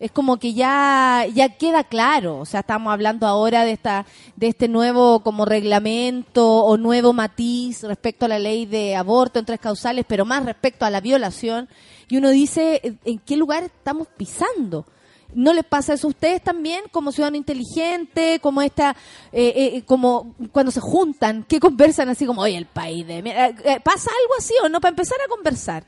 Es 0.00 0.10
como 0.10 0.38
que 0.38 0.54
ya 0.54 1.26
ya 1.34 1.50
queda 1.50 1.84
claro, 1.84 2.38
o 2.38 2.46
sea, 2.46 2.60
estamos 2.60 2.90
hablando 2.94 3.26
ahora 3.26 3.66
de 3.66 3.72
esta 3.72 4.06
de 4.36 4.46
este 4.48 4.68
nuevo 4.68 5.20
como 5.20 5.44
reglamento 5.44 6.64
o 6.64 6.78
nuevo 6.78 7.12
matiz 7.12 7.82
respecto 7.82 8.24
a 8.24 8.28
la 8.28 8.38
ley 8.38 8.64
de 8.64 8.96
aborto 8.96 9.38
en 9.38 9.44
tres 9.44 9.60
causales, 9.60 10.06
pero 10.08 10.24
más 10.24 10.46
respecto 10.46 10.86
a 10.86 10.90
la 10.90 11.02
violación 11.02 11.68
y 12.08 12.16
uno 12.16 12.30
dice 12.30 12.80
¿en- 13.04 13.18
qué 13.18 13.36
lugar 13.36 13.64
estamos 13.64 14.08
pisando. 14.16 14.86
¿No 15.34 15.52
les 15.52 15.64
pasa 15.64 15.94
eso 15.94 16.06
a 16.06 16.10
ustedes 16.10 16.42
también 16.42 16.82
como 16.90 17.12
ciudadano 17.12 17.36
inteligente, 17.36 18.38
como 18.40 18.60
esta, 18.62 18.94
eh, 19.32 19.52
eh, 19.76 19.82
como 19.86 20.34
cuando 20.52 20.70
se 20.72 20.80
juntan, 20.80 21.44
que 21.44 21.58
conversan 21.60 22.08
así 22.08 22.26
como, 22.26 22.42
oye, 22.42 22.56
el 22.56 22.66
país 22.66 23.06
de... 23.06 23.22
mierda"? 23.22 23.48
Eh, 23.48 23.54
eh, 23.64 23.80
¿Pasa 23.80 24.10
algo 24.10 24.34
así 24.38 24.54
o 24.62 24.68
no? 24.68 24.80
Para 24.80 24.90
empezar 24.90 25.18
a 25.24 25.28
conversar. 25.28 25.84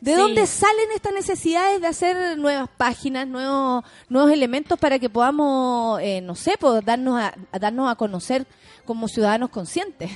¿De 0.00 0.12
Sí. 0.14 0.16
dónde 0.16 0.46
salen 0.46 0.92
estas 0.94 1.12
necesidades 1.12 1.80
de 1.80 1.86
hacer 1.88 2.38
nuevas 2.38 2.68
páginas, 2.76 3.26
nuevos, 3.26 3.84
nuevos 4.08 4.30
elementos 4.30 4.78
para 4.78 4.98
que 5.00 5.10
podamos, 5.10 6.00
eh, 6.00 6.20
no 6.20 6.34
sé, 6.36 6.54
pues, 6.58 6.84
darnos, 6.84 7.20
a, 7.20 7.34
a 7.50 7.58
darnos 7.58 7.90
a 7.90 7.96
conocer 7.96 8.46
como 8.84 9.08
ciudadanos 9.08 9.50
conscientes? 9.50 10.10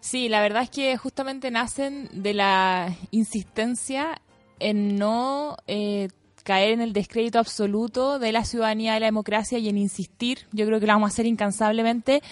Sí, 0.00 0.28
la 0.28 0.40
verdad 0.42 0.62
es 0.62 0.70
que 0.70 0.96
justamente 0.98 1.50
nacen 1.50 2.08
de 2.12 2.34
la 2.34 2.94
insistencia 3.10 4.20
en 4.60 4.96
no 4.96 5.56
eh, 5.66 6.08
caer 6.46 6.70
en 6.70 6.80
el 6.80 6.92
descrédito 6.92 7.40
absoluto 7.40 8.20
de 8.20 8.30
la 8.30 8.44
ciudadanía 8.44 8.94
de 8.94 9.00
la 9.00 9.06
democracia 9.06 9.58
y 9.58 9.68
en 9.68 9.76
insistir, 9.76 10.46
yo 10.52 10.64
creo 10.64 10.78
que 10.78 10.86
lo 10.86 10.92
vamos 10.92 11.10
a 11.10 11.12
hacer 11.12 11.26
incansablemente, 11.26 12.22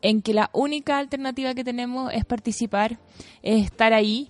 en 0.00 0.22
que 0.22 0.32
la 0.32 0.48
única 0.52 0.98
alternativa 0.98 1.54
que 1.54 1.64
tenemos 1.64 2.12
es 2.14 2.24
participar, 2.24 2.98
es 3.42 3.64
estar 3.64 3.92
ahí 3.92 4.28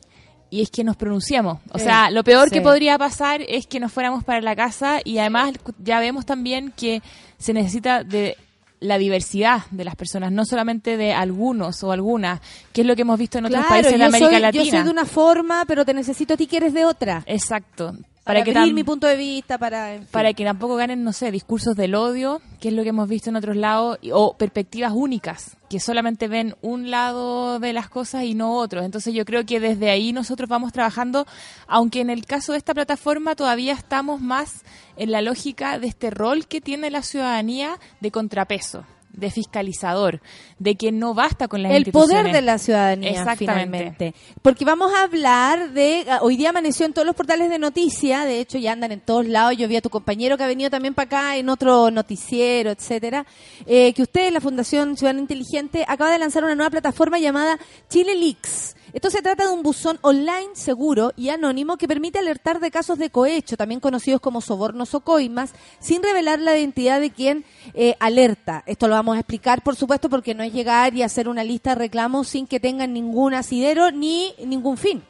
y 0.48 0.62
es 0.62 0.70
que 0.70 0.82
nos 0.82 0.96
pronunciemos. 0.96 1.58
O 1.72 1.78
Sí, 1.78 1.84
sea, 1.84 2.10
lo 2.10 2.24
peor 2.24 2.48
sí. 2.48 2.54
que 2.54 2.60
podría 2.62 2.96
pasar 2.96 3.42
es 3.46 3.66
que 3.66 3.80
nos 3.80 3.92
fuéramos 3.92 4.24
para 4.24 4.40
la 4.40 4.56
casa 4.56 5.00
y 5.04 5.18
además 5.18 5.52
ya 5.78 6.00
vemos 6.00 6.24
también 6.24 6.72
que 6.74 7.02
se 7.36 7.52
necesita 7.52 8.02
de 8.02 8.38
la 8.80 8.96
diversidad 8.98 9.62
de 9.70 9.84
las 9.84 9.94
personas, 9.96 10.32
no 10.32 10.44
solamente 10.46 10.96
de 10.96 11.12
algunos 11.12 11.82
o 11.82 11.92
algunas, 11.92 12.40
que 12.72 12.80
es 12.80 12.86
lo 12.86 12.94
que 12.96 13.02
hemos 13.02 13.18
visto 13.18 13.38
en 13.38 13.46
otros 13.46 13.66
países 13.66 13.98
de 13.98 14.04
América 14.04 14.30
soy, 14.30 14.40
Latina. 14.40 14.64
yo 14.64 14.70
soy 14.70 14.82
de 14.84 14.90
una 14.90 15.04
forma, 15.04 15.64
pero 15.66 15.84
te 15.84 15.92
necesito 15.92 16.34
a 16.34 16.36
ti 16.36 16.46
que 16.46 16.56
eres 16.58 16.72
de 16.72 16.84
otra. 16.86 17.22
Exacto. 17.26 17.94
Para, 18.24 18.42
Para 18.42 18.64
que, 18.64 18.72
mi 18.72 18.84
punto 18.84 19.06
de 19.06 19.16
vista, 19.16 19.58
para... 19.58 19.94
en 19.94 20.00
fin. 20.00 20.08
para 20.10 20.32
que 20.32 20.44
tampoco 20.44 20.76
ganen, 20.76 21.04
no 21.04 21.12
sé, 21.12 21.30
discursos 21.30 21.76
del 21.76 21.94
odio, 21.94 22.40
que 22.58 22.68
es 22.68 22.74
lo 22.74 22.82
que 22.82 22.88
hemos 22.88 23.06
visto 23.06 23.28
en 23.28 23.36
otros 23.36 23.54
lados, 23.54 23.98
o 24.12 24.34
perspectivas 24.38 24.92
únicas, 24.94 25.58
que 25.68 25.78
solamente 25.78 26.26
ven 26.26 26.56
un 26.62 26.90
lado 26.90 27.60
de 27.60 27.74
las 27.74 27.90
cosas 27.90 28.24
y 28.24 28.34
no 28.34 28.54
otro. 28.54 28.82
Entonces 28.82 29.12
yo 29.12 29.26
creo 29.26 29.44
que 29.44 29.60
desde 29.60 29.90
ahí 29.90 30.14
nosotros 30.14 30.48
vamos 30.48 30.72
trabajando, 30.72 31.26
aunque 31.66 32.00
en 32.00 32.08
el 32.08 32.24
caso 32.24 32.52
de 32.52 32.58
esta 32.58 32.72
plataforma 32.72 33.34
todavía 33.34 33.74
estamos 33.74 34.22
más 34.22 34.62
en 34.96 35.12
la 35.12 35.20
lógica 35.20 35.78
de 35.78 35.88
este 35.88 36.08
rol 36.08 36.46
que 36.46 36.62
tiene 36.62 36.90
la 36.90 37.02
ciudadanía 37.02 37.78
de 38.00 38.10
contrapeso 38.10 38.86
de 39.16 39.30
fiscalizador, 39.30 40.20
de 40.58 40.76
que 40.76 40.92
no 40.92 41.14
basta 41.14 41.48
con 41.48 41.62
las 41.62 41.72
el 41.72 41.90
poder 41.90 42.32
de 42.32 42.42
la 42.42 42.58
ciudadanía 42.58 43.10
Exactamente. 43.10 43.38
finalmente. 43.38 44.14
Porque 44.42 44.64
vamos 44.64 44.92
a 44.92 45.04
hablar 45.04 45.72
de 45.72 46.04
ah, 46.08 46.18
hoy 46.22 46.36
día 46.36 46.50
amaneció 46.50 46.86
en 46.86 46.92
todos 46.92 47.06
los 47.06 47.16
portales 47.16 47.50
de 47.50 47.58
noticia 47.58 48.24
de 48.24 48.40
hecho 48.40 48.58
ya 48.58 48.72
andan 48.72 48.92
en 48.92 49.00
todos 49.00 49.26
lados. 49.26 49.56
Yo 49.56 49.68
vi 49.68 49.76
a 49.76 49.82
tu 49.82 49.90
compañero 49.90 50.36
que 50.36 50.44
ha 50.44 50.48
venido 50.48 50.70
también 50.70 50.94
para 50.94 51.06
acá 51.06 51.36
en 51.36 51.48
otro 51.48 51.90
noticiero 51.90 52.70
etcétera. 52.70 53.26
Eh, 53.66 53.92
que 53.94 54.02
usted 54.02 54.32
la 54.32 54.40
Fundación 54.40 54.96
Ciudadana 54.96 55.20
Inteligente 55.20 55.84
acaba 55.86 56.10
de 56.10 56.18
lanzar 56.18 56.44
una 56.44 56.54
nueva 56.54 56.70
plataforma 56.70 57.18
llamada 57.18 57.58
Chile 57.88 58.14
Leaks 58.14 58.74
esto 58.94 59.10
se 59.10 59.22
trata 59.22 59.48
de 59.48 59.52
un 59.52 59.64
buzón 59.64 59.98
online 60.02 60.50
seguro 60.54 61.12
y 61.16 61.30
anónimo 61.30 61.76
que 61.76 61.88
permite 61.88 62.20
alertar 62.20 62.60
de 62.60 62.70
casos 62.70 62.96
de 62.96 63.10
cohecho, 63.10 63.56
también 63.56 63.80
conocidos 63.80 64.20
como 64.20 64.40
sobornos 64.40 64.94
o 64.94 65.00
coimas, 65.00 65.52
sin 65.80 66.00
revelar 66.00 66.38
la 66.38 66.56
identidad 66.56 67.00
de 67.00 67.10
quien 67.10 67.44
eh, 67.74 67.96
alerta. 67.98 68.62
Esto 68.66 68.86
lo 68.86 68.94
vamos 68.94 69.16
a 69.16 69.18
explicar, 69.18 69.64
por 69.64 69.74
supuesto, 69.74 70.08
porque 70.08 70.32
no 70.32 70.44
es 70.44 70.52
llegar 70.52 70.94
y 70.94 71.02
hacer 71.02 71.28
una 71.28 71.42
lista 71.42 71.70
de 71.70 71.80
reclamos 71.80 72.28
sin 72.28 72.46
que 72.46 72.60
tengan 72.60 72.92
ningún 72.92 73.34
asidero 73.34 73.90
ni 73.90 74.32
ningún 74.46 74.76
fin. 74.76 75.02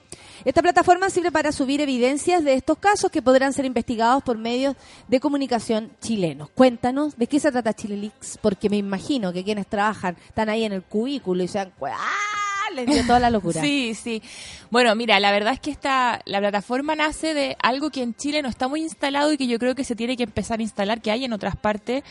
Esta 0.47 0.63
plataforma 0.63 1.11
sirve 1.11 1.31
para 1.31 1.53
subir 1.53 1.83
evidencias 1.83 2.43
de 2.43 2.55
estos 2.55 2.79
casos 2.79 3.11
que 3.11 3.21
podrán 3.21 3.53
ser 3.53 3.67
investigados 3.67 4.23
por 4.23 4.39
medios 4.39 4.77
de 5.09 5.21
comunicación 5.21 5.91
chilenos. 6.01 6.49
Cuéntanos 6.55 7.19
de 7.19 7.27
qué 7.27 7.39
se 7.39 7.53
trata 7.53 7.75
Chile 7.75 7.99
Leaks, 7.99 8.39
porque 8.41 8.71
me 8.71 8.79
imagino 8.79 9.31
que 9.31 9.45
quienes 9.45 9.67
trabajan 9.67 10.17
están 10.27 10.49
ahí 10.49 10.65
en 10.65 10.73
el 10.73 10.83
cubículo 10.83 11.43
y 11.43 11.49
se 11.49 11.59
dan 11.59 11.73
¡Ah! 11.83 12.44
Les 12.75 12.87
dio 12.87 13.07
toda 13.07 13.21
la 13.21 13.31
locura. 13.31 13.61
Sí, 13.61 13.95
sí. 13.95 14.23
Bueno, 14.71 14.95
mira, 14.95 15.21
la 15.21 15.31
verdad 15.33 15.53
es 15.55 15.61
que 15.61 15.71
esta, 15.71 16.21
la 16.25 16.39
plataforma 16.41 16.95
nace 16.95 17.35
de 17.35 17.57
algo 17.63 17.91
que 17.91 18.03
en 18.03 18.15
Chile 18.15 18.43
no 18.43 18.49
está 18.49 18.69
muy 18.69 18.83
instalado 18.83 19.33
y 19.33 19.37
que 19.37 19.47
yo 19.47 19.59
creo 19.59 19.75
que 19.75 19.85
se 19.85 19.97
tiene 19.97 20.17
que 20.17 20.25
empezar 20.25 20.59
a 20.59 20.63
instalar, 20.63 21.01
que 21.01 21.11
hay 21.11 21.25
en 21.25 21.33
otras 21.33 21.57
partes, 21.57 22.03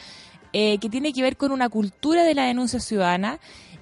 eh, 0.53 0.77
que 0.79 0.89
tiene 0.89 1.13
que 1.13 1.21
ver 1.21 1.37
con 1.37 1.51
una 1.51 1.69
cultura 1.69 2.23
de 2.23 2.35
la 2.35 2.45
denuncia 2.45 2.79
ciudadana 2.79 3.39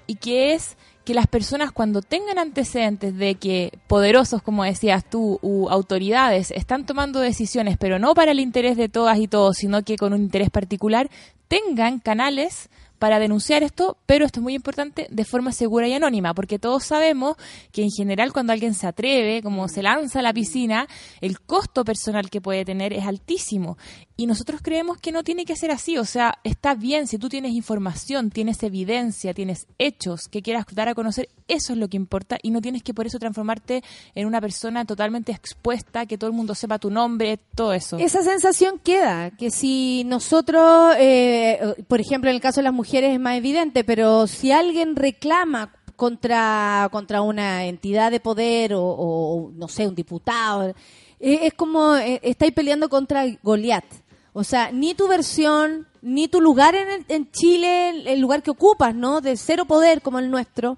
y 0.08 0.16
que 0.16 0.54
es 0.54 0.78
que 1.06 1.14
las 1.14 1.28
personas 1.28 1.72
cuando 1.72 2.02
tengan 2.02 2.38
antecedentes 2.38 3.18
de 3.18 3.36
que 3.36 3.80
poderosos, 3.88 4.42
como 4.42 4.64
decías 4.64 5.04
tú, 5.10 5.40
u 5.42 5.70
autoridades 5.70 6.52
están 6.52 6.86
tomando 6.86 7.20
decisiones, 7.20 7.78
pero 7.78 7.98
no 7.98 8.14
para 8.14 8.32
el 8.32 8.40
interés 8.40 8.78
de 8.78 8.90
todas 8.90 9.18
y 9.18 9.28
todos, 9.28 9.58
sino 9.58 9.84
que 9.84 9.98
con 9.98 10.14
un 10.14 10.22
interés 10.22 10.50
particular, 10.50 11.10
tengan 11.48 12.00
canales 12.00 12.70
para 13.02 13.18
denunciar 13.18 13.64
esto, 13.64 13.98
pero 14.06 14.28
esto 14.28 14.42
es 14.42 14.44
muy 14.44 14.54
importante, 14.54 15.08
de 15.10 15.26
forma 15.26 15.52
segura 15.54 15.88
y 15.88 15.94
anónima, 15.94 16.36
porque 16.36 16.60
todos 16.60 16.84
sabemos 16.84 17.36
que 17.72 17.82
en 17.82 17.90
general 17.90 18.32
cuando 18.32 18.54
alguien 18.54 18.76
se 18.76 18.86
atreve, 18.86 19.42
como 19.42 19.68
se 19.70 19.82
lanza 19.82 20.20
a 20.20 20.22
la 20.22 20.32
piscina, 20.32 20.88
el 21.20 21.40
costo 21.40 21.84
personal 21.84 22.30
que 22.30 22.42
puede 22.42 22.64
tener 22.64 22.94
es 22.94 23.08
altísimo. 23.08 23.80
Y 24.18 24.28
nosotros 24.28 24.62
creemos 24.62 25.00
que 25.00 25.12
no 25.12 25.24
tiene 25.24 25.46
que 25.46 25.56
ser 25.56 25.72
así, 25.72 25.98
o 25.98 26.06
sea, 26.06 26.36
está 26.44 26.76
bien 26.76 27.08
si 27.08 27.18
tú 27.18 27.28
tienes 27.28 27.54
información, 27.54 28.30
tienes 28.30 28.62
evidencia, 28.62 29.34
tienes 29.34 29.66
hechos 29.80 30.28
que 30.28 30.44
quieras 30.44 30.68
dar 30.72 30.88
a 30.88 30.94
conocer, 30.94 31.28
eso 31.54 31.74
es 31.74 31.80
lo 31.80 31.88
que 31.88 31.98
importa 31.98 32.38
y 32.42 32.50
no 32.52 32.62
tienes 32.62 32.82
que 32.84 32.94
por 32.94 33.06
eso 33.06 33.20
transformarte 33.20 33.84
en 34.16 34.26
una 34.28 34.40
persona 34.42 34.86
totalmente 34.86 35.32
expuesta, 35.32 36.06
que 36.06 36.18
todo 36.18 36.30
el 36.30 36.36
mundo 36.36 36.56
sepa 36.56 36.80
tu 36.80 36.90
nombre, 36.90 37.38
todo 37.56 37.74
eso. 37.74 37.98
Esa 37.98 38.24
sensación 38.24 38.80
queda, 38.84 39.32
que 39.32 39.52
si 39.52 40.04
nosotros, 40.06 40.96
eh, 40.98 41.60
por 41.88 42.00
ejemplo, 42.02 42.30
en 42.30 42.36
el 42.36 42.42
caso 42.42 42.60
de 42.62 42.64
las 42.66 42.74
mujeres 42.74 43.14
es 43.14 43.20
más 43.20 43.38
evidente, 43.38 43.84
pero 43.84 44.28
si 44.28 44.52
alguien 44.52 44.96
reclama 44.96 45.74
contra, 45.96 46.90
contra 46.92 47.22
una 47.22 47.66
entidad 47.66 48.10
de 48.12 48.20
poder 48.20 48.74
o, 48.76 49.52
no 49.56 49.68
sé, 49.68 49.88
un 49.88 49.94
diputado, 49.96 50.70
eh, 50.70 50.76
es 51.20 51.54
como 51.54 51.96
eh, 51.96 52.20
estáis 52.24 52.54
peleando 52.54 52.90
contra 52.90 53.24
Goliat. 53.44 53.86
O 54.34 54.44
sea, 54.46 54.72
ni 54.72 54.94
tu 54.96 55.08
versión, 55.10 55.88
ni 56.02 56.28
tu 56.30 56.40
lugar 56.42 56.74
en, 56.74 56.90
el- 56.90 57.06
en 57.10 57.30
Chile, 57.32 57.90
el, 57.90 58.08
el 58.08 58.20
lugar 58.22 58.42
que 58.42 58.50
ocupas, 58.52 58.96
¿no? 58.96 59.20
De 59.22 59.36
cero 59.36 59.66
poder 59.66 60.02
como 60.02 60.20
el 60.20 60.32
nuestro, 60.32 60.78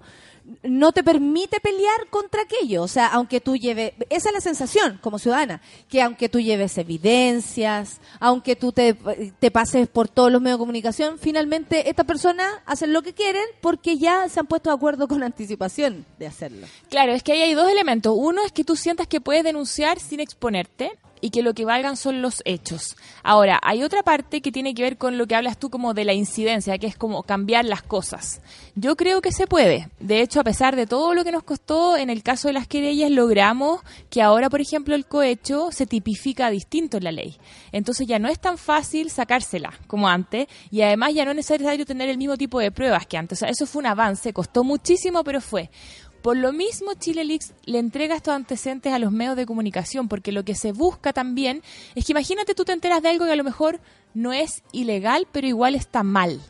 no 0.62 0.92
te 0.92 1.02
permite 1.02 1.60
pelear 1.60 2.08
contra 2.10 2.42
aquello. 2.42 2.82
O 2.82 2.88
sea, 2.88 3.06
aunque 3.08 3.40
tú 3.40 3.56
lleves, 3.56 3.92
esa 4.10 4.28
es 4.28 4.34
la 4.34 4.40
sensación 4.40 4.98
como 5.02 5.18
ciudadana, 5.18 5.60
que 5.88 6.02
aunque 6.02 6.28
tú 6.28 6.40
lleves 6.40 6.76
evidencias, 6.78 8.00
aunque 8.20 8.56
tú 8.56 8.72
te, 8.72 8.94
te 9.38 9.50
pases 9.50 9.88
por 9.88 10.08
todos 10.08 10.30
los 10.30 10.40
medios 10.40 10.58
de 10.58 10.62
comunicación, 10.62 11.18
finalmente 11.18 11.88
estas 11.88 12.06
personas 12.06 12.50
hacen 12.66 12.92
lo 12.92 13.02
que 13.02 13.14
quieren 13.14 13.44
porque 13.60 13.98
ya 13.98 14.28
se 14.28 14.40
han 14.40 14.46
puesto 14.46 14.70
de 14.70 14.76
acuerdo 14.76 15.08
con 15.08 15.22
anticipación 15.22 16.04
de 16.18 16.26
hacerlo. 16.26 16.66
Claro, 16.90 17.12
es 17.12 17.22
que 17.22 17.32
ahí 17.32 17.42
hay 17.42 17.54
dos 17.54 17.70
elementos. 17.70 18.14
Uno 18.16 18.42
es 18.44 18.52
que 18.52 18.64
tú 18.64 18.76
sientas 18.76 19.06
que 19.06 19.20
puedes 19.20 19.44
denunciar 19.44 19.98
sin 19.98 20.20
exponerte 20.20 20.92
y 21.24 21.30
que 21.30 21.40
lo 21.40 21.54
que 21.54 21.64
valgan 21.64 21.96
son 21.96 22.20
los 22.20 22.42
hechos. 22.44 22.98
Ahora, 23.22 23.58
hay 23.62 23.82
otra 23.82 24.02
parte 24.02 24.42
que 24.42 24.52
tiene 24.52 24.74
que 24.74 24.82
ver 24.82 24.98
con 24.98 25.16
lo 25.16 25.26
que 25.26 25.34
hablas 25.34 25.58
tú 25.58 25.70
como 25.70 25.94
de 25.94 26.04
la 26.04 26.12
incidencia, 26.12 26.76
que 26.76 26.86
es 26.86 26.98
como 26.98 27.22
cambiar 27.22 27.64
las 27.64 27.80
cosas. 27.80 28.42
Yo 28.74 28.94
creo 28.94 29.22
que 29.22 29.32
se 29.32 29.46
puede. 29.46 29.88
De 30.00 30.20
hecho, 30.20 30.40
a 30.40 30.44
pesar 30.44 30.76
de 30.76 30.86
todo 30.86 31.14
lo 31.14 31.24
que 31.24 31.32
nos 31.32 31.42
costó, 31.42 31.96
en 31.96 32.10
el 32.10 32.22
caso 32.22 32.48
de 32.48 32.52
las 32.52 32.68
querellas 32.68 33.10
logramos 33.10 33.80
que 34.10 34.20
ahora, 34.20 34.50
por 34.50 34.60
ejemplo, 34.60 34.94
el 34.94 35.06
cohecho 35.06 35.70
se 35.72 35.86
tipifica 35.86 36.50
distinto 36.50 36.98
en 36.98 37.04
la 37.04 37.12
ley. 37.12 37.38
Entonces 37.72 38.06
ya 38.06 38.18
no 38.18 38.28
es 38.28 38.38
tan 38.38 38.58
fácil 38.58 39.08
sacársela 39.08 39.72
como 39.86 40.08
antes 40.08 40.46
y 40.70 40.82
además 40.82 41.14
ya 41.14 41.24
no 41.24 41.30
es 41.30 41.38
necesario 41.38 41.86
tener 41.86 42.10
el 42.10 42.18
mismo 42.18 42.36
tipo 42.36 42.60
de 42.60 42.70
pruebas 42.70 43.06
que 43.06 43.16
antes. 43.16 43.38
O 43.38 43.40
sea, 43.40 43.48
eso 43.48 43.64
fue 43.64 43.80
un 43.80 43.86
avance, 43.86 44.34
costó 44.34 44.62
muchísimo, 44.62 45.24
pero 45.24 45.40
fue. 45.40 45.70
Por 46.24 46.38
lo 46.38 46.54
mismo, 46.54 46.94
Chile 46.94 47.22
Leaks 47.22 47.52
le 47.66 47.78
entrega 47.78 48.16
estos 48.16 48.32
antecedentes 48.32 48.94
a 48.94 48.98
los 48.98 49.12
medios 49.12 49.36
de 49.36 49.44
comunicación, 49.44 50.08
porque 50.08 50.32
lo 50.32 50.42
que 50.42 50.54
se 50.54 50.72
busca 50.72 51.12
también 51.12 51.60
es 51.94 52.06
que 52.06 52.12
imagínate 52.12 52.54
tú 52.54 52.64
te 52.64 52.72
enteras 52.72 53.02
de 53.02 53.10
algo 53.10 53.26
que 53.26 53.32
a 53.32 53.36
lo 53.36 53.44
mejor 53.44 53.78
no 54.14 54.32
es 54.32 54.62
ilegal, 54.72 55.28
pero 55.30 55.46
igual 55.46 55.74
está 55.74 56.02
mal. 56.02 56.40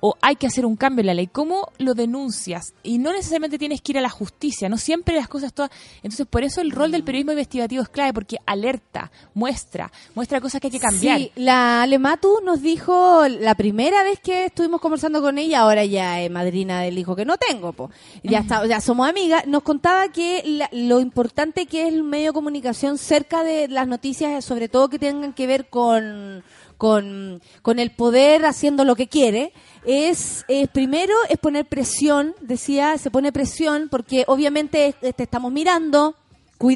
O 0.00 0.16
hay 0.22 0.36
que 0.36 0.46
hacer 0.46 0.64
un 0.64 0.76
cambio 0.76 1.00
en 1.02 1.06
la 1.08 1.14
ley. 1.14 1.26
¿Cómo 1.26 1.70
lo 1.78 1.94
denuncias? 1.94 2.72
Y 2.82 2.98
no 2.98 3.12
necesariamente 3.12 3.58
tienes 3.58 3.80
que 3.82 3.92
ir 3.92 3.98
a 3.98 4.00
la 4.00 4.08
justicia, 4.08 4.68
no 4.68 4.78
siempre 4.78 5.14
las 5.14 5.28
cosas 5.28 5.52
todas. 5.52 5.70
Entonces, 6.02 6.26
por 6.26 6.42
eso 6.42 6.60
el 6.62 6.70
rol 6.70 6.90
del 6.90 7.04
periodismo 7.04 7.32
investigativo 7.32 7.82
es 7.82 7.88
clave, 7.90 8.12
porque 8.14 8.36
alerta, 8.46 9.10
muestra, 9.34 9.92
muestra 10.14 10.40
cosas 10.40 10.60
que 10.60 10.68
hay 10.68 10.70
que 10.72 10.80
cambiar. 10.80 11.18
Sí, 11.18 11.32
la 11.36 11.82
Alematu 11.82 12.40
nos 12.44 12.62
dijo 12.62 13.26
la 13.28 13.54
primera 13.54 14.02
vez 14.02 14.18
que 14.20 14.46
estuvimos 14.46 14.80
conversando 14.80 15.20
con 15.20 15.36
ella, 15.38 15.60
ahora 15.60 15.84
ya 15.84 16.20
es 16.20 16.30
madrina 16.30 16.80
del 16.80 16.96
hijo 16.98 17.14
que 17.14 17.24
no 17.24 17.36
tengo, 17.36 17.72
po. 17.72 17.90
ya 18.22 18.38
está, 18.40 18.66
ya 18.66 18.80
somos 18.80 19.08
amigas, 19.08 19.46
nos 19.46 19.62
contaba 19.62 20.08
que 20.12 20.42
la- 20.46 20.68
lo 20.72 21.00
importante 21.00 21.66
que 21.66 21.82
es 21.86 21.92
el 21.92 22.02
medio 22.02 22.28
de 22.28 22.32
comunicación 22.32 22.96
cerca 22.98 23.42
de 23.44 23.68
las 23.68 23.86
noticias, 23.86 24.44
sobre 24.44 24.68
todo 24.68 24.88
que 24.88 24.98
tengan 24.98 25.32
que 25.32 25.46
ver 25.46 25.68
con 25.68 26.42
con, 26.80 27.42
con 27.60 27.78
el 27.78 27.90
poder 27.90 28.46
haciendo 28.46 28.86
lo 28.86 28.96
que 28.96 29.06
quiere, 29.06 29.52
es, 29.84 30.46
primero 30.72 31.12
es 31.28 31.36
poner 31.36 31.66
presión, 31.66 32.34
decía, 32.40 32.96
se 32.96 33.10
pone 33.10 33.32
presión 33.32 33.88
porque 33.90 34.24
obviamente 34.28 34.94
te 34.98 35.22
estamos 35.22 35.52
mirando, 35.52 36.14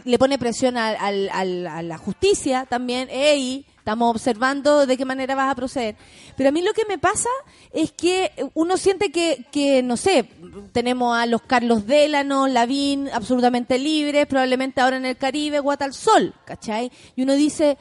le 0.04 0.18
pone 0.18 0.38
presión 0.38 0.76
a 0.76 1.10
la 1.10 1.96
justicia 1.96 2.66
también, 2.68 3.08
ey, 3.10 3.64
estamos 3.78 4.10
observando 4.10 4.84
de 4.84 4.94
qué 4.98 5.06
manera 5.06 5.34
vas 5.34 5.50
a 5.50 5.54
proceder. 5.54 5.96
Pero 6.36 6.50
a 6.50 6.52
mí 6.52 6.60
lo 6.60 6.74
que 6.74 6.84
me 6.86 6.98
pasa 6.98 7.30
es 7.72 7.90
que 7.90 8.30
uno 8.52 8.76
siente 8.76 9.10
que, 9.10 9.46
que 9.50 9.82
no 9.82 9.96
sé, 9.96 10.28
tenemos 10.72 11.16
a 11.16 11.24
los 11.24 11.40
Carlos 11.40 11.86
Délano, 11.86 12.46
Lavín, 12.46 13.08
absolutamente 13.10 13.78
libres, 13.78 14.26
probablemente 14.26 14.82
ahora 14.82 14.98
en 14.98 15.06
el 15.06 15.16
Caribe, 15.16 15.60
Guata 15.60 15.86
al 15.86 15.94
Sol, 15.94 16.34
¿cachai? 16.44 16.92
Y 17.16 17.22
uno 17.22 17.32
dice, 17.34 17.78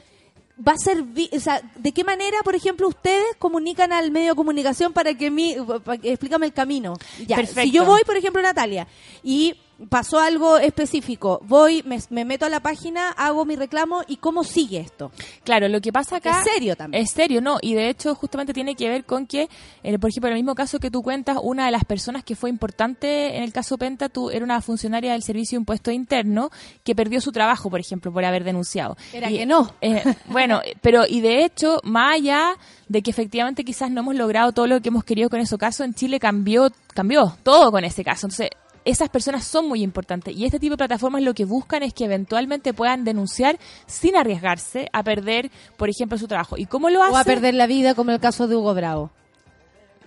va 0.60 0.74
a 0.74 0.78
ser, 0.78 1.04
o 1.32 1.40
sea, 1.40 1.62
¿de 1.76 1.92
qué 1.92 2.04
manera, 2.04 2.38
por 2.44 2.56
ejemplo, 2.56 2.88
ustedes 2.88 3.36
comunican 3.40 3.92
al 3.92 4.12
medio 4.12 4.30
de 4.30 4.36
comunicación 4.36 4.94
para 4.94 5.14
que 5.16 5.32
mi, 5.32 5.56
para 5.84 5.98
que- 5.98 6.12
explícame 6.12 6.46
el 6.46 6.54
camino? 6.54 6.94
Ya, 7.28 7.38
Perfecto. 7.38 7.62
si 7.62 7.72
yo 7.72 7.86
voy, 7.86 8.02
por 8.06 8.18
ejemplo, 8.18 8.42
Natalia, 8.42 8.88
y 9.24 9.56
pasó 9.90 10.20
algo 10.20 10.58
específico, 10.58 11.42
voy, 11.44 11.84
me, 11.84 12.00
me 12.10 12.26
meto 12.26 12.46
a 12.46 12.50
la 12.50 12.60
página, 12.60 13.10
hago 13.12 13.46
mi 13.46 13.56
reclamo 13.56 14.02
y 14.08 14.18
cómo 14.18 14.44
sigue 14.44 14.80
esto. 14.80 15.12
Claro, 15.44 15.68
lo 15.68 15.82
que 15.82 15.92
pasa 15.92 16.18
acá... 16.18 16.42
Es 16.42 16.52
serio 16.52 16.76
también. 16.76 17.04
Es 17.04 17.12
serio, 17.12 17.42
no. 17.42 17.58
Y 17.62 17.74
de 17.74 17.90
hecho, 17.90 18.16
justamente 18.16 18.54
tiene 18.54 18.76
que 18.76 18.90
ver 18.90 19.06
con 19.06 19.26
que, 19.26 19.50
eh, 19.84 20.00
por 20.00 20.10
ejemplo, 20.10 20.30
en 20.30 20.38
el 20.38 20.44
mismo 20.44 20.56
caso 20.56 20.80
que 20.80 20.92
tú 20.92 21.02
cuentas, 21.02 21.38
una 21.42 21.66
de 21.66 21.72
las 21.72 21.86
personas 21.86 22.24
que 22.24 22.36
fue 22.36 22.50
importante 22.50 23.38
en 23.38 23.44
el 23.44 23.54
caso 23.54 23.78
Penta, 23.78 24.10
tú 24.10 24.30
era 24.30 24.44
una 24.44 24.62
funcionaria 24.62 25.14
del 25.14 25.24
Servicio 25.24 25.58
de 25.58 25.62
Impuesto 25.62 25.92
Interno 25.92 26.50
que 26.84 26.96
perdió 26.96 27.22
su 27.22 27.32
trabajo, 27.32 27.70
por 27.70 27.80
ejemplo, 27.80 28.12
por 28.12 28.24
haber 28.26 28.44
denunciado. 28.44 28.98
Era 29.12 29.30
Y, 29.30 29.40
que 29.40 29.46
no. 29.46 29.74
eh, 29.82 30.04
bueno, 30.28 30.62
pero 30.82 31.04
y 31.08 31.22
de 31.22 31.44
hecho, 31.44 31.80
más 31.84 32.16
allá 32.16 32.58
de 32.88 33.02
que 33.02 33.12
efectivamente 33.12 33.64
quizás 33.64 33.90
no 33.92 34.02
hemos 34.02 34.16
logrado 34.16 34.52
todo 34.52 34.68
lo 34.68 34.82
que 34.82 34.90
hemos 34.90 35.04
querido 35.04 35.30
con 35.30 35.40
ese 35.40 35.58
caso, 35.58 35.84
en 35.84 35.94
Chile 35.94 36.20
cambió, 36.20 36.72
cambió 36.94 37.36
todo 37.44 37.72
con 37.72 37.84
ese 37.84 38.04
caso. 38.04 38.28
Entonces, 38.28 38.50
esas 38.86 39.10
personas 39.10 39.46
son 39.46 39.68
muy 39.68 39.82
importantes 39.84 40.36
y 40.36 40.46
este 40.46 40.60
tipo 40.60 40.74
de 40.74 40.78
plataformas 40.78 41.22
lo 41.22 41.34
que 41.34 41.46
buscan 41.46 41.84
es 41.84 41.94
que 41.94 42.06
eventualmente 42.06 42.74
puedan 42.74 43.04
denunciar 43.04 43.58
sin 43.86 44.16
arriesgarse 44.16 44.90
a 44.94 45.04
perder, 45.04 45.52
por 45.78 45.90
ejemplo, 45.90 46.18
su 46.18 46.28
trabajo. 46.28 46.58
¿Y 46.58 46.66
cómo 46.66 46.90
lo 46.90 47.02
hacen? 47.02 47.16
O 47.16 47.18
a 47.18 47.24
perder 47.24 47.54
la 47.54 47.68
vida, 47.68 47.96
como 47.96 48.12
el 48.12 48.20
caso 48.20 48.48
de 48.48 48.56
Hugo 48.56 48.74
Bravo. 48.74 49.12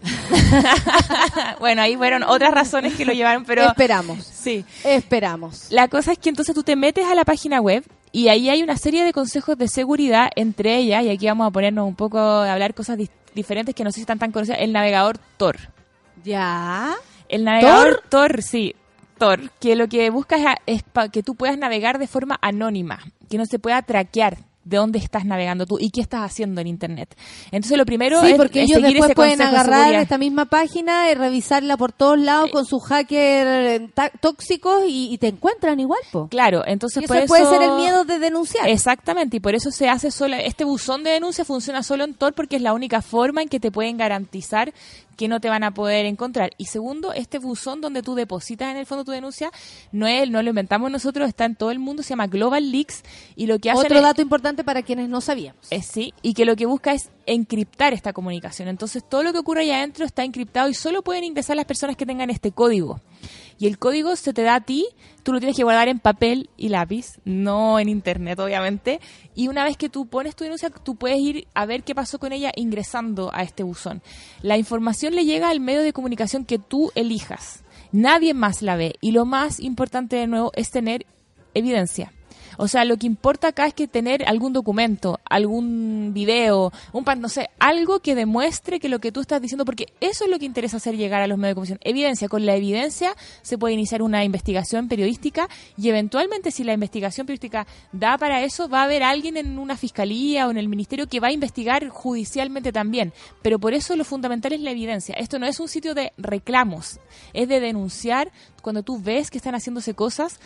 bueno, 1.61 1.83
ahí 1.83 1.97
fueron 1.97 2.23
otras 2.23 2.53
razones 2.53 2.95
que 2.95 3.05
lo 3.05 3.13
llevaron, 3.13 3.45
pero 3.45 3.67
Esperamos. 3.67 4.25
sí. 4.25 4.65
Esperamos. 4.85 5.69
La 5.71 5.89
cosa 5.89 6.13
es 6.13 6.19
que 6.19 6.29
entonces 6.29 6.55
tú 6.55 6.63
te 6.63 6.77
metes 6.77 7.07
a 7.07 7.15
la 7.15 7.25
página 7.25 7.61
web 7.61 7.85
y 8.13 8.29
ahí 8.29 8.49
hay 8.49 8.63
una 8.63 8.77
serie 8.77 9.05
de 9.05 9.13
consejos 9.13 9.59
de 9.59 9.69
seguridad, 9.69 10.31
entre 10.37 10.77
ellas, 10.77 11.05
y 11.05 11.11
aquí 11.11 11.27
vamos 11.27 11.49
a 11.49 11.51
ponernos 11.51 11.87
un 11.87 11.95
poco 11.95 12.19
a 12.19 12.53
hablar 12.53 12.75
cosas 12.75 12.99
diferentes 13.35 13.75
que 13.75 13.85
no 13.85 13.91
sé 13.91 13.97
si 13.97 14.01
están 14.03 14.19
tan 14.19 14.33
conocidas, 14.33 14.61
el 14.61 14.73
navegador 14.73 15.19
Tor. 15.37 15.57
Ya. 16.25 16.95
El 17.29 17.45
navegador 17.45 18.03
Tor, 18.09 18.43
sí, 18.43 18.75
Tor, 19.19 19.51
que 19.61 19.77
lo 19.77 19.89
que 19.89 20.11
busca 20.11 20.37
es, 20.37 20.47
a- 20.47 20.57
es 20.67 20.83
pa- 20.83 21.09
que 21.09 21.23
tú 21.23 21.35
puedas 21.35 21.57
navegar 21.59 21.99
de 21.99 22.07
forma 22.07 22.39
anónima, 22.43 23.01
que 23.31 23.39
no 23.39 23.47
se 23.47 23.59
pueda 23.59 23.81
traquear 23.83 24.39
de 24.65 24.79
dónde 24.79 24.99
estás 24.99 25.25
navegando 25.25 25.65
tú 25.65 25.79
y 25.79 25.91
qué 25.91 26.01
estás 26.01 26.23
haciendo 26.23 26.61
en 26.61 26.67
internet. 26.67 27.17
Entonces 27.53 27.79
lo 27.79 27.87
primero 27.87 28.21
Sí, 28.21 28.33
es, 28.33 28.37
porque 28.37 28.65
es 28.65 28.71
ellos 28.71 28.81
seguir 28.83 28.95
después 28.97 29.11
ese 29.11 29.15
pueden 29.15 29.39
de 29.39 29.45
agarrar 29.45 29.95
esta 29.95 30.19
misma 30.19 30.47
página 30.47 31.09
y 31.09 31.15
revisarla 31.15 31.77
por 31.77 31.93
todos 31.93 32.19
lados 32.19 32.51
con 32.51 32.67
sus 32.67 32.83
hackers 32.83 33.49
eh, 33.49 33.89
tóxicos 34.21 34.83
y, 34.89 35.13
y 35.15 35.19
te 35.19 35.29
encuentran 35.29 35.79
igual, 35.79 36.01
po. 36.11 36.27
Claro, 36.29 36.65
entonces 36.67 37.05
Y 37.05 37.07
por 37.07 37.17
eso 37.17 37.27
puede 37.29 37.43
eso- 37.43 37.53
ser 37.53 37.63
el 37.63 37.77
miedo 37.77 38.05
de 38.05 38.19
denunciar. 38.19 38.69
Exactamente, 38.69 39.37
y 39.37 39.41
por 39.41 39.55
eso 39.55 39.71
se 39.71 39.89
hace 39.89 40.11
solo, 40.11 40.35
este 40.35 40.65
buzón 40.65 41.05
de 41.05 41.11
denuncia 41.11 41.45
funciona 41.45 41.85
solo 41.85 42.03
en 42.03 42.15
Tor 42.15 42.33
porque 42.35 42.57
es 42.57 42.63
la 42.63 42.73
única 42.75 43.03
forma 43.03 43.43
en 43.43 43.49
que 43.49 43.61
te 43.61 43.71
pueden 43.71 43.97
garantizar 43.97 44.75
que 45.17 45.29
no 45.29 45.41
te 45.41 45.49
van 45.49 45.65
a 45.65 45.73
poder 45.75 46.07
encontrar. 46.07 46.51
Y 46.59 46.67
segundo, 46.67 47.13
este 47.13 47.39
buzón 47.39 47.81
donde 47.81 48.03
tú 48.03 48.15
depositas 48.15 48.71
en 48.71 48.77
el 48.77 48.87
fondo 48.87 49.05
tu 49.05 49.13
denuncia, 49.13 49.51
no 49.93 50.07
es, 50.07 50.31
no 50.31 50.43
lo 50.43 50.51
inventamos 50.51 50.91
nosotros, 50.91 51.29
está 51.29 51.45
en 51.45 51.57
todo 51.57 51.71
el 51.71 51.79
mundo, 51.79 52.03
se 52.03 52.11
llama 52.11 52.27
Global 52.27 52.71
Leaks 52.71 53.03
y 53.35 53.47
lo 53.47 53.59
que 53.59 53.71
hacen 53.71 53.85
Otro 53.87 53.97
es- 53.97 54.03
dato 54.03 54.23
importante 54.23 54.63
para 54.65 54.83
quienes 54.83 55.09
no 55.09 55.21
sabíamos. 55.21 55.67
eh, 55.71 55.83
sí, 55.83 56.13
y 56.23 56.35
que 56.35 56.45
lo 56.45 56.55
que 56.57 56.67
busca 56.67 56.93
es 56.93 57.11
encriptar 57.27 57.93
esta 57.93 58.13
comunicación. 58.13 58.69
Entonces, 58.69 59.03
todo 59.09 59.23
lo 59.23 59.33
que 59.33 59.39
ocurre 59.41 59.63
allá 59.63 59.79
adentro 59.79 60.05
está 60.05 60.23
encriptado 60.25 60.69
y 60.69 60.75
solo 60.75 61.03
pueden 61.03 61.25
ingresar 61.25 61.57
las 61.57 61.65
personas 61.67 61.97
que 61.97 62.07
tengan 62.07 62.31
este 62.31 62.53
código. 62.53 63.01
Y 63.59 63.67
el 63.67 63.79
código 63.79 64.15
se 64.17 64.33
te 64.33 64.43
da 64.43 64.57
a 64.57 64.61
ti, 64.61 64.87
tú 65.23 65.33
lo 65.33 65.39
tienes 65.39 65.57
que 65.57 65.65
guardar 65.65 65.89
en 65.89 65.99
papel 65.99 66.51
y 66.57 66.69
lápiz, 66.69 67.19
no 67.25 67.79
en 67.79 67.89
internet, 67.89 68.39
obviamente. 68.39 69.01
Y 69.35 69.49
una 69.49 69.65
vez 69.65 69.77
que 69.77 69.89
tú 69.89 70.07
pones 70.07 70.37
tu 70.37 70.45
denuncia, 70.45 70.71
tú 70.71 70.97
puedes 70.97 71.19
ir 71.19 71.47
a 71.55 71.65
ver 71.65 71.83
qué 71.83 71.95
pasó 71.95 72.19
con 72.19 72.33
ella 72.33 72.53
ingresando 72.55 73.31
a 73.33 73.43
este 73.43 73.63
buzón. 73.63 74.03
La 74.43 74.59
información 74.59 75.15
le 75.15 75.25
llega 75.25 75.49
al 75.49 75.61
medio 75.61 75.83
de 75.83 75.93
comunicación 75.93 76.45
que 76.45 76.59
tú 76.59 76.93
elijas. 76.95 77.65
Nadie 77.93 78.35
más 78.35 78.63
la 78.63 78.77
ve. 78.77 78.97
Y 79.01 79.13
lo 79.13 79.25
más 79.25 79.61
importante 79.61 80.17
de 80.17 80.27
nuevo 80.27 80.53
es 80.55 80.71
tener 80.71 81.07
evidencia. 81.55 82.13
O 82.57 82.69
sea, 82.69 82.85
lo 82.85 82.97
que 82.97 83.07
importa 83.07 83.49
acá 83.49 83.67
es 83.67 83.75
que 83.75 83.89
tener 83.89 84.27
algún 84.27 84.53
documento, 84.53 85.21
algún 85.29 86.13
video, 86.13 86.73
un 86.93 87.05
pan, 87.05 87.21
no 87.21 87.29
sé, 87.29 87.51
algo 87.59 88.01
que 88.01 88.15
demuestre 88.15 88.81
que 88.81 88.89
lo 88.89 88.99
que 88.99 89.13
tú 89.13 89.21
estás 89.21 89.41
diciendo, 89.41 89.65
porque 89.65 89.93
eso 90.01 90.25
es 90.25 90.31
lo 90.31 90.39
que 90.39 90.47
interesa 90.47 90.79
hacer 90.79 90.97
llegar 90.97 91.23
a 91.23 91.27
los 91.27 91.39
medios 91.39 91.51
de 91.51 91.55
comunicación. 91.55 91.81
Evidencia. 91.83 92.29
Con 92.29 92.47
la 92.47 92.57
evidencia 92.57 93.15
se 93.43 93.59
puede 93.59 93.75
iniciar 93.75 94.03
una 94.03 94.25
investigación 94.25 94.89
periodística 94.89 95.49
y 95.77 95.89
eventualmente 95.89 96.51
si 96.51 96.65
la 96.65 96.73
investigación 96.73 97.27
periodística 97.27 97.67
da 97.93 98.19
para 98.19 98.43
eso, 98.43 98.69
va 98.69 98.81
a 98.81 98.85
haber 98.85 99.03
alguien 99.03 99.37
en 99.37 99.59
una 99.59 99.77
fiscalía 99.77 100.47
o 100.47 100.51
en 100.51 100.59
el 100.59 100.69
ministerio 100.69 101.07
que 101.07 101.21
va 101.21 101.29
a 101.29 101.33
investigar 101.33 101.89
judicialmente 101.89 102.73
también. 102.73 103.13
Pero 103.43 103.59
por 103.59 103.75
eso 103.75 103.97
lo 103.97 104.05
fundamental 104.05 104.53
es 104.53 104.61
la 104.61 104.71
evidencia. 104.71 105.15
Esto 105.15 105.39
no 105.39 105.47
es 105.47 105.61
un 105.61 105.69
sitio 105.69 105.95
de 105.95 106.13
reclamos, 106.17 107.01
es 107.33 107.49
de 107.49 107.61
denunciar 107.61 108.33
cuando 108.67 108.83
tú 108.83 109.01
ves 109.01 109.31
que 109.31 109.39
están 109.39 109.55
haciéndose 109.55 109.95
cosas 109.95 110.41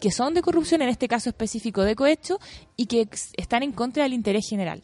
que 0.00 0.10
son 0.10 0.32
de 0.32 0.40
corrupción, 0.40 0.80
en 0.80 0.88
este 0.88 1.06
caso 1.06 1.28
específico 1.28 1.82
de 1.82 1.94
cohecho, 1.94 2.40
y 2.78 2.86
que 2.86 3.06
están 3.36 3.62
en 3.62 3.72
contra 3.72 4.04
del 4.04 4.14
interés 4.14 4.46
general. 4.48 4.82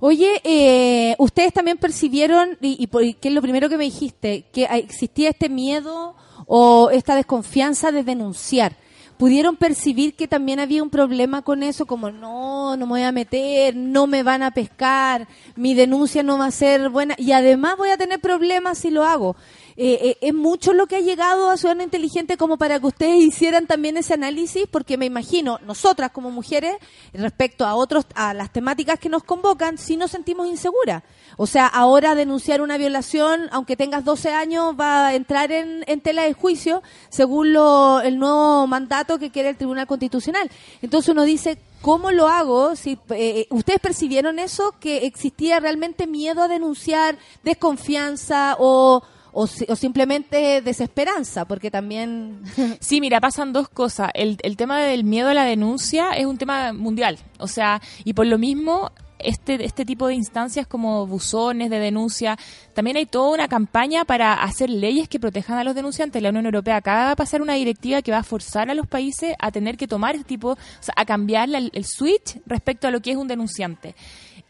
Oye, 0.00 0.40
eh, 0.42 1.14
ustedes 1.18 1.52
también 1.52 1.78
percibieron, 1.78 2.58
y, 2.60 2.82
y 2.82 3.14
¿qué 3.14 3.28
es 3.28 3.32
lo 3.32 3.40
primero 3.40 3.68
que 3.68 3.76
me 3.76 3.84
dijiste? 3.84 4.46
Que 4.52 4.64
existía 4.64 5.28
este 5.28 5.48
miedo 5.48 6.16
o 6.46 6.90
esta 6.90 7.14
desconfianza 7.14 7.92
de 7.92 8.02
denunciar. 8.02 8.74
¿Pudieron 9.16 9.54
percibir 9.54 10.14
que 10.14 10.26
también 10.26 10.58
había 10.58 10.82
un 10.82 10.90
problema 10.90 11.42
con 11.42 11.62
eso? 11.62 11.86
Como, 11.86 12.10
no, 12.10 12.76
no 12.76 12.86
me 12.86 12.90
voy 12.90 13.02
a 13.02 13.12
meter, 13.12 13.76
no 13.76 14.08
me 14.08 14.24
van 14.24 14.42
a 14.42 14.50
pescar, 14.50 15.28
mi 15.54 15.74
denuncia 15.74 16.24
no 16.24 16.38
va 16.38 16.46
a 16.46 16.50
ser 16.50 16.88
buena 16.88 17.14
y 17.18 17.30
además 17.30 17.76
voy 17.76 17.90
a 17.90 17.96
tener 17.96 18.18
problemas 18.18 18.78
si 18.78 18.90
lo 18.90 19.04
hago. 19.04 19.36
Eh, 19.80 20.00
eh, 20.02 20.18
¿Es 20.22 20.34
mucho 20.34 20.72
lo 20.72 20.88
que 20.88 20.96
ha 20.96 21.00
llegado 21.00 21.50
a 21.50 21.56
Ciudadano 21.56 21.84
Inteligente 21.84 22.36
como 22.36 22.58
para 22.58 22.80
que 22.80 22.86
ustedes 22.88 23.20
hicieran 23.20 23.68
también 23.68 23.96
ese 23.96 24.14
análisis? 24.14 24.64
Porque 24.68 24.96
me 24.96 25.06
imagino, 25.06 25.60
nosotras 25.64 26.10
como 26.10 26.32
mujeres, 26.32 26.74
respecto 27.12 27.64
a 27.64 27.76
otros, 27.76 28.04
a 28.16 28.34
las 28.34 28.52
temáticas 28.52 28.98
que 28.98 29.08
nos 29.08 29.22
convocan, 29.22 29.78
sí 29.78 29.96
nos 29.96 30.10
sentimos 30.10 30.48
inseguras. 30.48 31.04
O 31.36 31.46
sea, 31.46 31.68
ahora 31.68 32.16
denunciar 32.16 32.60
una 32.60 32.76
violación, 32.76 33.42
aunque 33.52 33.76
tengas 33.76 34.04
12 34.04 34.32
años, 34.32 34.74
va 34.74 35.06
a 35.06 35.14
entrar 35.14 35.52
en, 35.52 35.84
en 35.86 36.00
tela 36.00 36.24
de 36.24 36.32
juicio 36.32 36.82
según 37.08 37.52
lo, 37.52 38.00
el 38.00 38.18
nuevo 38.18 38.66
mandato 38.66 39.20
que 39.20 39.30
quiere 39.30 39.50
el 39.50 39.56
Tribunal 39.56 39.86
Constitucional. 39.86 40.50
Entonces 40.82 41.10
uno 41.10 41.22
dice, 41.22 41.56
¿cómo 41.82 42.10
lo 42.10 42.26
hago? 42.26 42.74
Si, 42.74 42.98
eh, 43.10 43.46
¿Ustedes 43.50 43.78
percibieron 43.78 44.40
eso? 44.40 44.74
¿Que 44.80 45.06
existía 45.06 45.60
realmente 45.60 46.08
miedo 46.08 46.42
a 46.42 46.48
denunciar, 46.48 47.16
desconfianza 47.44 48.56
o, 48.58 49.04
o, 49.40 49.48
o 49.68 49.76
simplemente 49.76 50.62
desesperanza? 50.62 51.44
Porque 51.46 51.70
también... 51.70 52.40
Sí, 52.80 53.00
mira, 53.00 53.20
pasan 53.20 53.52
dos 53.52 53.68
cosas. 53.68 54.10
El, 54.14 54.38
el 54.42 54.56
tema 54.56 54.80
del 54.80 55.04
miedo 55.04 55.28
a 55.28 55.34
la 55.34 55.44
denuncia 55.44 56.10
es 56.12 56.26
un 56.26 56.38
tema 56.38 56.72
mundial. 56.72 57.18
O 57.38 57.46
sea, 57.48 57.80
y 58.04 58.14
por 58.14 58.26
lo 58.26 58.38
mismo, 58.38 58.90
este, 59.18 59.64
este 59.64 59.84
tipo 59.84 60.06
de 60.06 60.14
instancias 60.14 60.66
como 60.66 61.06
buzones 61.06 61.70
de 61.70 61.78
denuncia, 61.80 62.36
también 62.74 62.96
hay 62.96 63.06
toda 63.06 63.30
una 63.34 63.48
campaña 63.48 64.04
para 64.04 64.34
hacer 64.34 64.70
leyes 64.70 65.08
que 65.08 65.18
protejan 65.20 65.58
a 65.58 65.64
los 65.64 65.74
denunciantes. 65.74 66.22
La 66.22 66.28
Unión 66.30 66.44
Europea 66.46 66.76
acaba 66.76 67.10
de 67.10 67.16
pasar 67.16 67.42
una 67.42 67.54
directiva 67.54 68.00
que 68.02 68.12
va 68.12 68.18
a 68.18 68.22
forzar 68.24 68.70
a 68.70 68.74
los 68.74 68.86
países 68.86 69.34
a 69.38 69.50
tener 69.50 69.76
que 69.76 69.88
tomar 69.88 70.14
este 70.14 70.26
tipo, 70.28 70.50
o 70.52 70.56
sea, 70.80 70.94
a 70.96 71.04
cambiar 71.04 71.48
la- 71.48 71.58
el 71.58 71.84
switch 71.84 72.38
respecto 72.46 72.86
a 72.88 72.90
lo 72.90 73.00
que 73.00 73.10
es 73.10 73.16
un 73.16 73.28
denunciante. 73.28 73.94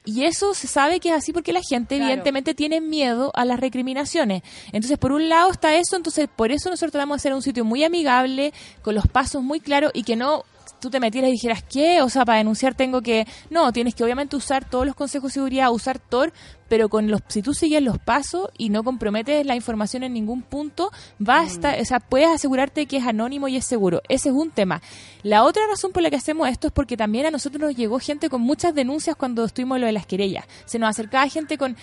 Y 0.08 0.24
eso 0.24 0.54
se 0.54 0.66
sabe 0.66 1.00
que 1.00 1.10
es 1.10 1.14
así 1.14 1.34
porque 1.34 1.52
la 1.52 1.60
gente 1.60 1.96
Claro. 1.96 2.10
evidentemente 2.10 2.54
tiene 2.54 2.80
miedo 2.80 3.30
a 3.34 3.44
las 3.44 3.60
recriminaciones. 3.60 4.42
Entonces, 4.72 4.96
por 4.96 5.12
un 5.12 5.28
lado 5.28 5.50
está 5.50 5.74
eso, 5.76 5.96
entonces 5.96 6.30
por 6.34 6.50
eso 6.50 6.70
nosotros 6.70 6.98
vamos 6.98 7.16
a 7.16 7.16
hacer 7.16 7.34
un 7.34 7.42
sitio 7.42 7.62
muy 7.62 7.84
amigable, 7.84 8.54
con 8.80 8.94
los 8.94 9.06
pasos 9.06 9.42
muy 9.42 9.60
claros 9.60 9.90
y 9.92 10.04
que 10.04 10.16
no 10.16 10.44
tú 10.80 10.88
te 10.90 11.00
metieras 11.00 11.28
y 11.28 11.32
dijeras, 11.32 11.62
¿qué? 11.62 12.00
O 12.02 12.08
sea, 12.08 12.24
para 12.24 12.38
denunciar 12.38 12.74
tengo 12.74 13.02
que... 13.02 13.26
No, 13.50 13.72
tienes 13.72 13.94
que 13.94 14.04
obviamente 14.04 14.36
usar 14.36 14.68
todos 14.68 14.86
los 14.86 14.94
consejos 14.94 15.30
de 15.32 15.34
seguridad, 15.34 15.72
usar 15.72 15.98
Tor, 15.98 16.32
pero 16.68 16.88
con 16.88 17.10
los 17.10 17.20
si 17.28 17.42
tú 17.42 17.54
sigues 17.54 17.82
los 17.82 17.98
pasos 17.98 18.48
y 18.58 18.68
no 18.70 18.84
comprometes 18.84 19.44
la 19.46 19.54
información 19.56 20.02
en 20.02 20.12
ningún 20.12 20.42
punto, 20.42 20.90
basta, 21.18 21.76
o 21.80 21.84
sea, 21.84 22.00
puedes 22.00 22.28
asegurarte 22.28 22.86
que 22.86 22.98
es 22.98 23.06
anónimo 23.06 23.48
y 23.48 23.56
es 23.56 23.64
seguro. 23.64 24.02
Ese 24.08 24.28
es 24.28 24.34
un 24.34 24.50
tema. 24.50 24.82
La 25.22 25.44
otra 25.44 25.62
razón 25.68 25.92
por 25.92 26.02
la 26.02 26.10
que 26.10 26.16
hacemos 26.16 26.48
esto 26.48 26.66
es 26.68 26.72
porque 26.72 26.96
también 26.96 27.26
a 27.26 27.30
nosotros 27.30 27.60
nos 27.60 27.76
llegó 27.76 27.98
gente 27.98 28.28
con 28.28 28.40
muchas 28.42 28.74
denuncias 28.74 29.16
cuando 29.16 29.44
estuvimos 29.44 29.76
en 29.76 29.80
lo 29.82 29.86
de 29.86 29.92
las 29.92 30.06
querellas. 30.06 30.44
Se 30.64 30.78
nos 30.78 30.90
acercaba 30.90 31.28
gente 31.28 31.58
con 31.58 31.76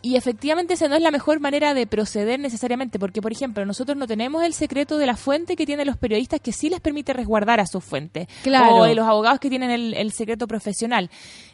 y 0.00 0.14
efectivamente 0.14 0.74
esa 0.74 0.86
no 0.86 0.94
es 0.94 1.02
la 1.02 1.10
mejor 1.10 1.40
manera 1.40 1.74
de 1.74 1.84
proceder 1.88 2.38
necesariamente, 2.38 3.00
porque 3.00 3.20
por 3.20 3.32
ejemplo 3.32 3.66
nosotros 3.66 3.96
no 3.98 4.06
tenemos 4.06 4.44
el 4.44 4.54
secreto 4.54 4.96
de 4.96 5.06
la 5.06 5.16
fuente 5.16 5.56
que 5.56 5.66
tienen 5.66 5.88
los 5.88 5.96
periodistas 5.96 6.40
que 6.40 6.52
sí 6.52 6.70
les 6.70 6.80
permite 6.80 7.12
resguardar 7.12 7.58
a 7.58 7.66
su 7.66 7.80
fuente, 7.80 8.28
Claro. 8.44 8.76
o 8.76 8.84
de 8.84 8.94
los 8.94 9.08
abogados 9.08 9.40
que 9.40 9.48
tienen 9.50 9.70
el, 9.70 9.94
el 9.94 10.12
secreto 10.12 10.46
profesional. 10.46 11.10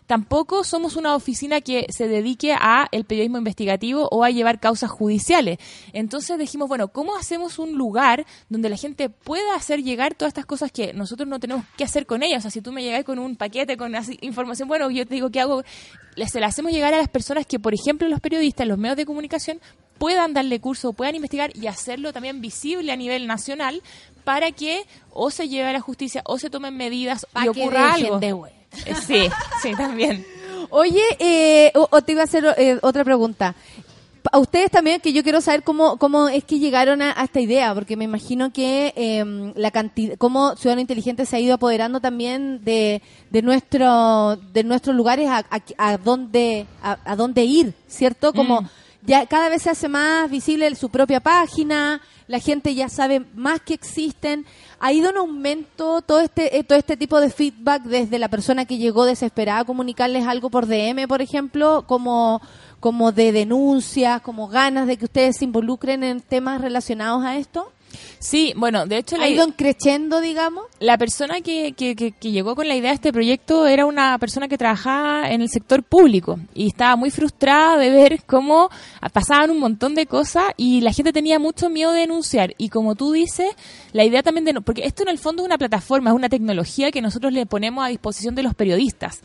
Tampoco 0.07 0.65
somos 0.65 0.97
una 0.97 1.15
oficina 1.15 1.61
que 1.63 1.87
se 1.89 2.09
dedique 2.09 2.53
a 2.53 2.89
el 2.93 3.05
periodismo 3.05 3.39
investigativo 3.39 4.09
o 4.11 4.23
a 4.23 4.31
llevar 4.31 4.61
causas 4.61 4.91
judiciales. 4.91 5.59
Entonces 5.93 6.39
dijimos, 6.39 6.69
bueno, 6.69 6.89
¿cómo 6.89 7.17
hacemos 7.17 7.59
un 7.59 7.73
lugar 7.73 8.27
donde 8.51 8.69
la 8.69 8.77
gente 8.77 9.09
pueda 9.09 9.55
hacer 9.55 9.83
llegar 9.83 10.15
todas 10.15 10.31
estas 10.31 10.47
cosas 10.47 10.71
que 10.71 10.93
nosotros 10.93 11.29
no 11.29 11.41
tenemos 11.41 11.65
que 11.77 11.85
hacer 11.85 12.05
con 12.05 12.23
ellas? 12.23 12.39
O 12.39 12.43
sea, 12.43 12.51
si 12.51 12.61
tú 12.61 12.71
me 12.71 12.83
llegas 12.83 13.05
con 13.05 13.19
un 13.19 13.37
paquete 13.37 13.77
con 13.77 13.95
información, 14.21 14.69
bueno, 14.69 14.91
yo 14.91 15.07
te 15.07 15.15
digo 15.15 15.31
qué 15.31 15.41
hago, 15.41 15.63
se 16.27 16.41
la 16.41 16.49
hacemos 16.49 16.73
llegar 16.73 16.93
a 16.93 16.99
las 16.99 17.09
personas 17.09 17.47
que, 17.47 17.59
por 17.59 17.73
ejemplo, 17.73 18.07
los 18.09 18.21
periodistas, 18.21 18.67
los 18.67 18.79
medios 18.79 18.97
de 18.97 19.07
comunicación, 19.07 19.61
puedan 19.99 20.35
darle 20.35 20.61
curso, 20.61 20.93
puedan 20.93 21.15
investigar 21.15 21.57
y 21.57 21.67
hacerlo 21.67 22.13
también 22.13 22.41
visible 22.41 22.93
a 22.93 22.97
nivel 22.97 23.27
nacional 23.27 23.83
para 24.25 24.53
que 24.53 24.83
o 25.11 25.31
se 25.31 25.49
lleve 25.49 25.69
a 25.69 25.73
la 25.73 25.81
justicia 25.81 26.23
o 26.25 26.39
se 26.39 26.51
tomen 26.51 26.77
medidas 26.77 27.27
Pa' 27.33 27.47
y 27.47 27.53
que 27.53 27.63
ocurra 27.63 27.93
dejen 27.95 28.05
algo. 28.07 28.19
de 28.19 28.35
Sí, 29.07 29.29
sí, 29.63 29.73
también. 29.77 30.25
Oye, 30.71 31.03
eh, 31.19 31.73
o, 31.75 31.89
o 31.91 32.03
te 32.03 32.13
iba 32.13 32.23
a 32.23 32.25
hacer 32.25 32.45
eh, 32.57 32.79
otra 32.83 33.05
pregunta. 33.05 33.55
A 34.33 34.39
ustedes 34.39 34.71
también, 34.71 35.01
que 35.01 35.13
yo 35.13 35.23
quiero 35.23 35.43
saber 35.43 35.63
cómo, 35.63 35.99
cómo 35.99 36.29
es 36.29 36.45
que 36.45 36.59
llegaron 36.59 37.03
a, 37.03 37.13
a 37.21 37.25
esta 37.25 37.41
idea, 37.41 37.75
porque 37.75 37.95
me 37.97 38.05
imagino 38.05 38.53
que 38.53 38.93
eh, 38.97 39.53
la 39.55 39.71
cantidad, 39.71 40.17
cómo 40.17 40.57
Ciudadano 40.57 40.81
Inteligente 40.81 41.27
se 41.27 41.37
ha 41.37 41.41
ido 41.41 41.55
apoderando 41.55 42.01
también 42.01 42.65
de, 42.65 43.03
de 43.31 43.43
nuestro, 43.43 44.37
de 44.37 44.65
nuestros 44.65 44.97
lugares 44.97 45.29
a, 45.29 45.45
a, 45.51 45.61
a 45.77 45.99
dónde, 45.99 46.67
a, 46.83 46.99
a 47.05 47.17
dónde 47.17 47.45
ir, 47.45 47.75
¿cierto? 47.87 48.33
Como 48.33 48.63
Mm. 48.63 48.67
Ya 49.07 49.27
cada 49.27 49.49
vez 49.49 49.63
se 49.63 49.71
hace 49.71 49.89
más 49.89 50.31
visible 50.31 50.75
su 50.75 50.89
propia 50.89 51.21
página, 51.21 52.01
la 52.27 52.39
gente 52.39 52.75
ya 52.75 52.89
sabe 52.89 53.21
más 53.35 53.61
que 53.61 53.75
existen. 53.75 54.47
Ha 54.81 54.93
ido 54.93 55.11
en 55.11 55.19
aumento 55.19 56.01
todo 56.03 56.21
este 56.21 56.59
eh, 56.59 56.65
todo 56.65 56.79
este 56.79 56.97
tipo 56.97 57.21
de 57.21 57.31
feedback 57.31 57.83
desde 57.83 58.19
la 58.19 58.29
persona 58.29 58.65
que 58.65 58.79
llegó 58.79 59.05
desesperada 59.05 59.61
a 59.61 59.65
comunicarles 59.65 60.27
algo 60.27 60.51
por 60.51 60.67
DM, 60.67 61.07
por 61.07 61.21
ejemplo, 61.21 61.85
como 61.87 62.41
como 62.81 63.13
de 63.13 63.33
denuncias, 63.33 64.21
como 64.23 64.49
ganas 64.49 64.87
de 64.87 64.97
que 64.97 65.07
ustedes 65.07 65.37
se 65.39 65.45
involucren 65.45 66.03
en 66.05 66.21
temas 66.21 66.61
relacionados 66.61 67.25
a 67.25 67.37
esto. 67.37 67.74
Sí, 68.19 68.53
bueno, 68.57 68.87
de 68.87 68.99
hecho 68.99 69.17
Ha 69.17 69.29
ido 69.29 69.47
creciendo, 69.57 70.21
digamos. 70.21 70.65
la 70.81 70.97
persona 70.99 71.41
que, 71.41 71.73
que, 71.73 71.95
que- 71.95 72.13
que 72.13 72.31
llegó 72.31 72.55
con 72.57 72.69
la 72.69 72.75
idea 72.75 72.91
de 72.91 72.95
este 72.97 73.13
proyecto 73.13 73.67
era 73.67 73.87
una 73.87 74.19
persona 74.19 74.49
que 74.49 74.57
trabajaba 74.59 75.31
en 75.31 75.43
el 75.43 75.49
sector 75.49 75.83
público 75.83 76.39
y 76.55 76.69
estaba 76.69 76.97
muy 76.97 77.11
frustrada 77.11 77.77
de 77.79 77.91
ver 77.91 78.23
cómo 78.27 78.71
pasaban 79.13 79.51
un 79.51 79.59
montón 79.59 79.95
de 79.95 80.07
cosas 80.07 80.45
y 80.57 80.81
la 80.81 80.93
gente 80.93 81.13
tenía 81.13 81.39
mucho 81.39 81.69
miedo 81.71 81.93
de 81.93 82.01
denunciar. 82.01 82.55
Y 82.59 82.69
como 82.71 82.95
tú 82.95 83.13
dices, 83.13 83.51
la 83.93 84.05
idea 84.05 84.23
también 84.23 84.45
de... 84.45 84.53
no- 84.55 84.63
Porque 84.63 84.85
esto 84.85 85.03
en 85.03 85.09
el 85.11 85.19
fondo 85.19 85.43
es 85.43 85.47
una 85.47 85.59
plataforma, 85.59 86.11
es 86.11 86.17
una 86.17 86.29
tecnología 86.29 86.91
que 86.91 87.03
nosotros 87.03 87.33
le 87.33 87.47
ponemos 87.47 87.85
a 87.85 87.89
disposición 87.89 88.35
de 88.35 88.43
los 88.43 88.55
periodistas. 88.55 89.21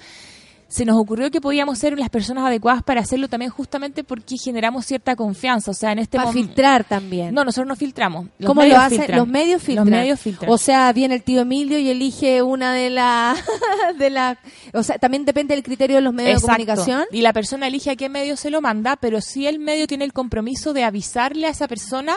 Se 0.69 0.85
nos 0.85 0.97
ocurrió 0.97 1.31
que 1.31 1.41
podíamos 1.41 1.79
ser 1.79 1.97
las 1.97 2.09
personas 2.09 2.45
adecuadas 2.45 2.83
para 2.83 3.01
hacerlo 3.01 3.27
también 3.27 3.51
justamente 3.51 4.03
porque 4.03 4.37
generamos 4.37 4.85
cierta 4.85 5.15
confianza. 5.15 5.71
O 5.71 5.73
sea, 5.73 5.91
en 5.91 5.99
este 5.99 6.17
Para 6.17 6.29
mom- 6.29 6.33
filtrar 6.33 6.83
también. 6.83 7.33
No, 7.33 7.43
nosotros 7.43 7.67
no 7.67 7.75
filtramos. 7.75 8.27
Los 8.37 8.47
¿Cómo 8.47 8.63
lo 8.63 8.77
hacen? 8.77 8.99
filtran. 8.99 9.17
Los 9.19 9.27
medios 9.27 9.63
filtran. 9.63 9.85
Los 9.89 9.99
medios 9.99 10.19
filtran. 10.19 10.51
O 10.51 10.57
sea, 10.59 10.93
viene 10.93 11.15
el 11.15 11.23
tío 11.23 11.41
Emilio 11.41 11.79
y 11.79 11.89
elige 11.89 12.43
una 12.43 12.71
de 12.71 12.91
las... 12.91 13.39
de 13.97 14.09
la, 14.11 14.37
o 14.73 14.83
sea, 14.83 14.99
también 14.99 15.25
depende 15.25 15.55
del 15.55 15.63
criterio 15.63 15.95
de 15.95 16.01
los 16.03 16.13
medios 16.13 16.41
Exacto. 16.43 16.61
de 16.61 16.65
comunicación. 16.67 17.05
Y 17.11 17.21
la 17.21 17.33
persona 17.33 17.65
elige 17.67 17.89
a 17.89 17.95
qué 17.95 18.07
medio 18.07 18.37
se 18.37 18.51
lo 18.51 18.61
manda, 18.61 18.95
pero 18.95 19.21
sí 19.21 19.47
el 19.47 19.57
medio 19.57 19.87
tiene 19.87 20.05
el 20.05 20.13
compromiso 20.13 20.73
de 20.73 20.83
avisarle 20.83 21.47
a 21.47 21.49
esa 21.49 21.67
persona 21.67 22.15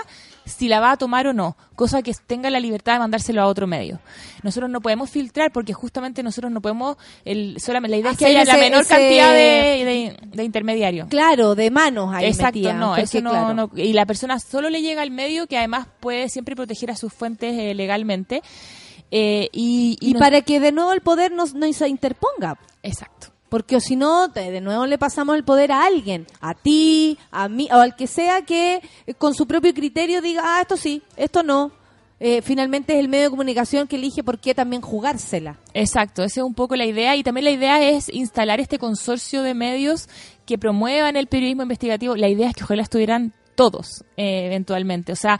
si 0.53 0.69
la 0.69 0.81
va 0.81 0.93
a 0.93 0.97
tomar 0.97 1.27
o 1.27 1.33
no, 1.33 1.57
cosa 1.74 2.03
que 2.03 2.12
tenga 2.27 2.51
la 2.51 2.61
libertad 2.61 2.95
de 2.95 2.99
mandárselo 3.01 3.43
a 3.43 3.47
otro 3.47 3.66
medio. 3.66 4.01
Nosotros 4.43 4.70
no 4.70 4.81
podemos 4.81 5.11
filtrar 5.11 5.53
porque 5.53 5.73
justamente 5.73 6.23
nosotros 6.23 6.53
no 6.53 6.61
podemos, 6.61 6.97
el, 7.24 7.59
solamente 7.61 7.91
la 7.97 8.01
idea 8.01 8.11
es 8.12 8.19
que 8.19 8.27
haya 8.27 8.45
la 8.45 8.57
menor 8.57 8.81
ese- 8.83 8.89
cantidad 8.91 9.33
de, 9.33 9.85
de, 9.85 10.16
de 10.37 10.45
intermediarios. 10.45 11.09
Claro, 11.09 11.55
de 11.55 11.70
manos 11.70 12.15
ahí 12.15 12.27
Exacto, 12.27 12.59
metía, 12.59 12.74
no, 12.74 12.97
eso 12.97 13.20
no, 13.20 13.31
claro. 13.31 13.55
no- 13.55 13.70
y 13.74 13.93
la 13.93 14.07
persona 14.07 14.39
solo 14.39 14.69
le 14.70 14.83
llega 14.83 15.03
al 15.03 15.11
medio 15.11 15.47
que 15.47 15.59
además 15.59 15.87
puede 16.01 16.29
siempre 16.29 16.55
proteger 16.57 16.91
a 16.91 16.97
sus 16.97 17.12
fuentes 17.12 17.55
eh, 17.59 17.74
legalmente. 17.74 18.43
Eh, 19.11 19.49
y, 19.53 19.99
Y 20.01 20.15
no- 20.15 20.20
para 20.20 20.41
que 20.41 20.59
de 20.61 20.73
nuevo 20.73 20.93
el 20.93 21.01
poder 21.03 21.33
no, 21.33 21.45
no 21.55 21.73
se 21.73 21.89
interponga. 21.89 22.59
Exacto. 22.83 23.29
Porque 23.53 23.77
o 23.77 23.81
si 23.81 23.97
no, 23.97 24.29
de 24.29 24.62
nuevo 24.62 24.87
le 24.87 24.97
pasamos 24.97 25.37
el 25.37 25.45
poder 25.45 25.73
a 25.73 25.85
alguien, 25.85 26.27
a 26.41 26.55
ti, 26.55 27.19
a 27.31 27.51
mí, 27.51 27.69
o 27.70 27.74
al 27.74 27.95
que 27.97 28.07
sea 28.07 28.47
que 28.47 28.81
eh, 29.07 29.12
con 29.12 29.35
su 29.35 29.47
propio 29.47 29.74
criterio 29.74 30.23
diga, 30.23 30.41
ah, 30.43 30.62
esto 30.62 30.79
sí, 30.79 31.03
esto 31.19 31.43
no. 31.43 31.70
Eh, 32.19 32.41
finalmente 32.41 32.95
es 32.95 33.01
el 33.01 33.09
medio 33.11 33.24
de 33.24 33.31
comunicación 33.31 33.87
que 33.87 33.97
elige 33.97 34.24
por 34.24 34.39
qué 34.39 34.55
también 34.55 34.81
jugársela. 34.81 35.59
Exacto, 35.74 36.24
esa 36.24 36.41
es 36.41 36.47
un 36.47 36.55
poco 36.55 36.77
la 36.77 36.87
idea 36.87 37.15
y 37.15 37.23
también 37.23 37.45
la 37.45 37.51
idea 37.51 37.87
es 37.87 38.09
instalar 38.09 38.59
este 38.59 38.79
consorcio 38.79 39.43
de 39.43 39.53
medios 39.53 40.09
que 40.47 40.57
promuevan 40.57 41.16
el 41.16 41.27
periodismo 41.27 41.65
investigativo. 41.65 42.16
La 42.16 42.31
idea 42.31 42.49
es 42.49 42.57
que 42.57 42.65
ojalá 42.65 42.85
estuvieran 42.85 43.35
todos 43.55 44.03
eh, 44.16 44.47
eventualmente, 44.47 45.12
o 45.12 45.16
sea, 45.16 45.39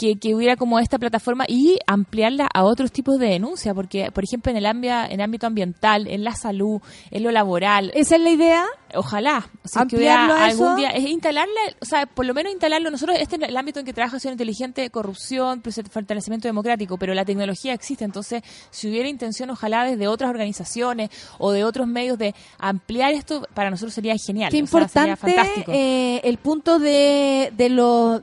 que, 0.00 0.18
que 0.18 0.34
hubiera 0.34 0.56
como 0.56 0.78
esta 0.78 0.98
plataforma 0.98 1.44
y 1.46 1.78
ampliarla 1.86 2.48
a 2.54 2.64
otros 2.64 2.90
tipos 2.90 3.18
de 3.18 3.26
denuncia, 3.26 3.74
porque 3.74 4.10
por 4.10 4.24
ejemplo 4.24 4.50
en 4.50 4.56
el 4.56 4.64
ámbito, 4.64 4.94
en 5.10 5.20
ámbito 5.20 5.46
ambiental, 5.46 6.06
en 6.08 6.24
la 6.24 6.32
salud, 6.32 6.80
en 7.10 7.22
lo 7.22 7.30
laboral, 7.30 7.92
¿Esa 7.94 8.16
es 8.16 8.22
la 8.22 8.30
idea? 8.30 8.64
Ojalá, 8.94 9.46
o 9.62 9.68
sea, 9.68 9.84
que 9.84 9.96
hubiera 9.96 10.22
¿Ampliarlo 10.22 10.42
a 10.42 10.46
algún 10.46 10.66
eso? 10.68 10.76
día, 10.76 10.88
es 10.88 11.04
instalarle, 11.04 11.60
o 11.80 11.84
sea, 11.84 12.06
por 12.06 12.24
lo 12.24 12.32
menos 12.32 12.50
instalarlo, 12.50 12.90
nosotros, 12.90 13.18
este 13.20 13.36
es 13.36 13.42
el 13.42 13.56
ámbito 13.56 13.78
en 13.78 13.84
que 13.84 13.92
trabaja 13.92 14.16
Acción 14.16 14.32
Inteligente, 14.32 14.88
corrupción, 14.88 15.62
fortalecimiento 15.90 16.48
democrático, 16.48 16.96
pero 16.96 17.12
la 17.12 17.26
tecnología 17.26 17.74
existe, 17.74 18.06
entonces, 18.06 18.42
si 18.70 18.88
hubiera 18.88 19.06
intención, 19.06 19.50
ojalá 19.50 19.84
desde 19.84 20.08
otras 20.08 20.30
organizaciones 20.30 21.10
o 21.38 21.52
de 21.52 21.62
otros 21.62 21.86
medios 21.86 22.16
de 22.16 22.34
ampliar 22.58 23.12
esto, 23.12 23.46
para 23.54 23.68
nosotros 23.70 23.92
sería 23.92 24.14
genial. 24.16 24.50
Qué 24.50 24.62
o 24.62 24.66
sea, 24.66 24.88
sería 24.88 25.12
importante 25.12 25.16
fantástico. 25.16 25.72
eh, 25.72 26.20
el 26.24 26.38
punto 26.38 26.78
de, 26.78 27.52
de, 27.54 27.68
lo, 27.68 28.22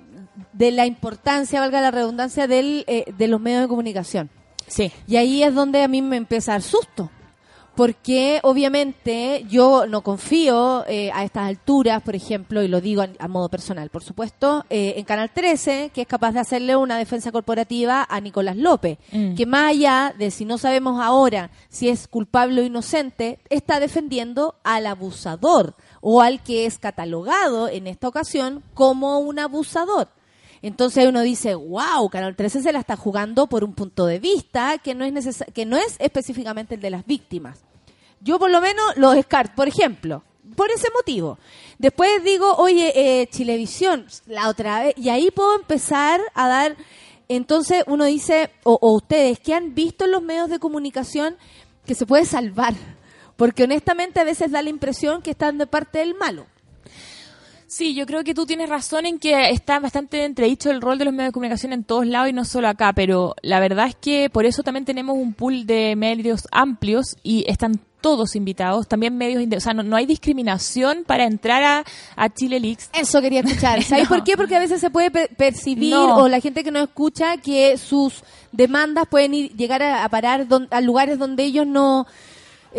de 0.57 0.71
la 0.71 0.85
importancia, 0.85 1.59
valga 1.59 1.81
la 1.81 1.91
redundancia, 1.91 2.47
del, 2.47 2.83
eh, 2.87 3.13
de 3.17 3.27
los 3.27 3.39
medios 3.39 3.61
de 3.61 3.67
comunicación. 3.67 4.29
Sí. 4.67 4.91
Y 5.07 5.15
ahí 5.17 5.43
es 5.43 5.53
donde 5.53 5.83
a 5.83 5.87
mí 5.87 6.01
me 6.01 6.17
empieza 6.17 6.53
dar 6.53 6.61
susto. 6.61 7.09
Porque 7.75 8.39
obviamente 8.41 9.45
yo 9.47 9.85
no 9.85 10.01
confío 10.01 10.83
eh, 10.87 11.11
a 11.13 11.23
estas 11.23 11.43
alturas, 11.47 12.01
por 12.01 12.15
ejemplo, 12.15 12.63
y 12.63 12.67
lo 12.67 12.81
digo 12.81 13.03
a, 13.03 13.09
a 13.19 13.27
modo 13.27 13.49
personal, 13.49 13.91
por 13.91 14.03
supuesto, 14.03 14.65
eh, 14.71 14.95
en 14.97 15.05
Canal 15.05 15.29
13, 15.31 15.91
que 15.93 16.01
es 16.01 16.07
capaz 16.07 16.31
de 16.31 16.39
hacerle 16.39 16.75
una 16.75 16.97
defensa 16.97 17.31
corporativa 17.31 18.03
a 18.09 18.19
Nicolás 18.19 18.57
López, 18.57 18.97
Mm. 19.11 19.35
que 19.35 19.45
más 19.45 19.69
allá 19.69 20.15
de 20.17 20.31
si 20.31 20.43
no 20.43 20.57
sabemos 20.57 20.99
ahora 20.99 21.51
si 21.69 21.87
es 21.87 22.07
culpable 22.07 22.61
o 22.61 22.65
inocente, 22.65 23.37
está 23.51 23.79
defendiendo 23.79 24.55
al 24.63 24.87
abusador 24.87 25.75
o 26.01 26.23
al 26.23 26.41
que 26.41 26.65
es 26.65 26.79
catalogado 26.79 27.69
en 27.69 27.85
esta 27.85 28.07
ocasión 28.07 28.63
como 28.73 29.19
un 29.19 29.37
abusador. 29.37 30.09
Entonces 30.61 31.07
uno 31.07 31.21
dice, 31.21 31.55
wow, 31.55 32.09
Canal 32.09 32.35
13 32.35 32.61
se 32.63 32.71
la 32.71 32.79
está 32.79 32.95
jugando 32.95 33.47
por 33.47 33.63
un 33.63 33.73
punto 33.73 34.05
de 34.05 34.19
vista 34.19 34.77
que 34.79 34.95
no 34.95 35.05
es 35.05 35.13
necesa- 35.13 35.51
que 35.53 35.65
no 35.65 35.77
es 35.77 35.95
específicamente 35.99 36.75
el 36.75 36.81
de 36.81 36.89
las 36.89 37.05
víctimas. 37.05 37.59
Yo 38.21 38.39
por 38.39 38.49
lo 38.49 38.59
menos 38.61 38.83
lo 38.97 39.11
descarto, 39.11 39.53
por 39.55 39.67
ejemplo, 39.67 40.23
por 40.55 40.71
ese 40.71 40.87
motivo. 40.95 41.37
Después 41.77 42.23
digo, 42.23 42.55
oye, 42.55 42.91
eh, 42.95 43.27
Chilevisión, 43.27 44.07
la 44.25 44.49
otra 44.49 44.79
vez, 44.81 44.93
y 44.97 45.09
ahí 45.09 45.29
puedo 45.29 45.55
empezar 45.55 46.19
a 46.33 46.47
dar, 46.47 46.75
entonces 47.29 47.83
uno 47.87 48.05
dice, 48.05 48.49
o, 48.63 48.79
o 48.81 48.93
ustedes, 48.93 49.39
¿qué 49.39 49.53
han 49.53 49.75
visto 49.75 50.05
en 50.05 50.11
los 50.11 50.23
medios 50.23 50.49
de 50.49 50.57
comunicación 50.59 51.37
que 51.85 51.93
se 51.93 52.05
puede 52.07 52.25
salvar? 52.25 52.73
Porque 53.35 53.65
honestamente 53.65 54.19
a 54.19 54.23
veces 54.23 54.49
da 54.51 54.63
la 54.63 54.69
impresión 54.71 55.21
que 55.21 55.29
están 55.31 55.59
de 55.59 55.67
parte 55.67 55.99
del 55.99 56.15
malo. 56.15 56.47
Sí, 57.67 57.93
yo 57.93 58.05
creo 58.05 58.23
que 58.23 58.33
tú 58.33 58.45
tienes 58.45 58.69
razón 58.69 59.05
en 59.05 59.19
que 59.19 59.49
está 59.49 59.79
bastante 59.79 60.23
entredicho 60.23 60.71
el 60.71 60.79
rol 60.81 60.97
de 60.97 61.03
los 61.05 61.13
medios 61.13 61.29
de 61.29 61.33
comunicación 61.33 61.73
en 61.73 61.83
todos 61.83 62.07
lados 62.07 62.29
y 62.29 62.33
no 62.33 62.45
solo 62.45 62.69
acá, 62.69 62.93
pero 62.93 63.35
la 63.41 63.59
verdad 63.59 63.87
es 63.87 63.95
que 63.95 64.29
por 64.29 64.45
eso 64.45 64.63
también 64.63 64.85
tenemos 64.85 65.17
un 65.17 65.33
pool 65.33 65.65
de 65.65 65.95
medios 65.97 66.47
amplios 66.51 67.17
y 67.23 67.43
están 67.47 67.79
todos 67.99 68.35
invitados, 68.37 68.87
también 68.87 69.17
medios, 69.17 69.43
o 69.57 69.59
sea, 69.59 69.73
no, 69.73 69.83
no 69.83 69.97
hay 69.97 70.05
discriminación 70.05 71.03
para 71.05 71.25
entrar 71.25 71.63
a, 71.63 71.83
a 72.15 72.29
Chile 72.33 72.59
Leaks. 72.61 72.89
Eso 72.93 73.19
quería 73.21 73.41
escuchar. 73.41 73.83
¿Sabes 73.83 74.05
No. 74.09 74.15
por 74.15 74.23
qué? 74.23 74.37
Porque 74.37 74.55
a 74.55 74.59
veces 74.59 74.79
se 74.79 74.89
puede 74.89 75.11
per- 75.11 75.35
percibir, 75.35 75.91
No. 75.91 76.15
o 76.17 76.27
la 76.29 76.39
gente 76.39 76.63
que 76.63 76.71
no 76.71 76.79
escucha, 76.79 77.35
que 77.37 77.77
sus 77.77 78.23
demandas 78.53 79.07
pueden 79.09 79.33
ir, 79.33 79.51
llegar 79.57 79.83
a, 79.83 80.05
a 80.05 80.09
parar 80.09 80.47
don- 80.47 80.67
a 80.71 80.79
lugares 80.79 81.19
donde 81.19 81.43
ellos 81.43 81.67
no 81.67 82.07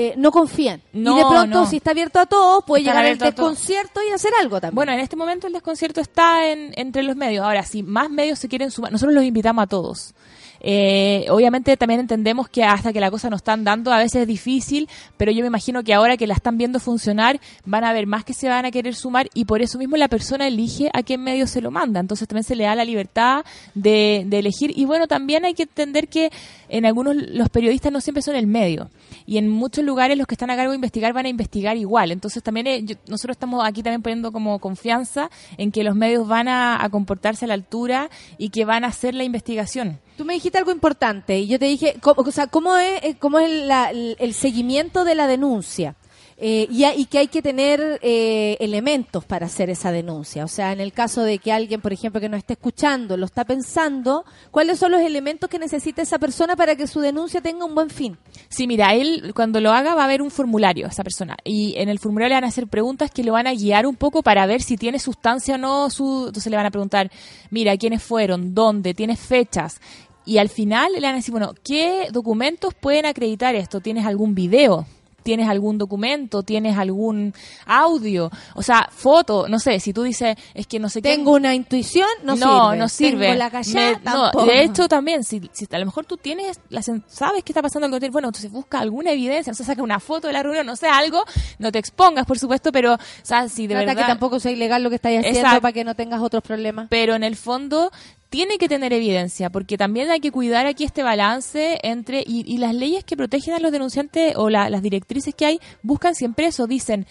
eh, 0.01 0.15
no 0.17 0.31
confían. 0.31 0.81
No, 0.93 1.17
y 1.17 1.19
de 1.19 1.27
pronto, 1.29 1.59
no. 1.59 1.67
si 1.67 1.79
está 1.79 1.91
abierto 1.91 2.21
a 2.21 2.27
todos, 2.27 2.63
puede 2.65 2.85
llegar 2.85 3.05
al 3.05 3.19
desconcierto 3.19 4.01
y 4.09 4.13
hacer 4.13 4.31
algo 4.41 4.61
también. 4.61 4.77
Bueno, 4.77 4.93
en 4.93 5.01
este 5.01 5.17
momento 5.17 5.49
el 5.49 5.53
desconcierto 5.53 6.01
está 6.01 6.47
en, 6.47 6.73
entre 6.77 7.03
los 7.03 7.17
medios. 7.17 7.45
Ahora, 7.45 7.65
si 7.65 7.83
más 7.83 8.09
medios 8.09 8.39
se 8.39 8.49
quieren 8.49 8.71
sumar, 8.71 8.93
nosotros 8.93 9.13
los 9.13 9.25
invitamos 9.25 9.65
a 9.65 9.67
todos. 9.67 10.15
Eh, 10.61 11.27
obviamente 11.31 11.77
también 11.77 12.01
entendemos 12.01 12.49
que 12.49 12.65
hasta 12.65 12.93
que 12.93 13.01
la 13.01 13.11
cosa 13.11 13.31
nos 13.31 13.39
están 13.39 13.65
dando 13.65 13.93
a 13.93 13.99
veces 13.99 14.23
es 14.23 14.27
difícil, 14.29 14.89
pero 15.17 15.31
yo 15.31 15.43
me 15.43 15.47
imagino 15.47 15.83
que 15.85 15.95
ahora 15.95 16.17
que 16.17 16.27
la 16.27 16.35
están 16.35 16.59
viendo 16.59 16.81
funcionar 16.81 17.41
van 17.65 17.85
a 17.85 17.93
ver 17.93 18.07
más 18.07 18.25
que 18.25 18.33
se 18.35 18.49
van 18.49 18.65
a 18.65 18.71
querer 18.71 18.95
sumar 18.95 19.29
y 19.35 19.45
por 19.45 19.63
eso 19.63 19.79
mismo 19.79 19.97
la 19.97 20.09
persona 20.09 20.47
elige 20.49 20.91
a 20.93 21.03
qué 21.03 21.17
medio 21.19 21.47
se 21.47 21.61
lo 21.61 21.71
manda. 21.71 22.01
Entonces 22.01 22.27
también 22.27 22.45
se 22.45 22.57
le 22.57 22.65
da 22.65 22.75
la 22.75 22.85
libertad 22.85 23.45
de, 23.75 24.25
de 24.27 24.39
elegir 24.41 24.73
y 24.77 24.85
bueno, 24.85 25.07
también 25.07 25.45
hay 25.45 25.55
que 25.55 25.63
entender 25.65 26.09
que 26.09 26.31
en 26.69 26.87
algunos 26.87 27.15
los 27.17 27.49
periodistas 27.51 27.93
no 27.93 28.01
siempre 28.01 28.23
son 28.23 28.35
el 28.35 28.47
medio 28.47 28.91
y 29.27 29.39
en 29.39 29.49
muchos 29.49 29.85
lugares 29.85 30.19
los 30.19 30.27
que 30.27 30.35
están 30.35 30.51
a 30.51 30.57
cargo 30.57 30.73
de 30.73 30.77
investigar 30.77 31.13
van 31.13 31.27
a 31.27 31.29
investigar 31.29 31.77
igual. 31.77 32.11
Entonces 32.11 32.43
también 32.43 32.67
eh, 32.67 32.83
yo- 32.85 32.97
nosotros 33.07 33.35
estamos 33.37 33.67
aquí 33.67 33.83
también 33.83 34.03
poniendo 34.03 34.33
como 34.33 34.59
confianza 34.59 35.31
en 35.57 35.71
que 35.71 35.85
los 35.85 35.95
medios 35.95 36.27
van 36.27 36.49
a, 36.49 36.83
a 36.83 36.89
comportarse 36.91 37.45
a 37.45 37.49
la 37.49 37.55
altura 37.55 38.11
y 38.39 38.51
que 38.51 38.65
van 38.65 38.85
a 38.85 38.89
hacer 38.89 39.15
la 39.15 39.25
investigación. 39.25 40.01
Tú 40.19 40.25
me 40.25 40.35
dijiste 40.35 40.59
algo 40.59 40.73
importante 40.73 41.39
y 41.39 41.47
yo 41.47 41.61
te 41.61 41.67
dije, 41.67 41.95
¿cómo, 42.01 42.23
o 42.23 42.33
sea, 42.33 42.49
¿cómo 42.49 42.77
es, 42.77 43.05
eh, 43.05 43.17
cómo 43.21 43.39
es 43.39 43.49
la- 43.67 43.93
el, 43.93 44.35
seguimiento 44.35 45.05
de 45.05 45.15
la 45.15 45.29
denuncia? 45.29 45.95
Eh, 46.41 46.67
y, 46.71 46.85
y 46.85 47.05
que 47.07 47.19
hay 47.19 47.29
que 47.29 47.41
tener 47.41 48.01
eh, 48.03 48.57
elementos 48.61 49.25
para 49.25 49.47
hacer 49.47 49.71
esa 49.71 49.93
denuncia. 49.93 50.45
O 50.45 50.49
sea, 50.49 50.73
en 50.73 50.81
el 50.81 50.93
caso 50.93 51.23
de 51.23 51.39
que 51.39 51.53
alguien, 51.53 51.81
por 51.81 51.93
ejemplo, 51.93 52.21
que 52.21 52.29
no 52.29 52.37
esté 52.37 52.55
escuchando, 52.55 53.17
lo 53.17 53.27
está 53.27 53.45
pensando, 53.45 54.25
¿cuáles 54.51 54.79
son 54.81 54.91
los 54.93 55.01
elementos 55.01 55.49
que 55.49 55.59
necesita 55.61 56.03
esa 56.03 56.19
persona 56.19 56.57
para 56.57 56.75
que 56.75 56.87
su 56.89 57.01
denuncia 57.01 57.41
tenga 57.41 57.65
un 57.65 57.75
buen 57.77 57.91
fin? 57.91 58.19
Sí, 58.49 58.67
mira, 58.67 58.95
él 58.95 59.33
cuando 59.35 59.61
lo 59.61 59.73
haga 59.73 59.95
va 59.95 60.03
a 60.03 60.05
haber 60.07 60.23
un 60.23 60.31
formulario, 60.33 60.87
esa 60.89 61.05
persona. 61.05 61.37
Y 61.45 61.75
en 61.77 61.89
el 61.89 61.99
formulario 62.01 62.31
le 62.31 62.35
van 62.37 62.45
a 62.45 62.49
hacer 62.49 62.67
preguntas 62.67 63.11
que 63.13 63.25
lo 63.25 63.33
van 63.33 63.47
a 63.47 63.55
guiar 63.55 63.87
un 63.87 63.97
poco 63.97 64.23
para 64.23 64.47
ver 64.47 64.63
si 64.63 64.77
tiene 64.77 64.99
sustancia 64.99 65.55
o 65.57 65.59
no. 65.59 65.91
Su... 65.91 66.27
Entonces 66.29 66.51
le 66.51 66.57
van 66.57 66.67
a 66.67 66.71
preguntar, 66.71 67.11
mira, 67.51 67.77
¿quiénes 67.77 68.03
fueron? 68.03 68.55
¿Dónde? 68.55 68.95
¿Tienes 68.95 69.19
fechas? 69.21 69.81
Y 70.29 70.37
al 70.37 70.51
final 70.51 70.93
le 70.93 71.01
van 71.01 71.13
a 71.13 71.17
decir, 71.17 71.33
bueno, 71.33 71.55
¿qué 71.65 72.09
documentos 72.13 72.75
pueden 72.75 73.07
acreditar 73.07 73.55
esto? 73.55 73.81
¿Tienes 73.81 74.05
algún 74.05 74.35
video? 74.35 74.85
¿Tienes 75.23 75.49
algún 75.49 75.79
documento? 75.79 76.43
¿Tienes 76.43 76.77
algún 76.77 77.33
audio? 77.67 78.31
O 78.55 78.63
sea, 78.63 78.89
foto, 78.91 79.49
no 79.49 79.59
sé, 79.59 79.81
si 79.81 79.95
tú 79.95 80.03
dices, 80.03 80.37
es 80.53 80.67
que 80.67 80.79
no 80.79 80.91
sé 80.91 81.01
qué... 81.01 81.17
Tengo 81.17 81.33
una 81.33 81.55
intuición, 81.55 82.09
no, 82.25 82.37
no, 82.37 82.69
sirve. 82.71 82.77
no 82.79 82.89
sirve. 82.89 83.27
Tengo 83.27 83.39
la 83.39 83.51
callada, 83.51 83.91
Me- 83.91 84.05
no, 84.05 84.23
tampoco. 84.23 84.47
de 84.47 84.63
hecho 84.63 84.87
también, 84.89 85.25
si, 85.25 85.41
si 85.53 85.67
a 85.71 85.79
lo 85.79 85.87
mejor 85.87 86.05
tú 86.05 86.19
tienes, 86.19 86.61
la 86.69 86.83
sabes 86.83 87.43
que 87.43 87.53
está 87.53 87.63
pasando 87.63 87.87
algo, 87.87 87.99
bueno, 88.11 88.29
entonces 88.29 88.51
busca 88.51 88.81
alguna 88.81 89.13
evidencia, 89.13 89.51
no 89.51 89.57
sé, 89.57 89.65
saca 89.65 89.83
una 89.83 89.99
foto 89.99 90.27
de 90.29 90.35
la 90.35 90.43
reunión, 90.43 90.67
no 90.67 90.77
sé, 90.77 90.89
algo, 90.89 91.25
no 91.59 91.73
te 91.73 91.79
expongas, 91.79 92.27
por 92.27 92.39
supuesto, 92.39 92.71
pero, 92.71 92.95
o 92.95 92.99
sea, 93.23 93.49
si 93.49 93.67
de 93.67 93.75
Trata 93.75 93.87
verdad... 93.87 94.03
que 94.03 94.09
tampoco 94.09 94.41
sea 94.41 94.53
ilegal 94.53 94.83
lo 94.83 94.91
que 94.91 94.97
estáis 94.97 95.21
haciendo 95.21 95.61
para 95.61 95.73
que 95.73 95.85
no 95.85 95.95
tengas 95.95 96.21
otros 96.21 96.43
problemas. 96.43 96.87
Pero 96.91 97.15
en 97.15 97.25
el 97.25 97.37
fondo 97.37 97.91
tiene 98.31 98.59
que 98.59 98.69
tener 98.69 98.93
evidencia, 98.93 99.51
porque 99.51 99.79
también 99.79 100.11
hay 100.11 100.21
que 100.21 100.31
cuidar 100.31 100.67
aquí 100.67 100.85
este 100.85 101.03
balance 101.03 101.79
entre, 101.83 102.21
y, 102.27 102.45
y 102.47 102.59
las 102.59 102.75
leyes 102.75 103.05
que 103.05 103.17
protegen 103.17 103.55
a 103.55 103.59
los 103.59 103.73
denunciantes 103.73 104.35
o 104.37 104.51
la- 104.51 104.69
las 104.71 104.83
directrices 104.83 105.35
que 105.35 105.47
hay, 105.47 105.61
buscan 105.83 106.15
siempre 106.15 106.47
eso, 106.47 106.67
dicen... 106.67 107.07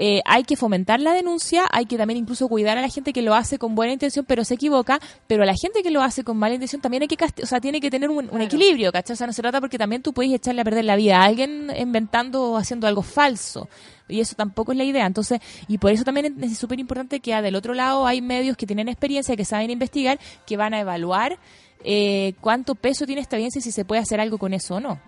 eh, 0.00 0.20
hay 0.26 0.44
que 0.44 0.54
fomentar 0.54 1.00
la 1.00 1.12
denuncia, 1.12 1.64
hay 1.72 1.84
que 1.86 1.96
también 1.96 2.18
incluso 2.18 2.46
cuidar 2.46 2.78
a 2.78 2.80
la 2.80 2.88
gente 2.88 3.12
que 3.12 3.20
lo 3.20 3.34
hace 3.34 3.58
con 3.58 3.74
buena 3.74 3.92
intención, 3.94 4.24
pero 4.24 4.44
se 4.44 4.54
equivoca, 4.54 5.00
pero 5.26 5.42
a 5.42 5.46
la 5.46 5.54
gente 5.56 5.82
que 5.82 5.90
lo 5.90 6.02
hace 6.02 6.22
con 6.22 6.36
mala 6.36 6.54
intención 6.54 6.80
también 6.80 7.02
hay 7.02 7.08
que 7.08 7.16
o 7.42 7.46
sea, 7.46 7.60
tiene 7.60 7.80
que 7.80 7.90
tener 7.90 8.08
un, 8.08 8.28
un 8.30 8.40
equilibrio, 8.40 8.92
¿cachai? 8.92 9.14
O 9.14 9.16
sea, 9.16 9.26
no 9.26 9.32
se 9.32 9.42
trata 9.42 9.60
porque 9.60 9.76
también 9.76 10.00
tú 10.00 10.12
puedes 10.12 10.32
echarle 10.32 10.60
a 10.60 10.64
perder 10.64 10.84
la 10.84 10.94
vida 10.94 11.16
a 11.20 11.24
alguien 11.24 11.72
inventando 11.76 12.52
o 12.52 12.56
haciendo 12.56 12.86
algo 12.86 13.02
falso. 13.02 13.68
Y 14.08 14.20
eso 14.20 14.34
tampoco 14.34 14.72
es 14.72 14.78
la 14.78 14.84
idea. 14.84 15.06
Entonces, 15.06 15.40
y 15.68 15.78
por 15.78 15.92
eso 15.92 16.04
también 16.04 16.36
es 16.42 16.58
súper 16.58 16.80
importante 16.80 17.20
que 17.20 17.34
ah, 17.34 17.42
del 17.42 17.54
otro 17.54 17.74
lado 17.74 18.06
hay 18.06 18.20
medios 18.20 18.56
que 18.56 18.66
tienen 18.66 18.88
experiencia, 18.88 19.36
que 19.36 19.44
saben 19.44 19.70
investigar, 19.70 20.18
que 20.46 20.56
van 20.56 20.74
a 20.74 20.80
evaluar 20.80 21.38
eh, 21.84 22.34
cuánto 22.40 22.74
peso 22.74 23.06
tiene 23.06 23.20
esta 23.20 23.36
evidencia 23.36 23.60
y 23.60 23.62
si 23.62 23.72
se 23.72 23.84
puede 23.84 24.02
hacer 24.02 24.20
algo 24.20 24.38
con 24.38 24.54
eso 24.54 24.76
o 24.76 24.80
no. 24.80 25.00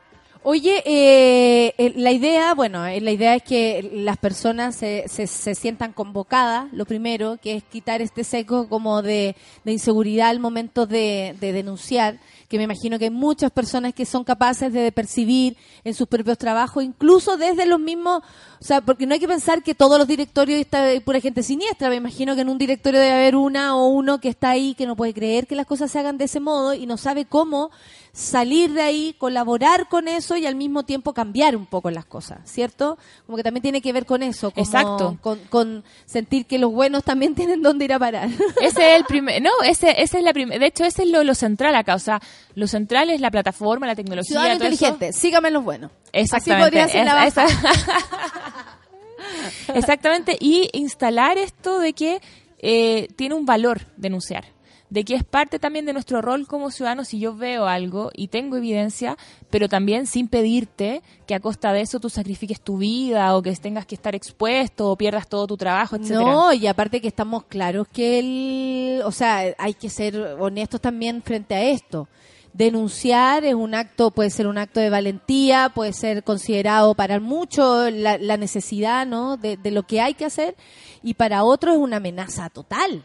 Oye, 0.43 0.83
eh, 0.87 1.93
la 1.97 2.13
idea, 2.13 2.55
bueno, 2.55 2.87
eh, 2.87 3.03
la 3.03 3.11
idea 3.11 3.35
es 3.35 3.43
que 3.43 3.91
las 3.93 4.17
personas 4.17 4.75
se, 4.75 5.05
se, 5.07 5.27
se 5.27 5.55
sientan 5.55 5.93
convocadas, 5.93 6.73
lo 6.73 6.87
primero, 6.87 7.37
que 7.37 7.57
es 7.57 7.65
quitar 7.65 8.01
este 8.01 8.25
seco 8.25 8.67
como 8.67 9.03
de, 9.03 9.37
de 9.65 9.73
inseguridad 9.73 10.31
al 10.31 10.41
momento 10.41 10.87
de, 10.87 11.37
de 11.41 11.53
denunciar, 11.53 12.21
que 12.49 12.57
me 12.57 12.65
imagino 12.65 12.99
que 12.99 13.05
hay 13.05 13.11
muchas 13.11 13.51
personas 13.51 13.93
que 13.93 14.07
son 14.07 14.25
capaces 14.25 14.73
de 14.73 14.91
percibir 14.93 15.59
en 15.85 15.93
sus 15.93 16.09
propios 16.09 16.39
trabajos, 16.39 16.85
incluso 16.85 17.37
desde 17.37 17.67
los 17.67 17.79
mismos, 17.79 18.23
o 18.61 18.65
sea, 18.65 18.81
porque 18.83 19.07
no 19.07 19.15
hay 19.15 19.21
que 19.21 19.27
pensar 19.29 19.63
que 19.63 19.75
todos 19.75 19.99
los 19.99 20.07
directorios 20.07 20.61
está 20.61 20.85
pura 21.05 21.19
gente 21.21 21.43
siniestra, 21.43 21.89
me 21.89 21.97
imagino 21.97 22.35
que 22.35 22.43
en 22.43 22.49
un 22.51 22.59
directorio 22.59 23.01
debe 23.01 23.13
haber 23.13 23.37
una 23.37 23.75
o 23.77 23.87
uno 23.89 24.21
que 24.21 24.29
está 24.29 24.51
ahí 24.51 24.75
que 24.75 24.87
no 24.87 24.97
puede 24.97 25.15
creer 25.15 25.47
que 25.47 25.55
las 25.57 25.67
cosas 25.67 25.91
se 25.91 25.99
hagan 25.99 26.19
de 26.19 26.25
ese 26.27 26.41
modo 26.41 26.75
y 26.75 26.85
no 26.87 26.97
sabe 26.99 27.25
cómo 27.25 27.71
salir 28.13 28.73
de 28.73 28.83
ahí, 28.83 29.15
colaborar 29.19 29.89
con 29.89 30.09
eso 30.09 30.37
y 30.37 30.45
al 30.45 30.57
mismo 30.57 30.83
tiempo 30.83 31.15
cambiar 31.15 31.55
un 31.55 31.65
poco 31.65 31.91
las 31.93 32.05
cosas, 32.05 32.41
¿cierto? 32.45 32.99
Como 33.25 33.37
que 33.37 33.45
también 33.45 33.63
tiene 33.63 33.81
que 33.81 33.93
ver 33.93 34.05
con 34.05 34.23
eso, 34.25 34.51
como 34.51 34.67
Exacto. 34.67 35.17
Con, 35.23 35.39
con 35.49 35.85
sentir 36.07 36.45
que 36.47 36.59
los 36.59 36.73
buenos 36.73 37.05
también 37.05 37.35
tienen 37.37 37.63
dónde 37.63 37.85
ir 37.85 37.93
a 37.93 37.99
parar. 38.01 38.29
Ese 38.61 38.93
es 38.93 38.99
el 38.99 39.05
primer, 39.05 39.41
no, 39.41 39.51
ese, 39.65 40.03
ese 40.03 40.19
es 40.19 40.25
la 40.25 40.33
prim- 40.33 40.49
de 40.51 40.67
hecho 40.67 40.85
ese 40.85 41.05
es 41.05 41.09
lo, 41.09 41.23
lo 41.25 41.35
central 41.37 41.75
acá, 41.77 41.95
o 41.95 41.99
sea, 42.01 42.21
lo 42.57 42.67
central 42.67 43.11
es 43.11 43.21
la 43.21 43.31
plataforma, 43.31 43.87
la 43.87 43.95
tecnología, 43.95 44.29
Ciudadano 44.29 44.59
todo 44.59 44.69
eso. 44.69 44.75
inteligente, 44.87 45.13
sígame 45.13 45.49
en 45.49 45.55
los 45.55 45.65
buenos. 45.65 45.91
Exactamente. 46.13 46.81
Así 46.81 46.89
podría 46.89 46.89
ser 46.89 47.05
la 47.07 47.27
Es- 47.27 47.55
Exactamente. 49.75 50.37
Y 50.41 50.69
instalar 50.73 51.39
esto 51.39 51.79
de 51.79 51.93
que 51.93 52.21
eh, 52.59 53.09
tiene 53.17 53.35
un 53.35 53.47
valor 53.47 53.83
denunciar. 53.97 54.45
De 54.89 55.05
que 55.05 55.15
es 55.15 55.23
parte 55.23 55.61
también 55.61 55.87
de 55.87 55.93
nuestro 55.93 56.21
rol 56.21 56.49
como 56.49 56.73
ciudadanos 56.73 57.07
si 57.07 57.21
yo 57.21 57.37
veo 57.37 57.67
algo 57.67 58.11
y 58.13 58.27
tengo 58.27 58.57
evidencia, 58.57 59.17
pero 59.49 59.69
también 59.69 60.09
sin 60.09 60.27
pedirte 60.27 61.03
que 61.29 61.37
a 61.37 61.39
costa 61.39 61.73
de 61.73 61.83
eso 61.83 62.01
tú 62.01 62.11
sacrifiques 62.11 62.61
tu 62.61 62.79
vida 62.79 63.37
o 63.37 63.43
que 63.43 63.55
tengas 63.55 63.87
que 63.87 63.95
estar 63.95 64.17
expuesto 64.17 64.91
o 64.91 64.97
pierdas 64.97 65.29
todo 65.29 65.47
tu 65.47 65.57
trabajo, 65.57 65.95
etcétera. 65.95 66.21
No, 66.21 66.53
y 66.53 66.67
aparte 66.67 67.01
que 67.01 67.07
estamos 67.07 67.45
claros 67.45 67.87
que 67.87 68.19
el, 68.19 69.03
o 69.05 69.13
sea, 69.13 69.55
hay 69.59 69.75
que 69.75 69.91
ser 69.91 70.19
honestos 70.41 70.81
también 70.81 71.23
frente 71.23 71.55
a 71.55 71.63
esto. 71.63 72.09
Denunciar 72.53 73.45
es 73.45 73.55
un 73.55 73.75
acto, 73.75 74.11
puede 74.11 74.31
ser 74.31 74.47
un 74.47 74.59
acto 74.59 74.81
de 74.81 74.91
valentía, 74.91 75.71
puede 75.75 75.93
ser 75.93 76.25
considerado 76.25 76.95
para 76.95 77.21
muchos 77.21 77.93
la, 77.93 78.19
la 78.19 78.37
necesidad, 78.37 79.07
¿no? 79.07 79.37
De, 79.37 79.57
lo 79.71 79.85
que 79.85 80.01
hay 80.01 80.15
que 80.15 80.25
hacer 80.25 80.57
y 81.03 81.15
para 81.15 81.45
otros 81.45 81.75
es 81.77 81.81
una 81.81 81.97
amenaza 81.99 82.49
total. 82.51 83.03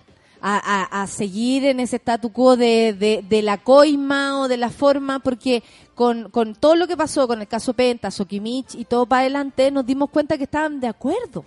A, 0.47 1.01
a- 1.01 1.07
seguir 1.07 1.65
en 1.65 1.79
ese 1.79 1.95
statu 1.95 2.31
quo 2.31 2.55
de, 2.55 2.93
de, 2.93 3.25
de 3.27 3.41
la 3.41 3.57
coima 3.57 4.39
o 4.41 4.47
de 4.47 4.57
la 4.57 4.69
forma, 4.69 5.17
porque 5.19 5.63
con, 5.95 6.29
con 6.29 6.53
todo 6.53 6.75
lo 6.75 6.87
que 6.87 6.95
pasó 6.95 7.27
con 7.27 7.41
el 7.41 7.47
caso 7.47 7.73
Penta, 7.73 8.11
Sokimich 8.11 8.75
y 8.75 8.85
todo 8.85 9.07
para 9.07 9.21
adelante, 9.21 9.71
nos 9.71 9.87
dimos 9.87 10.11
cuenta 10.11 10.37
que 10.37 10.43
estaban 10.43 10.79
de 10.79 10.87
acuerdo 10.87 11.45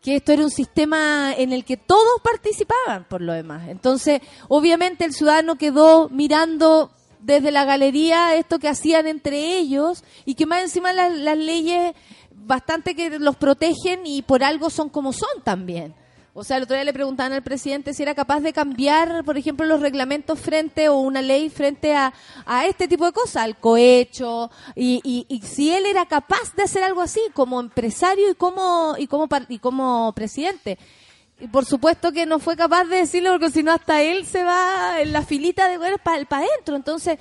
que 0.00 0.16
esto 0.16 0.32
era 0.32 0.42
un 0.42 0.50
sistema 0.50 1.34
en 1.36 1.52
el 1.52 1.64
que 1.66 1.76
todos 1.76 2.20
participaban 2.22 3.04
por 3.10 3.20
lo 3.20 3.32
demás. 3.34 3.68
Entonces, 3.68 4.22
obviamente 4.48 5.04
el 5.04 5.12
ciudadano 5.12 5.56
quedó 5.56 6.08
mirando 6.08 6.90
desde 7.24 7.50
la 7.50 7.64
galería 7.64 8.34
esto 8.36 8.58
que 8.58 8.68
hacían 8.68 9.06
entre 9.06 9.56
ellos 9.56 10.04
y 10.26 10.34
que 10.34 10.44
más 10.46 10.62
encima 10.62 10.92
las, 10.92 11.12
las 11.16 11.38
leyes 11.38 11.94
bastante 12.30 12.94
que 12.94 13.18
los 13.18 13.36
protegen 13.36 14.00
y 14.04 14.22
por 14.22 14.44
algo 14.44 14.68
son 14.68 14.90
como 14.90 15.12
son 15.12 15.42
también. 15.42 15.94
O 16.36 16.42
sea, 16.42 16.56
el 16.56 16.64
otro 16.64 16.74
día 16.74 16.84
le 16.84 16.92
preguntaban 16.92 17.32
al 17.32 17.44
presidente 17.44 17.94
si 17.94 18.02
era 18.02 18.14
capaz 18.14 18.40
de 18.40 18.52
cambiar, 18.52 19.24
por 19.24 19.38
ejemplo, 19.38 19.64
los 19.64 19.80
reglamentos 19.80 20.40
frente 20.40 20.88
o 20.88 20.98
una 20.98 21.22
ley 21.22 21.48
frente 21.48 21.94
a, 21.94 22.12
a 22.44 22.66
este 22.66 22.88
tipo 22.88 23.06
de 23.06 23.12
cosas, 23.12 23.36
al 23.36 23.56
cohecho, 23.56 24.50
y, 24.74 25.00
y, 25.04 25.26
y 25.28 25.40
si 25.46 25.72
él 25.72 25.86
era 25.86 26.06
capaz 26.06 26.52
de 26.56 26.64
hacer 26.64 26.82
algo 26.82 27.00
así 27.00 27.20
como 27.34 27.60
empresario 27.60 28.30
y 28.30 28.34
como, 28.34 28.96
y 28.98 29.06
como, 29.06 29.28
y 29.48 29.58
como 29.60 30.12
presidente. 30.12 30.76
Y 31.40 31.48
por 31.48 31.64
supuesto 31.64 32.12
que 32.12 32.26
no 32.26 32.38
fue 32.38 32.56
capaz 32.56 32.84
de 32.84 32.96
decirlo 32.96 33.32
porque 33.32 33.50
si 33.50 33.62
no 33.62 33.72
hasta 33.72 34.02
él 34.02 34.24
se 34.26 34.44
va 34.44 35.00
en 35.00 35.12
la 35.12 35.22
filita 35.22 35.68
de 35.68 35.78
para 35.98 36.24
para 36.24 36.46
adentro. 36.46 36.76
Entonces, 36.76 37.18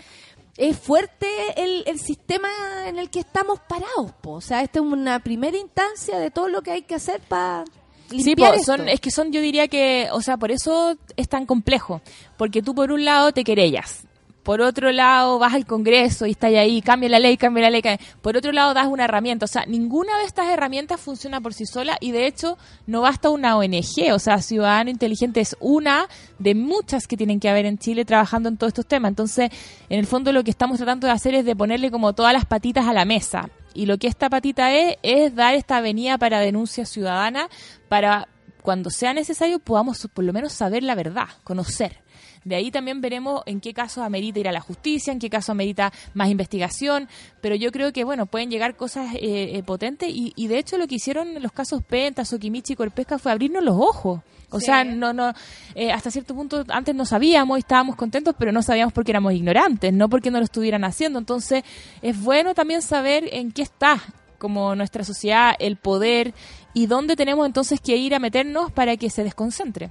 es 0.58 0.78
fuerte 0.78 1.28
el, 1.58 1.84
el 1.88 2.00
sistema 2.00 2.48
en 2.86 3.00
el 3.00 3.10
que 3.10 3.20
estamos 3.20 3.60
parados. 3.68 4.12
po. 4.22 4.34
O 4.34 4.42
sea, 4.42 4.62
esta 4.62 4.80
es 4.80 4.86
una 4.86 5.20
primera 5.20 5.58
instancia 5.58 6.20
de 6.20 6.30
todo 6.32 6.48
lo 6.48 6.62
que 6.62 6.72
hay 6.72 6.82
que 6.84 6.96
hacer 6.96 7.22
para 7.22 7.66
Sí, 8.10 8.24
limpiar 8.24 8.52
po, 8.54 8.60
esto. 8.60 8.78
son, 8.78 8.88
es 8.90 9.00
que 9.00 9.10
son, 9.10 9.32
yo 9.32 9.42
diría 9.42 9.68
que, 9.68 10.08
o 10.12 10.22
sea, 10.22 10.38
por 10.38 10.52
eso 10.52 10.96
es 11.18 11.28
tan 11.28 11.46
complejo. 11.48 12.02
Porque 12.38 12.62
tú, 12.62 12.76
por 12.76 12.92
un 12.92 13.04
lado, 13.06 13.32
te 13.32 13.44
querellas. 13.44 14.04
Por 14.44 14.62
otro 14.62 14.92
lado, 14.92 15.40
vas 15.40 15.54
al 15.54 15.66
Congreso 15.66 16.26
y 16.26 16.32
estás 16.32 16.54
ahí, 16.54 16.82
cambia 16.82 17.08
la 17.08 17.20
ley, 17.20 17.38
cambia 17.38 17.64
la 17.64 17.70
ley. 17.70 17.82
Por 18.22 18.36
otro 18.36 18.52
lado, 18.52 18.74
das 18.74 18.88
una 18.88 19.06
herramienta. 19.06 19.46
O 19.46 19.48
sea, 19.48 19.66
ninguna 19.66 20.18
de 20.18 20.26
estas 20.26 20.50
herramientas 20.50 21.00
funciona 21.00 21.40
por 21.40 21.54
sí 21.54 21.66
sola 21.66 21.98
y 22.02 22.12
de 22.12 22.28
hecho 22.28 22.58
no 22.86 23.02
basta 23.02 23.30
una 23.30 23.58
ONG. 23.58 24.12
O 24.14 24.20
sea, 24.20 24.42
Ciudadano 24.42 24.90
Inteligente 24.90 25.40
es 25.40 25.56
una 25.62 26.08
de 26.40 26.56
muchas 26.56 27.08
que 27.08 27.16
tienen 27.16 27.40
que 27.40 27.50
haber 27.50 27.66
en 27.66 27.78
Chile 27.78 28.04
trabajando 28.04 28.50
en 28.50 28.58
todos 28.58 28.72
estos 28.72 28.86
temas. 28.86 29.10
Entonces, 29.10 29.50
en 29.88 30.00
el 30.00 30.08
fondo 30.08 30.34
lo 30.34 30.44
que 30.44 30.52
estamos 30.52 30.78
tratando 30.78 31.08
de 31.08 31.14
hacer 31.14 31.36
es 31.36 31.46
de 31.46 31.56
ponerle 31.56 31.90
como 31.90 32.12
todas 32.14 32.34
las 32.34 32.46
patitas 32.46 32.86
a 32.86 32.94
la 32.94 33.06
mesa. 33.06 33.50
Y 33.74 33.86
lo 33.86 33.98
que 33.98 34.08
esta 34.08 34.30
patita 34.30 34.74
es, 34.74 34.98
es 35.04 35.34
dar 35.36 35.56
esta 35.56 35.78
avenida 35.78 36.18
para 36.18 36.40
denuncia 36.40 36.86
ciudadana 36.86 37.48
para 37.88 38.28
cuando 38.62 38.90
sea 38.90 39.14
necesario 39.14 39.60
podamos 39.60 40.08
por 40.14 40.24
lo 40.24 40.34
menos 40.34 40.54
saber 40.54 40.84
la 40.84 40.96
verdad, 40.96 41.28
conocer. 41.44 42.03
De 42.44 42.56
ahí 42.56 42.72
también 42.72 43.02
veremos 43.02 43.42
en 43.46 43.62
qué 43.62 43.74
casos 43.74 44.04
amerita 44.04 44.40
ir 44.40 44.48
a 44.48 44.52
la 44.52 44.62
justicia, 44.62 45.14
en 45.14 45.20
qué 45.20 45.30
caso 45.30 45.52
amerita 45.52 45.92
más 46.14 46.30
investigación, 46.30 47.08
pero 47.42 47.56
yo 47.56 47.72
creo 47.72 47.94
que, 47.94 48.04
bueno, 48.04 48.26
pueden 48.26 48.50
llegar 48.50 48.76
cosas 48.76 49.14
eh, 49.16 49.58
eh, 49.58 49.64
potentes 49.64 50.10
y, 50.10 50.34
y 50.36 50.48
de 50.48 50.58
hecho 50.60 50.78
lo 50.78 50.88
que 50.88 50.96
hicieron 50.96 51.42
los 51.42 51.52
casos 51.52 51.84
Penta, 51.84 52.26
Sokimichi 52.26 52.74
y 52.74 52.76
Corpesca 52.76 53.20
fue 53.20 53.32
abrirnos 53.32 53.64
los 53.64 53.76
ojos. 53.76 54.22
O 54.54 54.60
sea, 54.60 54.84
no, 54.84 55.14
no, 55.14 55.34
eh, 55.74 55.92
hasta 55.92 56.12
cierto 56.12 56.36
punto 56.36 56.64
antes 56.70 56.94
no 56.94 57.06
sabíamos 57.06 57.58
y 57.58 57.62
estábamos 57.62 57.96
contentos, 57.96 58.36
pero 58.38 58.52
no 58.52 58.62
sabíamos 58.62 58.94
porque 58.94 59.12
éramos 59.12 59.34
ignorantes, 59.34 59.92
no 59.92 60.10
porque 60.10 60.30
no 60.30 60.38
lo 60.38 60.44
estuvieran 60.44 60.84
haciendo. 60.84 61.18
Entonces, 61.18 61.64
es 62.04 62.22
bueno 62.22 62.54
también 62.54 62.84
saber 62.84 63.28
en 63.32 63.52
qué 63.52 63.64
está 63.64 64.00
como 64.38 64.76
nuestra 64.76 65.04
sociedad, 65.04 65.56
el 65.58 65.78
poder 65.78 66.36
y 66.76 66.86
dónde 66.86 67.16
tenemos 67.16 67.48
entonces 67.48 67.82
que 67.82 67.98
ir 67.98 68.14
a 68.14 68.20
meternos 68.20 68.72
para 68.72 68.96
que 68.96 69.10
se 69.10 69.24
desconcentre. 69.24 69.90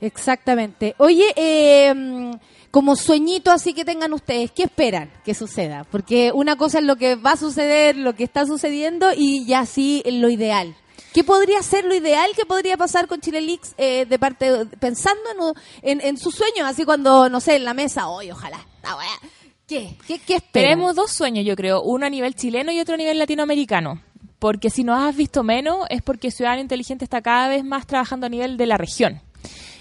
Exactamente. 0.00 0.94
Oye, 0.98 1.26
eh, 1.36 2.32
como 2.70 2.96
sueñito 2.96 3.50
así 3.50 3.72
que 3.72 3.84
tengan 3.84 4.12
ustedes, 4.12 4.50
¿qué 4.50 4.64
esperan 4.64 5.10
que 5.24 5.34
suceda? 5.34 5.84
Porque 5.90 6.30
una 6.34 6.56
cosa 6.56 6.78
es 6.78 6.84
lo 6.84 6.96
que 6.96 7.14
va 7.14 7.32
a 7.32 7.36
suceder, 7.36 7.96
lo 7.96 8.14
que 8.14 8.24
está 8.24 8.46
sucediendo 8.46 9.10
y 9.16 9.46
ya 9.46 9.64
sí 9.66 10.02
lo 10.04 10.28
ideal. 10.28 10.76
¿Qué 11.14 11.24
podría 11.24 11.62
ser 11.62 11.86
lo 11.86 11.94
ideal 11.94 12.30
que 12.36 12.44
podría 12.44 12.76
pasar 12.76 13.06
con 13.06 13.22
Chile 13.22 13.40
Leaks 13.40 13.74
eh, 13.78 14.04
de 14.04 14.18
parte 14.18 14.66
pensando 14.78 15.54
en, 15.82 16.00
en, 16.00 16.06
en 16.06 16.18
sus 16.18 16.34
sueños? 16.34 16.66
Así 16.66 16.84
cuando, 16.84 17.30
no 17.30 17.40
sé, 17.40 17.56
en 17.56 17.64
la 17.64 17.72
mesa, 17.72 18.08
hoy 18.08 18.30
ojalá. 18.30 18.58
weá". 18.82 19.30
¿Qué? 19.66 19.96
¿Qué, 20.06 20.18
qué? 20.18 20.40
Tenemos 20.40 20.94
dos 20.94 21.10
sueños, 21.10 21.44
yo 21.46 21.56
creo, 21.56 21.82
uno 21.82 22.06
a 22.06 22.10
nivel 22.10 22.34
chileno 22.34 22.70
y 22.70 22.80
otro 22.80 22.94
a 22.94 22.98
nivel 22.98 23.18
latinoamericano. 23.18 24.02
Porque 24.38 24.68
si 24.68 24.84
nos 24.84 25.02
has 25.02 25.16
visto 25.16 25.42
menos 25.42 25.86
es 25.88 26.02
porque 26.02 26.30
Ciudadano 26.30 26.60
Inteligente 26.60 27.04
está 27.04 27.22
cada 27.22 27.48
vez 27.48 27.64
más 27.64 27.86
trabajando 27.86 28.26
a 28.26 28.28
nivel 28.28 28.58
de 28.58 28.66
la 28.66 28.76
región. 28.76 29.22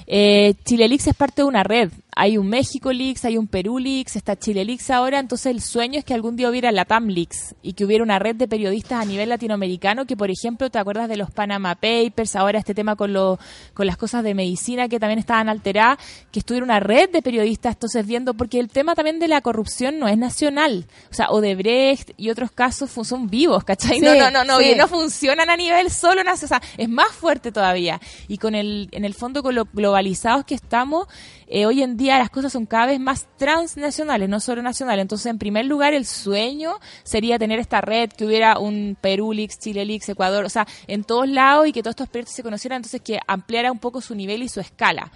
Eh, 0.08 0.54
Chile 0.64 0.88
Leaks 0.88 1.08
es 1.08 1.16
parte 1.16 1.42
de 1.42 1.48
una 1.48 1.64
red. 1.64 1.92
Hay 2.18 2.38
un 2.38 2.48
México 2.48 2.94
Leaks, 2.94 3.26
hay 3.26 3.38
un 3.38 3.48
Perú 3.48 3.78
Leaks, 3.78 4.16
está 4.16 4.38
Chile 4.38 4.64
Leaks 4.64 4.90
ahora. 4.90 5.20
Entonces 5.20 5.48
el 5.48 5.62
sueño 5.62 6.00
es 6.00 6.06
que 6.06 6.14
algún 6.14 6.36
día 6.38 6.50
hubiera 6.50 6.72
la 6.72 6.86
TAM 6.86 7.08
Leaks 7.08 7.56
y 7.62 7.74
que 7.74 7.84
hubiera 7.84 8.04
una 8.04 8.20
red 8.20 8.36
de 8.36 8.48
periodistas 8.48 9.02
a 9.02 9.06
nivel 9.06 9.30
latinoamericano 9.30 10.06
que, 10.06 10.16
por 10.16 10.32
ejemplo, 10.32 10.70
te 10.70 10.80
acuerdas 10.80 11.10
de 11.10 11.18
los 11.18 11.30
Panama 11.32 11.76
Papers, 11.76 12.36
ahora 12.36 12.58
este 12.60 12.74
tema 12.74 12.96
con, 12.96 13.14
lo, 13.14 13.38
con 13.74 13.86
las 13.86 13.98
cosas 13.98 14.24
de 14.24 14.34
medicina 14.34 14.88
que 14.88 15.00
también 15.00 15.20
estaban 15.20 15.50
alteradas, 15.50 16.00
que 16.32 16.40
estuviera 16.40 16.64
una 16.64 16.80
red 16.80 17.10
de 17.10 17.22
periodistas 17.22 17.74
entonces 17.74 18.06
viendo, 18.06 18.34
porque 18.34 18.60
el 18.60 18.70
tema 18.70 18.96
también 18.96 19.20
de 19.20 19.28
la 19.28 19.42
corrupción 19.42 20.00
no 20.00 20.08
es 20.08 20.18
nacional. 20.18 20.86
O 21.12 21.14
sea, 21.14 21.30
Odebrecht 21.30 22.12
y 22.18 22.30
otros 22.30 22.52
casos 22.52 22.90
son 22.92 23.30
vivos, 23.30 23.64
¿cachai? 23.64 24.00
Sí, 24.00 24.06
no, 24.06 24.16
no, 24.16 24.32
no, 24.32 24.44
no, 24.44 24.60
sí. 24.60 24.72
y 24.72 24.76
no 24.76 24.88
funcionan 24.88 25.50
a 25.50 25.58
nivel 25.58 25.92
solo 25.92 26.24
nacional, 26.24 26.46
o 26.46 26.48
sea, 26.48 26.62
es 26.78 26.90
más 26.90 27.12
fuerte 27.12 27.52
todavía. 27.52 28.00
Y 28.28 28.38
con 28.38 28.56
el, 28.56 28.88
en 28.92 29.06
el 29.06 29.14
fondo, 29.14 29.44
con 29.44 29.54
lo 29.54 29.66
globalizados 29.74 30.46
que 30.46 30.56
estamos, 30.56 31.08
eh, 31.48 31.66
hoy 31.66 31.84
en 31.84 31.98
día 31.98 32.18
las 32.18 32.30
cosas 32.30 32.52
son 32.52 32.66
cada 32.66 32.88
vez 32.88 33.00
más 33.00 33.28
transnacionales, 33.38 34.28
no 34.30 34.40
solo 34.40 34.62
nacionales. 34.62 35.04
Entonces, 35.04 35.28
en 35.28 35.38
primer 35.38 35.66
lugar, 35.66 35.94
el 35.94 36.06
sueño 36.06 36.80
sería 37.04 37.38
tener 37.38 37.60
esta 37.60 37.82
red, 37.82 38.10
que 38.10 38.26
hubiera 38.26 38.60
un 38.60 38.98
Perú 39.00 39.32
Leaks, 39.32 39.60
Chile 39.60 39.86
Leaks, 39.86 40.10
Ecuador, 40.10 40.46
o 40.46 40.50
sea, 40.50 40.68
en 40.88 41.04
todos 41.04 41.28
lados 41.30 41.68
y 41.68 41.72
que 41.72 41.84
todos 41.84 41.94
estos 41.94 42.10
proyectos 42.10 42.36
se 42.36 42.44
conocieran, 42.44 42.78
entonces 42.78 43.02
que 43.02 43.20
ampliara 43.28 43.72
un 43.72 43.80
poco 43.80 44.02
su 44.02 44.16
nivel 44.16 44.44
y 44.44 44.50
su 44.50 44.60
escala. 44.60 45.12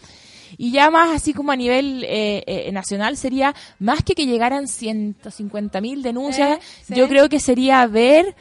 Y 0.57 0.71
ya 0.71 0.89
más 0.89 1.15
así 1.15 1.33
como 1.33 1.51
a 1.51 1.55
nivel 1.55 2.03
eh, 2.05 2.43
eh, 2.47 2.71
nacional 2.71 3.17
sería, 3.17 3.55
más 3.77 4.03
que 4.03 4.15
que 4.15 4.25
llegaran 4.25 4.67
150 4.67 5.81
mil 5.81 6.01
denuncias, 6.01 6.59
sí. 6.83 6.95
yo 6.95 7.07
creo 7.07 7.29
que 7.29 7.39
sería 7.39 7.85
ver 7.85 8.35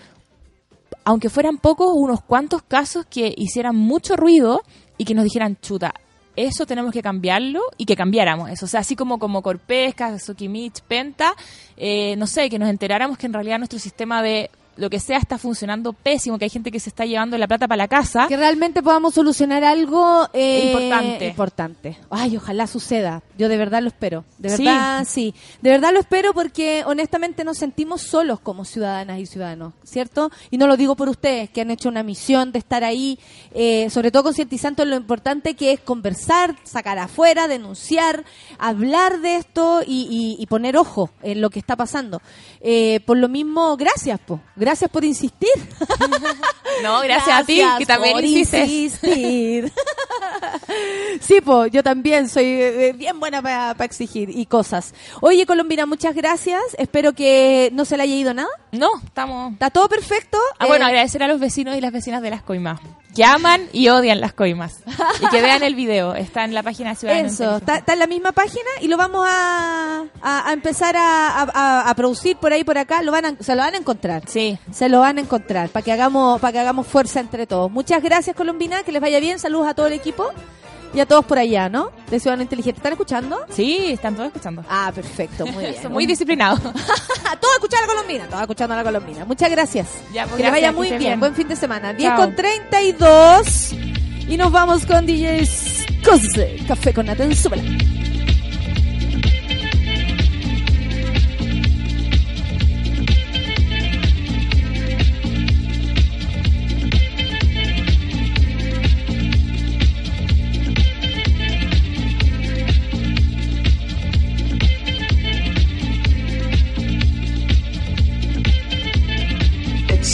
aunque 1.05 1.31
fueran 1.31 1.57
pocos, 1.57 1.91
unos 1.95 2.21
cuantos 2.21 2.63
casos 2.63 3.07
que 3.07 3.33
hicieran 3.35 3.75
mucho 3.75 4.15
ruido 4.15 4.63
y 4.99 5.07
que 5.07 5.15
nos 5.15 5.25
dijeran, 5.25 5.57
chuta, 5.57 5.95
eso 6.47 6.67
tenemos 6.67 6.93
que 6.93 7.03
cambiarlo 7.03 7.61
y 7.77 7.85
que 7.85 7.97
cambiáramos 7.97 8.51
eso. 8.51 8.67
O 8.67 8.69
sea, 8.69 8.81
así 8.81 8.95
como 8.95 9.19
como 9.19 9.43
Corpesca, 9.43 10.19
Sokimich, 10.19 10.81
Penta, 10.83 11.35
eh, 11.77 12.15
no 12.17 12.27
sé, 12.27 12.49
que 12.49 12.59
nos 12.59 12.69
enteráramos 12.69 13.19
que 13.19 13.27
en 13.27 13.33
realidad 13.33 13.59
nuestro 13.59 13.79
sistema 13.79 14.23
de 14.23 14.51
lo 14.79 14.89
que 14.89 15.01
sea 15.01 15.19
está 15.19 15.37
funcionando 15.37 15.93
pésimo, 15.93 16.39
que 16.39 16.45
hay 16.45 16.51
gente 16.51 16.71
que 16.71 16.81
se 16.81 16.89
está 16.89 17.05
llevando 17.05 17.37
la 17.37 17.47
plata 17.49 17.67
para 17.69 17.77
la 17.79 17.89
casa. 17.89 18.27
Que 18.29 18.37
realmente 18.37 18.83
podamos 18.83 19.13
solucionar 19.13 19.65
algo 19.65 20.29
eh, 20.33 20.69
Importante. 20.69 21.27
importante. 21.27 21.99
Ay, 22.11 22.37
ojalá 22.37 22.67
suceda. 22.69 23.23
Yo 23.37 23.49
de 23.49 23.57
verdad 23.57 23.83
lo 23.83 23.89
espero. 23.89 24.25
De 24.39 24.51
Sí. 24.51 24.65
verdad, 24.65 25.05
sí. 25.07 25.35
De 25.61 25.71
verdad 25.71 25.91
lo 25.93 25.99
espero 26.01 26.33
porque 26.33 26.85
honestamente 26.87 27.43
nos 27.45 27.59
sentimos 27.59 28.03
solos 28.03 28.39
como 28.41 28.65
ciudadanas 28.65 29.19
y 29.19 29.27
ciudadanos, 29.27 29.75
¿cierto? 29.83 30.31
Y 30.51 30.59
no 30.59 30.69
lo 30.69 30.77
digo 30.77 30.95
por 30.95 31.09
ustedes, 31.09 31.51
que 31.51 31.61
han 31.63 31.73
hecho 31.73 31.89
una 31.89 32.05
misión 32.05 32.53
de 32.53 32.61
estar 32.61 32.85
ahí, 32.85 33.19
eh, 33.53 33.91
sobre 33.91 34.13
todo 34.13 34.23
concientizando 34.23 34.85
en 34.85 34.91
lo 34.91 34.97
importante 34.97 35.55
que 35.55 35.73
es 35.73 35.81
conversar, 35.81 36.55
sacar 36.63 36.99
afuera, 37.01 37.49
denunciar, 37.49 38.25
hablar 38.59 39.21
de 39.21 39.37
esto 39.37 39.83
y, 39.85 40.07
y- 40.39 40.41
y 40.43 40.47
poner 40.47 40.77
ojo 40.77 41.11
en 41.23 41.41
lo 41.41 41.51
que 41.51 41.59
está 41.59 41.75
pasando. 41.75 42.23
Eh, 42.61 43.01
por 43.07 43.17
lo 43.17 43.29
mismo, 43.29 43.77
gracias, 43.77 44.21
po. 44.21 44.41
Gracias 44.55 44.68
por 44.91 45.05
insistir. 45.05 45.49
No, 46.83 47.01
gracias, 47.01 47.41
a 47.41 47.45
ti, 47.45 47.61
que 47.79 47.87
también 47.87 48.25
insistes. 48.25 49.01
sí, 51.21 51.41
pues 51.41 51.73
yo 51.73 51.83
también 51.83 52.29
soy 52.29 52.45
eh, 52.45 52.93
bien 52.97 53.19
buena 53.19 53.43
para 53.43 53.85
exigir 53.85 54.31
y 54.31 54.47
cosas. 54.47 54.95
Oye, 55.21 55.45
Colombina, 55.45 55.87
muchas 55.87 56.15
gracias. 56.15 56.63
Espero 56.79 57.15
que 57.15 57.71
no 57.73 57.85
se 57.85 57.97
le 57.97 58.05
haya 58.05 58.15
ido 58.15 58.33
nada. 58.33 58.49
No, 58.71 58.91
estamos... 59.05 59.55
Está 59.55 59.71
todo 59.71 59.89
perfecto. 59.89 60.39
Ah, 60.61 60.67
bueno, 60.67 60.85
Eh, 60.85 60.89
agradecer 60.89 61.21
a 61.23 61.27
los 61.27 61.41
vecinos 61.41 61.77
y 61.77 61.81
las 61.81 61.91
vecinas 61.93 62.23
de 62.23 62.31
las 62.31 62.43
coimas, 62.43 62.81
que 63.15 63.25
aman 63.25 63.63
y 63.73 63.89
odian 63.89 64.21
las 64.21 64.33
coimas. 64.33 64.81
Y 65.21 65.27
que 65.29 65.43
vean 65.43 65.63
el 65.63 65.75
video, 65.75 66.15
está 66.15 66.45
en 66.45 66.55
la 66.55 66.63
página 66.63 66.91
de 66.91 66.97
Ciudadano 66.97 67.27
Eso, 67.29 67.57
está, 67.57 67.77
está 67.79 67.95
en 67.95 67.99
la 67.99 68.07
misma 68.07 68.33
página 68.33 68.69
y 68.81 68.89
lo 68.89 68.97
vamos 68.97 69.27
a, 69.29 70.05
a- 70.23 70.49
a 70.49 70.53
empezar 70.53 70.97
a, 70.97 71.89
a- 71.91 71.95
producir 71.95 72.37
por 72.37 72.53
ahí, 72.53 72.63
por 72.65 72.79
acá. 72.79 73.03
Lo 73.03 73.11
van 73.13 73.25
a- 73.25 73.35
se 73.41 73.55
lo 73.57 73.63
van 73.63 73.75
a 73.75 73.79
encontrar. 73.79 74.23
Sí. 74.29 74.59
Se 74.73 74.89
lo 74.89 75.01
van 75.01 75.19
a 75.19 75.21
encontrar 75.23 75.69
para 75.71 75.83
que 75.85 75.91
hagamos 75.93 76.41
para 76.41 76.53
que 76.53 76.59
hagamos 76.61 76.87
fuerza 76.87 77.19
entre 77.21 77.47
todos. 77.47 77.71
Muchas 77.71 78.03
gracias, 78.03 78.37
Colombina. 78.37 78.83
Que 78.85 78.93
les 78.93 79.01
vaya 79.03 79.19
bien. 79.21 79.39
Saludos 79.39 79.67
a 79.69 79.75
todo 79.75 79.87
el 79.89 79.95
equipo 79.95 80.31
y 80.95 81.01
a 81.01 81.07
todos 81.07 81.25
por 81.25 81.39
allá, 81.39 81.69
¿no? 81.69 81.91
De 82.11 82.19
Ciudadano 82.19 82.43
Inteligente. 82.43 82.79
¿Están 82.79 82.93
escuchando? 82.93 83.39
Sí, 83.51 83.93
están 83.93 84.15
todos 84.15 84.29
escuchando. 84.29 84.65
Ah, 84.69 84.91
perfecto. 84.95 85.47
Muy 85.47 85.65
bien. 85.65 85.83
Son 85.83 85.93
muy 85.93 86.07
disciplinados. 86.07 86.61
Todos 86.63 87.55
escuchando 87.55 87.85
a 87.85 87.87
la 87.87 87.93
Colombina. 87.95 88.27
Todos 88.27 88.41
escuchando 88.43 88.75
a 88.75 88.77
la 88.79 88.85
Colombina. 88.85 89.25
Muchas 89.25 89.51
gracias. 89.51 89.89
Ya, 90.13 90.25
pues, 90.25 90.37
que 90.37 90.43
gracias, 90.43 90.53
vaya 90.53 90.69
que 90.71 90.77
muy 90.77 90.89
bien. 90.89 90.99
bien. 90.99 91.21
Buen 91.21 91.35
fin 91.35 91.49
de 91.49 91.57
semana. 91.57 91.93
10 91.93 92.09
Chao. 92.09 92.17
con 92.17 92.35
32. 92.35 93.73
Y 94.29 94.37
nos 94.37 94.51
vamos 94.51 94.87
con 94.87 95.07
DJs 95.07 95.87
Cose. 96.05 96.65
Café 96.67 96.93
con 96.93 97.07
Naten. 97.07 97.35
Súbela. 97.35 97.63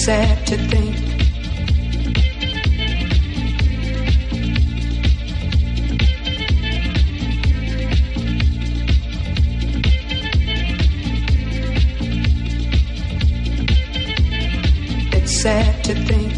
Sad 0.05 0.47
to 0.47 0.57
think. 0.69 0.95
It's 15.15 15.41
sad 15.41 15.85
to 15.85 15.95
think. 15.95 16.33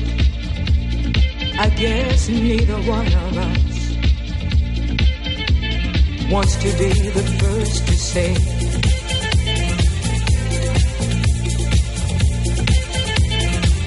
I 1.59 1.69
guess 1.71 2.29
neither 2.29 2.77
one 2.83 3.07
of 3.07 3.37
us 3.37 3.77
wants 6.31 6.55
to 6.55 6.69
be 6.79 6.93
the 7.11 7.37
first 7.41 7.89
to 7.89 7.95
say 7.97 8.56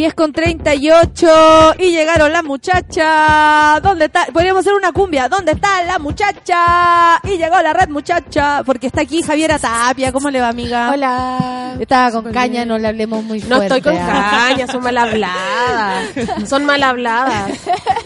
10 0.00 0.14
con 0.14 0.32
38 0.32 1.74
y 1.78 1.92
llegaron 1.92 2.32
las 2.32 2.42
muchachas. 2.42 3.82
¿Dónde 3.82 4.06
está? 4.06 4.24
Podríamos 4.32 4.60
hacer 4.60 4.72
una 4.72 4.92
cumbia. 4.92 5.28
¿Dónde 5.28 5.52
está 5.52 5.84
la 5.84 5.98
muchacha? 5.98 7.20
Y 7.24 7.36
llegó 7.36 7.60
la 7.60 7.74
red 7.74 7.90
muchacha. 7.90 8.62
Porque 8.64 8.86
está 8.86 9.02
aquí 9.02 9.20
Javiera 9.20 9.58
Tapia. 9.58 10.10
¿Cómo 10.10 10.30
le 10.30 10.40
va, 10.40 10.48
amiga? 10.48 10.90
Hola. 10.90 11.74
Estaba 11.78 12.10
con 12.12 12.32
caña, 12.32 12.64
no 12.64 12.78
le 12.78 12.88
hablemos 12.88 13.22
muy 13.24 13.42
fuerte. 13.42 13.54
No 13.54 13.62
estoy 13.62 13.82
con 13.82 13.94
¿ah? 13.94 14.48
caña, 14.48 14.66
son 14.68 14.82
mal 14.82 14.96
habladas. 14.96 16.08
Son 16.48 16.64
mal 16.64 16.82
habladas. 16.82 17.52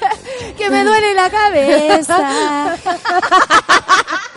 que 0.58 0.70
me 0.70 0.82
duele 0.82 1.14
la 1.14 1.30
cabeza. 1.30 2.76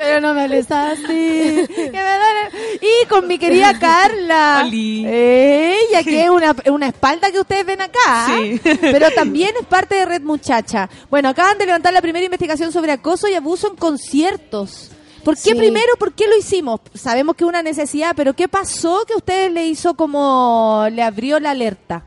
Pero 0.00 0.18
no 0.22 0.32
me 0.32 0.44
hables 0.44 0.66
que 0.66 1.68
me 1.76 1.90
duele. 1.92 2.78
Y 2.80 3.06
con 3.06 3.28
mi 3.28 3.38
querida 3.38 3.78
Carla. 3.80 4.66
¿Eh? 4.72 5.76
Ella 5.90 6.02
que 6.04 6.24
es 6.24 6.30
una, 6.30 6.54
una 6.66 6.86
espalda 6.88 7.30
que 7.30 7.40
ustedes 7.40 7.66
ven 7.66 7.80
acá. 7.80 8.26
Sí. 8.28 8.60
Pero 8.80 9.10
también 9.12 9.52
es 9.60 9.66
parte 9.66 9.94
de 9.96 10.04
Red 10.06 10.22
Muchacha. 10.22 10.88
Bueno, 11.10 11.28
acaban 11.28 11.58
de 11.58 11.66
levantar 11.66 11.92
la 11.92 12.00
primera 12.02 12.24
investigación 12.24 12.72
sobre 12.72 12.92
acoso 12.92 13.28
y 13.28 13.34
abuso 13.34 13.68
en 13.68 13.76
conciertos. 13.76 14.90
¿Por 15.24 15.34
qué 15.34 15.50
Sí. 15.50 15.54
primero? 15.54 15.94
¿Por 15.98 16.12
qué 16.14 16.26
lo 16.28 16.36
hicimos? 16.38 16.80
Sabemos 16.94 17.36
que 17.36 17.44
es 17.44 17.48
una 17.48 17.62
necesidad, 17.62 18.14
pero 18.16 18.34
¿qué 18.34 18.48
pasó 18.48 19.04
que 19.06 19.12
a 19.12 19.16
ustedes 19.18 19.52
le 19.52 19.66
hizo 19.66 19.94
como 19.94 20.86
le 20.90 21.02
abrió 21.02 21.38
la 21.40 21.50
alerta? 21.50 22.04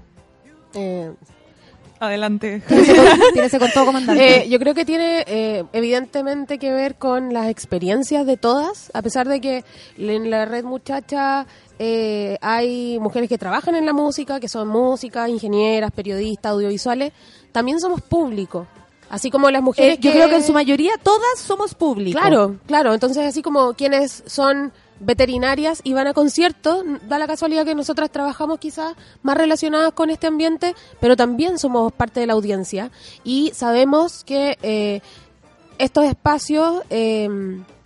Eh, 0.74 1.12
Adelante. 2.04 2.62
Tírese 3.34 3.60
con 3.60 3.72
todo, 3.72 3.86
comandante. 3.86 4.44
Eh, 4.44 4.50
yo 4.50 4.60
creo 4.60 4.74
que 4.74 4.84
tiene 4.84 5.24
eh, 5.26 5.64
evidentemente 5.72 6.60
que 6.60 6.72
ver 6.72 6.96
con 6.96 7.34
las 7.34 7.48
experiencias 7.48 8.26
de 8.26 8.36
todas, 8.36 8.92
a 8.94 9.02
pesar 9.02 9.28
de 9.28 9.40
que 9.40 9.64
en 9.98 10.30
la 10.30 10.46
red 10.46 10.66
muchacha 10.66 11.46
eh, 11.80 12.38
hay 12.42 13.00
mujeres 13.00 13.30
que 13.30 13.38
trabajan 13.38 13.76
en 13.76 13.86
la 13.86 13.94
música, 13.94 14.42
que 14.42 14.50
son 14.50 14.68
músicas, 14.68 15.30
ingenieras, 15.30 15.92
periodistas, 15.92 16.52
audiovisuales, 16.52 17.14
también 17.54 17.80
somos 17.80 18.02
público. 18.02 18.68
Así 19.10 19.30
como 19.30 19.50
las 19.50 19.62
mujeres 19.62 19.98
Eh, 19.98 20.02
yo 20.02 20.12
creo 20.12 20.28
que 20.28 20.38
en 20.38 20.44
su 20.44 20.54
mayoría 20.54 20.94
todas 21.02 21.40
somos 21.40 21.74
públicos. 21.76 22.20
Claro, 22.20 22.58
claro. 22.66 22.94
Entonces, 22.94 23.24
así 23.26 23.42
como 23.42 23.74
quienes 23.76 24.24
son 24.26 24.74
veterinarias 25.00 25.82
y 25.84 25.94
van 25.94 26.08
a 26.08 26.14
conciertos, 26.14 26.84
da 27.08 27.20
la 27.20 27.28
casualidad 27.28 27.66
que 27.66 27.76
nosotras 27.76 28.10
trabajamos 28.12 28.60
quizás 28.60 28.96
más 29.22 29.38
relacionadas 29.38 29.94
con 29.94 30.10
este 30.10 30.28
ambiente, 30.28 30.76
pero 31.00 31.16
también 31.16 31.60
somos 31.60 31.92
parte 31.92 32.20
de 32.20 32.28
la 32.28 32.34
audiencia 32.34 32.92
y 33.24 33.52
sabemos 33.54 34.24
que 34.24 34.58
eh, 34.62 35.02
estos 35.78 36.06
espacios, 36.06 36.84
eh, 36.90 37.28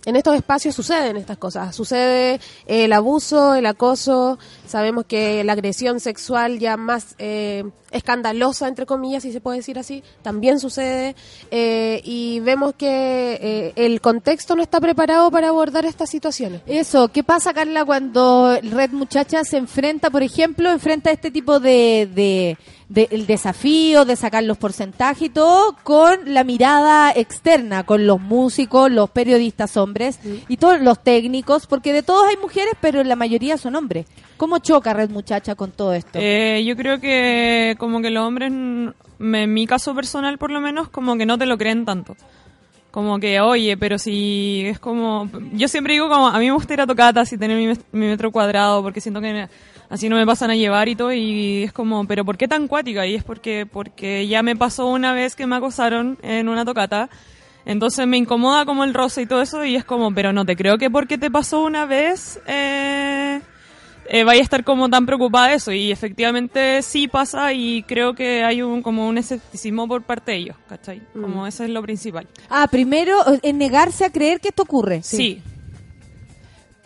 en 0.04 0.16
estos 0.16 0.34
espacios 0.36 0.74
suceden 0.74 1.16
estas 1.16 1.38
cosas. 1.38 1.74
Sucede 1.74 2.40
el 2.66 2.92
abuso, 2.92 3.54
el 3.54 3.66
acoso, 3.66 4.38
sabemos 4.66 5.04
que 5.06 5.44
la 5.44 5.52
agresión 5.52 6.00
sexual 6.00 6.58
ya 6.58 6.76
más 6.76 7.14
eh, 7.18 7.64
escandalosa, 7.90 8.68
entre 8.68 8.86
comillas, 8.86 9.22
si 9.22 9.32
se 9.32 9.40
puede 9.40 9.58
decir 9.58 9.78
así, 9.78 10.02
también 10.22 10.60
sucede 10.60 11.16
eh, 11.50 12.00
y 12.04 12.40
vemos 12.40 12.74
que 12.76 13.38
eh, 13.40 13.72
el 13.76 14.00
contexto 14.00 14.56
no 14.56 14.62
está 14.62 14.80
preparado 14.80 15.30
para 15.30 15.48
abordar 15.48 15.84
estas 15.86 16.10
situaciones. 16.10 16.62
Eso, 16.66 17.08
¿qué 17.08 17.22
pasa, 17.24 17.52
Carla, 17.52 17.84
cuando 17.84 18.58
Red 18.62 18.90
Muchacha 18.90 19.44
se 19.44 19.56
enfrenta, 19.56 20.10
por 20.10 20.22
ejemplo, 20.22 20.70
enfrenta 20.70 21.10
este 21.10 21.30
tipo 21.30 21.60
de, 21.60 22.08
de, 22.14 22.58
de- 22.88 23.08
el 23.10 23.26
desafío 23.26 24.04
de 24.04 24.16
sacar 24.16 24.44
los 24.44 24.58
porcentajes 24.58 25.22
y 25.22 25.30
todo 25.30 25.76
con 25.82 26.32
la 26.34 26.44
mirada 26.44 27.10
externa, 27.12 27.84
con 27.84 28.06
los 28.06 28.20
músicos, 28.20 28.90
los 28.90 29.08
periodistas 29.10 29.70
hombres 29.88 30.20
y 30.48 30.56
todos 30.58 30.80
los 30.80 31.02
técnicos, 31.02 31.66
porque 31.66 31.92
de 31.92 32.02
todos 32.02 32.26
hay 32.28 32.36
mujeres, 32.36 32.74
pero 32.80 33.02
la 33.04 33.16
mayoría 33.16 33.56
son 33.56 33.74
hombres. 33.76 34.06
¿Cómo 34.36 34.58
choca 34.58 34.92
Red 34.94 35.10
Muchacha 35.10 35.54
con 35.54 35.70
todo 35.72 35.94
esto? 35.94 36.18
Eh, 36.20 36.62
yo 36.66 36.76
creo 36.76 37.00
que 37.00 37.74
como 37.78 38.00
que 38.00 38.10
los 38.10 38.24
hombres, 38.26 38.52
en 38.52 38.94
mi 39.54 39.66
caso 39.66 39.94
personal 39.94 40.38
por 40.38 40.50
lo 40.50 40.60
menos, 40.60 40.88
como 40.88 41.16
que 41.16 41.26
no 41.26 41.38
te 41.38 41.46
lo 41.46 41.56
creen 41.58 41.84
tanto. 41.84 42.16
Como 42.90 43.18
que, 43.20 43.38
oye, 43.40 43.76
pero 43.76 43.98
si 43.98 44.62
es 44.66 44.78
como... 44.78 45.28
Yo 45.52 45.68
siempre 45.68 45.92
digo 45.92 46.08
como, 46.08 46.28
a 46.28 46.38
mí 46.38 46.46
me 46.46 46.52
gusta 46.52 46.72
ir 46.74 46.80
a 46.80 46.86
tocatas 46.86 47.30
y 47.32 47.38
tener 47.38 47.56
mi, 47.58 47.66
mi 47.92 48.06
metro 48.06 48.32
cuadrado 48.32 48.82
porque 48.82 49.00
siento 49.02 49.20
que 49.20 49.32
me- 49.32 49.48
así 49.90 50.08
no 50.08 50.16
me 50.16 50.24
pasan 50.24 50.50
a 50.50 50.56
llevar 50.56 50.88
y 50.88 50.96
todo 50.96 51.12
y 51.12 51.64
es 51.64 51.72
como, 51.72 52.06
pero 52.06 52.24
¿por 52.24 52.38
qué 52.38 52.48
tan 52.48 52.66
cuática? 52.66 53.06
Y 53.06 53.14
es 53.14 53.22
porque, 53.24 53.66
porque 53.70 54.26
ya 54.26 54.42
me 54.42 54.56
pasó 54.56 54.86
una 54.88 55.12
vez 55.12 55.36
que 55.36 55.46
me 55.46 55.56
acosaron 55.56 56.18
en 56.22 56.48
una 56.48 56.64
tocata. 56.64 57.10
Entonces 57.64 58.06
me 58.06 58.16
incomoda 58.16 58.64
como 58.64 58.84
el 58.84 58.94
roce 58.94 59.22
y 59.22 59.26
todo 59.26 59.42
eso 59.42 59.64
y 59.64 59.76
es 59.76 59.84
como, 59.84 60.12
pero 60.14 60.32
no 60.32 60.44
te 60.44 60.56
creo 60.56 60.78
que 60.78 60.90
porque 60.90 61.18
te 61.18 61.30
pasó 61.30 61.62
una 61.64 61.84
vez... 61.86 62.40
Eh, 62.46 63.40
eh, 64.10 64.24
vaya 64.24 64.40
a 64.40 64.42
estar 64.42 64.64
como 64.64 64.88
tan 64.88 65.04
preocupada 65.04 65.48
de 65.48 65.56
eso 65.56 65.70
y 65.70 65.92
efectivamente 65.92 66.80
sí 66.80 67.08
pasa 67.08 67.52
y 67.52 67.82
creo 67.82 68.14
que 68.14 68.42
hay 68.42 68.62
un 68.62 68.80
como 68.80 69.06
un 69.06 69.18
escepticismo 69.18 69.86
por 69.86 70.02
parte 70.02 70.30
de 70.32 70.36
ellos, 70.38 70.56
¿cachai? 70.66 71.02
Como 71.12 71.46
eso 71.46 71.62
es 71.62 71.68
lo 71.68 71.82
principal. 71.82 72.26
Ah, 72.48 72.66
primero, 72.70 73.18
es 73.42 73.54
negarse 73.54 74.06
a 74.06 74.10
creer 74.10 74.40
que 74.40 74.48
esto 74.48 74.62
ocurre. 74.62 75.02
Sí. 75.02 75.42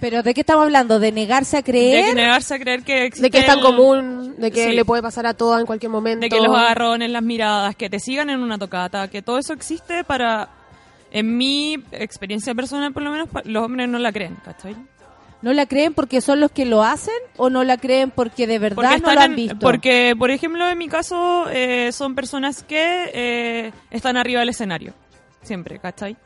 ¿Pero 0.01 0.24
de 0.24 0.35
qué 0.35 0.40
estamos 0.40 0.65
hablando? 0.65 0.99
¿De 0.99 1.12
negarse 1.12 1.57
a 1.59 1.61
De 1.61 1.65
creer? 1.65 2.07
que 2.07 2.15
negarse 2.15 2.55
a 2.55 2.59
creer 2.59 2.82
que 2.82 3.05
existe 3.05 3.23
De 3.27 3.31
que 3.31 3.39
es 3.39 3.47
tan 3.47 3.61
común, 3.61 4.35
de 4.36 4.51
que 4.51 4.70
Sí. 4.70 4.73
le 4.73 4.85
puede 4.85 5.01
pasar 5.01 5.24
a 5.27 5.35
todas 5.35 5.61
en 5.61 5.66
cualquier 5.66 5.93
momento. 5.93 6.24
de 6.24 6.28
que 6.28 6.40
los 6.40 6.57
agarrones, 6.57 7.09
las 7.09 7.23
miradas, 7.23 7.77
que 7.77 7.89
te 7.89 8.01
sigan 8.01 8.31
en 8.31 8.40
una 8.40 8.59
tocata, 8.59 9.07
que 9.09 9.23
todo 9.23 9.39
eso 9.39 9.53
existe 9.53 10.03
para 10.03 10.49
en 11.13 11.37
mi 11.37 11.75
experiencia 11.93 12.55
personal 12.55 12.93
por 12.93 13.03
lo 13.03 13.11
menos 13.13 13.29
pa- 13.29 13.43
los 13.45 13.65
hombres 13.65 13.89
no 13.89 13.99
la 13.99 14.11
creen, 14.13 14.37
¿cachai? 14.45 14.75
¿No 15.43 15.53
la 15.53 15.67
creen 15.67 15.93
porque 15.93 16.21
son 16.21 16.39
los 16.41 16.51
que 16.53 16.65
lo 16.65 16.83
hacen 16.85 17.15
o 17.37 17.51
no 17.51 17.65
la 17.65 17.77
creen 17.77 18.11
porque 18.13 18.47
de 18.47 18.59
verdad 18.61 18.77
Porque 18.77 18.99
no 19.01 19.13
lo 19.13 19.21
han 19.21 19.31
en- 19.31 19.37
visto? 19.37 19.59
porque 19.59 20.15
por 20.19 20.31
ejemplo 20.31 20.69
en 20.69 20.79
mi 20.79 20.89
caso 20.89 21.47
eh, 21.51 21.91
son 21.93 22.15
personas 22.15 22.63
que 22.63 23.11
eh, 23.13 23.73
están 23.91 24.17
arriba 24.17 24.41
del 24.41 24.51
escenario 24.51 24.95
siempre 25.43 25.79
¿cachai? 25.81 26.17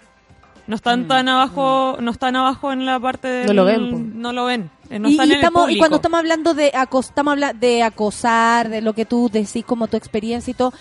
no 0.66 0.76
están 0.76 1.04
Mm, 1.04 1.08
tan 1.08 1.28
abajo 1.30 1.96
no 2.00 2.10
están 2.10 2.36
abajo 2.36 2.72
en 2.72 2.84
la 2.84 3.00
parte 3.00 3.26
del, 3.28 3.46
No 3.46 3.52
lo 3.54 3.64
ven, 3.64 4.20
no 4.20 4.32
lo 4.34 4.44
ven 4.44 4.68
eh, 4.90 4.98
no 4.98 5.08
y, 5.08 5.12
están 5.12 5.28
y 5.28 5.30
en 5.30 5.38
el 5.38 5.40
estamos- 5.44 5.62
y 5.62 5.64
público. 5.64 5.78
cuando 5.80 5.96
estamos 5.96 6.18
hablando 6.18 6.54
de, 6.54 6.72
acos- 6.72 7.06
estamos 7.06 7.32
habla- 7.32 7.52
de 7.54 7.82
acosar, 7.82 8.68
de 8.68 8.82
lo 8.82 8.92
que 8.92 9.06
tú 9.06 9.30
decís 9.32 9.64
como 9.64 9.86
tu 9.88 9.96
experiencia 9.96 10.50
y 10.50 10.54
todo, 10.54 10.72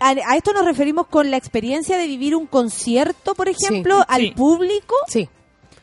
a, 0.00 0.10
a 0.10 0.36
esto 0.36 0.52
nos 0.52 0.64
referimos 0.64 1.06
con 1.08 1.30
la 1.30 1.36
experiencia 1.36 1.96
de 1.98 2.06
vivir 2.06 2.34
un 2.36 2.46
concierto, 2.46 3.34
por 3.34 3.48
ejemplo, 3.48 4.04
al 4.08 4.20
Sí. 4.22 4.30
público. 4.32 4.94
Sí. 5.08 5.28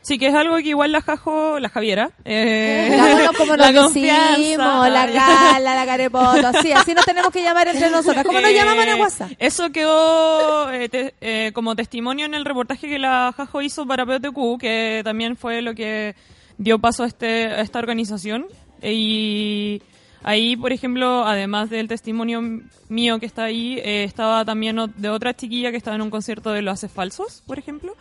sí 0.01 0.19
que 0.19 0.27
es 0.27 0.35
algo 0.35 0.55
que 0.57 0.69
igual 0.69 0.91
la 0.91 1.01
Jajo 1.01 1.59
la 1.59 1.67
Javiera 1.69 2.11
eh, 2.25 2.89
Digámoslo 2.91 3.31
como 3.37 3.55
la 3.57 3.71
nos 3.71 3.83
confianza. 3.85 4.37
decimos, 4.37 4.89
la 4.89 5.05
gala, 5.07 5.59
la 5.75 5.85
carepoto, 5.85 6.47
así, 6.47 6.71
así 6.71 6.93
nos 6.93 7.05
tenemos 7.05 7.31
que 7.31 7.41
llamar 7.41 7.67
entre 7.69 7.89
nosotras. 7.89 8.23
¿Cómo 8.25 8.39
nos 8.39 8.51
Eh, 8.51 8.53
llamamos 8.53 8.85
en 8.85 9.01
WhatsApp? 9.01 9.31
Eso 9.39 9.71
quedó 9.71 10.71
eh, 10.71 10.89
te- 10.89 11.15
eh, 11.21 11.51
como 11.53 11.75
testimonio 11.75 12.25
en 12.27 12.35
el 12.35 12.45
reportaje 12.45 12.87
que 12.87 12.99
la 12.99 13.33
Jajo 13.35 13.61
hizo 13.63 13.85
para 13.87 14.05
POTQ, 14.05 14.59
que 14.59 15.01
también 15.03 15.35
fue 15.37 15.61
lo 15.63 15.73
que 15.73 16.15
dio 16.57 16.77
paso 16.79 17.03
a, 17.03 17.07
este, 17.07 17.47
a 17.47 17.61
esta 17.61 17.79
organización. 17.79 18.45
Y 18.83 19.81
ahí, 20.25 20.55
por 20.57 20.73
ejemplo, 20.73 21.25
además 21.25 21.69
del 21.69 21.87
testimonio 21.87 22.41
mío 22.89 23.19
que 23.19 23.25
está 23.27 23.43
ahí, 23.45 23.77
eh, 23.83 24.03
estaba 24.03 24.43
también 24.43 24.77
de 24.97 25.09
otra 25.09 25.33
chiquilla 25.35 25.71
que 25.71 25.77
estaba 25.77 25.95
en 25.95 26.01
un 26.01 26.09
concierto 26.09 26.51
de 26.51 26.61
Los 26.61 26.73
Haces 26.73 26.91
Falsos, 26.91 27.43
por 27.47 27.59
ejemplo. 27.59 27.93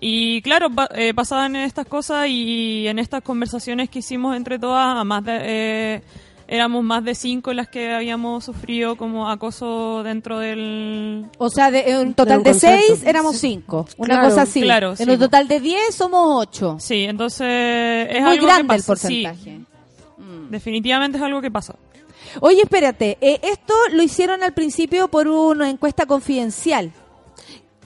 Y 0.00 0.42
claro, 0.42 0.70
pa- 0.70 0.88
eh, 0.94 1.14
pasaban 1.14 1.56
estas 1.56 1.86
cosas 1.86 2.26
y 2.28 2.86
en 2.88 2.98
estas 2.98 3.22
conversaciones 3.22 3.88
que 3.90 3.98
hicimos 4.00 4.36
entre 4.36 4.58
todas, 4.58 4.96
a 4.98 5.04
más 5.04 5.24
de, 5.24 5.38
eh, 5.42 6.02
éramos 6.46 6.82
más 6.84 7.02
de 7.04 7.14
cinco 7.14 7.54
las 7.54 7.68
que 7.68 7.92
habíamos 7.92 8.44
sufrido 8.44 8.96
como 8.96 9.30
acoso 9.30 10.02
dentro 10.02 10.38
del... 10.40 11.24
O 11.38 11.48
sea, 11.48 11.70
de, 11.70 11.90
en 11.90 12.08
un 12.08 12.14
total 12.14 12.38
un 12.38 12.44
de 12.44 12.54
seis 12.54 13.02
éramos 13.06 13.38
cinco. 13.38 13.86
Una 13.96 14.14
Claro, 14.16 14.28
cosa 14.28 14.42
así. 14.42 14.60
claro, 14.60 14.90
en 14.90 14.96
sí. 14.98 15.10
un 15.10 15.18
total 15.18 15.48
de 15.48 15.60
diez 15.60 15.94
somos 15.94 16.20
ocho. 16.46 16.76
Sí, 16.80 17.04
entonces 17.04 17.46
es 18.10 18.20
Muy 18.20 18.32
algo 18.32 18.46
grande 18.46 18.68
que 18.68 18.76
el 18.76 18.82
porcentaje. 18.84 19.42
Sí. 19.42 19.64
Definitivamente 20.50 21.18
es 21.18 21.24
algo 21.24 21.40
que 21.40 21.50
pasa. 21.50 21.76
Oye, 22.40 22.62
espérate, 22.62 23.18
eh, 23.20 23.40
esto 23.42 23.74
lo 23.92 24.02
hicieron 24.02 24.42
al 24.42 24.52
principio 24.54 25.08
por 25.08 25.28
una 25.28 25.68
encuesta 25.70 26.06
confidencial. 26.06 26.92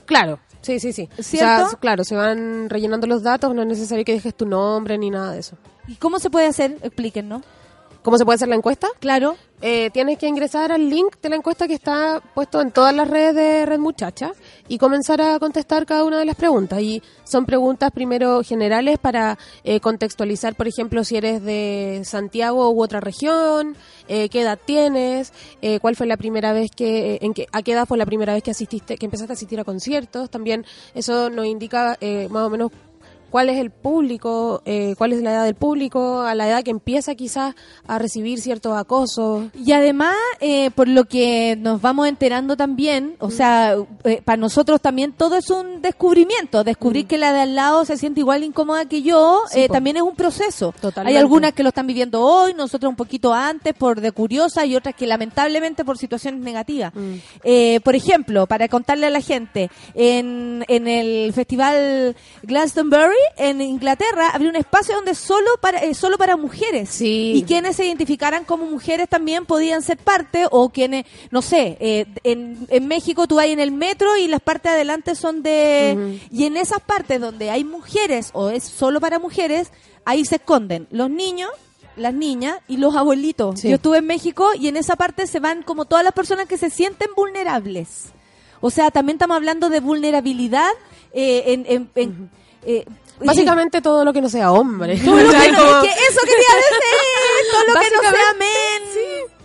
Claro, 0.05 0.39
sí, 0.63 0.81
sí, 0.81 0.93
sí. 0.93 1.09
O 1.19 1.23
¿Cierto? 1.23 1.71
sea, 1.71 1.79
claro, 1.79 2.05
se 2.05 2.15
van 2.15 2.71
rellenando 2.71 3.07
los 3.07 3.23
datos, 3.23 3.55
no 3.55 3.63
es 3.63 3.69
necesario 3.69 4.05
que 4.05 4.13
dejes 4.13 4.35
tu 4.35 4.47
nombre 4.47 4.97
ni 4.97 5.11
nada 5.11 5.33
de 5.33 5.41
eso. 5.41 5.57
¿Y 5.87 5.97
cómo 5.97 6.19
se 6.19 6.31
puede 6.31 6.47
hacer? 6.47 6.79
Explíquenos. 6.83 7.43
¿Cómo 8.03 8.17
se 8.17 8.25
puede 8.25 8.37
hacer 8.37 8.49
la 8.49 8.55
encuesta? 8.57 8.89
Claro. 9.01 9.37
Eh, 9.61 9.91
tienes 9.93 10.19
que 10.19 10.29
ingresar 10.29 10.71
al 10.71 10.89
link 10.89 11.17
de 11.21 11.31
la 11.31 11.37
encuesta 11.37 11.67
que 11.67 11.75
está 11.75 12.23
puesto 12.33 12.61
en 12.61 12.71
todas 12.71 12.95
las 12.95 13.09
redes 13.09 13.35
de 13.35 13.67
Red 13.67 13.81
Muchacha 13.81 14.31
y 14.69 14.79
comenzar 14.79 15.21
a 15.21 15.39
contestar 15.41 15.85
cada 15.85 16.05
una 16.05 16.19
de 16.19 16.25
las 16.25 16.37
preguntas. 16.37 16.81
Y 16.81 17.03
son 17.25 17.45
preguntas 17.45 17.91
primero 17.91 18.43
generales 18.45 18.99
para 18.99 19.37
eh, 19.65 19.81
contextualizar, 19.81 20.55
por 20.55 20.69
ejemplo, 20.69 21.03
si 21.03 21.17
eres 21.17 21.43
de 21.43 22.03
Santiago 22.05 22.71
u 22.71 22.83
otra 22.83 23.01
región, 23.01 23.77
eh, 24.09 24.29
qué 24.31 24.41
edad 24.41 24.59
tienes, 24.65 25.33
eh, 25.61 25.81
cuál 25.81 25.95
fue 25.95 26.07
la 26.07 26.17
primera 26.17 26.53
vez 26.53 26.71
que, 26.71 27.19
en 27.21 27.35
que, 27.35 27.47
a 27.53 27.63
qué 27.63 27.73
edad 27.73 27.87
fue 27.87 27.99
la 27.99 28.07
primera 28.07 28.33
vez 28.33 28.43
que 28.43 28.53
asististe, 28.53 28.97
que 28.97 29.05
empezaste 29.05 29.33
a 29.33 29.35
asistir 29.35 29.61
a 29.61 29.65
conciertos. 29.65 30.31
También 30.31 30.65
eso 30.95 31.29
nos 31.29 31.47
indica 31.47 31.97
eh, 32.01 32.27
más 32.31 32.47
o 32.47 32.51
menos 32.51 32.71
cuál 33.31 33.49
es 33.49 33.59
el 33.59 33.71
público, 33.71 34.63
eh, 34.65 34.95
cuál 34.99 35.13
es 35.13 35.23
la 35.23 35.33
edad 35.33 35.45
del 35.45 35.55
público, 35.55 36.23
a 36.23 36.35
la 36.35 36.49
edad 36.49 36.63
que 36.63 36.71
empieza 36.71 37.15
quizás 37.15 37.55
a 37.87 37.99
recibir 37.99 38.41
ciertos 38.41 38.77
acosos. 38.77 39.47
Y 39.55 39.73
además, 39.73 40.17
eh, 40.41 40.71
por 40.71 40.89
lo 40.89 41.05
que 41.05 41.57
nos 41.59 41.81
vamos 41.81 42.09
enterando 42.09 42.57
también, 42.57 43.17
o 43.19 43.31
sea, 43.31 43.77
eh, 44.05 44.23
para 44.25 44.37
nosotros 44.37 44.81
también 44.81 45.13
todo 45.13 45.37
es 45.37 45.51
un 45.51 45.83
descubrimiento. 45.83 46.65
Descubrir 46.65 47.07
que 47.07 47.19
la 47.19 47.33
de 47.33 47.41
al 47.41 47.55
lado 47.55 47.85
se 47.85 47.97
siente 47.97 48.21
igual 48.21 48.45
incómoda 48.45 48.87
que 48.87 49.03
yo, 49.03 49.43
Sí, 49.51 49.61
eh, 49.61 49.69
también 49.69 49.97
es 49.97 50.03
un 50.03 50.15
proceso. 50.15 50.75
Totalmente. 50.81 51.17
Hay 51.17 51.21
algunas 51.21 51.53
que 51.53 51.63
lo 51.63 51.71
están 51.71 51.87
viviendo 51.87 52.21
hoy, 52.23 52.55
nosotros 52.55 52.91
un 52.91 52.97
poquito 52.97 53.33
antes 53.33 53.75
por 53.75 54.01
de 54.01 54.13
curiosa 54.13 54.65
y 54.67 54.77
otras 54.77 54.95
que 54.95 55.07
lamentablemente 55.07 55.85
por 55.85 55.99
situaciones 55.99 56.41
negativas. 56.41 56.93
Eh, 57.45 57.81
por 57.83 57.95
ejemplo, 57.95 58.47
para 58.47 58.69
contarle 58.69 59.07
a 59.07 59.11
la 59.11 59.21
gente, 59.21 59.71
en, 59.95 60.65
en 60.69 60.89
el 60.89 61.33
festival 61.33 62.17
Glastonbury 62.43 63.18
en 63.37 63.61
Inglaterra 63.61 64.31
había 64.33 64.49
un 64.49 64.57
espacio 64.57 64.95
donde 64.95 65.15
solo 65.15 65.51
para 65.61 65.79
eh, 65.85 65.95
solo 65.95 66.19
para 66.19 66.37
mujeres 66.37 66.91
y 67.01 67.45
quienes 67.47 67.77
se 67.77 67.85
identificaran 67.87 68.45
como 68.45 68.67
mujeres 68.67 69.09
también 69.09 69.47
podían 69.47 69.83
ser 69.83 69.97
parte 69.99 70.47
o 70.51 70.69
quienes 70.71 71.05
no 71.31 71.43
sé 71.43 71.77
eh, 71.81 72.07
en, 72.25 72.67
en 72.71 72.87
México 72.89 73.27
tú 73.27 73.37
vas 73.37 73.47
en 73.47 73.61
el 73.61 73.71
metro 73.73 74.17
y 74.17 74.29
las 74.29 74.41
partes 74.41 74.71
de 74.73 74.77
adelante 74.77 75.15
son 75.15 75.43
de 75.43 76.19
y 76.31 76.45
en 76.45 76.57
esas 76.57 76.81
partes 76.81 77.21
donde 77.21 77.51
hay 77.51 77.65
mujeres 77.65 78.31
o 78.33 78.49
es 78.51 78.65
solo 78.65 79.01
para 79.01 79.19
mujeres 79.19 79.71
ahí 80.05 80.25
se 80.25 80.37
esconden 80.37 80.87
los 80.91 81.11
niños 81.11 81.51
las 81.97 82.15
niñas 82.15 82.59
y 82.69 82.77
los 82.77 82.95
abuelitos. 82.95 83.59
Sí. 83.59 83.69
Yo 83.71 83.75
estuve 83.75 83.99
en 83.99 84.07
México 84.07 84.51
y 84.55 84.69
en 84.69 84.77
esa 84.77 84.95
parte 84.95 85.27
se 85.27 85.41
van 85.41 85.65
como 85.65 85.85
todas 85.85 86.05
las 86.05 86.13
personas 86.13 86.47
que 86.47 86.57
se 86.57 86.71
sienten 86.71 87.09
vulnerables. 87.17 88.11
O 88.61 88.71
sea, 88.71 88.93
también 88.93 89.17
estamos 89.17 89.37
hablando 89.37 89.69
de 89.69 89.81
vulnerabilidad 89.81 90.71
eh, 91.13 91.43
en... 91.49 91.67
en- 91.67 91.91
en- 91.97 92.31
eh, 92.65 92.85
Básicamente 93.25 93.81
todo 93.83 94.05
lo 94.05 94.13
que 94.13 94.21
no 94.21 94.29
sea 94.29 94.53
hombre. 94.53 94.97
Todo 95.05 95.17
lo 95.17 95.31
que 95.31 95.53
no- 95.53 95.83
que 95.83 95.89
eso 95.91 96.21
quería 96.25 96.55
decir, 96.57 96.79
todo 97.51 97.63
lo 97.75 97.81
que 97.81 97.91
no 97.91 98.03
sea 98.03 98.35
men. 98.39 99.39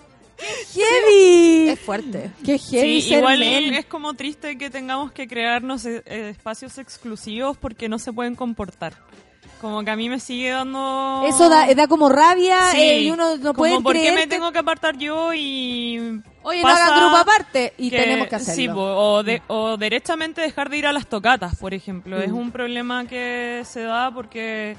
Heavy. 0.74 1.70
Es 1.70 1.80
fuerte. 1.80 2.32
Qué 2.44 2.58
heavy 2.58 3.02
Sí, 3.02 3.10
ser 3.10 3.20
igual 3.20 3.40
men. 3.40 3.74
es 3.76 3.86
como 3.86 4.14
triste 4.14 4.58
que 4.58 4.70
tengamos 4.70 5.12
que 5.12 5.28
crearnos 5.28 5.86
eh, 5.86 6.04
espacios 6.06 6.78
exclusivos 6.78 7.58
porque 7.58 7.88
no 7.90 7.98
se 8.00 8.12
pueden 8.12 8.36
comportar. 8.36 8.94
Como 9.64 9.82
que 9.86 9.92
a 9.92 9.96
mí 9.96 10.10
me 10.10 10.20
sigue 10.20 10.50
dando... 10.50 11.24
Eso 11.26 11.48
da, 11.48 11.74
da 11.74 11.88
como 11.88 12.10
rabia 12.10 12.58
Sí, 12.72 12.82
eh, 12.82 13.00
y 13.04 13.12
uno 13.12 13.38
no 13.38 13.42
como, 13.42 13.54
puede 13.54 13.80
¿por 13.80 13.94
qué 13.94 14.12
me 14.12 14.24
que- 14.24 14.28
tengo 14.28 14.52
que 14.52 14.60
apartar 14.60 14.98
yo 14.98 15.34
y... 15.34 16.22
Oye, 16.42 16.62
no 16.62 16.68
hagan 16.68 17.00
grupo 17.00 17.16
aparte 17.16 17.74
y 17.78 17.90
tenemos 17.90 18.28
que 18.28 18.36
hacerlo. 18.36 18.56
Sí, 18.56 18.68
po, 18.68 18.82
o, 18.82 19.24
de- 19.24 19.42
o 19.48 19.78
derechamente 19.78 20.42
dejar 20.42 20.70
de 20.70 20.80
ir 20.80 20.86
a 20.88 20.92
las 20.92 21.08
tocatas, 21.08 21.56
por 21.56 21.74
ejemplo. 21.74 22.22
Es 22.22 22.30
Mm. 22.30 22.36
un 22.36 22.52
problema 22.52 23.06
que 23.08 23.62
se 23.64 23.84
da 23.84 24.12
porque 24.12 24.76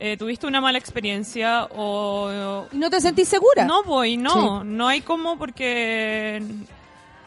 eh, 0.00 0.16
tuviste 0.16 0.48
una 0.48 0.60
mala 0.60 0.78
experiencia 0.78 1.68
o... 1.76 2.66
¿Y 2.72 2.78
no 2.78 2.90
te 2.90 3.00
sentís 3.00 3.28
segura? 3.28 3.64
No, 3.64 3.84
voy, 3.84 4.16
no. 4.16 4.62
Sí. 4.62 4.66
No 4.66 4.88
hay 4.88 5.02
como 5.02 5.38
porque... 5.38 6.42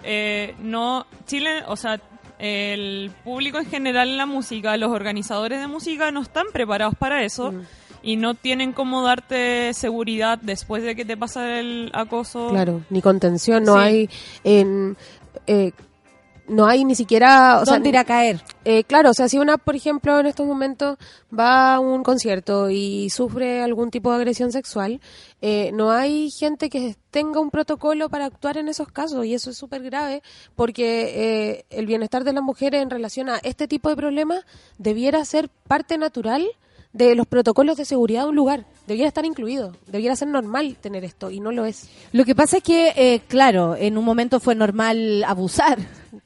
eh, 0.04 0.54
no... 0.60 1.06
Chile, 1.26 1.64
o 1.68 1.78
sea... 1.78 1.98
El 2.40 3.12
público 3.24 3.60
en 3.60 3.66
general 3.66 4.08
en 4.10 4.18
la 4.18 4.26
música, 4.26 4.76
los 4.78 4.92
organizadores 4.92 5.60
de 5.60 5.68
música 5.68 6.10
no 6.12 6.22
están 6.22 6.46
preparados 6.54 6.96
para 6.96 7.24
eso 7.24 7.52
Mm. 7.52 7.62
y 8.02 8.16
no 8.16 8.34
tienen 8.34 8.72
cómo 8.72 9.04
darte 9.04 9.74
seguridad 9.74 10.40
después 10.42 10.82
de 10.84 10.96
que 10.96 11.04
te 11.04 11.18
pasa 11.18 11.60
el 11.60 11.92
acoso. 11.94 12.48
Claro, 12.50 12.82
ni 12.90 13.02
contención, 13.02 13.64
no 13.66 13.74
Sí. 13.76 13.80
hay 13.82 14.10
en 14.46 14.96
eh, 15.48 15.72
no 16.50 16.66
hay 16.66 16.84
ni 16.84 16.96
siquiera 16.96 17.60
o 17.62 17.66
sea, 17.66 17.76
¿Dónde 17.76 17.90
ir 17.90 17.98
a 17.98 18.04
caer? 18.04 18.42
eh, 18.66 18.84
claro, 18.84 19.12
o 19.12 19.14
sea, 19.14 19.30
si 19.30 19.40
una, 19.40 19.58
por 19.58 19.76
ejemplo, 19.76 20.20
en 20.20 20.26
estos 20.26 20.46
momentos 20.46 20.98
va 21.38 21.76
a 21.76 21.80
un 21.80 22.04
concierto 22.04 22.70
y 22.70 23.10
sufre 23.10 23.62
algún 23.62 23.92
tipo 23.92 24.10
de 24.12 24.18
agresión 24.18 24.52
sexual, 24.52 25.00
eh, 25.42 25.72
no 25.74 25.92
hay 25.92 26.30
gente 26.32 26.70
que 26.70 26.96
tenga 27.12 27.40
un 27.40 27.50
protocolo 27.50 28.10
para 28.10 28.26
actuar 28.26 28.58
en 28.58 28.68
esos 28.68 28.92
casos 28.92 29.26
y 29.26 29.34
eso 29.34 29.50
es 29.52 29.58
súper 29.58 29.84
grave 29.84 30.22
porque 30.56 31.14
eh, 31.16 31.66
el 31.70 31.86
bienestar 31.86 32.24
de 32.24 32.34
las 32.34 32.44
mujeres 32.44 32.82
en 32.82 32.90
relación 32.90 33.30
a 33.30 33.38
este 33.38 33.68
tipo 33.68 33.90
de 33.90 33.96
problemas 33.96 34.46
debiera 34.78 35.24
ser 35.26 35.50
parte 35.68 35.98
natural 35.98 36.46
de 36.94 37.14
los 37.16 37.28
protocolos 37.28 37.78
de 37.78 37.86
seguridad 37.86 38.24
de 38.24 38.30
un 38.30 38.36
lugar. 38.36 38.66
Debiera 38.88 39.08
estar 39.08 39.24
incluido, 39.24 39.76
debiera 39.86 40.16
ser 40.16 40.28
normal 40.30 40.76
tener 40.82 41.04
esto 41.06 41.30
y 41.30 41.40
no 41.40 41.52
lo 41.52 41.66
es. 41.66 41.88
Lo 42.12 42.26
que 42.26 42.34
pasa 42.34 42.58
es 42.58 42.64
que, 42.64 42.94
eh, 42.96 43.22
claro, 43.28 43.76
en 43.76 43.98
un 44.00 44.04
momento 44.04 44.40
fue 44.40 44.56
normal 44.56 45.24
abusar. 45.28 45.78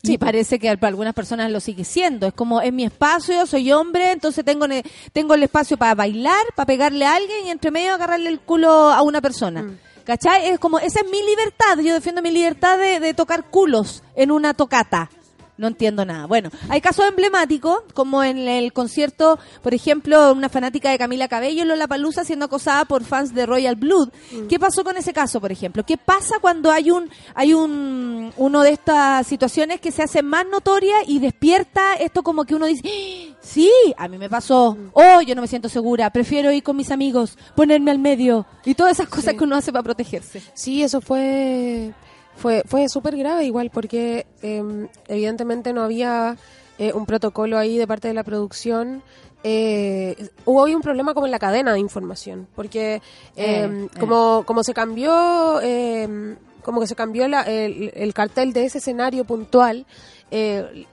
Sí, 0.01 0.13
y 0.13 0.17
parece 0.17 0.59
que 0.59 0.77
para 0.77 0.87
algunas 0.87 1.13
personas 1.13 1.51
lo 1.51 1.59
sigue 1.59 1.83
siendo. 1.83 2.27
Es 2.27 2.33
como, 2.33 2.61
es 2.61 2.71
mi 2.71 2.85
espacio, 2.85 3.45
soy 3.45 3.73
hombre, 3.73 4.11
entonces 4.13 4.45
tengo, 4.45 4.65
ne- 4.65 4.83
tengo 5.11 5.33
el 5.33 5.43
espacio 5.43 5.75
para 5.75 5.93
bailar, 5.93 6.41
para 6.55 6.65
pegarle 6.65 7.05
a 7.05 7.15
alguien 7.15 7.47
y 7.47 7.49
entre 7.49 7.69
medio 7.69 7.93
agarrarle 7.93 8.29
el 8.29 8.39
culo 8.39 8.69
a 8.71 9.01
una 9.01 9.19
persona. 9.19 9.63
Mm. 9.63 9.77
¿Cachai? 10.05 10.47
Es 10.47 10.59
como, 10.59 10.79
esa 10.79 11.01
es 11.01 11.05
mi 11.11 11.21
libertad. 11.21 11.79
Yo 11.83 11.93
defiendo 11.93 12.21
mi 12.21 12.31
libertad 12.31 12.77
de, 12.77 13.01
de 13.01 13.13
tocar 13.13 13.49
culos 13.49 14.03
en 14.15 14.31
una 14.31 14.53
tocata. 14.53 15.09
No 15.55 15.67
entiendo 15.67 16.03
nada. 16.03 16.25
Bueno, 16.25 16.49
hay 16.69 16.81
casos 16.81 17.05
emblemáticos, 17.07 17.81
como 17.93 18.23
en 18.23 18.39
el 18.39 18.73
concierto, 18.73 19.37
por 19.61 19.73
ejemplo, 19.75 20.31
una 20.33 20.49
fanática 20.49 20.89
de 20.89 20.97
Camila 20.97 21.27
Cabello 21.27 21.61
en 21.61 21.67
Lollapalooza 21.67 22.23
siendo 22.23 22.45
acosada 22.45 22.85
por 22.85 23.03
fans 23.03 23.35
de 23.35 23.45
Royal 23.45 23.75
Blood. 23.75 24.09
¿Qué 24.49 24.59
pasó 24.59 24.83
con 24.83 24.97
ese 24.97 25.13
caso, 25.13 25.39
por 25.39 25.51
ejemplo? 25.51 25.85
¿Qué 25.85 25.97
pasa 25.97 26.37
cuando 26.41 26.71
hay 26.71 26.89
un 26.89 27.09
hay 27.35 27.53
un 27.53 28.33
uno 28.35 28.61
de 28.63 28.71
estas 28.71 29.27
situaciones 29.27 29.79
que 29.79 29.91
se 29.91 30.01
hace 30.01 30.23
más 30.23 30.45
notoria 30.47 30.95
y 31.05 31.19
despierta 31.19 31.93
esto 31.95 32.23
como 32.23 32.45
que 32.45 32.55
uno 32.55 32.65
dice, 32.65 32.81
"¡Ah! 32.85 33.35
sí, 33.41 33.69
a 33.97 34.07
mí 34.07 34.17
me 34.17 34.29
pasó, 34.29 34.75
oh, 34.93 35.21
yo 35.21 35.35
no 35.35 35.41
me 35.41 35.47
siento 35.47 35.69
segura, 35.69 36.09
prefiero 36.09 36.51
ir 36.51 36.63
con 36.63 36.75
mis 36.77 36.89
amigos, 36.89 37.37
ponerme 37.55 37.91
al 37.91 37.99
medio 37.99 38.47
y 38.65 38.73
todas 38.73 38.93
esas 38.93 39.07
cosas 39.07 39.35
que 39.35 39.43
uno 39.43 39.55
hace 39.55 39.71
para 39.71 39.83
protegerse. 39.83 40.41
Sí, 40.55 40.81
eso 40.81 40.99
fue 40.99 41.93
fue 42.35 42.63
fue 42.65 42.89
súper 42.89 43.15
grave 43.17 43.45
igual 43.45 43.69
porque 43.69 44.25
eh, 44.41 44.87
evidentemente 45.07 45.73
no 45.73 45.81
había 45.83 46.35
eh, 46.77 46.91
un 46.93 47.05
protocolo 47.05 47.57
ahí 47.57 47.77
de 47.77 47.87
parte 47.87 48.07
de 48.07 48.13
la 48.13 48.23
producción. 48.23 49.01
Eh, 49.45 50.29
hubo 50.45 50.61
hoy 50.61 50.73
un 50.73 50.81
problema 50.81 51.13
como 51.13 51.25
en 51.27 51.31
la 51.31 51.39
cadena 51.39 51.73
de 51.73 51.79
información 51.79 52.47
porque 52.55 52.95
eh, 52.95 53.01
Eh, 53.35 53.87
eh. 53.93 53.99
como 53.99 54.43
como 54.45 54.63
se 54.63 54.73
cambió 54.73 55.59
eh, 55.61 56.37
como 56.61 56.79
que 56.79 56.87
se 56.87 56.95
cambió 56.95 57.27
la- 57.27 57.41
el, 57.41 57.91
el 57.93 58.13
cartel 58.13 58.53
de 58.53 58.63
ese 58.63 58.77
escenario 58.77 59.25
puntual 59.25 59.85
eh, 60.31 60.85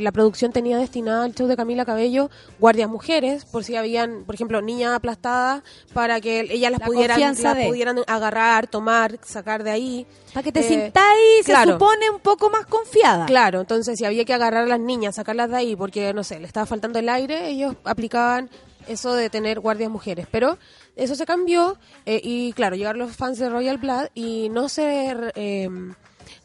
la 0.00 0.12
producción 0.12 0.52
tenía 0.52 0.78
destinada 0.78 1.24
al 1.24 1.34
show 1.34 1.46
de 1.46 1.56
Camila 1.56 1.84
Cabello 1.84 2.30
guardias 2.58 2.88
mujeres 2.88 3.44
por 3.44 3.64
si 3.64 3.76
habían 3.76 4.24
por 4.24 4.34
ejemplo 4.34 4.62
niñas 4.62 4.92
aplastadas 4.94 5.62
para 5.92 6.20
que 6.20 6.40
ellas 6.40 6.70
las 6.70 6.80
La 6.80 6.86
pudieran 6.86 7.20
las 7.20 7.56
de- 7.56 7.66
pudieran 7.66 7.98
agarrar 8.06 8.66
tomar 8.66 9.18
sacar 9.24 9.62
de 9.64 9.70
ahí 9.70 10.06
Para 10.32 10.42
que 10.44 10.52
te 10.52 10.60
Eh, 10.60 10.62
sintáis, 10.62 11.44
se 11.44 11.54
supone, 11.72 12.08
un 12.10 12.20
poco 12.20 12.48
más 12.50 12.64
confiada. 12.66 13.26
Claro, 13.26 13.60
entonces 13.60 13.98
si 13.98 14.04
había 14.04 14.24
que 14.24 14.32
agarrar 14.34 14.64
a 14.64 14.66
las 14.66 14.80
niñas, 14.80 15.16
sacarlas 15.16 15.50
de 15.50 15.56
ahí 15.56 15.76
porque, 15.76 16.14
no 16.14 16.24
sé, 16.24 16.40
le 16.40 16.46
estaba 16.46 16.64
faltando 16.66 16.98
el 16.98 17.08
aire, 17.08 17.48
ellos 17.50 17.74
aplicaban 17.84 18.48
eso 18.88 19.14
de 19.14 19.28
tener 19.28 19.60
guardias 19.60 19.90
mujeres. 19.90 20.26
Pero 20.30 20.56
eso 20.96 21.14
se 21.14 21.26
cambió 21.26 21.76
eh, 22.06 22.20
y, 22.24 22.52
claro, 22.54 22.76
llegaron 22.76 23.00
los 23.00 23.14
fans 23.14 23.38
de 23.38 23.48
Royal 23.50 23.76
Blood 23.78 24.06
y 24.14 24.48
no 24.48 24.68
se, 24.70 25.14
eh, 25.34 25.68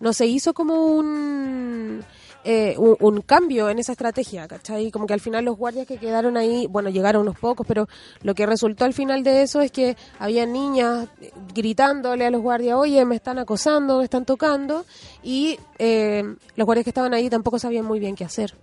no 0.01 0.11
se 0.13 0.25
hizo 0.25 0.53
como 0.53 0.85
un, 0.87 2.03
eh, 2.43 2.75
un, 2.77 3.21
cambio 3.21 3.69
en 3.69 3.79
esa 3.79 3.91
estrategia, 3.91 4.47
¿cachai? 4.47 4.91
Como 4.91 5.05
que 5.05 5.13
al 5.13 5.19
final 5.19 5.45
los 5.45 5.57
guardias 5.57 5.87
que 5.87 5.97
quedaron 5.97 6.37
ahí, 6.37 6.67
bueno, 6.67 6.89
llegaron 6.89 7.23
unos 7.23 7.37
pocos, 7.37 7.65
pero 7.67 7.87
lo 8.23 8.35
que 8.35 8.45
resultó 8.45 8.85
al 8.85 8.93
final 8.93 9.23
de 9.23 9.41
eso 9.41 9.61
es 9.61 9.71
que 9.71 9.97
había 10.19 10.45
niñas 10.45 11.09
gritándole 11.53 12.25
a 12.25 12.31
los 12.31 12.41
guardias, 12.41 12.77
oye, 12.77 13.03
me 13.05 13.15
están 13.15 13.39
acosando, 13.39 13.97
me 13.97 14.05
están 14.05 14.25
tocando, 14.25 14.85
y 15.23 15.59
eh, 15.77 16.23
los 16.55 16.65
guardias 16.65 16.83
que 16.83 16.91
estaban 16.91 17.13
ahí 17.13 17.29
tampoco 17.29 17.59
sabían 17.59 17.85
muy 17.85 17.99
bien 17.99 18.15
qué 18.15 18.23
hacer. 18.23 18.53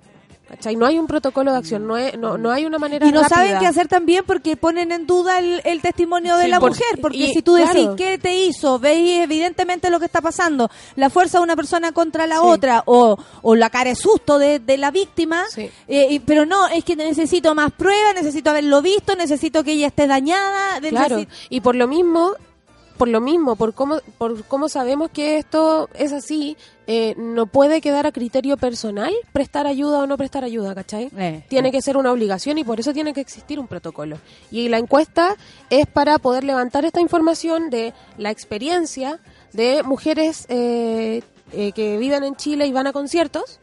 ¿Cachai? 0.48 0.76
No 0.76 0.84
hay 0.84 0.98
un 0.98 1.06
protocolo 1.06 1.52
de 1.52 1.56
acción, 1.58 1.86
no, 1.86 1.96
es- 1.96 2.18
no, 2.18 2.36
no 2.36 2.50
hay 2.52 2.66
una 2.66 2.78
manera 2.78 3.06
Y 3.06 3.12
no 3.12 3.22
rápida. 3.22 3.34
saben 3.36 3.58
qué 3.60 3.66
hacer 3.66 3.88
también 3.88 4.24
porque 4.26 4.56
ponen 4.58 4.92
en 4.92 5.06
duda 5.06 5.38
el, 5.38 5.62
el 5.64 5.80
testimonio 5.80 6.36
de 6.36 6.44
Sí, 6.44 6.50
la 6.50 6.60
por- 6.60 6.70
mujer. 6.72 7.00
Porque 7.00 7.16
y- 7.16 7.32
si 7.32 7.40
tú 7.40 7.54
decís 7.54 7.72
claro. 7.72 7.96
qué 7.96 8.18
te 8.18 8.36
hizo, 8.36 8.78
veis 8.78 9.22
evidentemente 9.22 9.88
lo 9.88 9.98
que 9.98 10.04
está 10.04 10.20
pasando, 10.20 10.70
la 10.96 11.08
fuerza 11.08 11.38
de 11.38 11.44
una 11.44 11.56
persona 11.56 11.92
contra 11.92 12.26
la 12.26 12.36
Sí. 12.36 12.42
otra, 12.44 12.82
o, 12.84 13.16
o 13.40 13.54
la 13.56 13.70
cara 13.70 13.88
de 13.90 13.96
susto 13.96 14.38
de, 14.38 14.58
de 14.58 14.76
la 14.76 14.90
víctima, 14.90 15.44
Sí. 15.48 15.70
eh, 15.88 16.20
pero 16.26 16.44
no, 16.44 16.68
es 16.68 16.84
que 16.84 16.94
necesito 16.94 17.54
más 17.54 17.72
pruebas, 17.72 18.14
necesito 18.14 18.50
haberlo 18.50 18.82
visto, 18.82 19.16
necesito 19.16 19.64
que 19.64 19.72
ella 19.72 19.86
esté 19.86 20.06
dañada. 20.06 20.78
Claro, 20.90 21.24
y 21.48 21.60
por 21.62 21.74
lo 21.74 21.88
mismo, 21.88 22.32
por 23.04 23.10
lo 23.10 23.20
mismo, 23.20 23.54
por 23.54 23.74
cómo, 23.74 23.98
por 24.16 24.44
cómo 24.44 24.70
sabemos 24.70 25.10
que 25.10 25.36
esto 25.36 25.90
es 25.92 26.10
así, 26.10 26.56
eh, 26.86 27.14
no 27.18 27.44
puede 27.44 27.82
quedar 27.82 28.06
a 28.06 28.12
criterio 28.12 28.56
personal 28.56 29.12
prestar 29.30 29.66
ayuda 29.66 29.98
o 29.98 30.06
no 30.06 30.16
prestar 30.16 30.42
ayuda, 30.42 30.74
¿cachai? 30.74 31.10
Eh, 31.14 31.44
tiene 31.48 31.70
que 31.70 31.82
ser 31.82 31.98
una 31.98 32.10
obligación 32.10 32.56
y 32.56 32.64
por 32.64 32.80
eso 32.80 32.94
tiene 32.94 33.12
que 33.12 33.20
existir 33.20 33.60
un 33.60 33.66
protocolo. 33.66 34.16
Y 34.50 34.70
la 34.70 34.78
encuesta 34.78 35.36
es 35.68 35.86
para 35.86 36.18
poder 36.18 36.44
levantar 36.44 36.86
esta 36.86 37.02
información 37.02 37.68
de 37.68 37.92
la 38.16 38.30
experiencia 38.30 39.20
de 39.52 39.82
mujeres 39.82 40.46
eh, 40.48 41.20
eh, 41.52 41.72
que 41.72 41.98
viven 41.98 42.24
en 42.24 42.36
Chile 42.36 42.66
y 42.66 42.72
van 42.72 42.86
a 42.86 42.94
conciertos 42.94 43.60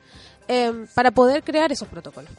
eh, 0.50 0.86
para 0.94 1.10
poder 1.10 1.42
crear 1.42 1.72
esos 1.72 1.88
protocolos. 1.88 2.30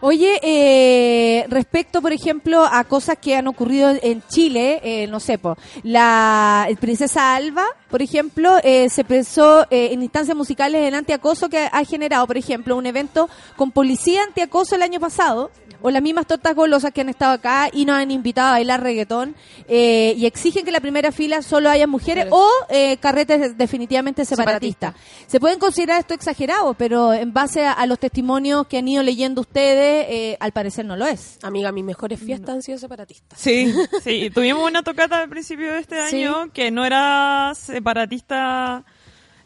Oye, 0.00 0.38
eh, 0.42 1.46
respecto, 1.48 2.02
por 2.02 2.12
ejemplo, 2.12 2.64
a 2.70 2.84
cosas 2.84 3.18
que 3.18 3.36
han 3.36 3.46
ocurrido 3.46 3.92
en 4.02 4.22
Chile, 4.28 4.80
eh, 4.82 5.06
no 5.06 5.20
sé, 5.20 5.38
po, 5.38 5.56
la 5.82 6.68
princesa 6.80 7.34
Alba, 7.34 7.64
por 7.90 8.02
ejemplo, 8.02 8.56
eh, 8.64 8.88
se 8.90 9.04
pensó 9.04 9.62
eh, 9.70 9.88
en 9.92 10.02
instancias 10.02 10.36
musicales 10.36 10.82
el 10.86 10.94
antiacoso 10.94 11.48
que 11.48 11.68
ha 11.70 11.84
generado, 11.84 12.26
por 12.26 12.36
ejemplo, 12.36 12.76
un 12.76 12.86
evento 12.86 13.28
con 13.56 13.70
policía 13.70 14.22
antiacoso 14.24 14.74
el 14.74 14.82
año 14.82 15.00
pasado, 15.00 15.50
o 15.82 15.90
las 15.90 16.02
mismas 16.02 16.26
tortas 16.26 16.54
golosas 16.56 16.90
que 16.90 17.02
han 17.02 17.10
estado 17.10 17.32
acá 17.34 17.68
y 17.70 17.84
nos 17.84 17.96
han 17.96 18.10
invitado 18.10 18.48
a 18.48 18.52
bailar 18.52 18.82
reggaetón, 18.82 19.36
eh, 19.68 20.14
y 20.16 20.24
exigen 20.26 20.64
que 20.64 20.70
en 20.70 20.72
la 20.72 20.80
primera 20.80 21.12
fila 21.12 21.42
solo 21.42 21.68
haya 21.68 21.86
mujeres 21.86 22.26
o 22.30 22.48
eh, 22.70 22.96
carretes 22.96 23.56
definitivamente 23.58 24.24
separatistas. 24.24 24.94
Se 25.26 25.38
pueden 25.38 25.58
considerar 25.58 26.00
esto 26.00 26.14
exagerado, 26.14 26.72
pero 26.74 27.12
en 27.12 27.32
base 27.32 27.66
a, 27.66 27.72
a 27.72 27.86
los 27.86 27.98
testimonios 27.98 28.66
que 28.66 28.78
han 28.78 28.88
ido 28.88 29.02
leyendo 29.02 29.42
ustedes, 29.42 30.06
eh, 30.08 30.36
al 30.40 30.52
parecer 30.52 30.86
no 30.86 30.96
lo 30.96 31.06
es. 31.06 31.38
Amiga, 31.42 31.70
mis 31.72 31.84
mejores 31.84 32.18
fiestas 32.18 32.54
han 32.56 32.62
sido 32.62 32.78
separatistas. 32.78 33.38
Sí, 33.38 33.72
sí. 34.02 34.30
Tuvimos 34.30 34.66
una 34.66 34.82
tocata 34.82 35.20
al 35.20 35.28
principio 35.28 35.72
de 35.74 35.80
este 35.80 35.96
Sí. 36.10 36.24
año 36.24 36.50
que 36.54 36.70
no 36.70 36.86
era 36.86 37.52
separatista 37.76 38.84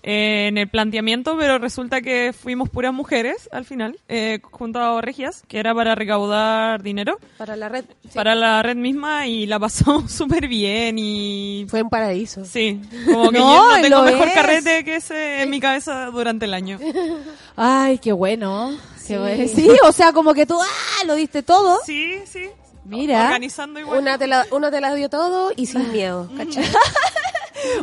eh, 0.03 0.47
en 0.49 0.57
el 0.57 0.69
planteamiento, 0.69 1.37
pero 1.39 1.59
resulta 1.59 2.01
que 2.01 2.33
fuimos 2.33 2.71
puras 2.71 2.93
mujeres 2.95 3.49
al 3.53 3.65
final, 3.67 3.99
eh, 4.09 4.39
junto 4.51 4.79
a 4.79 5.01
Regias, 5.03 5.43
que 5.47 5.59
era 5.59 5.75
para 5.75 5.95
recaudar 5.95 6.83
dinero 6.83 7.19
Para 7.37 7.55
la 7.57 7.69
red. 7.69 7.85
sí. 8.05 8.09
para 8.15 8.35
la 8.35 8.63
red 8.63 8.77
misma 8.77 9.27
y 9.27 9.45
la 9.47 9.59
pasamos 9.59 10.11
súper 10.21 10.49
bien 10.49 10.97
y... 10.99 11.67
Fue 11.69 11.83
un 11.83 11.91
paraíso. 11.91 12.45
Sí, 12.47 12.81
como 13.05 13.31
que 13.31 13.39
No, 13.41 13.55
yo 13.73 13.77
no 13.77 13.83
tengo 13.83 14.03
mejor 14.05 14.29
es. 14.29 14.35
carrete 14.35 14.85
que 14.85 14.97
ese 14.97 15.43
en 15.43 15.51
mi 15.51 15.61
cabeza 15.61 16.07
durante 16.07 16.47
el 16.47 16.55
año. 16.55 16.79
Ay, 17.57 17.99
qué 17.99 18.13
bueno. 18.13 18.71
Qué 19.07 19.15
Sí. 19.15 19.17
bueno. 19.17 19.49
Sí, 19.55 19.69
o 19.83 19.93
sea, 19.93 20.13
como 20.13 20.33
que 20.35 20.47
tú, 20.47 20.57
ah, 20.63 21.05
lo 21.05 21.15
diste 21.17 21.43
todo. 21.43 21.79
Sí, 21.85 22.21
sí. 22.27 22.49
Mira. 22.87 23.25
Organizando 23.27 23.79
igual. 23.81 23.99
Una 23.99 24.17
te, 24.17 24.27
la, 24.27 24.47
una 24.51 24.71
te 24.71 24.81
la 24.81 24.95
dio 24.95 25.11
todo 25.11 25.53
y 25.55 25.67
sin 25.67 25.93
miedo, 25.93 26.29
¿cachai? 26.37 26.65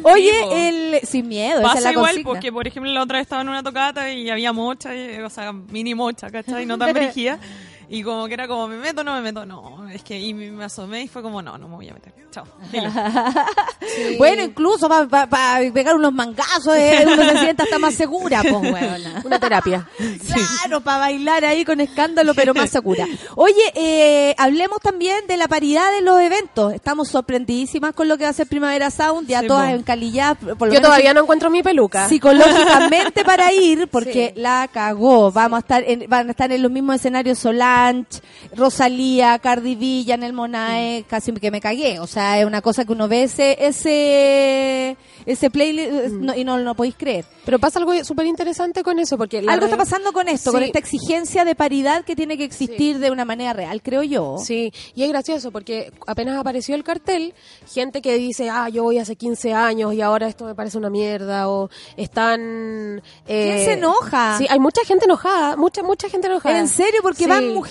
Oye, 0.03 0.31
Sí, 0.31 0.55
el 0.55 0.99
sin 1.07 1.27
miedo, 1.27 1.59
esa 1.59 1.67
Pasa 1.67 1.77
es 1.79 1.83
la 1.85 1.91
igual 1.91 2.05
consigna. 2.07 2.29
porque, 2.29 2.51
por 2.51 2.67
ejemplo, 2.67 2.91
la 2.91 3.03
otra 3.03 3.17
vez 3.17 3.25
estaba 3.25 3.41
en 3.41 3.49
una 3.49 3.63
tocata 3.63 4.11
y 4.11 4.29
había 4.29 4.53
mocha, 4.53 4.95
y- 4.95 5.19
o 5.21 5.29
sea, 5.29 5.51
mini 5.53 5.93
mocha, 5.95 6.29
¿cachai? 6.29 6.65
No 6.65 6.77
tan 6.77 6.93
brígida. 6.93 7.39
Y 7.89 8.03
como 8.03 8.27
que 8.27 8.33
era 8.33 8.47
como, 8.47 8.67
¿me 8.67 8.75
meto 8.77 9.01
o 9.01 9.03
no 9.03 9.13
me 9.15 9.21
meto? 9.21 9.45
No, 9.45 9.87
es 9.89 10.03
que 10.03 10.19
y 10.19 10.33
me, 10.33 10.63
asomé 10.63 11.03
y 11.03 11.07
fue 11.07 11.21
como, 11.21 11.41
no, 11.41 11.57
no 11.57 11.67
me 11.69 11.75
voy 11.75 11.89
a 11.89 11.93
meter. 11.93 12.13
Chao. 12.31 12.45
Bueno, 14.17 14.43
incluso 14.43 14.87
para 14.89 15.59
pegar 15.73 15.95
unos 15.95 16.13
mangazos, 16.13 16.75
eh, 16.75 17.05
uno 17.05 17.23
se 17.23 17.39
sienta 17.39 17.63
hasta 17.63 17.79
más 17.79 17.93
segura, 17.93 18.41
pues, 18.41 18.53
weona. 18.73 19.21
Una 19.25 19.39
terapia. 19.39 19.87
Claro, 20.61 20.81
para 20.81 20.99
bailar 20.99 21.45
ahí 21.45 21.63
con 21.65 21.79
escándalo, 21.79 22.33
pero 22.33 22.53
más 22.53 22.69
segura. 22.69 23.05
Oye, 23.35 23.53
eh, 23.75 24.35
hablemos 24.37 24.79
también 24.81 25.25
de 25.27 25.37
la 25.37 25.47
paridad 25.47 25.91
de 25.93 26.01
los 26.01 26.19
eventos. 26.19 26.73
Estamos 26.73 27.07
sorprendidísimas 27.09 27.93
con 27.93 28.07
lo 28.07 28.17
que 28.17 28.23
va 28.25 28.29
a 28.31 28.33
ser 28.33 28.47
Primavera 28.47 28.89
Sound, 28.91 29.27
ya 29.27 29.41
Sí, 29.41 29.47
todas 29.47 29.69
po. 29.71 29.75
encalilladas. 29.77 30.37
Por 30.37 30.67
lo 30.67 30.73
Yo 30.73 30.79
menos 30.79 30.81
todavía 30.83 31.13
no 31.13 31.21
encuentro 31.21 31.49
mi 31.49 31.63
peluca. 31.63 32.07
psicológicamente 32.09 33.23
para 33.23 33.51
ir 33.53 33.87
porque 33.87 34.33
Sí. 34.35 34.41
la 34.41 34.67
cagó. 34.71 35.31
Vamos 35.31 35.57
a 35.57 35.59
estar 35.61 35.83
en, 35.85 36.09
van 36.09 36.27
a 36.27 36.31
estar 36.31 36.51
en 36.51 36.61
los 36.61 36.71
mismos 36.71 36.95
escenarios 36.97 37.37
Rosalía, 38.55 39.37
Cardi 39.39 39.75
B, 39.75 40.03
Janel 40.07 40.33
Monae, 40.33 41.05
casi 41.07 41.31
que 41.33 41.51
me 41.51 41.61
cagué. 41.61 41.99
O 41.99 42.07
sea, 42.07 42.39
es 42.39 42.45
una 42.45 42.61
cosa 42.61 42.85
que 42.85 42.91
uno 42.93 43.07
ve 43.07 43.23
ese 43.23 43.57
ese 43.59 44.97
ese 45.25 45.49
playlist 45.49 45.91
eh, 45.91 46.09
no- 46.11 46.35
y 46.35 46.43
no 46.43 46.57
lo 46.57 46.73
podéis 46.75 46.95
creer. 46.97 47.25
Pero 47.45 47.59
pasa 47.59 47.79
algo 47.79 47.93
súper 48.03 48.25
interesante 48.25 48.83
con 48.83 48.97
eso, 48.99 49.17
porque... 49.17 49.43
Algo 49.47 49.65
está 49.65 49.77
pasando 49.77 50.11
con 50.13 50.27
esto, 50.27 50.51
con 50.51 50.63
esta 50.63 50.79
exigencia 50.79 51.43
de 51.45 51.55
paridad 51.55 52.03
que 52.05 52.15
tiene 52.15 52.37
que 52.37 52.43
existir 52.45 52.99
de 52.99 53.09
una 53.11 53.23
manera 53.25 53.53
real, 53.53 53.81
creo 53.81 54.03
yo. 54.03 54.37
Sí, 54.37 54.71
y 54.95 55.03
es 55.03 55.09
gracioso 55.09 55.51
porque 55.51 55.91
apenas 56.07 56.37
apareció 56.37 56.75
el 56.75 56.83
cartel, 56.83 57.33
gente 57.73 58.01
que 58.01 58.15
dice, 58.17 58.49
ah, 58.49 58.67
yo 58.69 58.83
voy 58.83 58.99
hace 58.99 59.15
15 59.15 59.53
años 59.53 59.93
y 59.93 60.01
ahora 60.01 60.27
esto 60.27 60.45
me 60.45 60.55
parece 60.55 60.77
una 60.77 60.89
mierda, 60.89 61.49
o 61.49 61.69
están... 61.95 63.01
eh, 63.27 63.43
¿Quién 63.53 63.65
se 63.65 63.73
enoja? 63.73 64.37
Sí, 64.37 64.45
hay 64.49 64.59
mucha 64.59 64.83
gente 64.85 65.05
enojada, 65.05 65.55
mucha, 65.57 65.83
mucha 65.83 66.09
gente 66.09 66.27
enojada. 66.27 66.57
En 66.59 66.67
serio, 66.67 66.99
porque 67.01 67.23
Sí. 67.23 67.29
van 67.29 67.53
mujeres. 67.53 67.66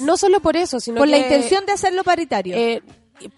No 0.00 0.16
solo 0.16 0.40
por 0.40 0.56
eso, 0.56 0.80
sino 0.80 0.98
con 0.98 1.10
la 1.10 1.18
intención 1.18 1.64
de 1.66 1.72
hacerlo 1.72 2.04
paritario. 2.04 2.56
eh, 2.56 2.82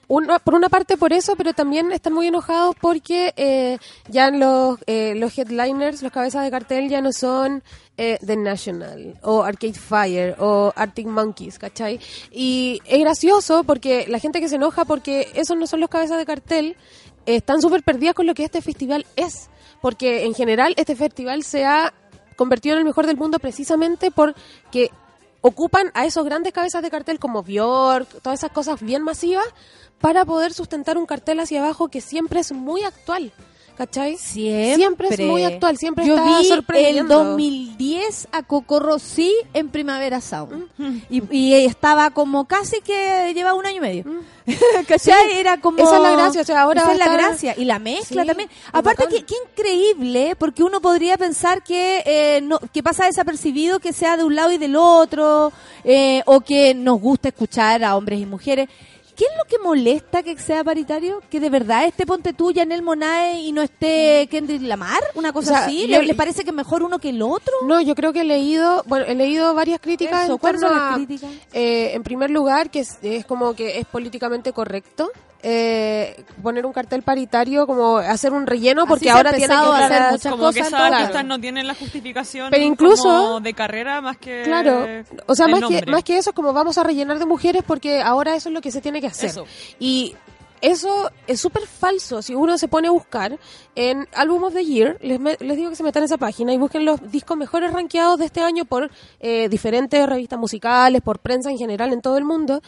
una- 0.09 0.41
por 0.41 0.55
una 0.55 0.69
parte 0.69 0.97
por 0.97 1.13
eso, 1.13 1.37
pero 1.37 1.53
también 1.53 1.93
están 1.93 2.13
muy 2.13 2.27
enojados 2.27 2.75
porque 2.81 3.33
eh, 3.37 3.79
ya 4.09 4.31
los, 4.33 4.77
eh, 4.89 5.15
los 5.17 5.39
headliners, 5.39 6.03
los 6.03 6.11
cabezas 6.11 6.43
de 6.43 6.51
cartel 6.51 6.89
ya 6.89 7.01
no 7.01 7.13
son 7.13 7.63
eh, 7.97 8.19
The 8.27 8.37
National 8.37 9.19
o 9.23 9.43
Arcade 9.45 9.75
Fire 9.75 10.35
o 10.41 10.73
Arctic 10.75 11.07
Monkeys, 11.07 11.61
¿cachai? 11.61 12.01
Y 12.33 12.81
es 12.87 12.99
gracioso 13.01 13.63
porque 13.63 14.07
la 14.09 14.19
gente 14.19 14.41
que 14.41 14.49
se 14.49 14.57
enoja 14.57 14.85
porque 14.85 15.29
esos 15.35 15.57
no 15.57 15.67
son 15.69 15.79
los 15.81 15.89
cabezas 15.91 16.19
de 16.19 16.27
cartel 16.27 16.77
eh, 17.27 17.37
están 17.37 17.63
súper 17.63 17.85
perdidas 17.85 18.15
con 18.15 18.27
lo 18.27 18.35
que 18.35 18.43
este 18.45 18.61
festival 18.63 19.07
es. 19.15 19.49
Porque 19.81 20.25
en 20.25 20.35
general 20.35 20.75
este 20.77 20.97
festival 20.97 21.45
se 21.45 21.65
ha 21.65 21.95
convertido 22.35 22.75
en 22.75 22.81
el 22.81 22.85
mejor 22.85 23.07
del 23.07 23.17
mundo 23.17 23.39
precisamente 23.39 24.11
porque 24.11 24.91
ocupan 25.41 25.91
a 25.95 26.07
esos 26.07 26.25
grandes 26.25 26.53
cabezas 26.53 26.83
de 26.83 26.91
cartel 26.91 27.19
como 27.19 27.43
Bjork, 27.43 28.21
todas 28.23 28.41
esas 28.41 28.53
cosas 28.53 28.81
bien 28.81 29.03
masivas, 29.03 29.47
para 30.01 30.25
poder 30.25 30.53
sustentar 30.53 30.97
un 30.97 31.07
cartel 31.07 31.41
hacia 31.41 31.61
abajo 31.61 31.89
que 31.89 32.01
siempre 32.01 32.41
es 32.41 32.53
muy 32.53 32.83
actual. 32.83 33.33
¿Cachai? 33.79 34.17
Siempre. 34.19 35.07
es 35.09 35.21
muy 35.21 35.45
actual, 35.45 35.79
siempre 35.79 36.05
Yo 36.05 36.17
está 36.17 36.27
vi 36.27 36.35
el 36.49 36.49
sorprendiendo. 36.49 37.23
2010 37.23 38.27
a 38.33 38.43
Coco 38.43 38.81
Rossi 38.81 39.33
en 39.55 39.69
Primavera 39.69 40.21
Sound. 40.21 40.67
y, 41.09 41.23
y 41.33 41.55
estaba 41.65 42.11
como 42.11 42.47
casi 42.49 42.81
que 42.81 43.33
llevaba 43.35 43.57
un 43.57 43.67
año 43.67 43.77
y 43.77 43.81
medio. 43.81 44.05
¿Cachai? 44.89 45.31
Sí, 45.31 45.37
Era 45.39 45.61
como... 45.61 45.79
esa 45.79 45.95
es 45.95 46.03
la 46.03 46.11
gracia, 46.11 46.41
o 46.41 46.45
sea, 46.45 46.63
ahora 46.63 46.83
Esa 46.83 46.93
es 46.93 46.99
la 46.99 47.09
gracia. 47.13 47.55
Y 47.57 47.67
la 47.67 47.79
mezcla 47.79 48.23
Sí, 48.23 48.27
también. 48.29 48.51
Aparte, 48.73 49.05
que, 49.09 49.25
qué 49.25 49.35
increíble, 49.49 50.35
porque 50.37 50.65
uno 50.65 50.81
podría 50.81 51.17
pensar 51.17 51.63
que, 51.63 52.03
eh, 52.05 52.41
no, 52.43 52.59
que 52.59 52.83
pasa 52.83 53.05
desapercibido 53.07 53.79
que 53.79 53.93
sea 53.93 54.17
de 54.17 54.25
un 54.25 54.35
lado 54.35 54.51
y 54.51 54.59
del 54.59 54.75
otro, 54.75 55.53
eh, 55.85 56.23
o 56.27 56.41
que 56.41 56.75
nos 56.75 57.01
gusta 57.01 57.29
escuchar 57.29 57.85
a 57.85 57.97
hombres 57.97 58.19
y 58.21 58.27
mujeres. 58.27 58.69
¿Qué 59.19 59.25
es 59.25 59.31
lo 59.37 59.45
que 59.47 59.59
molesta 59.59 60.23
que 60.23 60.39
sea 60.39 60.63
paritario? 60.63 61.21
¿Que 61.29 61.41
de 61.41 61.51
verdad 61.51 61.85
esté 61.87 62.07
Ponte 62.07 62.33
tú, 62.33 62.53
Janel 62.55 62.83
Monae 62.83 63.41
y 63.41 63.51
no 63.51 63.63
esté 63.63 64.29
Kendrick 64.31 64.63
Lamar? 64.63 65.01
¿Una 65.17 65.33
cosa 65.33 65.51
O 65.51 65.57
sea, 65.57 65.65
así? 65.67 65.89
yo- 65.89 66.01
¿Le, 66.01 66.07
le 66.07 66.15
parece 66.15 66.45
que 66.45 66.51
es 66.51 66.57
mejor 66.57 66.85
uno 66.85 67.01
que 67.01 67.09
el 67.09 67.21
otro? 67.21 67.53
No, 67.67 67.81
yo 67.81 67.97
creo 67.97 68.13
que 68.13 68.21
he 68.21 68.25
leído, 68.25 68.85
bueno, 68.87 69.07
he 69.07 69.17
leído 69.17 69.53
varias 69.55 69.81
críticas 69.81 70.23
Eso, 70.25 70.35
en 70.35 70.39
¿cuáles 70.39 70.61
torno 70.61 70.77
a- 70.81 70.95
críticas? 70.95 71.31
eh, 71.53 71.91
en 71.95 72.03
primer 72.05 72.31
lugar, 72.31 72.71
que 72.71 72.79
es, 72.81 72.99
es 73.03 73.25
como 73.27 73.55
que 73.55 73.81
es 73.81 73.87
políticamente 73.87 74.53
correcto 74.53 75.11
eh, 75.43 76.25
poner 76.43 76.67
un 76.67 76.73
cartel 76.73 77.03
paritario, 77.03 77.67
como 77.67 77.99
hacer 77.99 78.33
un 78.33 78.47
relleno, 78.47 78.87
porque 78.87 79.11
ahora 79.11 79.31
tiene 79.33 79.47
que 79.49 79.55
hacer 79.55 79.83
entrar- 79.93 80.13
muchas 80.13 80.33
como 80.33 80.43
cosas 80.45 80.55
que 80.55 80.61
en 80.61 80.67
esas 80.67 81.13
lado. 81.15 81.23
no 81.25 81.41
tienen 81.41 81.67
la 81.67 81.75
justificación 81.75 82.51
Pero 82.51 82.65
incluso- 82.65 83.05
como 83.09 83.41
de 83.41 83.55
carrera 83.55 84.01
más 84.01 84.17
que 84.17 84.43
Claro, 84.45 84.87
o 85.27 85.35
sea, 85.35 85.47
más 85.49 85.61
que, 85.63 85.87
más 85.87 86.03
que 86.05 86.19
eso 86.19 86.31
es 86.31 86.37
como 86.37 86.53
vamos 86.53 86.77
a 86.79 86.83
rellenar 86.85 87.19
de 87.19 87.27
mujeres 87.27 87.63
porque 87.67 88.01
ahora 88.03 88.35
eso 88.35 88.49
es 88.49 88.55
lo 88.55 88.61
que 88.61 88.71
se 88.73 88.81
tiene 88.81 89.01
que 89.01 89.07
hacer. 89.07 89.31
Eso. 89.31 89.45
Y 89.79 90.17
eso 90.61 91.11
es 91.29 91.41
súper 91.41 91.67
falso. 91.69 92.21
Si 92.21 92.35
uno 92.35 92.59
se 92.59 92.67
pone 92.67 92.89
a 92.89 92.91
buscar 92.91 93.39
en 93.77 94.09
Album 94.15 94.43
of 94.43 94.55
the 94.55 94.65
Year, 94.65 94.99
les, 95.03 95.21
me- 95.21 95.37
les 95.39 95.57
digo 95.57 95.71
que 95.71 95.77
se 95.77 95.85
metan 95.85 96.03
a 96.03 96.07
esa 96.07 96.17
página 96.19 96.53
y 96.53 96.59
busquen 96.59 96.85
los 96.85 97.13
discos 97.13 97.37
mejores 97.37 97.73
rankeados 97.73 98.19
de 98.19 98.25
este 98.25 98.41
año 98.41 98.65
por 98.65 98.91
eh, 99.21 99.49
diferentes 99.49 100.05
revistas 100.09 100.37
musicales, 100.39 101.01
por 101.01 101.21
prensa 101.21 101.49
en 101.51 101.59
general 101.59 101.93
en 101.93 102.01
todo 102.01 102.19
el 102.19 102.25
mundo. 102.25 102.61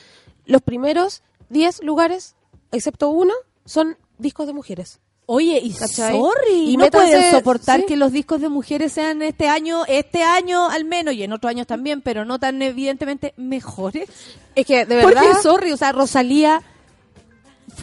Los 0.46 0.62
primeros 0.62 1.22
10 1.48 1.82
lugares, 1.82 2.36
excepto 2.72 3.08
uno, 3.10 3.34
son 3.64 3.96
discos 4.18 4.46
de 4.46 4.52
mujeres. 4.52 5.00
Oye, 5.26 5.60
y 5.62 5.72
¿Cachai? 5.72 6.16
sorry, 6.18 6.70
Y 6.70 6.76
no 6.76 6.86
métanse- 6.86 6.90
pueden 6.90 7.30
soportar 7.30 7.80
sí. 7.80 7.86
que 7.86 7.96
los 7.96 8.10
discos 8.10 8.40
de 8.40 8.48
mujeres 8.48 8.90
sean 8.92 9.22
este 9.22 9.46
año, 9.48 9.84
este 9.86 10.24
año 10.24 10.68
al 10.68 10.84
menos, 10.84 11.14
y 11.14 11.22
en 11.22 11.32
otros 11.32 11.50
años 11.50 11.68
también, 11.68 12.00
pero 12.02 12.24
no 12.24 12.40
tan 12.40 12.60
evidentemente 12.62 13.32
mejores. 13.36 14.08
Es 14.56 14.66
que, 14.66 14.84
de 14.86 14.96
verdad... 14.96 15.22
Porque, 15.22 15.42
sorry, 15.42 15.70
o 15.70 15.76
sea, 15.76 15.92
Rosalía, 15.92 16.62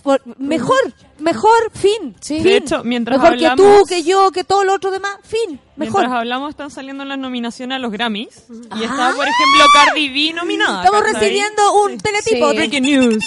for- 0.04 0.22
mejor, 0.38 0.78
mejor, 1.20 1.72
fin. 1.74 2.18
Sí. 2.20 2.40
De 2.42 2.58
hecho, 2.58 2.84
mientras 2.84 3.18
Mejor 3.18 3.38
que 3.38 3.46
tú, 3.56 3.64
hablamos- 3.64 3.88
que 3.88 4.04
yo, 4.04 4.30
que 4.32 4.44
todo 4.44 4.66
lo 4.66 4.74
otro 4.74 4.92
demás, 4.92 5.16
fin, 5.24 5.58
mejor. 5.78 6.02
Mientras 6.02 6.20
hablamos, 6.20 6.50
están 6.50 6.70
saliendo 6.70 7.06
las 7.06 7.18
nominaciones 7.18 7.78
a 7.78 7.80
los 7.80 7.94
Grammys. 7.94 8.44
Y 8.50 8.84
está, 8.84 9.14
por 9.16 9.26
ejemplo, 9.26 9.66
Cardi 9.74 10.10
B 10.10 10.34
nominada. 10.34 10.84
Estamos 10.84 11.04
recibiendo 11.14 11.82
un 11.86 11.98
teletipo. 11.98 12.50
Sí. 12.52 12.58
Breaking 12.58 12.84
news. 12.84 13.24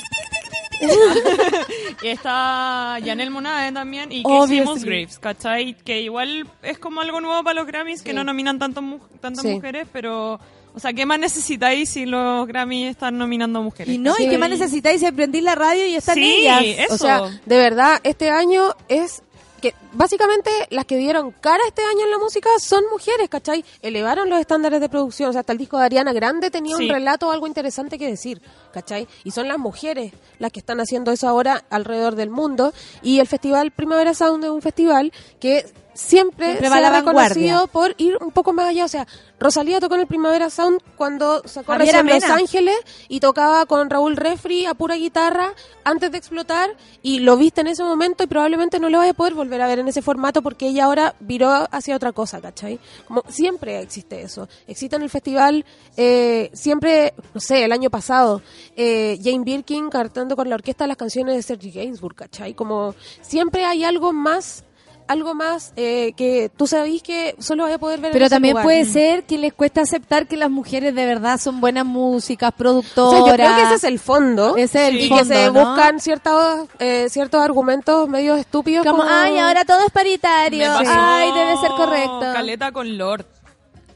y 2.02 2.08
está 2.08 2.98
Janelle 3.04 3.30
Monae 3.30 3.72
también 3.72 4.10
y 4.12 4.22
Casey. 4.22 4.60
Musgraves, 4.62 5.18
¿cachai? 5.18 5.74
Que 5.74 6.00
igual 6.02 6.46
es 6.62 6.78
como 6.78 7.00
algo 7.00 7.20
nuevo 7.20 7.42
para 7.42 7.54
los 7.54 7.66
Grammys, 7.66 8.02
que 8.02 8.12
no 8.12 8.24
nominan 8.24 8.58
tanto 8.58 8.82
mu- 8.82 8.98
tantas 9.20 9.42
Sí. 9.42 9.48
mujeres, 9.48 9.86
pero... 9.92 10.40
O 10.72 10.78
sea, 10.78 10.92
¿qué 10.92 11.04
más 11.04 11.18
necesitáis 11.18 11.90
si 11.90 12.06
los 12.06 12.46
Grammys 12.46 12.90
están 12.90 13.18
nominando 13.18 13.60
mujeres? 13.60 13.92
Y 13.92 13.98
no, 13.98 14.14
Sí. 14.14 14.24
¿y 14.26 14.28
qué 14.30 14.38
más 14.38 14.50
necesitáis? 14.50 15.00
Si 15.00 15.10
prendís 15.10 15.42
la 15.42 15.56
radio 15.56 15.84
y 15.84 15.96
están 15.96 16.14
Sí, 16.14 16.42
ellas. 16.46 16.62
eso. 16.64 16.94
O 16.94 16.98
sea, 16.98 17.22
de 17.44 17.56
verdad, 17.56 17.98
este 18.04 18.30
año 18.30 18.76
es 18.88 19.22
que 19.60 19.74
básicamente 19.92 20.50
las 20.70 20.84
que 20.86 20.96
dieron 20.96 21.30
cara 21.32 21.62
este 21.66 21.82
año 21.82 22.04
en 22.04 22.10
la 22.10 22.18
música 22.18 22.48
son 22.58 22.82
mujeres, 22.90 23.28
¿cachai? 23.28 23.64
Elevaron 23.82 24.28
los 24.30 24.40
estándares 24.40 24.80
de 24.80 24.88
producción. 24.88 25.30
O 25.30 25.32
sea, 25.32 25.40
hasta 25.40 25.52
el 25.52 25.58
disco 25.58 25.78
de 25.78 25.84
Ariana 25.84 26.12
Grande 26.12 26.50
tenía 26.50 26.76
Sí. 26.76 26.84
un 26.84 26.88
relato 26.90 27.28
o 27.28 27.30
algo 27.32 27.46
interesante 27.46 27.98
que 27.98 28.08
decir, 28.08 28.40
¿cachai? 28.72 29.06
Y 29.24 29.30
son 29.30 29.48
las 29.48 29.58
mujeres 29.58 30.12
las 30.38 30.50
que 30.52 30.60
están 30.60 30.80
haciendo 30.80 31.12
eso 31.12 31.28
ahora 31.28 31.64
alrededor 31.70 32.14
del 32.16 32.30
mundo. 32.30 32.72
Y 33.02 33.20
el 33.20 33.26
festival 33.26 33.70
Primavera 33.70 34.14
Sound 34.14 34.44
es 34.44 34.50
un 34.50 34.62
festival 34.62 35.12
que 35.38 35.64
siempre, 35.94 36.46
Siempre 36.58 36.68
se 36.68 36.84
ha 36.86 36.90
reconocido 37.00 37.66
por 37.66 37.94
ir 37.98 38.16
un 38.20 38.30
poco 38.32 38.52
más 38.52 38.68
allá. 38.68 38.84
O 38.84 38.88
sea, 38.88 39.06
Rosalía 39.40 39.80
tocó 39.80 39.94
en 39.94 40.02
el 40.02 40.06
Primavera 40.06 40.50
Sound 40.50 40.82
cuando 40.96 41.42
sacó 41.46 41.74
recién 41.74 42.06
Los. 42.06 42.24
Ángeles 42.24 42.76
y 43.08 43.20
tocaba 43.20 43.64
con 43.64 43.88
Raúl 43.88 44.16
Refri 44.16 44.66
a 44.66 44.74
pura 44.74 44.96
guitarra 44.96 45.54
antes 45.82 46.12
de 46.12 46.18
explotar 46.18 46.76
y 47.02 47.20
lo 47.20 47.38
viste 47.38 47.62
en 47.62 47.68
ese 47.68 47.82
momento 47.82 48.22
y 48.22 48.26
probablemente 48.26 48.78
no 48.78 48.90
lo 48.90 48.98
vaya 48.98 49.12
a 49.12 49.14
poder 49.14 49.32
volver 49.32 49.62
a 49.62 49.66
ver 49.66 49.78
en 49.78 49.88
ese 49.88 50.02
formato 50.02 50.42
porque 50.42 50.68
ella 50.68 50.84
ahora 50.84 51.14
viró 51.20 51.66
hacia 51.70 51.96
otra 51.96 52.12
cosa, 52.12 52.42
¿cachai? 52.42 52.78
Como 53.08 53.24
siempre 53.28 53.80
existe 53.80 54.20
eso. 54.20 54.46
Existe 54.66 54.96
en 54.96 55.02
el 55.02 55.10
festival, 55.10 55.64
eh, 55.96 56.50
siempre, 56.52 57.14
no 57.32 57.40
sé, 57.40 57.64
el 57.64 57.72
año 57.72 57.88
pasado, 57.88 58.42
eh, 58.76 59.18
Jane 59.22 59.44
Birkin 59.44 59.88
cantando 59.88 60.36
con 60.36 60.50
la 60.50 60.56
orquesta 60.56 60.86
las 60.86 60.98
canciones 60.98 61.34
de 61.34 61.42
Serge 61.42 61.70
Gainsbourg, 61.70 62.14
¿cachai? 62.14 62.52
Como 62.52 62.94
siempre 63.22 63.64
hay 63.64 63.84
algo 63.84 64.12
más 64.12 64.64
algo 65.10 65.34
más 65.34 65.72
eh, 65.76 66.12
que 66.16 66.50
tú 66.56 66.66
sabís 66.66 67.02
que 67.02 67.34
solo 67.38 67.64
vas 67.64 67.72
a 67.74 67.78
poder 67.78 67.98
ver 68.00 68.10
en 68.10 68.12
Pero 68.12 68.26
ese 68.26 68.34
también 68.34 68.52
lugar. 68.52 68.64
puede 68.64 68.84
ser 68.84 69.24
que 69.24 69.38
les 69.38 69.52
cuesta 69.52 69.80
aceptar 69.82 70.26
que 70.28 70.36
las 70.36 70.50
mujeres 70.50 70.94
de 70.94 71.04
verdad 71.06 71.38
son 71.40 71.60
buenas 71.60 71.84
músicas, 71.84 72.50
O 72.50 72.56
productoras. 72.56 73.24
sea, 73.24 73.26
yo 73.28 73.34
creo 73.34 73.56
que 73.56 73.62
ese 73.62 73.74
es 73.74 73.84
el 73.84 73.98
fondo. 73.98 74.56
Ese 74.56 74.88
es 74.88 74.94
el 74.94 75.00
y 75.00 75.08
fondo, 75.08 75.22
que 75.24 75.34
se 75.34 75.46
¿no? 75.46 75.52
buscan 75.52 76.00
ciertos, 76.00 76.68
eh, 76.78 77.06
ciertos 77.10 77.40
argumentos 77.42 78.08
medio 78.08 78.36
estúpidos. 78.36 78.86
Como, 78.86 79.02
ay, 79.02 79.38
ahora 79.38 79.64
todo 79.64 79.80
es 79.84 79.90
paritario. 79.92 80.58
Me 80.70 80.78
pasó 80.78 80.90
Ay, 80.94 81.32
debe 81.32 81.56
ser 81.58 81.70
correcto. 81.72 82.20
Caleta 82.32 82.72
con 82.72 82.96
Lord. 82.96 83.26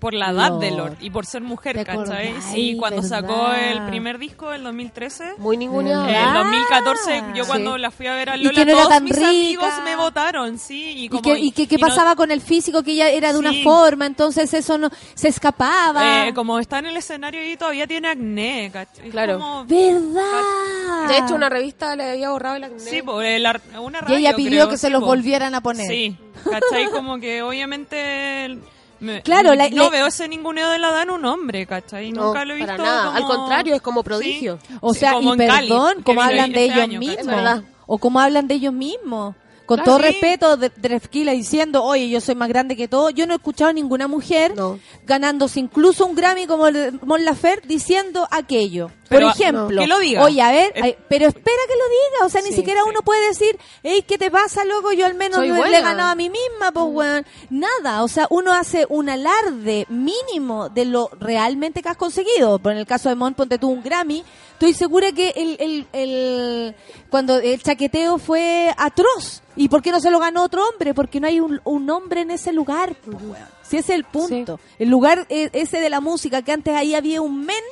Por 0.05 0.13
la 0.13 0.33
edad 0.33 0.53
de 0.59 0.71
Lord. 0.71 0.97
Y 1.01 1.09
por 1.09 1.25
ser 1.25 1.41
mujer, 1.41 1.77
¿Te 1.77 1.85
¿cachai? 1.87 2.35
Sí, 2.53 2.77
cuando 2.79 3.01
¿Verdad? 3.01 3.21
sacó 3.23 3.53
el 3.55 3.87
primer 3.87 4.19
disco, 4.19 4.53
el 4.53 4.63
2013. 4.63 5.33
Muy 5.39 5.57
ninguneado. 5.57 6.07
En 6.07 6.15
el 6.15 6.35
2014, 6.35 7.25
yo 7.35 7.45
Sí. 7.45 7.49
cuando 7.49 7.79
la 7.79 7.91
fui 7.91 8.07
a 8.07 8.13
ver 8.15 8.29
a 8.29 8.37
Y 8.37 8.43
Lola, 8.43 8.55
que 8.55 8.65
no 8.67 8.71
era 8.73 8.81
todos 8.81 8.89
tan 8.95 9.05
mis 9.05 9.17
rica. 9.17 9.29
amigos 9.29 9.69
me 9.83 9.97
votaron, 9.97 10.59
sí. 10.59 10.83
Y, 10.97 11.05
¿Y 11.05 11.09
como, 11.09 11.23
qué, 11.23 11.39
y 11.39 11.53
qué- 11.53 11.67
qué 11.67 11.77
y 11.77 11.79
no- 11.79 11.87
pasaba 11.87 12.17
con 12.17 12.31
el 12.31 12.43
físico? 12.43 12.83
Que 12.83 12.91
ella 12.93 13.09
era 13.09 13.33
de 13.33 13.39
una 13.39 13.55
forma, 13.65 14.05
entonces 14.05 14.53
eso 14.53 14.77
no 14.77 14.91
se 15.15 15.29
escapaba. 15.29 16.29
eh, 16.29 16.35
como 16.35 16.59
está 16.59 16.81
en 16.81 16.87
el 16.87 16.97
escenario 16.99 17.51
y 17.51 17.57
todavía 17.57 17.87
tiene 17.87 18.09
acné, 18.09 18.71
¿cachai? 18.71 19.09
Claro. 19.09 19.39
como- 19.39 19.65
¿Verdad? 19.65 21.09
De 21.09 21.17
hecho, 21.19 21.35
una 21.35 21.49
revista 21.49 21.97
le 21.97 22.11
había 22.11 22.29
borrado 22.31 22.57
el 22.57 22.65
acné. 22.65 22.79
Sí, 22.81 23.01
por 23.03 23.25
el 23.25 23.47
ar- 23.47 23.61
una 23.81 23.99
y 23.99 24.01
radio, 24.03 24.17
ella 24.19 24.37
pidió 24.37 24.51
creo, 24.51 24.69
que 24.69 24.77
sí, 24.77 24.83
se 24.83 24.91
los 24.91 25.01
po. 25.01 25.07
volvieran 25.07 25.55
a 25.55 25.63
poner. 25.63 25.87
Sí, 25.87 26.17
¿cachai? 26.45 26.91
Como 26.91 27.19
que 27.19 27.43
obviamente... 27.43 28.59
me- 29.05 29.23
Claro, 29.23 29.55
la- 29.55 29.69
no 29.71 29.91
veo 29.91 30.07
ese 30.07 30.27
ninguneo 30.29 30.71
de 30.71 30.79
la 30.79 30.89
edad 30.89 31.03
en 31.03 31.11
un 31.11 31.25
hombre, 31.25 31.67
¿cachai? 31.67 32.11
No, 32.13 32.27
Nunca 32.27 32.45
lo 32.45 32.55
he 32.55 32.57
visto 32.57 32.73
para 32.73 32.83
nada. 32.85 33.15
Al 33.17 33.25
contrario, 33.25 33.75
es 33.75 33.83
como 33.83 34.03
prodigio. 34.03 34.59
Sí. 34.67 34.75
O 34.81 34.93
Sí, 34.95 35.01
sea, 35.01 35.13
como 35.13 35.35
y 35.35 35.39
Cali, 35.39 35.69
perdón, 35.69 35.97
que 35.99 36.03
como 36.05 36.21
vino 36.21 36.23
hablan 36.31 36.53
de 36.53 36.65
este 36.67 36.73
ellos 36.73 36.85
año, 36.85 36.99
mismos. 36.99 37.63
O 37.87 37.99
como 37.99 38.19
hablan 38.21 38.49
de 38.49 38.55
ellos 38.55 38.73
mismos. 38.73 39.35
Con 39.67 39.79
Claro, 39.79 39.93
todo 39.93 39.97
sí. 39.99 40.03
respeto 40.13 40.57
de 40.59 40.69
Drefkila 40.77 41.33
diciendo, 41.33 41.83
oye, 41.85 42.09
yo 42.11 42.21
soy 42.21 42.35
más 42.35 42.49
grande 42.49 42.77
que 42.77 42.87
todo. 42.87 43.09
Yo 43.11 43.27
no 43.27 43.33
he 43.33 43.37
escuchado 43.37 43.71
a 43.71 43.73
ninguna 43.73 44.07
mujer 44.09 44.55
No. 44.55 44.79
ganándose 45.07 45.59
incluso 45.59 46.05
un 46.05 46.15
Grammy 46.15 46.47
como 46.47 46.67
el 46.67 46.75
de 46.75 46.93
Mon 47.07 47.25
Laferte 47.25 47.67
diciendo 47.67 48.29
aquello. 48.31 48.91
Pero, 49.09 49.29
Por 49.29 49.37
ejemplo, 49.37 49.71
no. 49.71 49.81
que 49.83 49.87
lo 49.87 49.99
diga. 50.01 50.23
oye, 50.25 50.41
a 50.43 50.51
ver, 50.51 50.73
Eh, 50.75 50.81
ay, 50.83 50.97
pero 51.09 51.27
espera 51.29 51.57
que 51.69 51.75
lo 51.75 51.85
diga. 51.85 52.27
O 52.27 52.29
sea, 52.29 52.43
ni 52.43 52.53
siquiera 52.53 52.81
sí. 52.83 52.89
uno 52.91 53.01
puede 53.03 53.27
decir, 53.29 53.59
hey, 53.83 54.05
¿qué 54.07 54.19
te 54.19 54.31
pasa, 54.31 54.65
loco? 54.65 54.93
Yo 54.93 55.07
al 55.07 55.15
menos 55.15 55.39
no 55.47 55.65
le 55.67 55.79
he 55.79 55.83
ganado 55.83 56.11
a 56.11 56.15
mí 56.15 56.29
misma, 56.31 56.71
pues, 56.73 56.87
weón. 56.89 57.27
Nada. 57.51 58.03
O 58.03 58.09
sea, 58.09 58.27
uno 58.31 58.53
hace 58.53 58.87
un 58.89 59.09
alarde 59.09 59.87
mínimo 59.89 60.69
de 60.69 60.85
lo 60.87 61.11
realmente 61.21 61.83
que 61.83 61.89
has 61.89 61.97
conseguido. 61.97 62.59
Por 62.59 62.73
en 62.73 62.79
el 62.79 62.87
caso 62.87 63.09
de 63.09 63.15
Mon, 63.15 63.35
ponte 63.35 63.59
tú 63.59 63.69
un 63.71 63.83
Grammy. 63.83 64.25
Estoy 64.55 64.73
segura 64.73 65.13
que 65.13 65.31
el, 65.31 65.57
el, 65.61 65.87
el- 65.93 66.75
cuando 67.11 67.39
el 67.39 67.63
chaqueteo 67.63 68.19
fue 68.19 68.73
atroz. 68.77 69.43
¿Y 69.57 69.69
por 69.69 69.83
qué 69.83 69.91
no 69.93 70.01
se 70.01 70.11
lo 70.11 70.19
ganó 70.19 70.43
otro 70.43 70.67
hombre? 70.69 70.95
Porque 70.95 71.21
no 71.21 71.27
hay 71.27 71.39
un, 71.41 71.61
un 71.65 71.91
hombre 71.91 72.23
en 72.23 72.31
ese 72.31 72.53
lugar. 72.53 72.95
pues. 73.05 73.17
Si 73.63 73.77
ese 73.77 73.93
es 73.93 73.99
el 73.99 74.05
punto. 74.05 74.59
El 74.79 74.89
lugar 74.89 75.27
eh, 75.29 75.51
ese 75.53 75.81
de 75.81 75.91
la 75.91 76.01
música, 76.01 76.43
que 76.43 76.53
antes 76.53 76.75
ahí 76.75 76.95
había 76.95 77.21
un 77.21 77.45
men, 77.45 77.63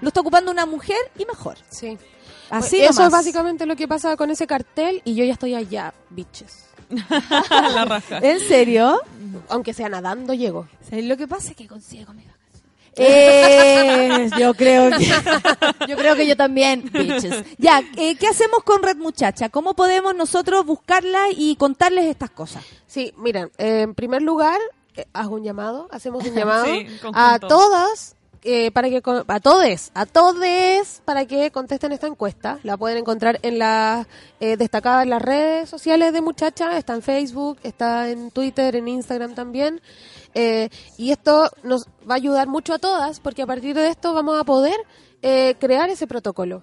lo 0.00 0.08
está 0.08 0.20
ocupando 0.20 0.50
una 0.50 0.66
mujer 0.66 0.96
y 1.18 1.24
mejor. 1.26 1.58
Sí. 1.68 1.98
Así 2.48 2.80
Eso 2.80 2.94
nomás. 2.94 3.06
es 3.06 3.12
básicamente 3.12 3.66
lo 3.66 3.76
que 3.76 3.86
pasa 3.86 4.16
con 4.16 4.30
ese 4.30 4.46
cartel 4.46 5.02
y 5.04 5.14
yo 5.14 5.24
ya 5.24 5.34
estoy 5.34 5.54
allá, 5.54 5.94
bitches. 6.10 6.66
la 7.50 7.84
raja. 7.84 8.18
¿En 8.22 8.40
serio? 8.40 9.00
Aunque 9.48 9.72
sea 9.72 9.88
nadando, 9.88 10.34
llego. 10.34 10.66
¿Sabes 10.88 11.04
lo 11.04 11.16
que 11.16 11.28
pasa? 11.28 11.50
Es 11.50 11.56
que 11.56 11.68
consigo 11.68 12.12
mi 12.12 12.22
vacación. 12.24 12.39
Eh, 12.96 14.28
yo 14.38 14.54
creo 14.54 14.90
que 14.90 15.06
yo 15.88 15.96
creo 15.96 16.16
que 16.16 16.26
yo 16.26 16.36
también 16.36 16.90
bitches. 16.92 17.44
ya 17.58 17.82
eh, 17.96 18.16
qué 18.16 18.26
hacemos 18.26 18.62
con 18.64 18.82
Red 18.82 18.96
Muchacha 18.96 19.48
cómo 19.48 19.74
podemos 19.74 20.14
nosotros 20.14 20.66
buscarla 20.66 21.26
y 21.34 21.56
contarles 21.56 22.06
estas 22.06 22.30
cosas 22.30 22.64
Sí, 22.86 23.14
miren, 23.16 23.52
eh, 23.56 23.82
en 23.82 23.94
primer 23.94 24.20
lugar, 24.20 24.58
eh, 24.96 25.04
hago 25.12 25.36
un 25.36 25.44
llamado, 25.44 25.86
hacemos 25.92 26.26
un 26.26 26.34
llamado 26.34 26.64
Sí, 26.64 26.86
a 27.14 27.38
todas, 27.38 28.16
eh, 28.42 28.72
para 28.72 28.88
que, 28.88 29.00
a 29.28 29.38
todes, 29.40 29.92
a 29.94 30.06
todes, 30.06 31.00
para 31.04 31.24
que 31.26 31.52
contesten 31.52 31.92
esta 31.92 32.08
encuesta. 32.08 32.58
La 32.64 32.76
pueden 32.76 32.98
encontrar 32.98 33.38
en 33.42 33.60
las 33.60 34.08
eh, 34.40 34.56
destacadas 34.56 35.04
en 35.04 35.10
las 35.10 35.22
redes 35.22 35.68
sociales 35.68 36.12
de 36.12 36.20
Muchacha, 36.20 36.76
está 36.76 36.94
en 36.94 37.02
Facebook, 37.02 37.58
está 37.62 38.08
en 38.08 38.32
Twitter, 38.32 38.74
en 38.74 38.88
Instagram 38.88 39.34
también. 39.34 39.80
Eh, 40.34 40.68
y 40.96 41.10
esto 41.10 41.50
nos 41.62 41.86
va 42.08 42.14
a 42.14 42.16
ayudar 42.16 42.48
mucho 42.48 42.74
a 42.74 42.78
todas, 42.78 43.20
porque 43.20 43.42
a 43.42 43.46
partir 43.46 43.74
de 43.74 43.88
esto 43.88 44.14
vamos 44.14 44.40
a 44.40 44.44
poder 44.44 44.76
eh, 45.22 45.54
crear 45.58 45.90
ese 45.90 46.06
protocolo 46.06 46.62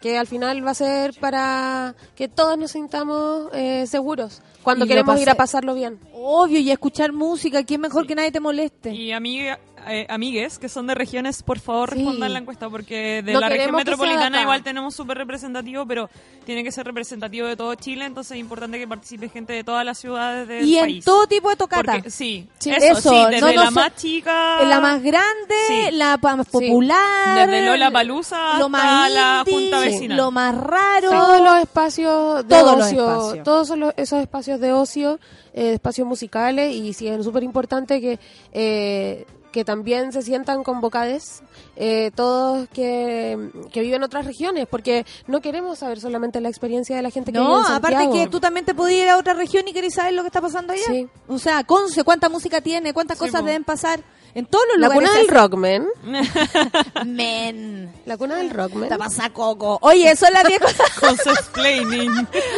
que 0.00 0.16
al 0.16 0.26
final 0.26 0.66
va 0.66 0.70
a 0.70 0.74
ser 0.74 1.12
para 1.20 1.94
que 2.14 2.26
todos 2.26 2.56
nos 2.56 2.70
sintamos 2.70 3.50
eh, 3.52 3.86
seguros 3.86 4.40
cuando 4.62 4.86
Y 4.86 4.88
queremos 4.88 5.20
ir 5.20 5.28
a 5.28 5.34
pasarlo 5.34 5.74
bien. 5.74 5.98
obvio 6.14 6.58
y 6.58 6.70
escuchar 6.70 7.12
música 7.12 7.64
quién 7.64 7.82
mejor 7.82 8.06
que 8.06 8.14
nadie 8.14 8.32
te 8.32 8.40
moleste 8.40 8.94
Y 8.94 9.12
amiga, 9.12 9.60
eh, 9.88 10.06
amigues 10.08 10.58
que 10.58 10.68
son 10.68 10.86
de 10.86 10.94
regiones, 10.94 11.42
por 11.42 11.58
favor 11.58 11.90
Sí. 11.90 11.96
respondan 11.96 12.32
la 12.32 12.38
encuesta 12.40 12.68
porque 12.68 13.22
de 13.22 13.32
No 13.32 13.40
la 13.40 13.48
región 13.48 13.74
metropolitana 13.74 14.42
igual 14.42 14.62
tenemos 14.62 14.94
súper 14.94 15.18
representativo, 15.18 15.86
pero 15.86 16.08
tiene 16.44 16.62
que 16.64 16.72
ser 16.72 16.86
representativo 16.86 17.46
de 17.46 17.56
todo 17.56 17.74
Chile, 17.74 18.04
entonces 18.04 18.32
es 18.32 18.38
importante 18.40 18.78
que 18.78 18.86
participe 18.88 19.28
gente 19.28 19.52
de 19.52 19.64
todas 19.64 19.84
las 19.84 19.98
ciudades 19.98 20.48
del 20.48 20.66
y 20.66 20.76
en 20.78 20.84
país. 20.84 21.04
todo 21.04 21.26
tipo 21.26 21.50
de 21.50 21.56
tocata 21.56 21.92
Porque- 21.92 22.10
sí, 22.10 22.48
Sí, 22.58 22.70
eso, 22.70 22.98
eso, 22.98 23.10
sí, 23.10 23.16
desde 23.30 23.40
no, 23.40 23.46
no 23.48 23.52
la 23.64 23.66
so- 23.66 23.70
más 23.72 23.96
chica... 23.96 24.62
la 24.64 24.80
más 24.80 25.02
grande 25.02 25.54
Sí. 25.68 25.88
la 25.92 26.18
más 26.22 26.46
popular 26.48 27.46
Desde 27.48 27.66
Lola 27.66 27.90
Palusa 27.90 28.36
lo 28.58 28.66
hasta 28.66 28.68
más 28.68 29.10
la 29.12 29.42
indie, 29.46 29.54
Junta 29.70 29.80
Vecinal. 29.80 30.16
lo 30.16 30.30
más 30.30 30.54
raro 30.56 31.10
Todos 31.10 31.40
los 31.42 31.58
espacios 31.58 32.42
de 32.48 32.48
Todos 32.48 32.76
los 32.78 32.86
ocio, 32.86 33.10
espacios. 33.10 33.44
todos 33.44 33.68
son 33.68 33.80
los- 33.80 33.94
esos 33.96 34.20
espacios 34.20 34.60
de 34.60 34.72
ocio, 34.72 35.18
eh, 35.52 35.72
espacios 35.74 36.06
musicales 36.06 36.74
y 36.74 36.92
sí 36.92 37.08
es 37.08 37.24
súper 37.24 37.42
importante 37.42 38.00
que 38.00 38.18
eh, 38.52 39.26
que 39.52 39.64
también 39.64 40.12
se 40.12 40.22
sientan 40.22 40.62
convocados 40.62 41.42
eh, 41.76 42.10
todos 42.14 42.68
que, 42.68 43.50
que 43.72 43.80
viven 43.80 43.96
en 43.96 44.02
otras 44.04 44.24
regiones, 44.26 44.66
porque 44.70 45.04
no 45.26 45.40
queremos 45.40 45.78
saber 45.78 46.00
solamente 46.00 46.40
la 46.40 46.48
experiencia 46.48 46.94
de 46.96 47.02
la 47.02 47.10
gente 47.10 47.32
que 47.32 47.38
vive 47.38 47.50
No, 47.50 47.66
en 47.66 47.72
aparte 47.72 47.96
Santiago. 47.98 48.24
que 48.24 48.30
tú 48.30 48.40
también 48.40 48.64
te 48.66 48.74
podías 48.74 49.02
ir 49.04 49.08
a 49.08 49.16
otra 49.18 49.34
región 49.34 49.66
y 49.68 49.72
querés 49.72 49.94
saber 49.94 50.14
lo 50.14 50.22
que 50.22 50.28
está 50.28 50.40
pasando 50.40 50.72
allá. 50.72 50.82
Sí. 50.86 51.08
O 51.28 51.38
sea, 51.38 51.64
Conce, 51.64 52.04
cuánta 52.04 52.28
música 52.28 52.60
tiene, 52.60 52.92
cuántas 52.92 53.18
Sí, 53.18 53.24
cosas 53.24 53.44
deben 53.44 53.64
pasar 53.64 54.00
en 54.34 54.46
todos 54.46 54.64
los 54.68 54.78
La 54.78 54.86
lugares. 54.88 55.10
cuna 55.10 55.20
del 55.20 55.28
rock, 55.28 55.54
men. 57.06 57.92
La 58.06 58.16
cuna 58.16 58.36
del 58.36 58.50
rock, 58.50 58.72
men. 58.74 58.88
Te 58.88 58.96
pasa 58.98 59.30
coco. 59.30 59.78
Oye, 59.82 60.14
son 60.16 60.32
las 60.32 60.44
10 60.44 60.60
cosas. 60.60 60.90
Con 60.98 61.10
explaining. 61.10 62.10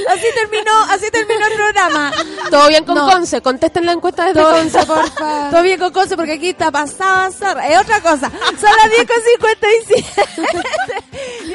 Así 0.08 0.26
terminó, 0.34 0.82
así 0.90 1.10
terminó 1.10 1.46
el 1.46 1.52
programa. 1.54 2.12
Todo 2.50 2.68
bien 2.68 2.84
con 2.84 2.94
No. 2.96 3.10
Conce, 3.10 3.40
contesten 3.40 3.86
la 3.86 3.92
encuesta 3.92 4.32
Todo- 4.32 4.50
Conce, 4.52 4.84
porfa. 4.86 5.50
Todo 5.50 5.62
bien 5.62 5.78
con 5.78 5.92
Conce 5.92 6.16
porque 6.16 6.32
aquí 6.32 6.50
está 6.50 6.70
pasada 6.70 7.30
zorra. 7.30 7.68
Es 7.68 7.78
otra 7.80 8.00
cosa. 8.00 8.30
Son 8.30 8.70
las 8.82 8.90
10 8.90 9.06
con 9.06 9.22
57. 9.22 10.04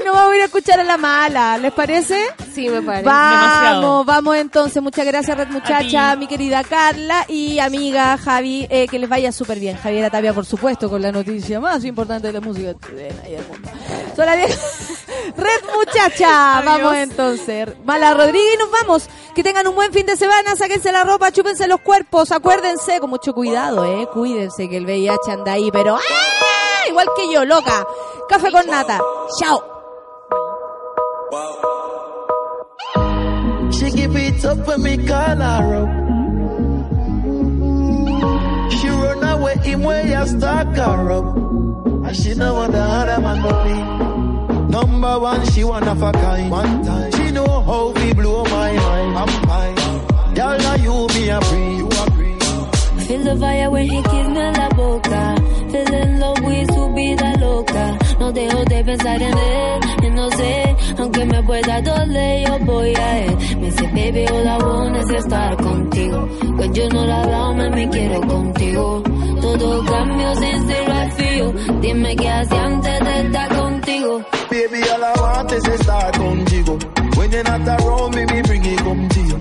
Nos 0.07 0.15
vamos 0.15 0.33
a 0.33 0.35
ir 0.37 0.41
a 0.41 0.45
escuchar 0.45 0.79
a 0.79 0.83
la 0.83 0.97
mala. 0.97 1.57
¿Les 1.57 1.71
parece? 1.73 2.27
Sí, 2.53 2.69
me 2.69 2.81
parece. 2.81 3.03
Vamos, 3.05 3.41
Demasiado. 3.41 4.03
vamos 4.05 4.35
entonces. 4.37 4.81
Muchas 4.81 5.05
gracias, 5.05 5.37
Red 5.37 5.49
Muchacha, 5.49 6.15
mi 6.15 6.27
querida 6.27 6.63
Carla 6.63 7.25
y 7.27 7.59
amiga 7.59 8.17
Javi. 8.17 8.67
eh, 8.69 8.87
que 8.87 8.97
les 8.99 9.09
vaya 9.09 9.31
súper 9.31 9.59
bien. 9.59 9.77
Javiera 9.77 10.09
Tapia, 10.09 10.33
por 10.33 10.45
supuesto, 10.45 10.89
con 10.89 11.01
la 11.01 11.11
noticia 11.11 11.59
más 11.59 11.83
importante 11.85 12.27
de 12.27 12.33
la 12.33 12.41
música 12.41 12.73
chilena 12.85 13.27
y 13.27 13.31
del 13.33 13.47
mundo. 13.47 13.69
Son 14.15 14.25
las 14.25 14.37
10. 14.37 14.59
Red 15.37 15.61
Muchacha. 15.75 16.61
Vamos 16.63 16.95
entonces. 16.95 17.67
Mala 17.85 18.13
Rodríguez 18.13 18.55
y 18.55 18.57
nos 18.57 18.71
vamos. 18.71 19.09
Que 19.35 19.43
tengan 19.43 19.67
un 19.67 19.75
buen 19.75 19.91
fin 19.93 20.05
de 20.05 20.15
semana. 20.15 20.55
Sáquense 20.55 20.91
la 20.91 21.03
ropa, 21.03 21.31
chúpense 21.31 21.67
los 21.67 21.81
cuerpos. 21.81 22.31
Acuérdense, 22.31 22.99
con 22.99 23.09
mucho 23.09 23.33
cuidado, 23.33 23.85
eh. 23.85 24.07
Cuídense 24.13 24.67
que 24.69 24.77
el 24.77 24.85
VIH 24.85 25.31
anda 25.31 25.51
ahí, 25.51 25.69
pero 25.71 25.95
¡ah! 25.97 26.89
igual 26.89 27.07
que 27.15 27.31
yo, 27.31 27.43
loca. 27.45 27.85
Café 28.29 28.51
con 28.51 28.65
nata. 28.67 28.99
Chao. 29.39 29.76
She 31.27 31.33
give 33.91 34.15
it 34.15 34.45
up 34.45 34.65
when 34.65 34.81
me 34.81 34.95
call 35.05 35.35
her 35.35 35.75
up. 35.81 35.89
She 38.71 38.87
run 38.87 39.23
away 39.23 39.57
him 39.57 39.83
way 39.83 40.15
I 40.15 40.25
stalk 40.25 40.67
her 40.67 41.11
up. 41.11 41.35
And 41.35 42.15
she 42.15 42.33
know 42.33 42.53
what 42.53 42.71
the 42.71 42.79
other 42.79 43.21
man 43.21 43.41
go 43.43 43.51
be. 43.65 44.71
Number 44.71 45.19
one, 45.19 45.45
she 45.47 45.65
one 45.65 45.85
of 45.85 46.01
a 46.01 46.11
kind. 46.13 46.49
One 46.49 46.83
time. 46.85 47.11
She 47.11 47.31
know 47.31 47.61
how 47.61 47.91
we 47.91 48.13
blow 48.13 48.45
my 48.45 48.71
mind. 48.73 49.17
I'm 49.17 49.27
fine. 49.47 49.75
Girl, 50.33 50.57
now 50.57 50.75
you 50.75 51.07
me 51.13 51.29
a 51.29 51.41
free. 51.41 51.75
You 51.75 51.89
agree. 52.05 52.39
Feel 53.05 53.23
the 53.25 53.35
fire 53.37 53.69
when 53.69 53.85
he 53.89 54.01
kiss 54.01 54.27
me 54.29 54.39
en 54.39 54.53
la 54.53 54.69
boca. 54.69 55.35
Feeling 55.71 56.19
low 56.19 56.33
with 56.41 56.95
be 56.95 57.15
the 57.15 57.37
loca. 57.41 58.06
no 58.27 58.33
dejo 58.33 58.63
de 58.65 58.83
pensar 58.83 59.21
en 59.21 59.37
él. 59.37 59.79
Y 60.03 60.09
no 60.09 60.29
sé, 60.31 60.75
aunque 60.97 61.25
me 61.25 61.43
pueda 61.43 61.81
doler, 61.81 62.47
yo 62.47 62.59
voy 62.65 62.93
a 62.95 63.19
él. 63.19 63.37
Me 63.59 63.65
dice, 63.67 63.83
baby, 63.87 64.25
hola, 64.31 64.57
buena 64.57 64.99
es 64.99 65.09
estar 65.23 65.55
contigo. 65.57 66.27
Que 66.59 66.69
yo 66.73 66.89
no 66.89 67.05
la 67.05 67.21
hago, 67.21 67.53
me 67.55 67.89
quiero 67.89 68.21
contigo. 68.21 69.03
Todo 69.41 69.85
cambio 69.85 70.35
sin 70.35 70.67
ser 70.67 70.89
vacío. 70.89 71.53
Dime 71.81 72.15
qué 72.15 72.29
hacía 72.29 72.63
antes 72.65 72.99
de 72.99 73.19
estar 73.21 73.55
contigo. 73.55 74.21
Baby, 74.49 74.81
all 74.93 75.03
I 75.03 75.21
want 75.21 75.51
is 75.53 75.67
estar 75.67 76.11
contigo. 76.17 76.77
When 77.15 77.31
you're 77.31 77.43
not 77.43 77.81
around 77.81 78.15
me, 78.15 78.41
bring 78.41 78.65
it 78.65 78.81
contigo. 78.83 79.37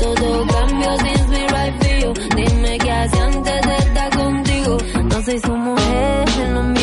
Todo 0.00 0.46
cambio 0.46 0.96
sin 0.98 1.28
ser 1.28 1.52
vacío. 1.52 2.12
Dime 2.36 2.78
qué 2.78 2.90
hacía 2.90 3.24
antes 3.26 3.66
de 3.66 3.76
estar 3.76 4.16
contigo. 4.16 4.78
No 5.04 5.22
soy 5.22 5.38
su 5.38 5.52
mujer, 5.56 6.24
no 6.52 6.62
me 6.64 6.73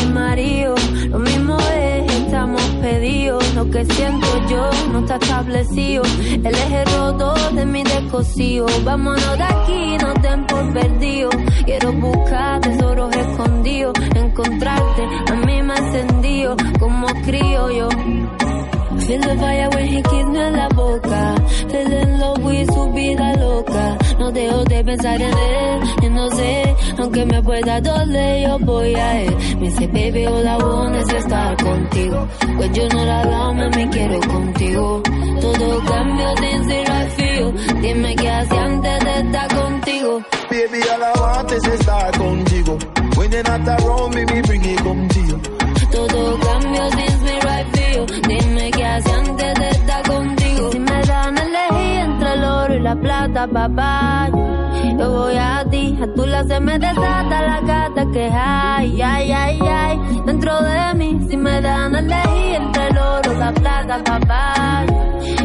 que 3.72 3.84
siento 3.86 4.26
yo 4.48 4.70
no 4.92 5.00
está 5.00 5.16
establecido. 5.16 6.02
El 6.30 6.54
eje 6.54 6.84
roto 6.96 7.34
de 7.54 7.64
mi 7.64 7.82
descosío. 7.82 8.66
Vámonos 8.84 9.38
de 9.38 9.44
aquí, 9.44 9.96
no 9.98 10.12
te 10.14 10.28
por 10.46 10.72
perdido. 10.74 11.30
Quiero 11.64 11.92
buscar 11.92 12.60
tesoros 12.60 13.16
escondidos. 13.16 13.94
Encontrarte 14.14 15.02
a 15.30 15.34
mí 15.36 15.62
me 15.62 15.74
encendido 15.74 16.56
como 16.78 17.06
crío 17.24 17.70
yo. 17.70 17.88
Feel 19.06 19.20
the 19.20 19.36
fire 19.36 19.68
when 19.70 19.86
he 19.88 20.02
kiss 20.02 20.26
me 20.26 20.40
en 20.40 20.52
la 20.56 20.68
boca. 20.68 21.34
Feel 21.70 21.92
in 21.92 22.20
love 22.20 22.44
with 22.44 22.70
su 22.72 22.92
vida 22.92 23.36
loca. 23.36 23.98
No 24.18 24.30
dejo 24.30 24.64
de 24.64 24.84
pensar 24.84 25.20
en 25.20 25.36
él, 25.36 25.80
y 26.02 26.08
no 26.08 26.30
sé, 26.30 26.76
aunque 26.98 27.26
me 27.26 27.42
pueda 27.42 27.80
doler, 27.80 28.46
yo 28.46 28.58
voy 28.60 28.94
a 28.94 29.22
él. 29.22 29.36
Me 29.58 29.68
dice, 29.68 29.86
baby, 29.88 30.26
all 30.26 30.46
I 30.46 30.56
want 30.56 30.96
is 30.96 31.12
estar 31.14 31.56
contigo. 31.56 32.28
Pues 32.56 32.72
yo 32.72 32.88
no 32.88 33.04
la 33.04 33.20
hago, 33.22 33.54
me 33.54 33.90
quiero 33.90 34.20
contigo. 34.20 35.02
Todo 35.40 35.84
cambio 35.84 36.36
since 36.36 36.84
I 36.88 37.10
feel. 37.16 37.52
Dime 37.82 38.14
qué 38.14 38.30
hacía 38.30 38.64
antes 38.64 39.04
de 39.04 39.20
estar 39.20 39.48
contigo. 39.54 40.22
Baby, 40.48 40.80
all 40.94 41.02
I 41.02 41.20
want 41.20 41.52
is 41.52 41.64
estar 41.64 42.12
contigo. 42.18 42.78
When 43.16 43.32
you're 43.32 43.42
not 43.42 43.68
around 43.68 44.14
me 44.14 44.24
bring 44.24 44.64
it 44.64 44.80
you. 44.80 45.40
Todo 45.90 46.38
cambio 46.38 46.90
me 46.96 47.40
right 47.40 47.76
feel. 47.76 48.06
Dime 48.06 48.71
la 52.92 53.00
plata, 53.00 53.46
papá. 53.46 54.28
Yo, 54.98 55.10
voy 55.10 55.36
a 55.36 55.64
ti, 55.70 55.98
a 56.02 56.06
tu 56.14 56.26
la 56.26 56.44
se 56.44 56.60
me 56.60 56.78
desata 56.78 57.42
la 57.42 57.60
gata 57.60 58.04
que 58.12 58.30
hay, 58.30 59.00
ay, 59.00 59.32
ay, 59.32 59.60
ay. 59.62 60.00
Dentro 60.26 60.60
de 60.62 60.94
mí, 60.94 61.18
si 61.28 61.36
me 61.36 61.60
dan 61.60 61.94
a 61.94 61.98
elegir 62.00 62.54
entre 62.56 62.88
el 62.88 62.98
oro 62.98 63.32
la 63.38 63.52
plata, 63.52 64.02
papá. 64.04 64.84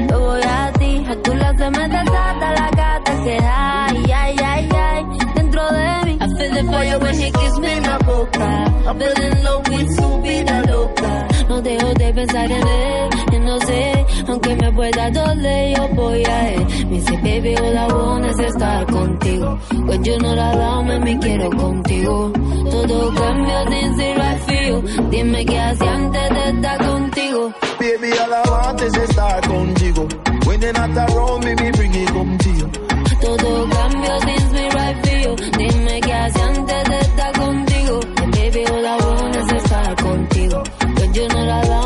Yo, 0.10 0.20
voy 0.20 0.42
a 0.44 0.72
ti, 0.74 1.06
a 1.10 1.16
tu 1.24 1.34
la 1.36 1.54
se 1.58 1.70
me 1.70 1.88
desata 1.88 2.52
la 2.60 2.70
gata 2.76 3.24
que 3.24 3.40
hay, 3.40 4.12
ay, 4.12 4.36
ay, 4.46 4.70
ay. 4.74 5.06
Dentro 5.36 5.64
de 5.72 6.06
mí, 6.06 6.18
I 6.20 6.28
feel 6.38 6.54
the 6.54 6.64
fire 6.72 7.00
when 7.00 7.16
he 7.16 7.32
kiss 7.32 7.60
me 7.60 7.72
en 7.78 7.84
la 7.84 7.98
boca. 8.00 8.74
I'm 8.88 9.00
feeling 9.00 9.44
low 9.44 9.60
with 9.70 9.90
su 9.98 10.22
vida 10.22 10.64
loca. 10.68 11.28
No 11.48 11.62
dejo 11.62 11.94
de 11.94 12.14
pensar 12.14 12.52
en 12.52 12.68
él, 12.68 13.10
sé, 13.62 14.06
aunque 14.28 14.56
me 14.56 14.72
pueda 14.72 15.10
doler, 15.12 15.78
yo 15.78 15.88
voy 15.96 16.24
a 16.26 16.54
él. 16.54 16.66
Me 16.90 16.96
dice, 16.96 17.18
baby, 17.18 17.56
all 17.56 17.76
I 17.76 17.94
want 17.94 18.26
es 18.26 18.40
estar 18.40 18.86
contigo. 18.88 19.60
Pues 19.86 20.00
yo 20.04 20.18
no 20.20 20.36
la 20.36 20.56
dado, 20.56 20.84
me 20.84 21.20
quiero 21.20 21.50
contigo. 21.50 22.32
Todo 22.70 23.14
cambio 23.14 23.66
since 23.70 24.16
I 24.18 24.38
feel. 24.46 25.10
Dime 25.10 25.46
qué 25.46 25.60
hacía 25.60 25.94
antes 25.94 26.30
de 26.30 26.50
estar 26.50 26.86
contigo. 26.86 27.54
Baby, 27.80 28.12
all 28.20 28.34
I 28.34 28.50
want 28.50 28.82
is 28.82 28.98
estar 28.98 29.48
contigo. 29.48 30.08
When 30.46 30.62
you're 30.62 30.74
not 30.74 30.98
around 30.98 31.46
me, 31.46 31.56
me 31.56 31.72
bring 31.72 31.94
it 31.94 32.08
to 32.08 32.50
you. 32.50 32.70
Todo 33.22 33.68
I 34.78 34.94
feel. 35.04 35.36
Dime 35.36 36.02
qué 36.02 36.14
hacía 36.14 36.46
antes 36.46 36.90
de 36.90 37.00
estar 37.00 37.34
contigo. 37.34 38.00
Baby, 38.32 38.66
all 38.66 38.86
I 38.86 38.98
want 39.06 39.36
es 39.36 39.64
estar 39.64 39.96
contigo. 39.96 40.64
Pues 40.96 41.12
yo 41.14 41.28
no 41.28 41.46
la 41.46 41.77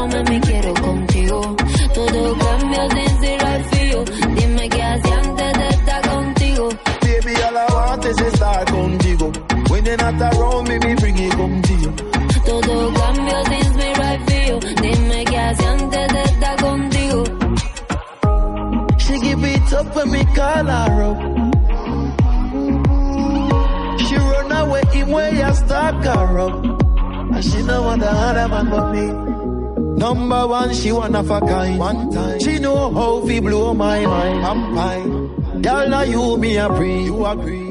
not 10.12 10.36
around 10.36 10.68
me, 10.68 10.80
me 10.80 10.96
bring 10.96 11.18
it 11.18 11.32
come 11.32 11.62
to 11.62 11.74
you. 11.74 11.92
Todo 12.46 12.92
cambio 12.94 13.44
since 13.46 14.00
I 14.00 14.18
feel. 14.26 14.60
Dime 14.60 15.26
qué 15.26 15.38
hacía 15.38 15.72
antes 15.72 16.08
de 16.14 16.22
estar 16.24 16.56
contigo. 16.62 17.24
She 19.00 19.20
give 19.20 19.44
it 19.44 19.74
up 19.74 19.96
when 19.96 20.12
me 20.12 20.26
call 20.36 20.66
her 20.66 21.04
up. 21.04 21.18
She 24.00 24.16
run 24.16 24.52
away 24.52 24.84
in 24.96 25.08
where 25.10 25.34
you 25.34 25.54
stalk 25.54 26.04
her 26.04 26.40
up. 26.40 26.66
And 27.34 27.44
she 27.44 27.62
know 27.64 27.82
want 27.84 28.04
other 28.04 28.48
man 28.48 28.70
but 28.70 28.92
me. 28.92 29.32
Number 29.98 30.48
one, 30.48 30.74
she 30.74 30.92
one 30.92 31.16
of 31.16 31.30
a 31.30 31.40
kind. 31.42 31.78
One 31.78 32.12
time. 32.12 32.40
She 32.40 32.60
know 32.60 32.92
how 32.92 33.20
we 33.20 33.40
blow 33.40 33.74
my 33.74 34.06
mind. 34.06 34.46
I'm 34.46 34.76
fine. 34.76 35.62
Girl, 35.62 35.90
now 35.90 36.02
you 36.02 36.38
me 36.38 36.58
a 36.58 36.68
pre. 36.70 37.04
You 37.04 37.26
agree. 37.26 37.71